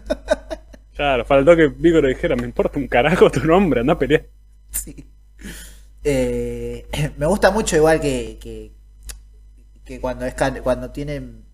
Claro, 0.93 1.25
faltó 1.25 1.55
que 1.55 1.67
Vigo 1.67 1.99
le 2.01 2.09
dijera, 2.09 2.35
me 2.35 2.45
importa 2.45 2.77
un 2.77 2.87
carajo 2.87 3.31
tu 3.31 3.39
nombre, 3.45 3.79
anda 3.81 3.93
a 3.93 3.97
pelear. 3.99 4.27
Sí. 4.71 5.09
Eh, 6.03 6.87
me 7.17 7.25
gusta 7.25 7.51
mucho 7.51 7.75
igual 7.75 7.99
que, 8.01 8.37
que, 8.39 8.73
que 9.85 9.99
cuando 9.99 10.25
es 10.25 10.35
cuando 10.63 10.91
tienen 10.91 11.45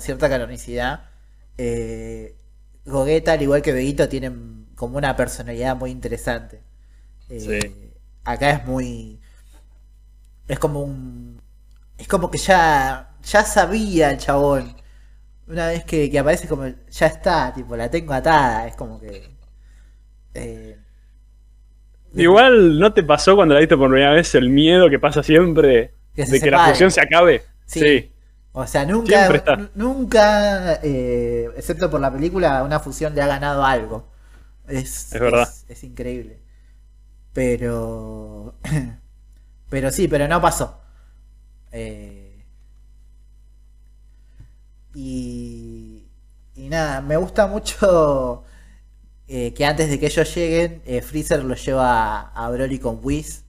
cierta 0.00 0.28
canonicidad, 0.28 1.04
eh, 1.58 2.36
Gogeta, 2.86 3.32
al 3.32 3.42
igual 3.42 3.62
que 3.62 3.72
Vegito, 3.72 4.08
tienen 4.08 4.68
como 4.76 4.98
una 4.98 5.16
personalidad 5.16 5.76
muy 5.76 5.90
interesante. 5.90 6.62
Eh, 7.30 7.48
Sí. 7.48 7.60
Acá 8.24 8.50
es 8.52 8.66
muy... 8.66 9.20
Es 10.48 10.58
como 10.58 10.80
un... 10.82 11.40
Es 11.98 12.08
como 12.08 12.30
que 12.30 12.38
ya, 12.38 13.16
ya 13.22 13.44
sabía 13.44 14.10
el 14.10 14.18
chabón. 14.18 14.76
Una 15.46 15.68
vez 15.68 15.84
que, 15.84 16.10
que 16.10 16.18
aparece 16.18 16.48
como... 16.48 16.66
Ya 16.90 17.06
está, 17.06 17.52
tipo, 17.54 17.76
la 17.76 17.90
tengo 17.90 18.12
atada. 18.14 18.66
Es 18.68 18.76
como 18.76 19.00
que... 19.00 19.30
eh, 20.34 20.78
Igual, 22.14 22.78
¿no 22.78 22.92
te 22.92 23.02
pasó 23.02 23.34
cuando 23.34 23.54
la 23.54 23.60
viste 23.60 23.76
por 23.76 23.90
primera 23.90 24.12
vez 24.12 24.34
el 24.36 24.48
miedo 24.48 24.88
que 24.88 24.98
pasa 25.00 25.22
siempre 25.22 25.92
Que 26.14 26.24
de 26.26 26.40
que 26.40 26.50
la 26.50 26.60
fusión 26.60 26.90
se 26.90 27.00
acabe? 27.00 27.42
Sí. 27.66 27.80
Sí. 27.80 28.10
O 28.52 28.66
sea, 28.68 28.86
nunca, 28.86 29.70
nunca, 29.74 30.74
eh, 30.82 31.50
excepto 31.56 31.90
por 31.90 32.00
la 32.00 32.12
película, 32.12 32.62
una 32.62 32.78
fusión 32.78 33.14
le 33.14 33.20
ha 33.22 33.26
ganado 33.26 33.64
algo. 33.64 34.12
Es, 34.68 35.12
Es 35.12 35.20
verdad. 35.20 35.48
Es, 35.50 35.66
es 35.68 35.84
increíble. 35.84 36.40
Pero, 37.32 38.54
pero 39.70 39.90
sí, 39.90 40.08
pero 40.08 40.28
no 40.28 40.40
pasó. 40.40 40.80
Eh, 41.72 42.23
y, 44.94 46.06
y 46.54 46.68
nada, 46.68 47.00
me 47.00 47.16
gusta 47.16 47.46
mucho 47.46 48.44
eh, 49.28 49.52
que 49.54 49.64
antes 49.66 49.90
de 49.90 49.98
que 49.98 50.06
ellos 50.06 50.34
lleguen, 50.34 50.82
eh, 50.86 51.02
Freezer 51.02 51.44
lo 51.44 51.54
lleva 51.54 52.20
a, 52.20 52.46
a 52.46 52.50
Broly 52.50 52.78
con 52.78 53.00
Whis. 53.02 53.42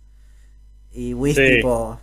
Y 0.94 1.14
Whis 1.14 1.36
Sí. 1.36 1.58
tipo, 1.58 2.00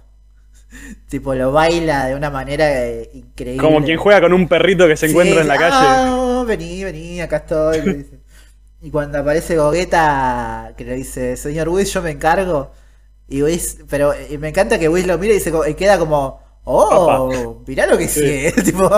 tipo 1.09 1.35
lo 1.35 1.53
baila 1.53 2.07
de 2.07 2.15
una 2.15 2.31
manera 2.31 2.87
eh, 2.87 3.11
increíble. 3.15 3.63
Como 3.63 3.83
quien 3.85 3.99
juega 3.99 4.21
con 4.21 4.33
un 4.33 4.49
perrito 4.49 4.87
que 4.87 4.97
se 4.97 5.07
Sí, 5.07 5.13
encuentra 5.13 5.41
en 5.43 5.49
la 5.49 5.59
calle. 5.59 5.77
"Ah, 5.79 6.45
vení, 6.47 6.85
vení, 6.85 7.21
acá 7.21 7.39
estoy. 7.39 8.07
y 8.83 8.91
cuando 8.91 9.19
aparece 9.19 9.57
Gogeta, 9.57 10.75
que 10.77 10.85
le 10.85 10.95
dice, 10.95 11.37
señor 11.37 11.69
Whis, 11.69 11.93
yo 11.93 12.03
me 12.03 12.11
encargo. 12.11 12.73
Y 13.29 13.43
Whis, 13.43 13.79
pero 13.89 14.13
me 14.39 14.49
encanta 14.49 14.79
que 14.79 14.89
Whis 14.89 15.07
lo 15.07 15.17
mira 15.19 15.35
y, 15.35 15.41
se, 15.41 15.53
y 15.69 15.75
queda 15.75 15.99
como, 15.99 16.41
oh, 16.65 17.63
mirá 17.67 17.87
lo 17.87 17.99
que 17.99 18.09
sigue. 18.09 18.53
tipo, 18.65 18.89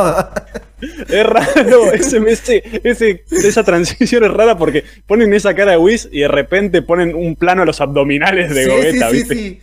Es 1.08 1.24
raro, 1.26 1.92
ese, 1.92 2.18
ese, 2.28 2.62
ese- 2.84 3.24
esa 3.30 3.62
transición 3.64 4.24
es 4.24 4.30
rara 4.30 4.56
porque 4.58 4.84
ponen 5.06 5.32
esa 5.34 5.54
cara 5.54 5.72
de 5.72 5.78
Whis 5.78 6.08
y 6.12 6.20
de 6.20 6.28
repente 6.28 6.82
ponen 6.82 7.14
un 7.14 7.36
plano 7.36 7.62
a 7.62 7.64
los 7.64 7.80
abdominales 7.80 8.54
de 8.54 8.64
sí, 8.64 8.70
Gogeta, 8.70 9.10
sí, 9.10 9.16
sí, 9.16 9.22
¿viste? 9.24 9.34
sí. 9.34 9.60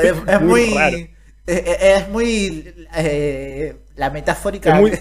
Es, 0.00 0.14
es 0.34 0.40
Muy 0.40 0.66
muy. 0.66 0.74
raro. 0.74 0.96
eh, 0.96 1.10
eh, 1.46 1.94
Es 1.98 2.08
muy. 2.08 2.72
eh, 2.96 3.76
la 3.96 4.08
metafórica. 4.10 4.74
Es 4.74 4.80
muy- 4.80 4.98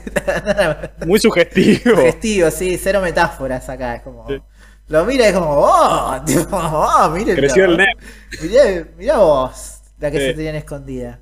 Muy 1.07 1.19
sugestivo. 1.19 1.95
Sugestivo, 1.95 2.51
sí, 2.51 2.77
cero 2.81 2.99
metáforas 3.01 3.69
acá. 3.69 3.95
Es 3.95 4.01
como. 4.01 4.27
Sí. 4.27 4.41
Lo 4.89 5.05
mira 5.05 5.25
y 5.25 5.29
es 5.29 5.33
como, 5.33 5.51
oh, 5.51 6.21
tipo, 6.25 6.57
oh, 6.57 7.09
mírenlo. 7.11 7.35
Creció 7.41 7.63
el 7.63 7.77
net. 7.77 7.87
Mirá, 8.41 8.87
mirá 8.97 9.17
vos, 9.19 9.79
la 9.99 10.11
que 10.11 10.19
Sí. 10.19 10.25
se 10.25 10.33
tenían 10.33 10.55
escondida. 10.55 11.21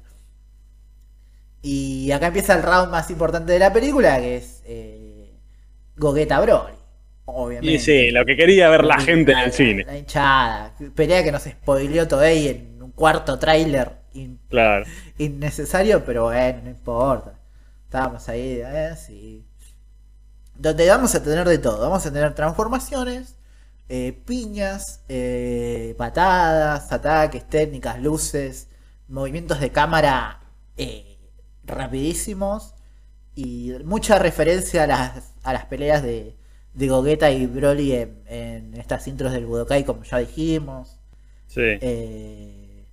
Y 1.61 2.11
acá 2.11 2.27
empieza 2.27 2.55
el 2.55 2.63
round 2.63 2.89
más 2.91 3.09
importante 3.11 3.51
de 3.53 3.59
la 3.59 3.73
película, 3.73 4.17
que 4.19 4.37
es 4.37 4.61
eh, 4.65 5.33
Gogeta 5.97 6.39
Broly. 6.39 6.73
Obviamente. 7.25 7.73
Y 7.73 7.79
sí, 7.79 8.09
lo 8.11 8.25
que 8.25 8.35
quería 8.35 8.69
ver 8.69 8.83
la 8.85 8.99
gente 8.99 9.33
en 9.33 9.37
el 9.39 9.51
cine. 9.53 9.83
La 9.85 9.97
hinchada. 9.97 10.73
Pelea 10.95 11.23
que 11.23 11.31
nos 11.31 11.43
spoileó 11.43 12.07
Toei 12.07 12.47
en 12.47 12.81
un 12.81 12.91
cuarto 12.91 13.37
tráiler 13.37 13.91
in- 14.13 14.39
Claro. 14.49 14.85
innecesario, 15.17 16.03
pero 16.03 16.23
bueno, 16.25 16.61
no 16.63 16.69
importa. 16.71 17.33
Estábamos 17.85 18.27
ahí, 18.29 18.61
eh, 18.65 18.95
sí. 18.97 19.45
Donde 20.55 20.87
vamos 20.89 21.13
a 21.15 21.23
tener 21.23 21.47
de 21.47 21.57
todo. 21.59 21.81
Vamos 21.81 22.05
a 22.05 22.11
tener 22.11 22.33
transformaciones, 22.33 23.35
eh, 23.89 24.19
piñas, 24.25 25.01
eh, 25.07 25.93
patadas, 25.97 26.91
ataques, 26.91 27.47
técnicas, 27.47 28.01
luces, 28.01 28.67
movimientos 29.07 29.59
de 29.59 29.71
cámara 29.71 30.39
eh, 30.77 31.08
rapidísimos 31.69 32.75
y 33.35 33.73
mucha 33.85 34.19
referencia 34.19 34.83
a 34.83 34.87
las, 34.87 35.33
a 35.43 35.53
las 35.53 35.65
peleas 35.65 36.03
de, 36.03 36.37
de 36.73 36.87
Gogeta 36.87 37.31
y 37.31 37.47
Broly 37.47 37.93
en, 37.93 38.23
en 38.27 38.73
estas 38.75 39.07
intros 39.07 39.33
del 39.33 39.45
Budokai, 39.45 39.85
como 39.85 40.03
ya 40.03 40.19
dijimos. 40.19 40.99
Sí. 41.47 41.81
Eh, 41.81 42.85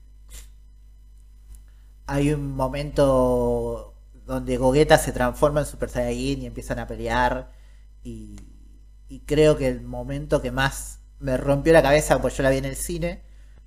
hay 2.07 2.33
un 2.33 2.55
momento 2.55 3.95
donde 4.27 4.57
Gogeta 4.57 4.99
se 4.99 5.13
transforma 5.13 5.61
en 5.61 5.67
Super 5.67 5.89
Saiyajin 5.89 6.43
y 6.43 6.47
empiezan 6.47 6.79
a 6.79 6.87
pelear. 6.87 7.53
Y, 8.05 8.37
y 9.09 9.21
creo 9.21 9.57
que 9.57 9.69
el 9.69 9.83
momento 9.83 10.43
que 10.43 10.51
más 10.53 11.01
me 11.21 11.37
rompió 11.37 11.73
la 11.73 11.83
cabeza, 11.83 12.21
pues 12.21 12.37
yo 12.37 12.43
la 12.43 12.51
vi 12.51 12.59
en 12.59 12.65
el 12.67 12.77
cine, 12.77 13.23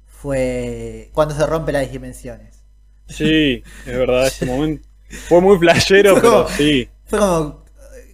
fue 0.05 1.11
cuando 1.13 1.35
se 1.35 1.45
rompe 1.45 1.71
las 1.71 1.91
dimensiones. 1.91 2.63
Sí, 3.07 3.63
es 3.85 3.97
verdad, 3.97 4.27
ese 4.27 4.45
momento. 4.45 4.87
Fue 5.27 5.41
muy 5.41 5.57
flashero, 5.57 6.13
Fue 6.13 6.21
pero 6.21 6.47
sí. 6.49 6.89
Fue 7.05 7.19
como, 7.19 7.63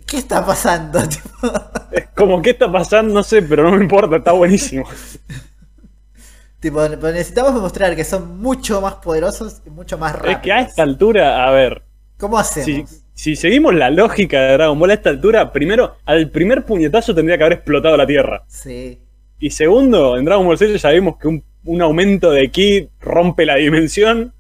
¿qué 0.06 0.18
está 0.18 0.46
pasando? 0.46 1.00
Tipo, 1.10 1.54
Es 1.92 2.08
como, 2.16 2.42
¿qué 2.42 2.52
está 2.52 2.72
pasando? 2.72 3.14
No 3.14 3.24
sé, 3.24 3.42
pero 3.42 3.64
no 3.64 3.72
me 3.78 3.84
importa, 3.84 4.18
está 4.18 4.32
buenísimo. 4.32 4.86
tipo, 6.60 6.88
necesitamos 6.88 7.54
demostrar 7.54 7.96
que 7.96 8.04
son 8.04 8.40
mucho 8.40 8.82
más 8.82 8.96
poderosos 8.96 9.62
y 9.66 9.70
mucho 9.70 9.98
más 9.98 10.14
rápidos. 10.14 10.36
Es 10.36 10.42
que 10.42 10.52
a 10.52 10.62
esta 10.62 10.84
altura, 10.84 11.48
a 11.48 11.52
ver, 11.52 11.84
¿Cómo 12.18 12.42
si, 12.44 12.62
hacemos? 12.62 13.04
si 13.14 13.36
seguimos 13.36 13.74
la 13.76 13.90
lógica 13.90 14.42
de 14.42 14.54
Dragon 14.54 14.80
Ball 14.80 14.92
a 14.92 14.94
esta 14.96 15.10
altura, 15.10 15.52
primero, 15.52 15.98
al 16.06 16.30
primer 16.30 16.66
puñetazo 16.66 17.14
tendría 17.14 17.38
que 17.38 17.44
haber 17.44 17.58
explotado 17.58 17.98
la 17.98 18.08
Tierra. 18.08 18.44
Sí. 18.48 19.00
Y 19.40 19.50
segundo, 19.52 20.18
en 20.18 20.26
Dragon 20.26 20.46
Ball 20.46 20.58
Z 20.58 20.76
ya 20.78 20.90
vimos 20.92 21.18
que 21.18 21.28
un, 21.28 21.44
un 21.66 21.82
aumento 21.82 22.32
de 22.32 22.50
ki 22.50 22.90
rompe 23.02 23.46
la 23.46 23.56
dimensión. 23.56 24.34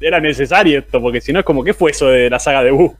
Era 0.00 0.20
necesario 0.20 0.78
esto, 0.78 1.00
porque 1.00 1.20
si 1.20 1.32
no 1.32 1.40
es 1.40 1.44
como, 1.44 1.64
¿qué 1.64 1.74
fue 1.74 1.90
eso 1.90 2.06
de 2.08 2.30
la 2.30 2.38
saga 2.38 2.62
de 2.62 2.70
Buu? 2.70 2.96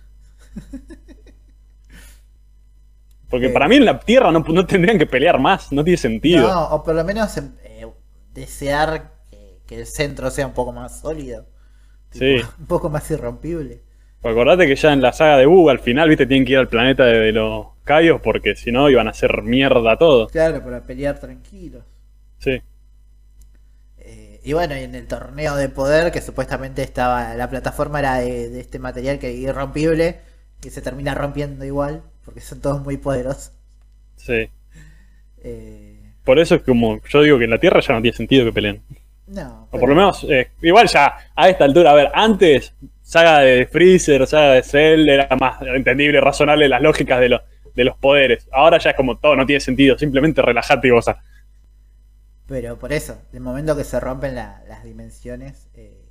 Porque 3.29 3.47
Eh. 3.47 3.51
para 3.51 3.69
mí 3.69 3.77
en 3.77 3.85
la 3.85 3.99
Tierra 4.01 4.31
no, 4.33 4.41
no 4.41 4.67
tendrían 4.67 4.99
que 4.99 5.07
pelear 5.07 5.39
más, 5.39 5.71
no 5.73 5.85
tiene 5.85 5.97
sentido. 5.99 6.49
No, 6.49 6.65
o 6.71 6.83
por 6.83 6.95
lo 6.95 7.05
menos 7.05 7.37
em, 7.37 7.53
eh, 7.63 7.87
desear 8.33 9.13
que, 9.31 9.61
que 9.67 9.81
el 9.81 9.87
centro 9.87 10.31
sea 10.31 10.47
un 10.47 10.55
poco 10.55 10.73
más 10.73 11.01
sólido. 11.01 11.47
Tipo, 12.11 12.25
Sí. 12.25 12.37
Un 12.59 12.67
poco 12.67 12.89
más 12.91 13.11
irrompible. 13.11 13.83
Pues 14.21 14.33
Acordate 14.33 14.67
que 14.67 14.75
ya 14.77 14.93
en 14.93 15.03
la 15.03 15.13
saga 15.13 15.37
de 15.37 15.47
Buu 15.47 15.69
al 15.69 15.79
final, 15.79 16.09
viste, 16.09 16.27
tienen 16.27 16.47
que 16.47 16.53
ir 16.53 16.59
al 16.59 16.69
planeta 16.69 17.05
de, 17.05 17.19
de 17.21 17.33
los 17.33 17.67
Cayos 17.85 18.21
porque 18.23 18.57
si 18.57 18.73
no 18.73 18.89
iban 18.91 19.07
a 19.07 19.11
hacer 19.11 19.43
mierda 19.43 19.97
todo. 19.97 20.27
Claro, 20.29 20.63
para 20.63 20.85
pelear 20.85 21.19
tranquilos. 21.21 21.85
Sí. 22.39 22.61
Y 24.43 24.53
bueno, 24.53 24.77
y 24.77 24.83
en 24.83 24.95
el 24.95 25.07
torneo 25.07 25.57
de 25.57 25.69
poder, 25.69 26.13
que 26.13 26.21
supuestamente 26.21 26.83
estaba, 26.83 27.35
la 27.35 27.51
plataforma 27.51 27.99
era 28.01 28.17
de, 28.17 28.49
de 28.51 28.61
este 28.61 28.79
material 28.79 29.19
que 29.19 29.31
es 29.31 29.37
irrompible, 29.39 30.21
que 30.61 30.71
se 30.71 30.83
termina 30.83 31.15
rompiendo 31.15 31.65
igual, 31.65 32.03
porque 32.25 32.41
son 32.41 32.61
todos 32.61 32.83
muy 32.83 32.97
poderosos. 32.97 33.53
Sí. 34.17 34.51
Eh, 35.39 36.15
Por 36.25 36.39
eso 36.39 36.57
es 36.57 36.63
como, 36.63 37.01
yo 37.09 37.23
digo 37.23 37.39
que 37.39 37.45
en 37.45 37.51
la 37.51 37.59
Tierra 37.59 37.81
ya 37.81 37.95
no 37.95 38.03
tiene 38.03 38.17
sentido 38.17 38.45
que 38.45 38.53
peleen. 38.53 38.83
no, 39.27 39.69
O 39.71 39.79
por 39.79 39.89
lo 39.89 39.95
menos, 39.95 40.25
eh, 40.29 40.51
igual 40.63 40.89
ya 40.89 41.15
a 41.35 41.49
esta 41.49 41.65
altura, 41.65 41.91
a 41.91 41.95
ver, 41.95 42.11
antes, 42.15 42.75
saga 43.03 43.41
de 43.41 43.67
Freezer, 43.67 44.27
saga 44.27 44.55
de 44.55 44.63
Cell, 44.63 45.09
era 45.09 45.29
más 45.37 45.61
entendible, 45.63 46.21
razonable 46.21 46.69
las 46.69 46.83
lógicas 46.83 47.21
de, 47.21 47.29
los 47.31 47.43
de 47.75 47.85
los 47.85 47.97
poderes. 47.99 48.49
Ahora 48.53 48.79
ya 48.79 48.91
es 48.91 48.97
como 48.97 49.19
todo, 49.19 49.37
no 49.37 49.47
tiene 49.47 49.61
sentido, 49.61 49.99
simplemente 49.99 50.43
relájate 50.43 50.89
y 50.89 50.91
goza. 50.91 51.23
Pero 52.49 52.79
por 52.81 52.93
eso, 52.93 53.21
el 53.33 53.41
momento 53.41 53.77
que 53.77 53.85
se 53.85 54.01
rompen 54.01 54.35
la- 54.37 54.65
las 54.69 54.85
dimensiones, 54.85 55.69
eh, 55.75 56.09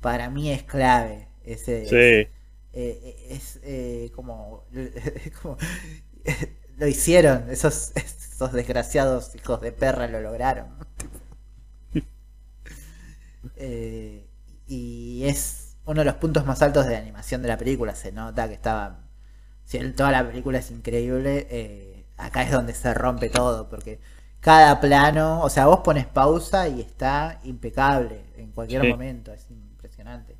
para 0.00 0.30
mí 0.30 0.50
es 0.52 0.64
clave. 0.64 1.28
Ese, 1.44 1.88
Sí, 1.88 2.28
eh, 2.72 3.28
es 3.30 3.60
eh, 3.64 4.12
como, 4.14 4.66
como- 5.42 5.58
lo 6.78 6.86
hicieron, 6.88 7.50
esos, 7.50 7.92
esos 7.96 8.52
desgraciados 8.52 9.34
hijos 9.36 9.60
de 9.62 9.72
perra 9.72 10.08
lo 10.08 10.20
lograron. 10.20 10.68
Eh, 13.56 14.26
y 14.66 15.24
es 15.24 15.76
uno 15.84 16.00
de 16.00 16.04
los 16.04 16.14
puntos 16.16 16.46
más 16.46 16.62
altos 16.62 16.86
de 16.86 16.92
la 16.92 16.98
animación 16.98 17.42
de 17.42 17.48
la 17.48 17.58
película, 17.58 17.94
se 17.94 18.12
nota 18.12 18.48
que 18.48 18.54
estaba... 18.54 19.06
Si 19.64 19.78
toda 19.92 20.10
la 20.12 20.26
película 20.26 20.58
es 20.58 20.70
increíble, 20.70 21.46
eh, 21.50 22.06
acá 22.16 22.42
es 22.42 22.50
donde 22.52 22.74
se 22.74 22.92
rompe 22.94 23.30
todo, 23.30 23.68
porque 23.68 24.00
cada 24.40 24.80
plano, 24.80 25.42
o 25.42 25.50
sea, 25.50 25.66
vos 25.66 25.80
pones 25.80 26.06
pausa 26.06 26.68
y 26.68 26.80
está 26.80 27.40
impecable 27.44 28.20
en 28.36 28.52
cualquier 28.52 28.82
Sí. 28.82 28.86
momento, 28.86 29.32
es 29.32 29.50
impresionante. 29.50 30.36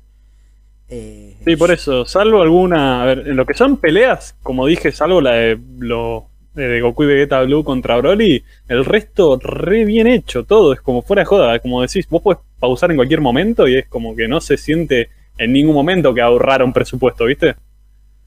Eh, 0.89 1.37
sí, 1.45 1.55
por 1.55 1.71
eso, 1.71 2.05
salvo 2.05 2.41
alguna, 2.41 3.01
a 3.01 3.05
ver, 3.05 3.27
en 3.27 3.35
lo 3.35 3.45
que 3.45 3.53
son 3.53 3.77
peleas, 3.77 4.35
como 4.43 4.67
dije, 4.67 4.91
salvo 4.91 5.21
la 5.21 5.31
de, 5.33 5.59
lo, 5.79 6.27
de 6.53 6.81
Goku 6.81 7.03
y 7.03 7.07
Vegeta 7.07 7.41
Blue 7.43 7.63
contra 7.63 7.97
Broly, 7.97 8.43
el 8.67 8.85
resto 8.85 9.39
re 9.41 9.85
bien 9.85 10.07
hecho, 10.07 10.43
todo, 10.45 10.73
es 10.73 10.81
como 10.81 11.01
fuera 11.01 11.21
de 11.21 11.25
joda, 11.25 11.59
como 11.59 11.81
decís, 11.81 12.07
vos 12.09 12.21
podés 12.21 12.39
pausar 12.59 12.91
en 12.91 12.97
cualquier 12.97 13.21
momento 13.21 13.67
y 13.67 13.77
es 13.77 13.87
como 13.87 14.15
que 14.15 14.27
no 14.27 14.39
se 14.41 14.57
siente 14.57 15.09
en 15.37 15.53
ningún 15.53 15.73
momento 15.75 16.13
que 16.13 16.21
ahorraron 16.21 16.73
presupuesto, 16.73 17.25
¿viste? 17.25 17.55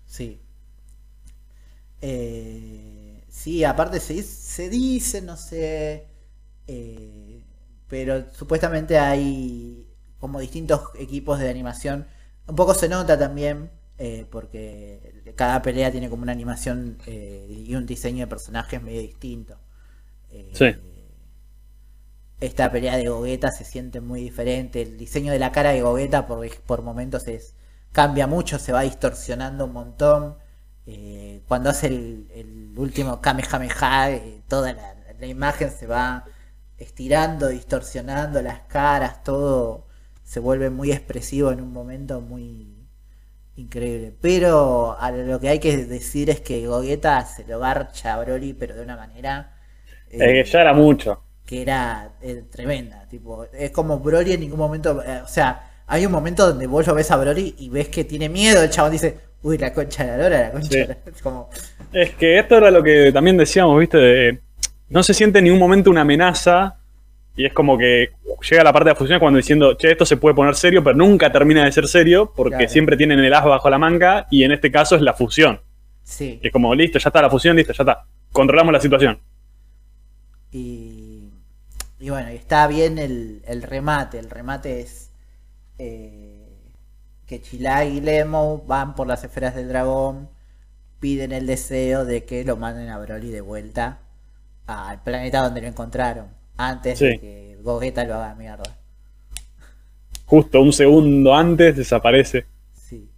Sí. 0.07 0.41
Eh, 2.01 3.23
sí, 3.29 3.65
aparte 3.65 3.99
se, 4.01 4.23
se 4.55 4.69
dice, 4.69 5.21
no 5.21 5.37
sé, 5.37 6.07
eh, 6.69 7.43
pero 7.89 8.33
supuestamente 8.33 8.99
hay 8.99 9.89
como 10.21 10.39
distintos 10.39 10.91
equipos 10.97 11.41
de 11.41 11.51
animación. 11.51 12.07
Un 12.47 12.55
poco 12.55 12.73
se 12.73 12.89
nota 12.89 13.19
también, 13.19 13.73
eh, 13.99 14.29
porque 14.31 15.35
cada 15.35 15.61
pelea 15.61 15.91
tiene 15.91 16.09
como 16.09 16.23
una 16.23 16.31
animación 16.31 16.99
eh, 17.07 17.65
y 17.67 17.75
un 17.75 17.85
diseño 17.85 18.21
de 18.21 18.27
personajes 18.29 18.81
medio 18.81 19.01
distinto. 19.01 19.59
Sí. 20.53 20.67
Esta 22.39 22.71
pelea 22.71 22.97
de 22.97 23.09
Gogeta 23.09 23.51
se 23.51 23.65
siente 23.65 24.01
muy 24.01 24.21
diferente. 24.21 24.83
El 24.83 24.97
diseño 24.97 25.33
de 25.33 25.41
la 25.41 25.51
cara 25.51 25.73
de 25.73 25.83
Gogeta 25.83 26.29
por, 26.29 26.49
por 26.63 26.83
momentos 26.83 27.27
es, 27.27 27.57
cambia 27.91 28.29
mucho, 28.29 28.61
se 28.61 28.71
va 28.71 28.83
distorsionando 28.83 29.65
un 29.65 29.73
montón. 29.73 30.37
Eh, 30.86 31.43
cuando 31.48 31.70
hace 31.70 31.86
el, 31.89 32.28
el 32.35 32.74
último 32.78 33.20
Kamehameha, 33.20 34.11
eh, 34.12 34.43
toda 34.48 34.73
la, 34.74 34.94
la 35.19 35.27
imagen 35.27 35.70
se 35.70 35.86
va 35.86 36.31
estirando, 36.78 37.48
distorsionando 37.48 38.43
las 38.43 38.61
caras, 38.62 39.23
todo 39.24 39.86
se 40.24 40.40
vuelve 40.40 40.70
muy 40.70 40.93
expresivo 40.93 41.51
en 41.52 41.61
un 41.62 41.73
momento 41.73 42.20
muy 42.20 42.89
increíble. 43.56 44.16
Pero 44.20 44.97
a 44.98 45.11
lo 45.12 45.40
que 45.40 45.48
hay 45.51 45.61
que 45.61 45.77
decir 45.86 46.31
es 46.31 46.40
que 46.40 46.66
Gogeta 46.66 47.24
se 47.27 47.44
lo 47.47 47.61
garcha 47.61 48.15
a 48.15 48.20
Broly, 48.24 48.55
pero 48.55 48.74
de 48.77 48.82
una 48.82 48.97
manera 48.97 49.56
eh, 50.11 50.39
Eh, 50.39 50.44
ya 50.44 50.61
era 50.62 50.73
mucho. 50.74 51.23
que 51.44 51.62
era 51.62 52.16
eh, 52.23 52.44
tremenda. 52.51 53.06
Tipo, 53.09 53.44
es 53.52 53.70
como 53.70 53.98
Broly 54.01 54.32
en 54.32 54.40
ningún 54.40 54.59
momento. 54.59 55.02
eh, 55.05 55.23
o 55.23 55.28
sea, 55.28 55.82
hay 55.86 56.06
un 56.06 56.12
momento 56.12 56.47
donde 56.47 56.66
vos 56.66 56.86
lo 56.86 56.94
ves 56.94 57.11
a 57.11 57.16
Broly 57.16 57.55
y 57.59 57.69
ves 57.69 57.89
que 57.89 58.05
tiene 58.05 58.28
miedo. 58.28 58.62
El 58.62 58.70
chabón 58.70 58.93
dice, 58.93 59.19
uy, 59.45 59.57
la 59.59 59.73
concha 59.73 60.03
de 60.05 60.11
la 60.11 60.16
lora, 60.25 60.41
la 60.41 60.51
concha 60.51 60.69
Sí. 60.71 60.79
de 60.79 60.87
la 60.89 60.97
Es 61.15 61.23
como, 61.23 61.49
Es 61.93 62.11
que 62.16 62.39
esto 62.41 62.57
era 62.59 62.71
lo 62.73 62.83
que 62.83 63.12
también 63.12 63.37
decíamos, 63.37 63.79
¿viste? 63.79 63.99
De- 63.99 64.41
no 64.89 65.03
se 65.05 65.15
siente 65.15 65.39
en 65.39 65.45
ningún 65.45 65.61
momento 65.61 65.91
una 65.91 66.01
amenaza. 66.01 66.79
Y 67.37 67.45
es 67.47 67.53
como 67.53 67.77
que 67.77 68.11
llega 68.49 68.62
la 68.62 68.73
parte 68.73 68.89
de 68.89 68.93
la 68.93 68.97
fusión 68.99 69.19
cuando 69.19 69.37
diciendo, 69.39 69.75
che, 69.77 69.91
esto 69.91 70.05
se 70.07 70.16
puede 70.16 70.37
poner 70.37 70.55
serio, 70.55 70.85
pero 70.85 70.97
nunca 70.97 71.33
termina 71.33 71.65
de 71.65 71.73
ser 71.73 71.89
serio, 71.89 72.33
porque 72.35 72.57
Claro. 72.59 72.69
siempre 72.71 72.97
tienen 72.97 73.19
el 73.19 73.35
as 73.35 73.45
bajo 73.45 73.69
la 73.71 73.79
manga, 73.79 74.27
y 74.31 74.45
en 74.45 74.53
este 74.53 74.71
caso 74.71 74.95
es 74.97 75.03
la 75.03 75.15
fusión. 75.15 75.61
sí. 76.05 76.39
Que 76.41 76.49
es 76.49 76.53
como, 76.53 76.75
listo, 76.75 76.99
ya 76.99 77.09
está 77.09 77.23
la 77.23 77.31
fusión, 77.31 77.57
listo, 77.57 77.73
ya 77.73 77.83
está. 77.83 78.05
Controlamos 78.31 78.73
la 78.73 78.81
situación. 78.81 79.19
Y, 80.53 81.31
y 81.99 82.11
bueno, 82.11 82.29
está 82.29 82.66
bien 82.69 82.99
el, 82.99 83.43
el 83.47 83.62
remate. 83.62 84.19
El 84.19 84.31
remate 84.31 84.81
es 84.81 85.11
eh, 85.79 86.24
que 87.27 87.41
Chilai 87.41 87.97
y 87.97 88.01
Lemo 88.01 88.65
van 88.67 88.95
por 88.95 89.07
las 89.07 89.25
esferas 89.25 89.55
del 89.55 89.69
dragón, 89.69 90.29
piden 91.01 91.33
el 91.33 91.47
deseo 91.47 92.05
de 92.05 92.25
que 92.25 92.45
lo 92.45 92.57
manden 92.57 92.89
a 92.89 92.99
Broly 92.99 93.31
de 93.31 93.41
vuelta 93.41 93.99
al 94.67 95.03
planeta 95.03 95.43
donde 95.43 95.61
lo 95.61 95.67
encontraron, 95.67 96.29
antes 96.57 96.99
de 96.99 97.21
que 97.21 97.59
Gogeta 97.63 98.05
lo 98.05 98.15
haga 98.15 98.35
mierda. 98.35 98.77
Justo 100.27 100.61
un 100.61 100.73
segundo 100.73 101.35
antes 101.35 101.77
desaparece. 101.77 102.47
Sí. 102.73 103.09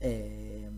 Eh, 0.00 0.70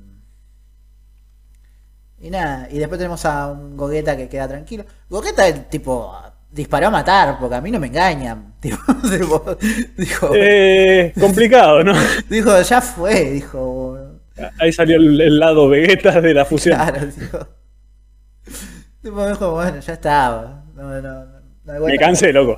y 2.20 2.30
nada, 2.30 2.68
y 2.70 2.78
después 2.78 2.98
tenemos 2.98 3.24
a 3.26 3.50
un 3.50 3.76
Gogeta 3.76 4.16
que 4.16 4.28
queda 4.28 4.48
tranquilo. 4.48 4.84
Gogeta, 5.10 5.46
el 5.46 5.66
tipo, 5.66 6.16
disparó 6.52 6.88
a 6.88 6.90
matar, 6.90 7.38
porque 7.38 7.56
a 7.56 7.60
mí 7.60 7.70
no 7.70 7.80
me 7.80 7.88
engañan. 7.88 8.54
Dijo, 8.62 10.32
Eh, 10.34 11.12
complicado, 11.18 11.82
¿no? 11.82 11.94
dijo, 12.28 12.60
ya 12.62 12.80
fue, 12.80 13.30
dijo. 13.32 13.98
Ahí 14.60 14.72
salió 14.72 14.96
el, 14.96 15.20
el 15.20 15.38
lado 15.38 15.68
Vegeta 15.68 16.20
de 16.20 16.34
la 16.34 16.44
fusión. 16.44 16.76
Claro, 16.76 17.06
dijo. 17.06 17.38
Tipo, 19.02 19.26
dijo, 19.26 19.52
bueno, 19.52 19.80
ya 19.80 19.92
estaba. 19.94 20.64
No, 20.74 21.00
no, 21.00 21.02
no, 21.02 21.24
no 21.64 21.72
hay 21.86 21.92
Me 21.92 21.98
cansé, 21.98 22.32
loco. 22.32 22.56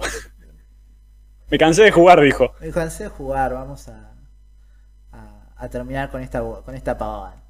Me 1.51 1.59
cansé 1.59 1.85
de 1.85 1.91
jugar, 1.91 2.21
dijo. 2.21 2.53
Me 2.61 2.71
cansé 2.71 3.05
de 3.05 3.09
jugar, 3.11 3.53
vamos 3.55 3.89
a, 3.89 4.13
a, 5.13 5.53
a 5.57 5.69
terminar 5.69 6.11
con 6.11 6.23
esta 6.23 6.41
con 6.41 6.75
esta 6.75 6.97
pavada. 6.97 7.43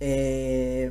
Eh, 0.00 0.90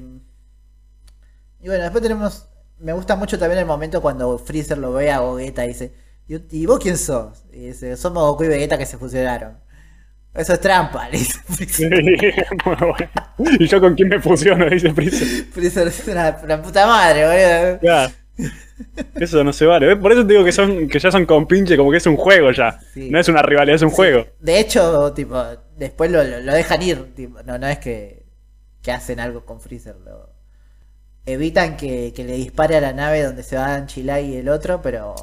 y 1.60 1.68
bueno, 1.68 1.84
después 1.84 2.02
tenemos. 2.03 2.48
Me 2.80 2.94
gusta 2.94 3.16
mucho 3.16 3.40
también 3.40 3.60
el 3.60 3.66
momento 3.66 4.02
cuando 4.02 4.38
Freezer 4.38 4.78
lo 4.78 4.94
ve 4.94 5.12
a 5.12 5.20
Gogeta 5.20 5.66
y 5.66 5.70
dice: 5.70 5.94
¿Y, 6.28 6.66
vos 6.66 6.80
quién 6.80 6.98
sos? 6.98 7.44
Y 7.52 7.68
dice: 7.68 7.95
Somos 7.98 8.24
Goku 8.24 8.44
y 8.45 8.48
Vegeta 8.50 8.78
que 8.78 8.86
se 8.86 8.98
fusionaron. 8.98 9.58
Eso 10.34 10.54
es 10.54 10.60
trampa, 10.62 11.10
le 11.10 11.20
dice 11.20 11.40
Sí, 11.48 11.66
Freezer. 11.88 12.48
muy 12.66 12.76
bueno. 12.76 13.12
¿Y 13.60 13.68
yo 13.68 13.80
con 13.80 13.94
quién 13.95 14.10
me 14.10 14.20
fusiono? 14.20 14.68
Dice 14.70 14.94
Freezer. 14.94 15.28
Freezer 15.52 15.88
es 15.88 16.08
una, 16.08 16.40
una 16.44 16.62
puta 16.62 16.88
madre, 16.88 17.26
boludo. 17.26 17.80
Claro. 17.80 18.14
Eso 19.16 19.44
no 19.44 19.54
se 19.54 19.66
vale. 19.66 19.95
Por 19.95 20.12
eso 20.12 20.26
te 20.26 20.34
digo 20.34 20.44
que 20.44 20.52
son 20.52 20.88
que 20.88 21.00
ya 21.00 21.12
son 21.12 21.26
compinche, 21.26 21.78
como 21.78 21.91
que 21.91 21.98
es 21.98 22.06
un 22.08 22.18
juego 22.18 22.52
ya. 22.52 22.80
Sí. 22.94 23.10
No 23.12 23.20
es 23.20 23.28
una 23.28 23.41
rivalidad, 23.44 23.76
es 23.76 23.82
un 23.84 23.91
Sí. 23.91 23.95
juego. 23.95 24.26
De 24.40 24.60
hecho, 24.60 25.14
tipo, 25.14 25.41
después 25.78 26.10
lo, 26.12 26.24
lo- 26.24 26.40
lo 26.41 26.54
dejan 26.54 26.82
ir. 26.82 27.14
tipo, 27.16 27.41
no, 27.44 27.58
no 27.60 27.68
es 27.68 27.78
que, 27.80 28.26
que 28.82 28.91
hacen 28.91 29.20
algo 29.20 29.45
con 29.45 29.62
Freezer. 29.62 29.95
Lo, 30.04 30.32
evitan 31.26 31.78
que, 31.78 32.14
que 32.16 32.24
le 32.24 32.34
dispare 32.34 32.76
a 32.76 32.82
la 32.82 32.94
nave 32.94 33.24
donde 33.24 33.44
se 33.44 33.56
van 33.56 33.88
Chilai 33.88 34.34
y 34.34 34.38
el 34.38 34.50
otro, 34.50 34.82
pero. 34.82 35.16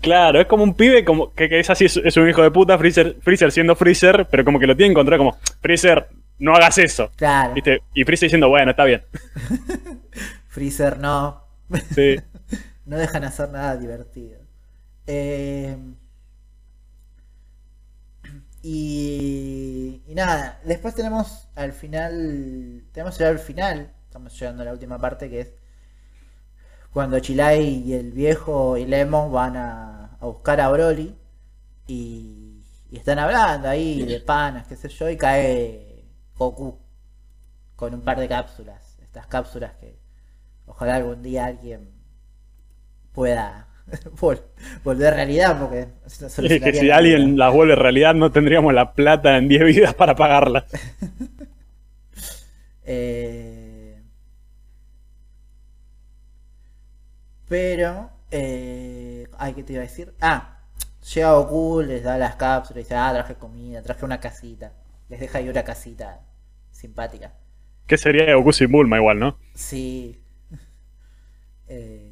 Claro, 0.00 0.40
es 0.40 0.46
como 0.46 0.62
un 0.62 0.74
pibe 0.74 1.04
como 1.04 1.32
que, 1.34 1.48
que 1.48 1.58
es 1.58 1.70
así, 1.70 1.86
es, 1.86 2.16
un 2.16 2.28
hijo 2.28 2.42
de 2.42 2.50
puta, 2.50 2.78
Freezer, 2.78 3.16
Freezer 3.20 3.50
siendo 3.50 3.74
Freezer, 3.74 4.28
pero 4.30 4.44
como 4.44 4.60
que 4.60 4.66
lo 4.66 4.76
tiene 4.76 4.90
en 4.90 4.94
contra, 4.94 5.18
como, 5.18 5.36
Freezer, 5.60 6.08
no 6.38 6.54
hagas 6.54 6.78
eso. 6.78 7.10
Claro, 7.16 7.54
¿Viste? 7.54 7.82
Y 7.94 8.04
Freezer 8.04 8.26
diciendo, 8.26 8.48
bueno, 8.48 8.70
está 8.70 8.84
bien. 8.84 9.02
Freezer 10.48 10.98
no. 10.98 11.44
Sí. 11.94 12.16
No 12.86 12.96
dejan 12.96 13.22
hacer 13.22 13.50
nada 13.50 13.76
divertido. 13.76 14.38
Eh, 15.06 15.76
y, 18.62 20.00
y 20.06 20.14
nada, 20.14 20.58
después 20.64 20.94
tenemos 20.94 21.48
al 21.54 21.74
final, 21.74 22.84
tenemos 22.92 23.20
al 23.20 23.38
final, 23.38 23.92
estamos 24.18 24.40
llegando 24.40 24.62
a 24.62 24.66
la 24.66 24.72
última 24.72 24.98
parte 24.98 25.30
que 25.30 25.40
es 25.40 25.48
cuando 26.92 27.20
Chilai 27.20 27.62
y 27.86 27.92
el 27.94 28.12
viejo 28.12 28.76
y 28.76 28.86
Lemon 28.86 29.32
van 29.32 29.56
a, 29.56 30.16
a 30.20 30.26
buscar 30.26 30.60
a 30.60 30.68
Broly 30.70 31.14
y, 31.86 32.62
y 32.90 32.96
están 32.96 33.18
hablando 33.18 33.68
ahí 33.68 34.04
de 34.04 34.20
panas, 34.20 34.66
qué 34.66 34.76
sé 34.76 34.88
yo, 34.88 35.10
y 35.10 35.16
cae 35.16 36.04
Goku 36.36 36.78
con 37.76 37.94
un 37.94 38.02
par 38.02 38.18
de 38.20 38.28
cápsulas, 38.28 38.98
estas 39.02 39.26
cápsulas 39.26 39.72
que 39.80 39.98
ojalá 40.66 40.96
algún 40.96 41.22
día 41.22 41.46
alguien 41.46 41.90
pueda 43.12 43.68
vol- 44.20 44.42
volver 44.84 45.14
realidad 45.14 45.58
porque 45.58 45.88
Es 46.40 46.58
que 46.62 46.72
si 46.72 46.90
alguien 46.90 47.36
las 47.36 47.52
vuelve 47.52 47.74
realidad, 47.76 48.14
no 48.14 48.30
tendríamos 48.32 48.72
la 48.74 48.92
plata 48.94 49.36
en 49.36 49.48
10 49.48 49.64
vidas 49.64 49.94
para 49.94 50.14
pagarlas. 50.16 50.64
Eh, 52.84 53.57
Pero, 57.48 58.10
eh... 58.30 59.26
ay, 59.38 59.54
¿qué 59.54 59.62
te 59.62 59.72
iba 59.74 59.82
a 59.82 59.86
decir? 59.86 60.12
Ah, 60.20 60.60
llega 61.14 61.32
Goku, 61.34 61.82
les 61.82 62.02
da 62.02 62.18
las 62.18 62.36
cápsulas, 62.36 62.84
dice, 62.84 62.94
ah, 62.94 63.10
traje 63.12 63.34
comida, 63.36 63.82
traje 63.82 64.04
una 64.04 64.20
casita. 64.20 64.72
Les 65.08 65.20
deja 65.20 65.38
ahí 65.38 65.48
una 65.48 65.64
casita 65.64 66.20
simpática. 66.70 67.32
¿Qué 67.86 67.96
sería 67.98 68.34
Goku 68.36 68.52
sin 68.52 68.70
Bulma 68.70 68.98
igual, 68.98 69.18
no? 69.18 69.38
Sí. 69.54 70.22
Eh, 71.68 72.10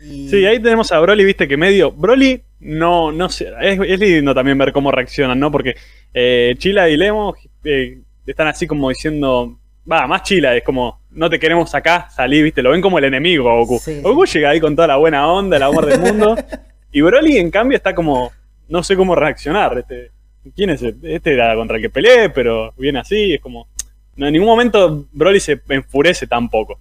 y- 0.00 0.28
Sí, 0.28 0.44
ahí 0.46 0.60
tenemos 0.60 0.90
a 0.92 1.00
Broly, 1.00 1.24
viste 1.24 1.46
que 1.48 1.56
medio. 1.56 1.92
Broly, 1.92 2.42
no, 2.60 3.12
no 3.12 3.28
sé. 3.28 3.52
Es, 3.60 3.78
es 3.80 4.00
lindo 4.00 4.34
también 4.34 4.58
ver 4.58 4.72
cómo 4.72 4.90
reaccionan, 4.90 5.38
¿no? 5.38 5.50
Porque 5.50 5.76
eh, 6.14 6.54
Chila 6.58 6.88
y 6.88 6.96
Lemo 6.96 7.34
eh, 7.64 8.00
están 8.26 8.48
así 8.48 8.66
como 8.66 8.88
diciendo. 8.88 9.58
Va, 9.90 10.06
más 10.06 10.22
Chila, 10.22 10.56
es 10.56 10.62
como, 10.62 11.00
no 11.10 11.28
te 11.28 11.38
queremos 11.40 11.74
acá, 11.74 12.08
salí, 12.10 12.40
viste, 12.42 12.62
lo 12.62 12.70
ven 12.70 12.80
como 12.80 12.98
el 12.98 13.04
enemigo 13.04 13.50
a 13.50 13.56
Goku. 13.56 13.78
Sí, 13.78 14.00
Goku 14.00 14.24
llega 14.26 14.50
ahí 14.50 14.60
con 14.60 14.76
toda 14.76 14.88
la 14.88 14.96
buena 14.96 15.26
onda, 15.30 15.56
el 15.56 15.62
amor 15.64 15.86
del 15.86 16.00
mundo. 16.00 16.36
y 16.92 17.00
Broly, 17.00 17.38
en 17.38 17.50
cambio, 17.50 17.76
está 17.76 17.94
como, 17.94 18.30
no 18.68 18.82
sé 18.82 18.96
cómo 18.96 19.14
reaccionar. 19.16 19.76
Este, 19.78 20.10
¿Quién 20.54 20.70
es? 20.70 20.82
Este 20.82 21.14
Este 21.16 21.34
era 21.34 21.54
contra 21.56 21.76
el 21.76 21.82
que 21.82 21.90
peleé, 21.90 22.30
pero 22.30 22.72
viene 22.76 23.00
así, 23.00 23.34
es 23.34 23.40
como. 23.40 23.66
No, 24.14 24.26
en 24.26 24.32
ningún 24.34 24.48
momento 24.48 25.06
Broly 25.12 25.40
se 25.40 25.60
enfurece 25.68 26.26
tampoco. 26.26 26.78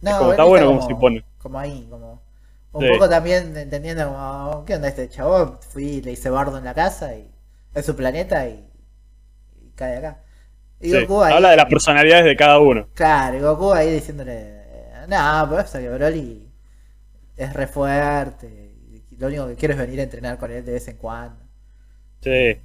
No, 0.00 0.18
como, 0.18 0.30
está 0.30 0.44
bueno 0.44 0.66
como, 0.66 0.78
como 0.78 0.88
se 0.88 0.94
pone. 0.94 1.24
Como 1.38 1.58
ahí, 1.58 1.86
como. 1.90 2.22
Un 2.72 2.82
Sí. 2.82 2.88
poco 2.90 3.08
también 3.08 3.56
entendiendo 3.56 4.06
como, 4.08 4.64
¿qué 4.66 4.74
onda 4.74 4.88
este 4.88 5.08
chabón? 5.08 5.58
Fui, 5.60 6.00
le 6.00 6.12
hice 6.12 6.28
bardo 6.30 6.58
en 6.58 6.64
la 6.64 6.74
casa 6.74 7.14
y 7.14 7.30
es 7.74 7.86
su 7.86 7.94
planeta 7.94 8.48
y, 8.48 8.64
y 9.62 9.70
cae 9.76 9.98
acá. 9.98 10.22
Y 10.84 10.90
Sí, 10.90 11.00
Goku 11.00 11.22
ahí, 11.22 11.32
Habla 11.34 11.50
de 11.50 11.56
las 11.56 11.66
personalidades 11.66 12.24
de 12.26 12.36
cada 12.36 12.58
uno. 12.58 12.88
Claro, 12.94 13.36
y 13.38 13.40
Goku 13.40 13.72
ahí 13.72 13.90
diciéndole, 13.92 14.52
no, 15.08 15.46
pero 15.48 15.60
eso 15.62 15.78
que 15.78 15.88
Broly 15.88 16.48
es 17.36 17.52
re 17.54 17.66
fuerte. 17.66 18.72
y 19.10 19.16
Lo 19.16 19.28
único 19.28 19.48
que 19.48 19.54
quiero 19.54 19.74
es 19.74 19.80
venir 19.80 20.00
a 20.00 20.02
entrenar 20.04 20.38
con 20.38 20.50
él 20.52 20.64
de 20.64 20.72
vez 20.72 20.86
en 20.88 20.96
cuando. 20.96 21.42
Sí. 22.20 22.56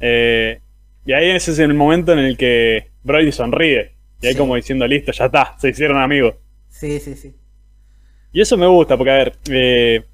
Eh, 0.00 0.60
y 1.04 1.12
ahí 1.12 1.30
ese 1.30 1.52
es 1.52 1.58
el 1.58 1.74
momento 1.74 2.12
en 2.12 2.18
el 2.20 2.36
que 2.36 2.90
Broly 3.02 3.32
sonríe. 3.32 3.92
Y 4.20 4.26
ahí 4.26 4.32
Sí. 4.34 4.38
como 4.38 4.56
diciendo, 4.56 4.86
listo, 4.86 5.10
ya 5.12 5.24
está, 5.26 5.56
se 5.58 5.70
hicieron 5.70 5.98
amigos. 6.00 6.34
Sí, 6.68 7.00
sí, 7.00 7.14
sí. 7.16 7.34
Y 8.32 8.40
eso 8.40 8.56
me 8.56 8.66
gusta, 8.66 8.96
porque 8.96 9.10
a 9.10 9.14
ver, 9.16 9.32
eh, 9.50 10.04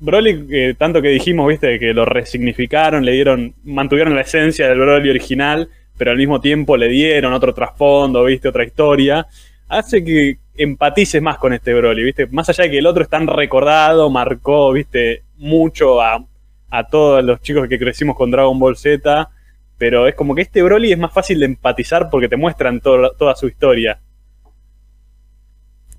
Broly, 0.00 0.46
eh, 0.50 0.74
tanto 0.78 1.02
que 1.02 1.08
dijimos, 1.08 1.48
viste, 1.48 1.78
que 1.78 1.92
lo 1.92 2.04
resignificaron, 2.04 3.04
le 3.04 3.12
dieron, 3.12 3.54
mantuvieron 3.64 4.14
la 4.14 4.20
esencia 4.22 4.68
del 4.68 4.78
Broly 4.78 5.10
original, 5.10 5.68
pero 5.98 6.10
al 6.12 6.16
mismo 6.16 6.40
tiempo 6.40 6.76
le 6.76 6.88
dieron 6.88 7.32
otro 7.32 7.52
trasfondo, 7.54 8.24
viste, 8.24 8.48
otra 8.48 8.64
historia, 8.64 9.26
hace 9.68 10.04
que 10.04 10.38
empatices 10.56 11.22
más 11.22 11.38
con 11.38 11.52
este 11.52 11.74
Broly, 11.74 12.02
viste, 12.04 12.26
más 12.28 12.48
allá 12.48 12.64
de 12.64 12.70
que 12.70 12.78
el 12.78 12.86
otro 12.86 13.02
es 13.02 13.08
tan 13.10 13.26
recordado, 13.26 14.10
marcó, 14.10 14.72
viste, 14.72 15.22
mucho 15.36 16.00
a, 16.02 16.24
a 16.70 16.86
todos 16.88 17.22
los 17.24 17.40
chicos 17.42 17.68
que 17.68 17.78
crecimos 17.78 18.16
con 18.16 18.30
Dragon 18.30 18.58
Ball 18.58 18.76
Z, 18.76 19.30
pero 19.76 20.08
es 20.08 20.14
como 20.14 20.34
que 20.34 20.42
este 20.42 20.62
Broly 20.62 20.92
es 20.92 20.98
más 20.98 21.12
fácil 21.12 21.38
de 21.40 21.46
empatizar 21.46 22.08
porque 22.10 22.28
te 22.28 22.36
muestran 22.36 22.80
to- 22.80 23.12
toda 23.18 23.34
su 23.36 23.46
historia. 23.48 24.00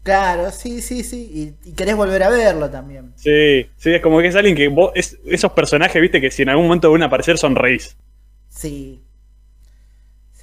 Claro, 0.03 0.51
sí, 0.51 0.81
sí, 0.81 1.03
sí. 1.03 1.55
Y, 1.63 1.69
y 1.69 1.73
querés 1.73 1.95
volver 1.95 2.23
a 2.23 2.29
verlo 2.29 2.69
también. 2.69 3.13
Sí, 3.15 3.69
sí, 3.77 3.91
es 3.93 4.01
como 4.01 4.19
que 4.19 4.27
es 4.27 4.35
alguien 4.35 4.55
que 4.55 4.67
vos, 4.69 4.91
es, 4.95 5.19
esos 5.25 5.51
personajes, 5.51 6.01
viste, 6.01 6.19
que 6.21 6.31
si 6.31 6.41
en 6.43 6.49
algún 6.49 6.65
momento 6.65 6.91
van 6.91 7.03
a 7.03 7.05
aparecer 7.07 7.37
sonreís. 7.37 7.97
Sí. 8.49 9.01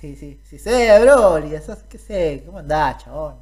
Sí, 0.00 0.14
sí, 0.16 0.38
sí. 0.44 0.58
Sé, 0.58 0.98
Broly, 1.00 1.54
eso, 1.54 1.76
qué 1.88 1.98
sé, 1.98 2.42
¿cómo 2.44 2.58
andás, 2.58 3.02
chabón? 3.04 3.36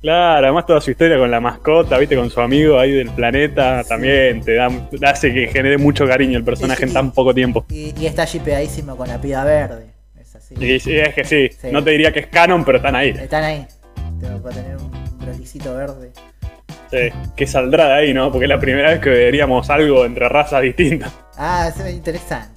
Claro, 0.00 0.46
además 0.46 0.66
toda 0.66 0.80
su 0.80 0.90
historia 0.92 1.18
con 1.18 1.30
la 1.30 1.40
mascota, 1.40 1.98
viste, 1.98 2.14
con 2.16 2.30
su 2.30 2.40
amigo 2.40 2.78
ahí 2.78 2.92
del 2.92 3.10
planeta, 3.10 3.82
Sí. 3.82 3.88
también 3.88 4.40
te 4.42 4.54
da, 4.54 4.68
hace 5.04 5.32
que 5.34 5.48
genere 5.48 5.78
mucho 5.78 6.06
cariño 6.06 6.38
el 6.38 6.44
personaje 6.44 6.84
en 6.84 6.92
tan 6.92 7.10
poco 7.12 7.34
tiempo. 7.34 7.64
Y, 7.70 7.92
y 8.00 8.06
está 8.06 8.24
shipeadísimo 8.24 8.96
con 8.96 9.08
la 9.08 9.20
piba 9.20 9.42
verde. 9.42 9.86
Es 10.20 10.36
así. 10.36 10.54
Y 10.54 10.78
sí, 10.78 10.96
es 10.96 11.12
que 11.14 11.24
sí, 11.24 11.48
Sí. 11.60 11.68
no 11.72 11.82
te 11.82 11.90
diría 11.90 12.12
que 12.12 12.20
es 12.20 12.26
canon, 12.28 12.64
pero 12.64 12.76
están 12.78 12.94
ahí. 12.94 13.08
Están 13.10 13.42
ahí. 13.42 13.66
Tengo 14.20 14.42
que 14.48 14.54
tener 14.54 14.76
un 14.76 15.18
brolicito 15.18 15.74
verde. 15.74 16.12
Sí, 16.90 16.98
que 17.34 17.46
saldrá 17.48 17.88
de 17.88 17.92
ahí, 17.94 18.14
¿no? 18.14 18.30
Porque 18.30 18.44
es 18.44 18.48
la 18.50 18.60
primera 18.60 18.90
vez 18.90 19.00
que 19.00 19.10
veríamos 19.10 19.68
algo 19.70 20.04
entre 20.04 20.28
razas 20.28 20.62
distintas. 20.62 21.12
Ah, 21.36 21.68
eso 21.74 21.84
es 21.84 21.94
interesante. 21.94 22.55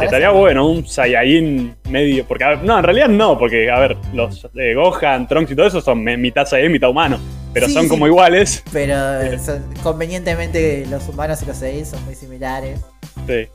Estaría 0.00 0.30
bueno, 0.30 0.68
un 0.68 0.86
Saiyajin 0.86 1.76
medio. 1.90 2.24
Porque, 2.26 2.44
a 2.44 2.48
ver, 2.50 2.62
no, 2.64 2.76
en 2.78 2.84
realidad 2.84 3.08
no, 3.08 3.38
porque, 3.38 3.70
a 3.70 3.78
ver, 3.78 3.96
los 4.12 4.46
eh, 4.56 4.74
Gohan, 4.74 5.28
Trunks 5.28 5.50
y 5.52 5.56
todo 5.56 5.66
eso 5.66 5.80
son 5.80 6.02
mitad 6.04 6.46
Saiyajin, 6.46 6.72
mitad 6.72 6.90
humano. 6.90 7.18
Pero 7.52 7.68
Sí, 7.68 7.72
son 7.72 7.84
sí. 7.84 7.88
como 7.88 8.06
iguales. 8.06 8.62
Pero 8.72 8.94
eh, 9.22 9.38
son- 9.38 9.64
convenientemente 9.82 10.84
los 10.90 11.08
humanos 11.08 11.42
y 11.42 11.46
los 11.46 11.56
Saiyajin 11.56 11.86
son 11.86 12.04
muy 12.04 12.14
similares. 12.14 12.80
Sí. 13.26 13.32
Eh, 13.32 13.48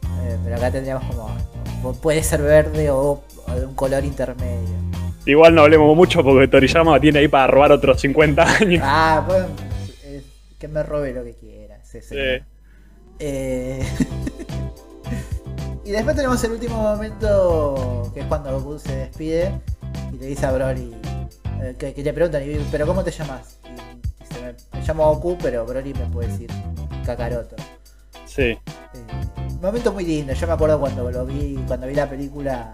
pero 0.43 0.55
acá 0.55 0.71
tendríamos 0.71 1.03
como. 1.15 1.93
Puede 2.01 2.23
ser 2.23 2.41
verde 2.41 2.89
o, 2.91 3.23
o 3.47 3.51
de 3.55 3.65
un 3.65 3.73
color 3.75 4.03
intermedio. 4.05 4.69
Igual 5.25 5.53
no 5.53 5.61
hablemos 5.61 5.95
mucho 5.95 6.23
porque 6.23 6.47
Toriyama 6.47 6.99
tiene 6.99 7.19
ahí 7.19 7.27
para 7.27 7.45
robar 7.47 7.71
otros 7.71 8.01
50 8.01 8.41
años. 8.57 8.81
Ah, 8.83 9.23
pues. 9.27 9.45
eh, 10.05 10.21
que 10.59 10.67
me 10.67 10.81
robe 10.83 11.13
lo 11.13 11.23
que 11.23 11.33
quiera. 11.33 11.77
Sí. 11.83 11.99
Eh, 13.19 13.83
y 15.83 15.91
después 15.91 16.15
tenemos 16.15 16.43
el 16.43 16.51
último 16.51 16.77
momento, 16.77 18.11
que 18.13 18.21
es 18.21 18.25
cuando 18.27 18.59
Goku 18.59 18.79
se 18.79 18.95
despide 18.95 19.61
y 20.13 20.17
le 20.17 20.25
dice 20.27 20.45
a 20.45 20.51
Broly, 20.51 20.95
eh, 21.61 21.75
que, 21.77 21.93
que 21.93 22.03
le 22.03 22.13
preguntan, 22.13 22.43
y, 22.43 22.55
pero 22.71 22.85
¿cómo 22.85 23.03
te 23.03 23.11
llamas? 23.11 23.57
Y 23.65 24.23
dice, 24.23 24.41
me, 24.41 24.79
me 24.79 24.85
llamo 24.85 25.15
Goku, 25.15 25.37
pero 25.41 25.65
Broly 25.65 25.93
me 25.93 26.05
puede 26.07 26.29
decir 26.29 26.49
Kakaroto. 27.05 27.55
Sí. 28.25 28.43
Eh, 28.43 28.59
momento 29.61 29.91
muy 29.91 30.05
lindo, 30.05 30.33
yo 30.33 30.47
me 30.47 30.53
acuerdo 30.53 30.79
cuando 30.79 31.11
lo 31.11 31.25
vi, 31.25 31.61
cuando 31.67 31.87
vi 31.87 31.95
la 31.95 32.09
película 32.09 32.73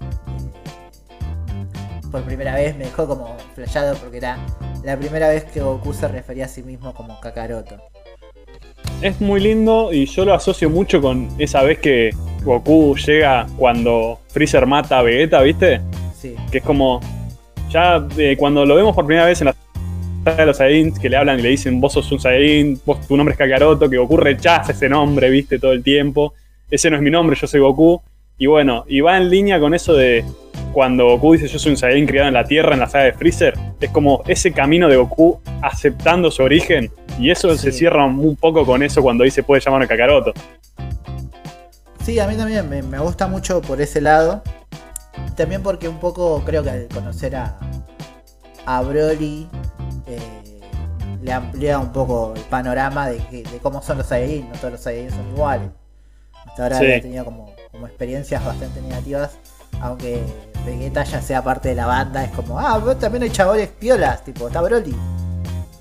eh, 0.00 2.10
por 2.10 2.22
primera 2.22 2.54
vez, 2.54 2.76
me 2.76 2.84
dejó 2.84 3.06
como 3.06 3.36
flashado 3.54 3.96
porque 3.96 4.18
era 4.18 4.38
la 4.82 4.96
primera 4.96 5.28
vez 5.28 5.44
que 5.44 5.60
Goku 5.60 5.94
se 5.94 6.08
refería 6.08 6.44
a 6.44 6.48
sí 6.48 6.62
mismo 6.62 6.94
como 6.94 7.18
Kakaroto. 7.20 7.80
Es 9.00 9.20
muy 9.20 9.40
lindo 9.40 9.92
y 9.92 10.06
yo 10.06 10.24
lo 10.24 10.34
asocio 10.34 10.70
mucho 10.70 11.00
con 11.00 11.28
esa 11.38 11.62
vez 11.62 11.78
que 11.78 12.10
Goku 12.42 12.96
llega 12.96 13.46
cuando 13.58 14.20
Freezer 14.28 14.66
mata 14.66 14.98
a 14.98 15.02
Vegeta, 15.02 15.42
¿viste? 15.42 15.80
Sí. 16.16 16.34
Que 16.50 16.58
es 16.58 16.64
como. 16.64 17.00
Ya 17.70 18.06
eh, 18.16 18.36
cuando 18.38 18.64
lo 18.64 18.76
vemos 18.76 18.94
por 18.94 19.04
primera 19.04 19.26
vez 19.26 19.40
en 19.40 19.46
la 19.46 19.54
de 20.36 20.46
los 20.46 20.56
Saiyajins, 20.56 20.98
que 20.98 21.10
le 21.10 21.16
hablan 21.16 21.38
y 21.38 21.42
le 21.42 21.50
dicen 21.50 21.80
vos 21.80 21.92
sos 21.92 22.10
un 22.12 22.20
Saiyajin, 22.20 22.80
vos 22.86 23.06
tu 23.06 23.16
nombre 23.16 23.32
es 23.32 23.38
Kakaroto, 23.38 23.90
que 23.90 23.98
Goku 23.98 24.16
rechaza 24.16 24.72
ese 24.72 24.88
nombre, 24.88 25.28
¿viste? 25.28 25.58
Todo 25.58 25.72
el 25.72 25.82
tiempo. 25.82 26.34
Ese 26.70 26.88
no 26.88 26.96
es 26.96 27.02
mi 27.02 27.10
nombre, 27.10 27.36
yo 27.38 27.46
soy 27.46 27.60
Goku. 27.60 28.00
Y 28.38 28.46
bueno, 28.46 28.84
y 28.88 29.00
va 29.00 29.16
en 29.16 29.30
línea 29.30 29.60
con 29.60 29.74
eso 29.74 29.94
de 29.94 30.24
cuando 30.72 31.06
Goku 31.06 31.34
dice 31.34 31.46
yo 31.46 31.58
soy 31.58 31.72
un 31.72 31.76
Saiyajin 31.76 32.06
criado 32.06 32.28
en 32.28 32.34
la 32.34 32.44
Tierra 32.44 32.74
en 32.74 32.80
la 32.80 32.88
saga 32.88 33.04
de 33.04 33.12
Freezer, 33.12 33.54
es 33.80 33.90
como 33.90 34.22
ese 34.26 34.52
camino 34.52 34.88
de 34.88 34.96
Goku 34.96 35.40
aceptando 35.62 36.30
su 36.32 36.42
origen 36.42 36.90
y 37.18 37.30
eso 37.30 37.52
Sí. 37.52 37.58
se 37.58 37.72
cierra 37.72 38.04
un 38.04 38.34
poco 38.36 38.66
con 38.66 38.82
eso 38.82 39.00
cuando 39.02 39.22
dice 39.22 39.44
puede 39.44 39.60
llamarme 39.60 39.86
Kakaroto. 39.86 40.32
Sí, 42.04 42.18
a 42.18 42.26
mí 42.26 42.36
también 42.36 42.68
me, 42.68 42.82
me 42.82 42.98
gusta 42.98 43.28
mucho 43.28 43.62
por 43.62 43.80
ese 43.80 44.00
lado. 44.00 44.42
También 45.36 45.62
porque 45.62 45.88
un 45.88 45.98
poco 45.98 46.42
creo 46.44 46.62
que 46.62 46.70
al 46.70 46.88
conocer 46.88 47.34
a, 47.36 47.56
a 48.66 48.82
Broly 48.82 49.48
eh, 50.06 50.18
le 51.22 51.32
amplía 51.32 51.78
un 51.78 51.92
poco 51.92 52.34
el 52.36 52.42
panorama 52.42 53.08
de, 53.08 53.18
que- 53.30 53.42
de 53.44 53.58
cómo 53.62 53.80
son 53.80 53.98
los 53.98 54.08
Saiyajin. 54.08 54.48
No 54.50 54.54
todos 54.56 54.72
los 54.72 54.80
Saiyajin 54.80 55.10
son 55.16 55.28
iguales. 55.30 55.68
Hasta 56.46 56.62
ahora 56.64 56.78
Sí. 56.78 56.84
había 56.84 57.00
tenido 57.00 57.24
como, 57.24 57.53
como 57.74 57.86
experiencias 57.88 58.42
bastante 58.44 58.80
negativas. 58.80 59.32
Aunque 59.80 60.22
Vegeta 60.64 61.02
ya 61.04 61.20
sea 61.20 61.42
parte 61.42 61.70
de 61.70 61.74
la 61.74 61.86
banda, 61.86 62.24
es 62.24 62.30
como, 62.30 62.58
ah, 62.58 62.78
vos 62.78 62.98
también 62.98 63.24
hay 63.24 63.30
chabones 63.30 63.68
piolas, 63.68 64.24
tipo, 64.24 64.46
está 64.48 64.62
Broly. 64.62 64.94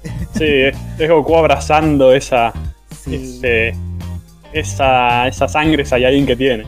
Sí, 0.34 0.44
es, 0.46 0.76
es 0.98 1.10
Goku 1.10 1.38
abrazando 1.38 2.12
esa, 2.12 2.52
Sí. 3.04 3.38
ese- 3.40 3.76
esa, 4.52 5.28
esa 5.28 5.48
sangre 5.48 5.86
Saiyajin 5.86 6.26
que 6.26 6.36
tiene. 6.36 6.66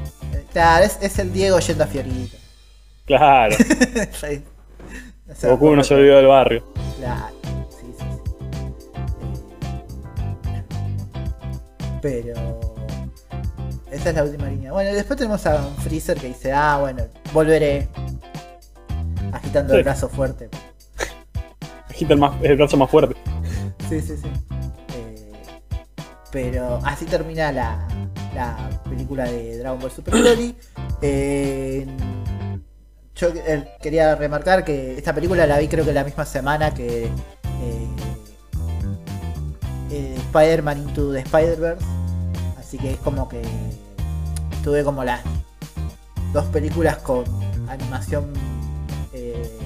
Claro, 0.53 0.85
es, 0.85 0.97
es 1.01 1.17
el 1.19 1.33
Diego 1.33 1.59
yendo 1.59 1.83
a 1.83 1.87
Fiorito. 1.87 2.37
Claro, 3.05 3.55
Sí. 4.21 4.43
No 5.27 5.35
sé, 5.35 5.47
Goku 5.49 5.75
no 5.75 5.83
se 5.83 5.95
olvidó 5.95 6.17
del 6.17 6.27
barrio. 6.27 6.63
Claro, 6.99 7.35
sí, 7.71 7.87
sí, 7.97 8.05
sí. 8.05 8.05
Eh, 10.53 10.63
Pero. 12.01 12.59
Esa 13.95 14.09
es 14.09 14.15
la 14.15 14.23
última 14.23 14.47
línea. 14.47 14.71
Bueno, 14.71 14.93
después 14.93 15.17
tenemos 15.17 15.45
a 15.45 15.65
un 15.67 15.75
Freezer 15.77 16.17
que 16.19 16.27
dice: 16.27 16.51
Ah, 16.51 16.77
bueno, 16.79 17.03
volveré. 17.33 17.87
Agitando 19.31 19.73
Sí. 19.73 19.77
el 19.79 19.83
brazo 19.83 20.09
fuerte. 20.09 20.49
Agita 21.89 22.13
el, 22.13 22.19
más, 22.19 22.41
el 22.41 22.57
brazo 22.57 22.77
más 22.77 22.89
fuerte. 22.89 23.15
Sí, 23.89 24.01
sí, 24.01 24.17
sí. 24.17 24.27
Eh, 24.95 25.31
pero 26.31 26.79
así 26.83 27.05
termina 27.05 27.51
la, 27.51 27.87
la 28.33 28.69
película 28.89 29.25
de 29.25 29.57
Dragon 29.59 29.79
Ball 29.79 29.91
Super 29.91 30.13
Broly. 30.13 30.55
Eh, 31.01 31.85
yo 33.15 33.29
eh, 33.29 33.67
quería 33.81 34.15
remarcar 34.15 34.65
que 34.65 34.97
esta 34.97 35.13
película 35.13 35.47
la 35.47 35.57
vi 35.57 35.67
creo 35.67 35.85
que 35.85 35.93
la 35.93 36.03
misma 36.03 36.25
semana 36.25 36.73
que 36.73 37.09
Spider-Man 39.89 40.77
Into 40.79 41.13
the 41.13 41.19
Spider-Verse. 41.19 41.85
Así 42.59 42.77
que 42.77 42.91
es 42.91 42.97
como 42.99 43.29
que 43.29 43.41
tuve 44.65 44.83
como 44.83 45.03
las 45.03 45.21
dos 46.33 46.45
películas 46.45 46.97
con 46.97 47.23
animación 47.69 48.33
eh, 49.13 49.59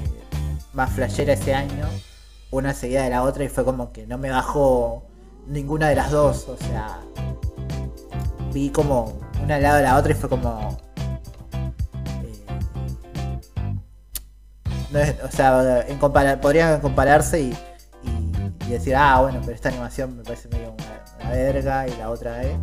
más 0.74 0.92
flashera 0.92 1.32
ese 1.32 1.56
año 1.56 1.88
una 2.52 2.74
seguida 2.74 3.04
de 3.04 3.10
la 3.10 3.24
otra 3.24 3.46
y 3.46 3.48
fue 3.48 3.64
como 3.64 3.94
que 3.94 4.06
no 4.06 4.18
me 4.18 4.30
bajó 4.30 5.04
ninguna 5.48 5.88
de 5.88 5.96
las 5.96 6.12
dos. 6.12 6.50
O 6.50 6.58
sea, 6.58 7.00
vi 8.52 8.72
como 8.72 9.18
una 9.42 9.56
al 9.56 9.64
lado 9.64 9.78
de 9.78 9.84
la 9.84 9.96
otra 9.96 10.12
y 10.12 10.16
fue 10.16 10.28
como. 10.28 10.78
eh, 14.96 15.18
o 15.24 15.32
sea, 15.32 15.86
en 15.88 15.98
compara- 15.98 16.42
podrían 16.42 16.82
compararse 16.82 17.40
y 17.40 17.58
decir, 18.68 18.96
ah, 18.98 19.22
bueno, 19.22 19.40
pero 19.42 19.54
esta 19.54 19.70
animación 19.70 20.18
me 20.18 20.24
parece 20.24 20.50
medio 20.50 20.74
una, 20.74 21.06
una 21.22 21.30
verga 21.30 21.88
y 21.88 21.96
la 21.96 22.10
otra, 22.10 22.44
¿eh? 22.44 22.58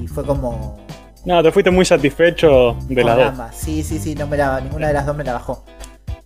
Y 0.00 0.06
fue 0.06 0.24
como. 0.24 0.78
No, 1.24 1.42
te 1.42 1.52
fuiste 1.52 1.70
muy 1.70 1.84
satisfecho 1.84 2.76
de 2.88 3.04
las 3.04 3.36
dos. 3.36 3.46
Sí, 3.54 3.82
sí, 3.82 3.98
sí, 3.98 4.14
no 4.14 4.26
me 4.26 4.36
la, 4.36 4.60
ninguna 4.60 4.88
de 4.88 4.92
las 4.94 5.06
dos 5.06 5.16
me 5.16 5.24
la 5.24 5.34
bajó. 5.34 5.64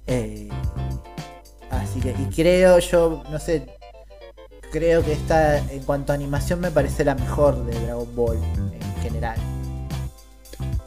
Eh, 0.07 0.49
así 1.71 2.01
que, 2.01 2.11
y 2.11 2.35
creo 2.35 2.79
yo, 2.79 3.23
no 3.31 3.39
sé, 3.39 3.67
creo 4.73 5.05
que 5.05 5.13
esta, 5.13 5.59
en 5.59 5.81
cuanto 5.85 6.13
a 6.13 6.15
animación, 6.15 6.61
me 6.61 6.71
parece 6.71 7.05
la 7.05 7.15
mejor 7.15 7.65
de 7.67 7.79
Dragon 7.81 8.17
Ball 8.17 8.39
en 8.39 9.03
general. 9.03 9.37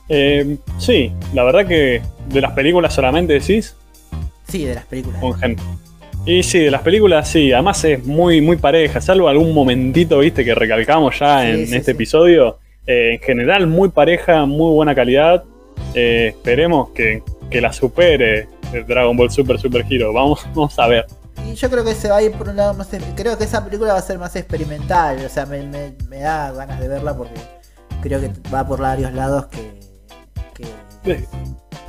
Eh, 0.07 0.57
sí, 0.79 1.13
la 1.33 1.43
verdad 1.43 1.67
que 1.67 2.01
de 2.29 2.41
las 2.41 2.53
películas 2.53 2.93
solamente 2.93 3.33
decís. 3.33 3.75
Sí, 4.47 4.65
de 4.65 4.73
las 4.73 4.85
películas. 4.85 5.21
Con 5.21 5.35
gente. 5.35 5.61
Y 6.25 6.43
sí, 6.43 6.59
de 6.59 6.71
las 6.71 6.81
películas 6.81 7.29
sí, 7.29 7.53
además 7.53 7.83
es 7.85 8.03
muy, 8.03 8.41
muy 8.41 8.57
pareja, 8.57 8.99
salvo 9.01 9.29
algún 9.29 9.53
momentito, 9.53 10.19
viste, 10.19 10.43
que 10.43 10.53
recalcamos 10.55 11.17
ya 11.19 11.41
Sí, 11.43 11.47
en 11.49 11.67
sí, 11.67 11.75
este 11.75 11.85
sí. 11.85 11.91
episodio. 11.91 12.57
Eh, 12.91 13.13
en 13.13 13.19
general, 13.19 13.67
muy 13.67 13.89
pareja, 13.89 14.45
muy 14.47 14.73
buena 14.73 14.95
calidad. 14.95 15.43
Eh, 15.93 16.29
esperemos 16.29 16.89
que, 16.89 17.21
que 17.51 17.61
la 17.61 17.71
supere 17.71 18.47
el 18.73 18.83
Dragon 18.87 19.15
Ball 19.15 19.29
Super 19.29 19.59
Super 19.59 19.85
Hero. 19.87 20.11
Vamos, 20.11 20.43
vamos 20.55 20.77
a 20.79 20.87
ver. 20.87 21.05
Y 21.47 21.53
yo 21.53 21.69
creo 21.69 21.85
que 21.85 21.93
se 21.93 22.09
va 22.09 22.17
a 22.17 22.23
ir 22.23 22.31
por 22.31 22.49
un 22.49 22.55
lado 22.55 22.73
más. 22.73 22.89
Creo 23.15 23.37
que 23.37 23.43
esa 23.43 23.63
película 23.63 23.93
va 23.93 23.99
a 23.99 24.01
ser 24.01 24.17
más 24.17 24.35
experimental. 24.35 25.23
O 25.23 25.29
sea, 25.29 25.45
me, 25.45 25.61
me- 25.61 25.93
me 26.09 26.17
da 26.19 26.51
ganas 26.51 26.79
de 26.79 26.87
verla 26.87 27.15
porque 27.15 27.39
creo 28.01 28.19
que 28.19 28.31
va 28.51 28.65
por 28.67 28.81
varios 28.81 29.13
lados 29.13 29.45
que. 29.45 29.71
que- 30.55 31.25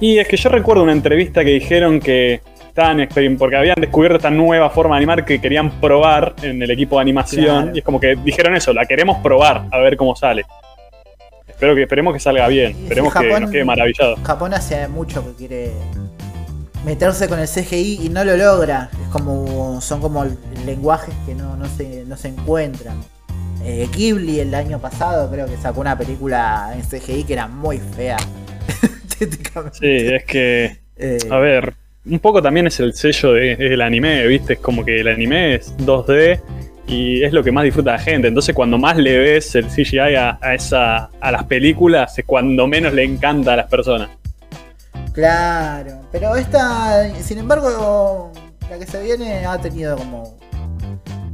Y 0.01 0.18
es 0.18 0.28
que 0.28 0.36
yo 0.36 0.51
recuerdo 0.51 0.82
una 0.82 0.93
entrevista 0.93 1.43
que 1.44 1.51
dijeron 1.52 1.98
que 1.98 2.43
estaban 2.68 3.09
porque 3.39 3.56
habían 3.56 3.77
descubierto 3.81 4.16
esta 4.18 4.31
nueva 4.31 4.68
forma 4.70 4.94
de 4.97 4.98
animar 4.98 5.24
que 5.24 5.40
querían 5.40 5.81
probar 5.81 6.35
en 6.43 6.62
el 6.62 6.70
equipo 6.70 6.97
de 6.97 7.02
animación. 7.02 7.44
Claro. 7.62 7.70
Y 7.74 7.78
es 7.78 7.85
como 7.85 7.98
que 7.98 8.16
dijeron 8.16 8.55
eso, 8.55 8.72
la 8.72 8.85
queremos 8.86 9.18
probar, 9.18 9.66
a 9.70 9.78
ver 9.78 9.97
cómo 9.97 10.14
sale. 10.14 10.44
Espero 11.61 11.74
que, 11.74 11.82
esperemos 11.82 12.15
que 12.15 12.20
salga 12.20 12.49
bien, 12.49 12.70
esperemos 12.85 13.12
que 13.12 13.39
nos 13.39 13.51
quede 13.51 13.65
maravillado. 13.66 14.16
Japón 14.24 14.55
hace 14.55 14.89
mucho 14.89 15.23
que 15.27 15.35
quiere 15.35 15.73
meterse 16.87 17.28
con 17.28 17.39
el 17.39 17.47
CGI 17.47 17.99
y 18.07 18.09
no 18.09 18.24
lo 18.24 18.35
logra. 18.35 18.89
Es 19.03 19.09
como 19.09 19.78
son 19.82 20.01
como 20.01 20.24
lenguajes 20.65 21.15
que 21.27 21.35
no, 21.35 21.57
no, 21.59 21.66
se, 21.69 22.07
no 22.07 22.16
se 22.16 22.28
encuentran. 22.28 22.97
Eh, 23.62 23.87
Ghibli 23.95 24.41
el 24.41 24.55
año 24.55 24.78
pasado 24.78 25.31
creo 25.31 25.45
que 25.47 25.59
sacó 25.59 25.82
una 25.82 25.99
película 25.99 26.73
en 26.74 26.81
CGI 26.81 27.24
que 27.24 27.35
era 27.35 27.47
muy 27.47 27.77
fea. 27.78 28.16
Sí, 29.73 29.87
es 29.97 30.24
que, 30.24 30.78
Eh, 30.97 31.19
a 31.31 31.37
ver, 31.41 31.74
un 32.07 32.20
poco 32.20 32.41
también 32.41 32.69
es 32.69 32.81
el 32.81 32.95
sello 32.95 33.35
de- 33.35 33.57
del 33.57 33.82
anime, 33.82 34.27
¿viste? 34.27 34.55
Es 34.55 34.61
como 34.61 34.82
que 34.82 35.01
el 35.03 35.09
anime 35.09 35.57
es 35.57 35.77
2D 35.77 36.41
y 36.86 37.23
es 37.23 37.32
lo 37.32 37.43
que 37.43 37.52
más 37.52 37.65
disfruta 37.65 37.93
la 37.93 37.98
gente. 37.98 38.28
Entonces, 38.28 38.55
cuando 38.55 38.78
más 38.78 38.97
le 38.97 39.19
ves 39.19 39.55
el 39.55 39.66
CGI 39.66 40.16
a, 40.16 40.39
a 40.40 40.55
esa, 40.55 41.11
a 41.20 41.31
las 41.31 41.44
películas, 41.44 42.19
es 42.19 42.24
cuando 42.24 42.66
menos 42.66 42.93
le 42.93 43.05
encanta 43.05 43.52
a 43.52 43.57
las 43.57 43.66
personas. 43.66 44.11
Claro, 45.12 46.02
pero 46.12 46.36
esta, 46.36 47.12
sin 47.20 47.39
embargo, 47.39 48.32
la 48.70 48.78
que 48.78 48.86
se 48.86 49.02
viene 49.02 49.44
ha 49.44 49.59
tenido 49.59 49.97
como, 49.97 50.39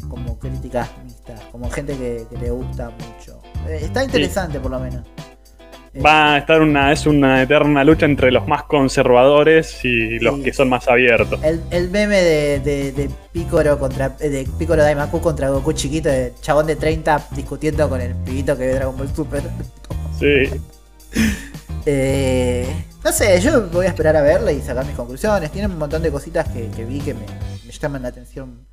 como 0.08 0.38
críticas 0.38 0.88
mixtas, 1.04 1.40
como 1.52 1.70
gente 1.70 1.96
que, 1.96 2.24
que 2.30 2.38
le 2.38 2.50
gusta 2.50 2.90
mucho. 2.90 3.40
Eh, 3.68 3.80
está 3.82 4.02
interesante 4.02 4.58
por 4.58 4.70
lo 4.70 4.80
menos. 4.80 5.04
Va 6.04 6.34
a 6.34 6.38
estar 6.38 6.60
una, 6.62 6.92
es 6.92 7.06
una 7.06 7.42
eterna 7.42 7.82
lucha 7.84 8.06
entre 8.06 8.30
los 8.30 8.46
más 8.46 8.64
conservadores 8.64 9.84
y 9.84 10.18
los 10.18 10.36
Sí. 10.36 10.42
que 10.42 10.52
son 10.52 10.68
más 10.68 10.88
abiertos. 10.88 11.42
El, 11.42 11.62
el 11.70 11.90
meme 11.90 12.16
de, 12.22 12.60
de, 12.60 12.92
de 12.92 13.10
Picoro 13.32 13.78
contra 13.78 14.16
eh, 14.20 14.28
de 14.28 14.46
Picoro 14.58 14.82
Daimaku 14.82 15.20
contra 15.20 15.48
Goku 15.50 15.72
chiquito, 15.72 16.08
de 16.08 16.32
chabón 16.40 16.66
de 16.66 16.76
30 16.76 17.28
discutiendo 17.32 17.88
con 17.88 18.00
el 18.00 18.14
pibito 18.16 18.56
que 18.56 18.66
ve 18.66 18.74
Dragon 18.74 18.96
Ball 18.96 19.08
Super. 19.14 19.42
Sí. 20.18 20.50
Eh, 21.88 22.66
no 23.04 23.12
sé, 23.12 23.40
yo 23.40 23.68
voy 23.68 23.86
a 23.86 23.90
esperar 23.90 24.16
a 24.16 24.20
verla 24.20 24.50
y 24.50 24.60
sacar 24.60 24.84
mis 24.84 24.96
conclusiones. 24.96 25.52
Tiene 25.52 25.68
un 25.68 25.78
montón 25.78 26.02
de 26.02 26.10
cositas 26.10 26.48
que, 26.48 26.68
que 26.70 26.84
vi 26.84 26.98
que 26.98 27.14
me, 27.14 27.20
me 27.64 27.70
llaman 27.72 28.02
la 28.02 28.08
atención 28.08 28.66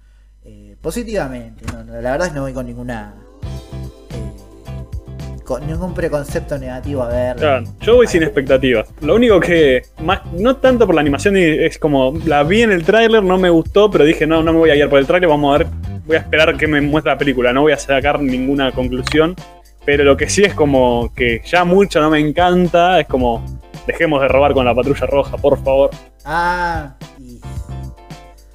eh, 0.43 0.75
positivamente. 0.81 1.63
No, 1.71 1.83
no, 1.83 1.93
la 2.01 2.11
verdad 2.11 2.27
es 2.27 2.33
que 2.33 2.37
no 2.37 2.41
voy 2.43 2.53
con 2.53 2.65
ninguna. 2.65 3.13
Con 5.43 5.65
ningún 5.67 5.93
preconcepto 5.93 6.57
negativo 6.57 7.03
a 7.03 7.09
verla. 7.09 7.35
Claro, 7.35 7.65
yo 7.81 7.95
voy 7.95 8.07
sin 8.07 8.23
expectativas. 8.23 8.89
Lo 9.01 9.15
único 9.15 9.39
que, 9.39 9.83
más, 10.01 10.21
no 10.33 10.55
tanto 10.57 10.85
por 10.85 10.95
la 10.95 11.01
animación, 11.01 11.37
es 11.37 11.77
como, 11.77 12.13
la 12.25 12.43
vi 12.43 12.61
en 12.61 12.71
el 12.71 12.83
tráiler, 12.83 13.23
no 13.23 13.37
me 13.37 13.49
gustó, 13.49 13.89
pero 13.91 14.03
dije, 14.03 14.25
no, 14.25 14.43
no 14.43 14.53
me 14.53 14.59
voy 14.59 14.69
a 14.69 14.75
guiar 14.75 14.89
por 14.89 14.99
el 14.99 15.07
tráiler, 15.07 15.29
vamos 15.29 15.55
a 15.55 15.57
ver, 15.59 15.67
voy 16.05 16.17
a 16.17 16.19
esperar 16.19 16.57
que 16.57 16.67
me 16.67 16.81
muestre 16.81 17.11
la 17.11 17.17
película, 17.17 17.53
no 17.53 17.61
voy 17.61 17.73
a 17.73 17.77
sacar 17.77 18.19
ninguna 18.21 18.71
conclusión. 18.71 19.35
Pero 19.85 20.05
lo 20.05 20.15
que 20.15 20.29
sí 20.29 20.43
es 20.43 20.53
como 20.53 21.11
que 21.13 21.41
ya 21.45 21.65
mucho 21.65 21.99
no 21.99 22.09
me 22.09 22.19
encanta, 22.19 23.01
es 23.01 23.07
como, 23.07 23.43
dejemos 23.85 24.21
de 24.21 24.29
robar 24.29 24.53
con 24.53 24.65
la 24.65 24.73
patrulla 24.73 25.05
roja, 25.05 25.37
por 25.37 25.61
favor. 25.61 25.89
Ah, 26.23 26.95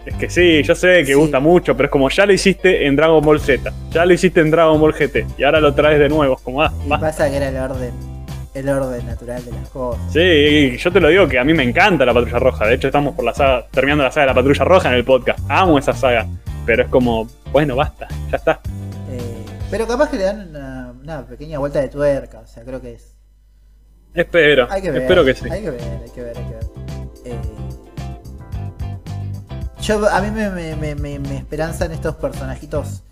Es 0.09 0.15
que 0.15 0.31
sí, 0.31 0.63
yo 0.63 0.75
sé 0.75 0.99
que 1.01 1.07
Sí. 1.07 1.15
gusta 1.15 1.39
mucho, 1.41 1.77
pero 1.77 1.87
es 1.87 1.91
como 1.91 2.09
ya 2.09 2.25
lo 2.27 2.33
hiciste 2.33 2.87
en 2.87 2.97
Dragon 2.97 3.23
Ball 3.25 3.41
Z, 3.41 3.73
ya 3.91 4.05
lo 4.07 4.13
hiciste 4.13 4.41
en 4.41 4.51
Dragon 4.51 4.81
Ball 4.81 4.93
GT, 4.95 5.27
y 5.37 5.45
ahora 5.45 5.61
lo 5.61 5.75
traes 5.75 5.99
de 5.99 6.09
nuevo, 6.09 6.35
es 6.37 6.41
como, 6.43 6.63
ah, 6.63 6.73
Y 6.85 6.89
pasa 6.89 7.29
que 7.31 7.37
era 7.37 7.49
el 7.49 7.57
orden, 7.57 7.93
el 8.55 8.69
orden 8.69 9.07
natural 9.07 9.45
de 9.45 9.53
las 9.53 9.69
cosas. 9.69 10.03
Sí, 10.13 10.77
yo 10.79 10.91
te 10.93 11.01
lo 11.01 11.09
digo 11.09 11.29
que 11.29 11.39
a 11.39 11.45
mí 11.45 11.53
me 11.55 11.63
encanta 11.63 12.05
la 12.07 12.15
Patrulla 12.15 12.39
Roja. 12.39 12.67
De 12.67 12.75
hecho, 12.75 12.89
estamos 12.89 13.15
por 13.15 13.25
la 13.25 13.35
saga, 13.35 13.67
terminando 13.71 14.03
la 14.05 14.11
saga 14.11 14.23
de 14.23 14.27
la 14.29 14.35
Patrulla 14.35 14.65
Roja 14.65 14.89
en 14.89 14.95
el 14.95 15.05
podcast. 15.05 15.39
Amo 15.49 15.79
esa 15.79 15.93
saga. 15.93 16.27
Pero 16.67 16.83
es 16.85 16.89
como, 16.89 17.29
bueno, 17.53 17.77
basta, 17.77 18.09
ya 18.31 18.37
está. 18.37 18.61
Eh, 19.11 19.19
pero 19.71 19.87
capaz 19.87 20.11
que 20.11 20.17
le 20.17 20.25
dan 20.25 20.49
una, 20.51 20.93
una 21.03 21.27
pequeña 21.27 21.59
vuelta 21.59 21.81
de 21.81 21.89
tuerca, 21.89 22.41
o 22.41 22.47
sea, 22.47 22.63
creo 22.65 22.81
que 22.81 22.95
es. 22.95 23.15
Espero, 24.15 24.67
Hay 24.71 24.83
que 24.83 24.91
ver. 24.91 25.03
espero 25.03 25.25
que 25.25 25.35
sí. 25.35 25.49
Hay 25.51 25.63
que 25.63 25.71
ver, 25.71 25.81
hay 25.81 26.11
que 26.11 26.23
ver, 26.23 26.37
hay 26.39 26.45
que 26.45 26.51
ver. 26.55 26.65
Eh, 27.27 27.39
yo, 29.81 30.09
a 30.09 30.21
mí 30.21 30.31
me, 30.31 30.51
me, 30.51 30.95
me, 30.95 31.19
me, 31.19 31.37
esperanzan 31.37 31.93
estos 31.93 32.17
personajitos 32.17 33.03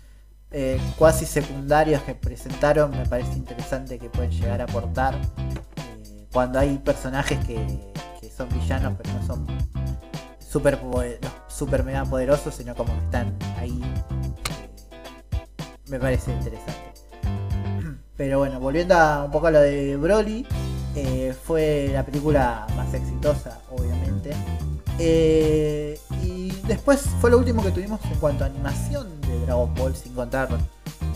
eh, 0.51 0.79
cuasi 0.97 1.25
secundarios 1.25 2.01
que 2.03 2.15
presentaron. 2.15 2.91
Me 2.91 3.05
parece 3.05 3.33
interesante 3.33 3.99
que 3.99 4.09
pueden 4.09 4.31
llegar 4.31 4.61
a 4.61 4.65
aportar. 4.65 5.15
eh, 5.15 6.27
cuando 6.31 6.59
hay 6.59 6.77
personajes 6.77 7.43
que, 7.45 7.91
son 8.35 8.49
villanos, 8.49 8.93
pero 9.01 9.13
no 9.13 9.25
son 9.25 9.47
super, 10.39 10.79
super 11.47 11.83
mega 11.83 12.05
poderosos, 12.05 12.53
sino 12.53 12.75
como 12.75 12.93
que 12.93 13.05
están 13.05 13.35
ahí. 13.57 13.81
eh, 13.81 14.69
me 15.87 15.99
parece 15.99 16.31
interesante. 16.31 16.93
Pero 18.15 18.39
bueno, 18.39 18.59
volviendo 18.59 18.95
a 18.95 19.23
un 19.23 19.31
poco 19.31 19.47
a 19.47 19.51
lo 19.51 19.61
de 19.61 19.95
Broly, 19.97 20.45
eh, 20.95 21.35
fue 21.43 21.89
la 21.93 22.03
película 22.03 22.65
más 22.75 22.93
exitosa, 22.93 23.59
obviamente. 23.69 24.31
Eh, 24.99 25.99
y 26.23 26.51
después 26.67 27.01
fue 27.21 27.29
lo 27.31 27.37
último 27.37 27.63
que 27.63 27.71
tuvimos 27.71 27.99
en 28.05 28.17
cuanto 28.19 28.43
a 28.43 28.47
animación 28.47 29.21
de 29.21 29.39
Dragon 29.45 29.73
Ball, 29.75 29.95
sin 29.95 30.13
contar 30.13 30.49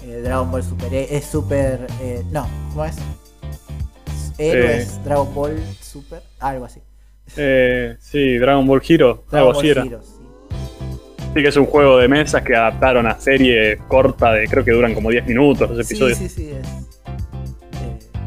eh, 0.06 0.22
Dragon 0.24 0.52
Ball 0.52 0.64
Super. 0.64 0.94
eh, 0.94 1.08
Es 1.12 1.26
Super. 1.26 1.88
eh, 2.02 2.24
no, 2.32 2.48
¿cómo 2.70 2.86
es? 2.86 2.96
Héroes, 4.38 5.04
Dragon 5.04 5.34
Ball 5.34 5.60
Super, 5.82 6.22
algo 6.40 6.66
así. 6.66 6.80
Eh, 7.38 7.96
sí, 8.00 8.38
Dragon 8.38 8.66
Ball 8.68 8.82
Hero, 8.88 9.24
Dragon 9.30 9.50
Ball 9.54 9.58
así 9.58 9.70
era. 9.70 9.84
Heroes, 9.84 10.06
sí. 10.06 10.24
Sí, 11.34 11.42
que 11.42 11.48
es 11.48 11.56
un 11.58 11.66
juego 11.66 11.98
de 11.98 12.08
mesas 12.08 12.42
que 12.44 12.56
adaptaron 12.56 13.08
a 13.08 13.20
serie 13.20 13.78
corta 13.88 14.34
de 14.34 14.48
creo 14.48 14.66
que 14.66 14.72
duran 14.72 14.94
como 14.94 15.10
10 15.10 15.26
minutos 15.28 15.70
los 15.70 15.86
Sí, 15.88 15.94
episodios. 15.94 16.18
sí, 16.18 16.28
sí, 16.30 16.50
es. 16.52 16.68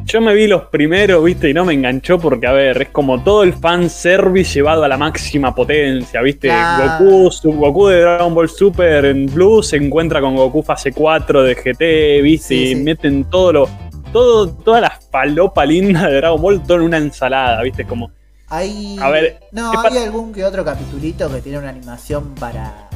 Yo 0.07 0.21
me 0.21 0.35
vi 0.35 0.47
los 0.47 0.65
primeros, 0.67 1.25
viste, 1.25 1.49
y 1.51 1.55
no 1.55 1.65
me 1.65 1.73
enganchó 1.73 2.19
porque, 2.19 2.47
a 2.47 2.53
ver, 2.53 2.83
es 2.83 2.89
como 2.91 3.23
todo 3.23 3.43
el 3.43 3.55
fanservice 3.55 4.55
llevado 4.55 4.85
a 4.85 4.89
la 4.89 4.97
máxima 4.99 5.55
potencia, 5.55 6.21
viste. 6.21 6.49
Claro. 6.49 7.05
Goku, 7.05 7.31
su- 7.33 7.53
Goku 7.53 7.87
de 7.89 8.01
Dragon 8.03 8.35
Ball 8.35 8.49
Super 8.49 9.07
en 9.07 9.27
Blue 9.27 9.63
se 9.63 9.77
encuentra 9.77 10.21
con 10.21 10.37
Goku 10.37 10.63
fase 10.63 10.93
4 10.93 11.43
de 11.43 11.55
GT, 11.55 12.23
viste, 12.23 12.49
Sí, 12.49 12.55
y 12.63 12.67
sí. 12.69 12.77
meten 12.77 13.25
todo 13.25 13.53
lo. 13.53 13.69
Todo, 14.13 14.49
toda 14.49 14.81
la 14.83 14.91
falopa 15.11 15.65
linda 15.65 16.07
de 16.09 16.17
Dragon 16.17 16.41
Ball, 16.41 16.63
todo 16.63 16.77
en 16.77 16.83
una 16.85 16.99
ensalada, 16.99 17.61
viste, 17.63 17.85
como. 17.85 18.11
Hay. 18.49 18.97
A 19.01 19.09
ver, 19.11 19.41
no, 19.53 19.73
¿qué 19.73 19.89
hay 19.99 20.05
algún 20.05 20.33
que 20.33 20.45
otro 20.45 20.65
capitulito 20.65 21.33
que 21.33 21.41
tiene 21.41 21.59
una 21.59 21.71
animación 21.71 22.35
para 22.35 22.89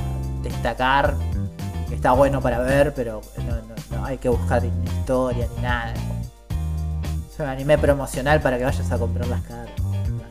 destacar. 0.43 1.15
Que 1.89 1.95
está 1.95 2.13
bueno 2.13 2.41
para 2.43 2.59
ver, 2.61 2.93
pero 2.95 3.23
no, 3.39 3.55
no- 3.57 3.97
no 3.99 4.05
hay 4.05 4.19
que 4.19 4.29
buscar 4.29 4.63
ni 4.63 4.69
historia 4.85 5.47
ni 5.57 5.63
nada. 5.63 5.95
Es 7.39 7.43
un 7.45 7.51
anime 7.51 7.79
promocional 7.79 8.41
para 8.41 8.59
que 8.59 8.65
vayas 8.65 8.91
a 8.91 8.99
comprar 8.99 9.29
las 9.29 9.41
¿no? 9.49 10.25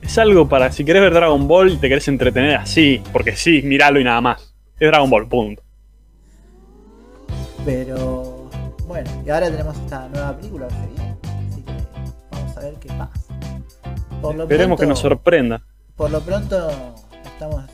Es 0.00 0.16
algo 0.16 0.48
para 0.48 0.72
si 0.72 0.86
querés 0.86 1.02
ver 1.02 1.12
Dragon 1.12 1.46
Ball 1.46 1.72
y 1.72 1.76
te 1.76 1.86
querés 1.86 2.08
entretener 2.08 2.56
así, 2.56 3.02
porque 3.12 3.36
sí, 3.36 3.60
miralo 3.62 4.00
y 4.00 4.04
nada 4.04 4.22
más. 4.22 4.54
Es 4.80 4.88
Dragon 4.88 5.10
Ball, 5.10 5.28
punto. 5.28 5.62
Pero 7.62 8.48
bueno, 8.86 9.10
y 9.26 9.28
ahora 9.28 9.50
tenemos 9.50 9.76
esta 9.76 10.08
nueva 10.08 10.34
película 10.34 10.66
que 10.68 10.74
se 10.76 10.86
viene. 10.86 11.16
Así 11.46 11.62
que 11.62 11.72
vamos 12.30 12.56
a 12.56 12.60
ver 12.60 12.74
qué 12.76 12.88
pasa. 12.88 13.34
Por 14.22 14.34
lo 14.34 14.42
Esperemos 14.44 14.80
que 14.80 14.86
nos 14.86 14.98
sorprenda. 14.98 15.60
Por 15.94 16.10
lo 16.10 16.22
pronto 16.22 16.70
estamos 17.22 17.64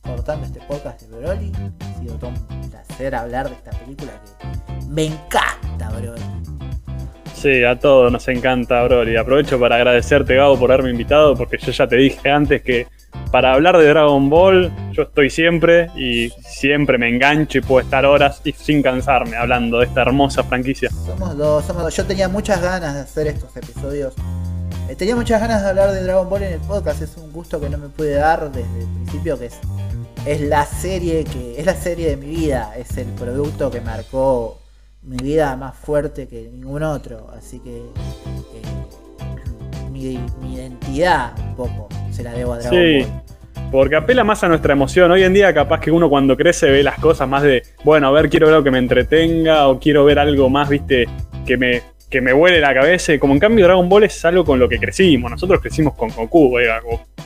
cortando 0.00 0.46
este 0.46 0.60
podcast 0.60 1.02
de 1.02 1.18
Broly. 1.18 1.52
Ha 1.78 1.98
sido 1.98 2.14
todo 2.14 2.30
un 2.30 2.70
placer 2.70 3.14
hablar 3.14 3.50
de 3.50 3.56
esta 3.56 3.72
película 3.72 4.12
que 4.38 4.86
me 4.86 5.04
encanta, 5.04 5.90
Broly. 5.90 6.69
Sí, 7.40 7.64
a 7.64 7.78
todos 7.80 8.12
nos 8.12 8.28
encanta, 8.28 8.82
Broly. 8.84 9.16
Aprovecho 9.16 9.58
para 9.58 9.76
agradecerte, 9.76 10.34
Gabo, 10.34 10.58
por 10.58 10.70
haberme 10.70 10.90
invitado, 10.90 11.34
porque 11.34 11.56
yo 11.56 11.72
ya 11.72 11.86
te 11.86 11.96
dije 11.96 12.28
antes 12.28 12.60
que 12.60 12.86
para 13.32 13.54
hablar 13.54 13.78
de 13.78 13.88
Dragon 13.88 14.28
Ball, 14.28 14.70
yo 14.92 15.04
estoy 15.04 15.30
siempre 15.30 15.88
y 15.96 16.28
siempre 16.42 16.98
me 16.98 17.08
engancho 17.08 17.56
y 17.56 17.60
puedo 17.62 17.80
estar 17.82 18.04
horas 18.04 18.42
y 18.44 18.52
sin 18.52 18.82
cansarme 18.82 19.38
hablando 19.38 19.78
de 19.78 19.86
esta 19.86 20.02
hermosa 20.02 20.44
franquicia. 20.44 20.90
Somos 20.90 21.34
dos, 21.38 21.64
somos 21.64 21.82
dos. 21.84 21.96
Yo 21.96 22.04
tenía 22.04 22.28
muchas 22.28 22.60
ganas 22.60 22.92
de 22.92 23.00
hacer 23.00 23.28
estos 23.28 23.56
episodios. 23.56 24.12
Eh, 24.90 24.94
tenía 24.94 25.16
muchas 25.16 25.40
ganas 25.40 25.62
de 25.62 25.70
hablar 25.70 25.92
de 25.92 26.02
Dragon 26.02 26.28
Ball 26.28 26.42
en 26.42 26.52
el 26.52 26.60
podcast. 26.60 27.00
Es 27.00 27.16
un 27.16 27.32
gusto 27.32 27.58
que 27.58 27.70
no 27.70 27.78
me 27.78 27.88
pude 27.88 28.16
dar 28.16 28.52
desde 28.52 28.80
el 28.80 28.86
principio, 28.96 29.38
que 29.38 29.46
es, 29.46 29.58
es 30.26 30.42
la 30.42 30.66
serie 30.66 31.24
que. 31.24 31.58
es 31.58 31.64
la 31.64 31.74
serie 31.74 32.10
de 32.10 32.18
mi 32.18 32.26
vida. 32.26 32.74
Es 32.76 32.98
el 32.98 33.06
producto 33.06 33.70
que 33.70 33.80
marcó 33.80 34.59
mi 35.02 35.16
vida 35.16 35.56
más 35.56 35.76
fuerte 35.76 36.28
que 36.28 36.48
ningún 36.52 36.82
otro. 36.82 37.28
Así 37.36 37.58
que 37.60 37.78
eh, 37.78 38.62
mi, 39.90 40.18
mi 40.42 40.54
identidad 40.54 41.32
un 41.38 41.56
poco 41.56 41.88
se 42.10 42.22
la 42.22 42.32
debo 42.32 42.54
a 42.54 42.58
Dragon 42.58 42.78
Sí. 42.78 43.02
Ball. 43.02 43.22
Porque 43.70 43.96
apela 43.96 44.24
más 44.24 44.42
a 44.42 44.48
nuestra 44.48 44.72
emoción. 44.72 45.10
Hoy 45.12 45.22
en 45.22 45.32
día, 45.32 45.54
capaz 45.54 45.80
que 45.80 45.92
uno 45.92 46.08
cuando 46.08 46.36
crece 46.36 46.70
ve 46.70 46.82
las 46.82 46.98
cosas 46.98 47.28
más 47.28 47.42
de, 47.44 47.62
bueno, 47.84 48.08
a 48.08 48.10
ver, 48.10 48.28
quiero 48.28 48.46
ver 48.46 48.54
algo 48.54 48.64
que 48.64 48.70
me 48.72 48.78
entretenga 48.78 49.68
o 49.68 49.78
quiero 49.78 50.04
ver 50.04 50.18
algo 50.18 50.50
más, 50.50 50.68
viste, 50.68 51.06
que 51.46 51.56
me, 51.56 51.82
que 52.08 52.20
me 52.20 52.32
vuele 52.32 52.58
la 52.60 52.74
cabeza. 52.74 53.16
Como 53.20 53.32
en 53.34 53.38
cambio, 53.38 53.64
Dragon 53.66 53.88
Ball 53.88 54.04
es 54.04 54.24
algo 54.24 54.44
con 54.44 54.58
lo 54.58 54.68
que 54.68 54.78
crecimos. 54.78 55.30
Nosotros 55.30 55.60
crecimos 55.60 55.94
con 55.94 56.10
Goku. 56.10 56.58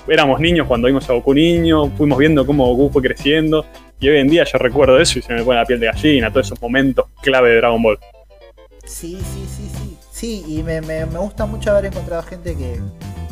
éramos 0.07 0.39
niños 0.39 0.67
cuando 0.67 0.87
vimos 0.87 1.09
a 1.09 1.15
Goku 1.15 1.33
niño, 1.33 1.89
fuimos 1.97 2.19
viendo 2.19 2.45
cómo 2.45 2.67
Goku 2.75 2.93
fue 2.93 3.03
creciendo. 3.03 3.65
Y 4.01 4.09
hoy 4.09 4.19
en 4.19 4.29
día 4.29 4.45
yo 4.45 4.59
recuerdo 4.59 5.01
eso 5.01 5.19
y 5.19 5.23
se 5.23 5.33
me 5.35 5.43
pone 5.45 5.59
la 5.59 5.67
piel 5.67 5.81
de 5.81 5.87
gallina, 5.87 6.31
todos 6.33 6.47
esos 6.47 6.61
momentos 6.63 7.07
clave 7.23 7.51
de 7.51 7.57
Dragon 7.57 7.83
Ball. 7.83 7.99
Sí, 8.85 9.19
sí, 9.33 9.47
sí, 9.49 9.71
sí. 9.71 9.99
Sí, 10.11 10.45
y 10.47 10.63
me, 10.63 10.81
me- 10.81 11.07
me 11.07 11.19
gusta 11.19 11.47
mucho 11.47 11.71
haber 11.71 11.87
encontrado 11.87 12.23
gente 12.23 12.57
que, 12.57 12.81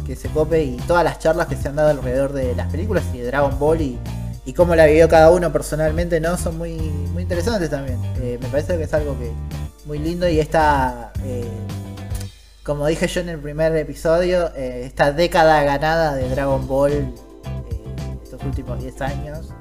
que 0.06 0.16
se 0.16 0.28
cope 0.30 0.62
y 0.64 0.76
todas 0.78 1.04
las 1.04 1.18
charlas 1.18 1.46
que 1.46 1.56
se 1.56 1.68
han 1.68 1.76
dado 1.76 1.90
alrededor 1.90 2.32
de 2.32 2.54
las 2.54 2.68
películas 2.68 3.04
y 3.14 3.18
de 3.18 3.26
Dragon 3.26 3.58
Ball 3.58 3.80
y, 3.82 3.98
y 4.44 4.52
cómo 4.54 4.74
la 4.74 4.86
vivió 4.86 5.08
cada 5.08 5.30
uno 5.30 5.52
personalmente, 5.52 6.20
¿no? 6.20 6.36
Son 6.38 6.56
muy, 6.58 6.72
muy 7.12 7.22
interesantes 7.22 7.70
también. 7.70 7.98
Eh, 8.20 8.38
me 8.40 8.48
parece 8.48 8.76
que 8.76 8.84
es 8.84 8.94
algo 8.94 9.18
que 9.18 9.30
muy 9.84 9.98
lindo 9.98 10.28
y 10.28 10.40
esta, 10.40 11.12
eh, 11.24 11.44
como 12.62 12.86
dije 12.86 13.08
yo 13.08 13.20
en 13.20 13.28
el 13.28 13.38
primer 13.40 13.74
episodio, 13.76 14.54
eh, 14.54 14.84
esta 14.86 15.12
década 15.12 15.62
ganada 15.64 16.14
de 16.14 16.28
Dragon 16.28 16.66
Ball, 16.66 16.92
eh, 16.92 17.12
estos 18.22 18.42
últimos 18.44 18.80
10 18.80 19.00
años, 19.00 19.52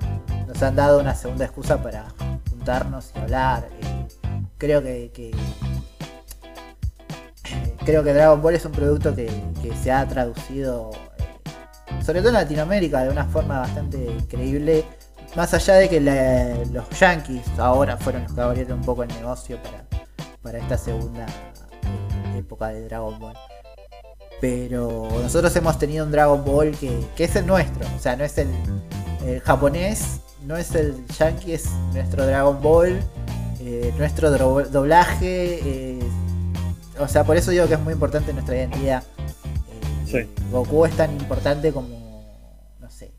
nos 0.52 0.62
han 0.64 0.76
dado 0.76 1.00
una 1.00 1.16
segunda 1.16 1.46
excusa 1.46 1.82
para 1.82 2.08
juntarnos 2.50 3.12
y 3.16 3.20
hablar. 3.20 3.70
eh, 3.82 4.08
creo 4.58 4.82
que, 4.84 5.10
que- 5.14 5.32
creo 7.86 8.04
que 8.04 8.14
Dragon 8.14 8.42
Ball 8.42 8.56
es 8.56 8.66
un 8.66 8.74
producto 8.74 9.16
que, 9.16 9.30
se 9.82 9.92
ha 9.92 10.06
traducido, 10.08 10.92
eh, 11.18 12.04
sobre 12.04 12.20
todo 12.20 12.30
en 12.30 12.36
Latinoamérica, 12.36 13.02
de 13.04 13.10
una 13.10 13.26
forma 13.26 13.60
bastante 13.60 13.98
increíble. 13.98 14.84
Más 15.36 15.54
allá 15.54 15.76
de 15.76 15.88
que 15.88 16.02
los 16.02 16.90
yankees 17.00 17.48
ahora 17.58 17.96
fueron 17.96 18.24
los 18.24 18.34
que 18.34 18.42
abrieron 18.42 18.80
un 18.80 18.86
poco 18.86 19.04
el 19.04 19.10
negocio 19.10 19.58
para, 19.64 19.86
para 20.42 20.58
esta 20.58 20.78
segunda 20.78 21.26
eh, 22.34 22.40
época 22.40 22.68
de 22.68 22.84
Dragon 22.84 23.18
Ball. 23.18 23.38
Pero 24.42 25.08
nosotros 25.22 25.56
hemos 25.56 25.80
tenido 25.80 26.06
un 26.06 26.12
Dragon 26.12 26.44
Ball 26.44 26.72
que, 26.72 27.00
que 27.16 27.24
es 27.24 27.36
el 27.38 27.46
nuestro. 27.48 27.88
O 27.96 28.00
sea, 28.00 28.18
no 28.18 28.26
es 28.26 28.38
el 28.38 28.50
japonés, 29.46 30.20
no 30.46 30.58
es 30.58 30.74
el 30.76 31.06
yankee, 31.08 31.54
es 31.54 31.70
nuestro 31.94 32.26
Dragon 32.26 32.62
Ball. 32.62 33.02
eh, 33.64 33.94
nuestro 33.98 34.32
doblaje. 34.32 35.60
eh, 35.64 36.00
o 37.00 37.08
sea, 37.08 37.24
por 37.24 37.38
eso 37.38 37.52
digo 37.52 37.68
que 37.68 37.76
es 37.76 37.80
muy 37.80 37.94
importante 37.94 38.34
nuestra 38.34 38.56
identidad. 38.56 39.04
Eh, 40.08 40.26
Sí. 40.28 40.42
Goku 40.52 40.86
es 40.86 40.96
tan 40.98 41.12
importante 41.12 41.72
como, 41.72 42.24
no 42.80 42.90
sé, 42.90 43.12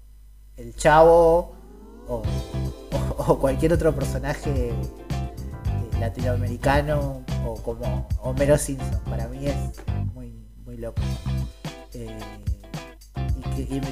el 0.57 0.75
chavo 0.75 1.53
o, 2.09 2.17
o- 2.17 2.23
o 3.29 3.39
cualquier 3.39 3.73
otro 3.73 3.95
personaje 3.95 4.73
latinoamericano 6.01 7.23
o 7.47 7.55
como 7.63 8.07
Homero 8.23 8.59
Simpson. 8.59 9.01
Para 9.09 9.29
mí 9.29 9.47
es 9.47 9.55
muy, 10.15 10.35
muy 10.65 10.77
loco. 10.77 11.01
Eh, 11.95 12.19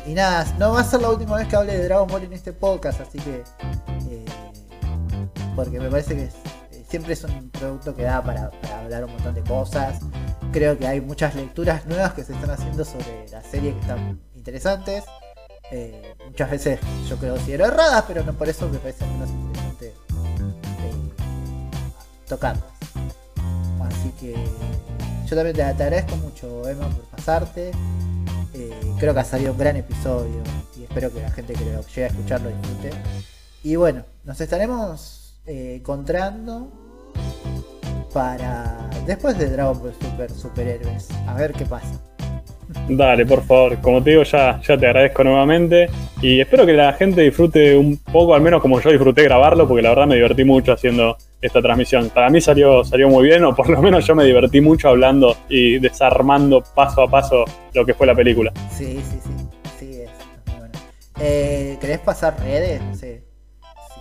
y, 0.07 0.15
nada, 0.15 0.45
no 0.59 0.73
va 0.73 0.81
a 0.81 0.85
ser 0.85 1.03
la 1.03 1.11
última 1.11 1.37
vez 1.37 1.49
que 1.49 1.57
hable 1.57 1.77
de 1.77 1.85
Dragon 1.85 2.07
Ball 2.09 2.25
en 2.25 2.33
este 2.33 2.53
podcast, 2.53 3.01
así 3.01 3.19
que. 3.19 3.43
eh, 4.11 4.25
porque 5.55 5.79
me 5.79 5.91
parece 5.91 6.15
que 6.15 6.23
eh, 6.25 6.85
siempre 6.89 7.13
es 7.13 7.25
un 7.25 7.51
producto 7.51 7.95
que 7.95 8.03
da 8.03 8.23
para, 8.23 8.51
hablar 8.83 9.05
un 9.05 9.13
montón 9.13 9.35
de 9.35 9.43
cosas. 9.43 10.01
Creo 10.53 10.79
que 10.79 10.87
hay 10.87 11.01
muchas 11.01 11.35
lecturas 11.35 11.87
nuevas 11.87 12.15
que 12.15 12.25
se 12.25 12.33
están 12.33 12.51
haciendo 12.51 12.85
sobre 12.85 13.29
la 13.31 13.43
serie 13.43 13.75
que 13.75 13.81
están 13.81 14.21
interesantes. 14.35 15.05
Eh, 15.71 16.15
muchas 16.27 16.51
veces 16.51 16.81
yo 17.09 17.17
creo 17.17 17.37
eran 17.47 17.73
erradas, 17.73 18.05
pero 18.09 18.25
no 18.25 18.33
por 18.33 18.49
eso 18.49 18.69
me 18.69 18.79
parece 18.79 19.07
menos 19.07 19.29
interesante 19.29 19.95
tocarlas. 22.27 22.65
Así 23.83 24.11
que 24.19 24.35
yo 25.27 25.37
también 25.37 25.55
te, 25.55 25.63
te 25.63 25.83
agradezco 25.85 26.17
mucho, 26.17 26.69
Emma, 26.69 26.89
por 26.89 27.05
pasarte. 27.05 27.71
Eh, 28.55 28.95
creo 28.99 29.15
que 29.15 29.21
ha 29.21 29.25
salido 29.25 29.53
un 29.53 29.59
gran 29.59 29.77
episodio 29.77 30.43
y 30.77 30.83
espero 30.83 31.13
que 31.13 31.23
la 31.23 31.31
gente 31.31 31.53
que 31.53 31.65
lo 31.65 31.83
llegue 31.83 32.05
a 32.05 32.07
escuchar 32.09 32.41
lo 32.41 32.51
disfrute. 32.51 32.91
Y 33.63 33.77
bueno, 33.77 34.05
nos 34.25 34.41
estaremos 34.41 35.35
eh, 35.47 35.77
encontrando 35.81 36.73
para 38.13 38.91
después 39.07 39.39
de 39.39 39.51
Dragon 39.51 39.79
Ball 39.79 39.95
Super 40.01 40.31
Superhéroes. 40.31 41.11
A 41.27 41.35
ver 41.35 41.53
qué 41.53 41.65
pasa. 41.65 42.01
Dale, 42.97 43.25
por 43.25 43.45
favor. 43.45 43.81
Como 43.81 44.03
te 44.03 44.11
digo, 44.11 44.25
ya, 44.25 44.61
ya 44.61 44.77
te 44.77 44.87
agradezco 44.87 45.23
nuevamente. 45.23 45.89
Y 46.21 46.41
espero 46.41 46.67
que 46.67 46.73
la 46.73 46.93
gente 46.93 47.23
disfrute 47.23 47.77
un 47.77 47.99
poco, 47.99 48.35
al 48.35 48.43
menos 48.43 48.61
como 48.61 48.81
yo 48.81 48.91
disfruté 48.91 49.23
grabarlo, 49.23 49.67
porque 49.69 49.83
la 49.83 49.91
verdad 49.91 50.07
me 50.07 50.17
divertí 50.17 50.45
mucho 50.45 50.73
haciendo 50.73 51.17
esta 51.41 51.63
transmisión. 51.63 52.11
Para 52.11 52.31
mí 52.31 52.41
salió, 52.41 52.85
salió 52.85 53.09
muy 53.09 53.25
bien, 53.25 53.45
o 53.45 53.55
por 53.55 53.71
lo 53.71 53.81
menos 53.81 54.05
yo 54.07 54.15
me 54.17 54.25
divertí 54.25 54.61
mucho 54.61 54.89
hablando 54.89 55.37
y 55.49 55.79
desarmando 55.79 56.65
paso 56.75 57.03
a 57.03 57.09
paso 57.09 57.45
lo 57.75 57.87
que 57.87 57.95
fue 57.95 58.09
la 58.09 58.15
película. 58.15 58.53
Sí, 58.71 59.01
sí, 59.09 59.19
sí. 59.23 59.31
Sí, 59.79 60.03
es. 60.03 60.11
Bueno. 60.59 60.73
Eh, 61.21 61.79
¿Querés 61.81 62.01
pasar 62.01 62.37
redes? 62.41 62.83
Sí. 62.99 63.21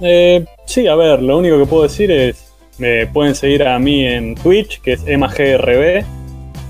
Eh, 0.01 0.45
sí, 0.65 0.87
a 0.87 0.95
ver, 0.95 1.21
lo 1.21 1.37
único 1.37 1.59
que 1.59 1.65
puedo 1.65 1.83
decir 1.83 2.09
es, 2.09 2.53
me 2.79 3.05
pueden 3.05 3.35
seguir 3.35 3.67
a 3.67 3.77
mí 3.77 4.05
en 4.05 4.33
Twitch, 4.33 4.81
que 4.81 4.93
es 4.93 5.03
MGRB, 5.03 6.03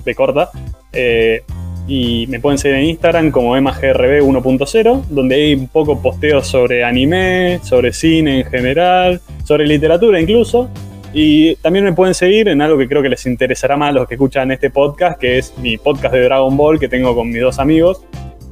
de 0.04 0.16
corta, 0.16 0.50
eh, 0.92 1.44
y 1.90 2.28
me 2.28 2.40
pueden 2.40 2.60
seguir 2.60 2.78
en 2.78 2.86
Instagram 2.86 3.32
como 3.32 3.60
MGRB 3.60 4.22
1.0, 4.22 5.06
donde 5.10 5.36
hay 5.36 5.56
un 5.56 5.68
poco 5.68 6.00
posteos 6.00 6.46
sobre 6.46 6.84
anime, 6.84 7.60
sobre 7.64 7.92
cine 7.92 8.42
en 8.42 8.46
general, 8.46 9.20
sobre 9.44 9.66
literatura 9.66 10.22
incluso, 10.22 10.70
y 11.14 11.56
también 11.56 11.84
me 11.86 11.94
pueden 11.94 12.14
seguir 12.14 12.48
en 12.48 12.62
algo 12.62 12.78
que 12.78 12.88
creo 12.88 13.02
que 13.02 13.10
les 13.10 13.26
interesará 13.26 13.76
más 13.76 13.90
a 13.90 13.94
los 13.94 14.08
que 14.08 14.14
escuchan 14.14 14.52
este 14.52 14.70
podcast, 14.70 15.20
que 15.20 15.40
es 15.40 15.58
mi 15.58 15.80
podcast 15.80 16.14
de 16.14 16.22
Dragon 16.22 16.56
Ball 16.56 16.80
que 16.80 16.88
tengo 16.88 17.16
con 17.16 17.28
mis 17.28 17.42
dos 17.42 17.58
amigos, 17.58 18.06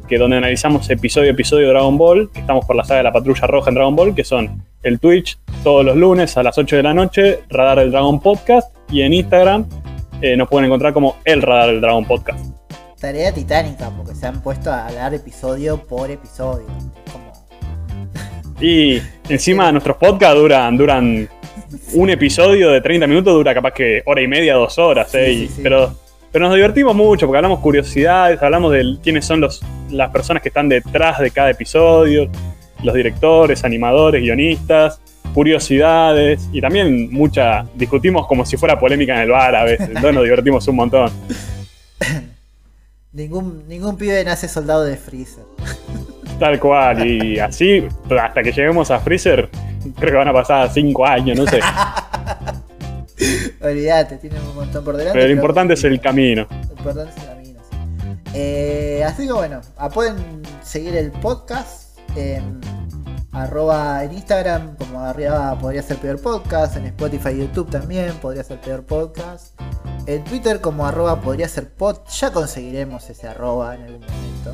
que 0.08 0.18
donde 0.18 0.38
analizamos 0.38 0.90
episodio 0.90 1.30
a 1.30 1.34
episodio 1.34 1.68
de 1.68 1.74
Dragon 1.74 1.96
Ball, 1.96 2.32
que 2.34 2.40
estamos 2.40 2.66
por 2.66 2.76
la 2.76 2.86
saga 2.86 2.98
de 2.98 3.04
la 3.04 3.12
Patrulla 3.12 3.46
Roja 3.46 3.70
en 3.70 3.76
Dragon 3.76 3.96
Ball, 3.96 4.16
que 4.16 4.24
son 4.24 4.64
el 4.82 5.00
Twitch 5.00 5.38
todos 5.64 5.86
los 5.86 5.96
lunes 5.96 6.36
a 6.38 6.42
las 6.42 6.58
8 6.58 6.78
de 6.78 6.84
la 6.84 6.96
noche, 6.96 7.40
Radar 7.50 7.78
del 7.80 7.92
Dragon 7.92 8.20
Podcast, 8.20 8.76
y 8.92 9.02
en 9.04 9.14
Instagram 9.14 9.68
eh, 10.24 10.36
nos 10.36 10.48
pueden 10.48 10.66
encontrar 10.66 10.92
como 10.92 11.18
el 11.24 11.44
Radar 11.44 11.68
del 11.68 11.82
Dragon 11.82 12.04
Podcast. 12.04 12.67
Tarea 13.00 13.32
titánica, 13.32 13.92
porque 13.96 14.16
se 14.16 14.26
han 14.26 14.42
puesto 14.42 14.72
a 14.72 14.88
hablar 14.88 15.14
episodio 15.14 15.78
por 15.84 16.10
episodio. 16.10 16.66
Como... 17.12 17.32
Y 18.60 19.00
encima 19.30 19.72
nuestros 19.72 19.98
podcasts 19.98 20.36
duran, 20.36 20.76
duran 20.78 21.30
un 21.94 22.10
episodio 22.10 22.72
de 22.72 22.82
30 22.82 23.06
minutos, 23.08 23.34
dura 23.34 23.54
capaz 23.54 23.72
que 23.74 24.02
hora 24.06 24.22
y 24.22 24.28
media, 24.28 24.56
dos 24.56 24.78
horas, 24.80 25.12
Sí, 25.12 25.18
eh, 25.18 25.26
sí, 25.28 25.44
y- 25.44 25.48
sí. 25.48 25.60
Pero, 25.62 25.94
pero 26.32 26.46
nos 26.48 26.56
divertimos 26.56 26.96
mucho 26.96 27.28
porque 27.28 27.38
hablamos 27.38 27.60
curiosidades, 27.60 28.42
hablamos 28.42 28.72
de 28.74 28.98
quiénes 29.04 29.26
son 29.26 29.42
los, 29.42 29.62
las 29.92 30.10
personas 30.10 30.42
que 30.42 30.50
están 30.50 30.68
detrás 30.68 31.20
de 31.20 31.30
cada 31.30 31.52
episodio, 31.52 32.30
los 32.84 32.96
directores, 32.96 33.64
animadores, 33.64 34.22
guionistas, 34.22 35.00
curiosidades 35.36 36.50
y 36.52 36.62
también 36.62 37.12
mucha, 37.12 37.66
discutimos 37.76 38.26
como 38.28 38.44
si 38.46 38.58
fuera 38.58 38.80
polémica 38.80 39.14
en 39.16 39.22
el 39.22 39.30
bar 39.30 39.56
a 39.56 39.64
veces, 39.66 39.88
entonces 39.88 40.14
nos 40.16 40.24
divertimos 40.24 40.68
un 40.68 40.76
montón. 40.78 41.12
Ningún, 43.18 43.68
ningún 43.68 43.98
pibe 43.98 44.24
nace 44.24 44.48
soldado 44.48 44.86
de 44.86 44.96
Freezer. 44.96 45.44
Tal 46.40 46.60
cual, 46.60 47.04
y 47.04 47.40
así 47.40 47.84
hasta 48.12 48.44
que 48.44 48.52
lleguemos 48.52 48.92
a 48.92 49.00
Freezer, 49.00 49.50
creo 49.96 50.12
que 50.12 50.18
van 50.18 50.28
a 50.28 50.34
pasar 50.34 50.72
5 50.72 51.04
años, 51.04 51.36
no 51.36 51.48
sé. 51.48 51.60
Olvídate, 53.62 54.18
tienen 54.18 54.40
un 54.44 54.54
montón 54.54 54.86
por 54.86 54.96
delante. 54.96 55.18
Pero 55.18 55.30
lo 55.30 55.34
importante 55.34 55.74
es 55.74 55.84
el 55.84 56.00
camino. 56.00 56.46
Lo 56.48 56.78
importante 56.78 57.12
es 57.12 57.24
el 57.24 57.28
camino, 57.28 57.60
sí. 57.68 57.78
Eh, 58.36 59.04
así 59.04 59.26
que 59.26 59.34
bueno, 59.34 59.62
ah, 59.78 59.90
pueden 59.90 60.44
seguir 60.62 60.96
el 60.96 61.10
podcast 61.10 61.98
en 62.16 62.62
arroba 63.42 64.04
en 64.04 64.14
Instagram, 64.14 64.76
como 64.76 65.00
arriba 65.02 65.58
podría 65.60 65.82
ser 65.84 65.98
peor 65.98 66.22
podcast, 66.22 66.76
en 66.78 66.86
Spotify 66.88 67.30
y 67.30 67.40
YouTube 67.40 67.70
también 67.70 68.14
podría 68.16 68.44
ser 68.44 68.60
peor 68.60 68.84
podcast. 68.84 69.60
En 70.06 70.24
Twitter 70.24 70.62
como 70.62 70.86
arroba 70.86 71.22
podría 71.22 71.48
ser 71.48 71.70
pod, 71.70 71.98
ya 72.10 72.32
conseguiremos 72.32 73.10
ese 73.10 73.28
arroba 73.28 73.76
en 73.76 73.84
algún 73.84 74.02
momento. 74.02 74.52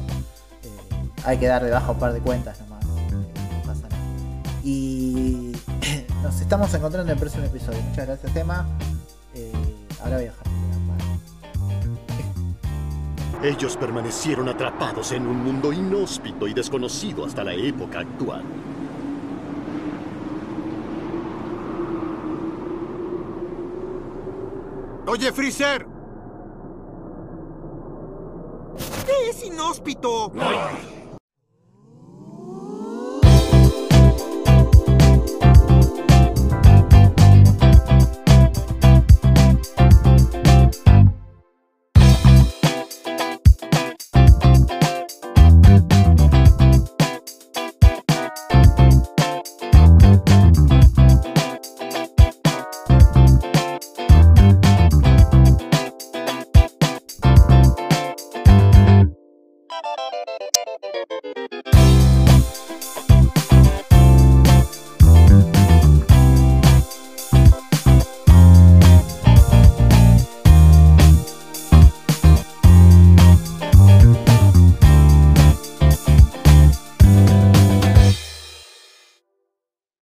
Eh, 0.64 1.10
hay 1.26 1.38
que 1.38 1.48
dar 1.48 1.64
de 1.64 1.72
baja 1.72 1.92
un 1.92 2.00
par 2.00 2.14
de 2.14 2.20
cuentas 2.20 2.60
nomás. 2.62 2.84
eh, 2.86 3.34
no 3.54 3.62
pasa 3.68 3.88
nada. 3.90 4.02
Y 4.64 5.52
nos 6.24 6.42
estamos 6.42 6.74
encontrando 6.74 7.12
en 7.12 7.16
el 7.16 7.20
próximo 7.20 7.46
episodio. 7.46 7.82
Muchas 7.82 8.08
gracias, 8.08 8.36
Emma. 8.36 8.66
Eh, 9.36 9.52
ahora 10.02 10.16
voy 10.18 10.26
a 10.26 10.30
dejar. 10.30 10.44
Ellos 13.44 13.76
permanecieron 13.76 14.48
atrapados 14.48 15.12
en 15.12 15.28
un 15.28 15.44
mundo 15.44 15.74
inhóspito 15.74 16.48
y 16.48 16.54
desconocido 16.54 17.26
hasta 17.26 17.44
la 17.44 17.54
época 17.54 18.00
actual. 18.00 18.42
Oye, 25.06 25.32
Freezer. 25.34 25.86
¿Qué 29.06 29.30
es 29.30 29.44
inhóspito? 29.44 30.32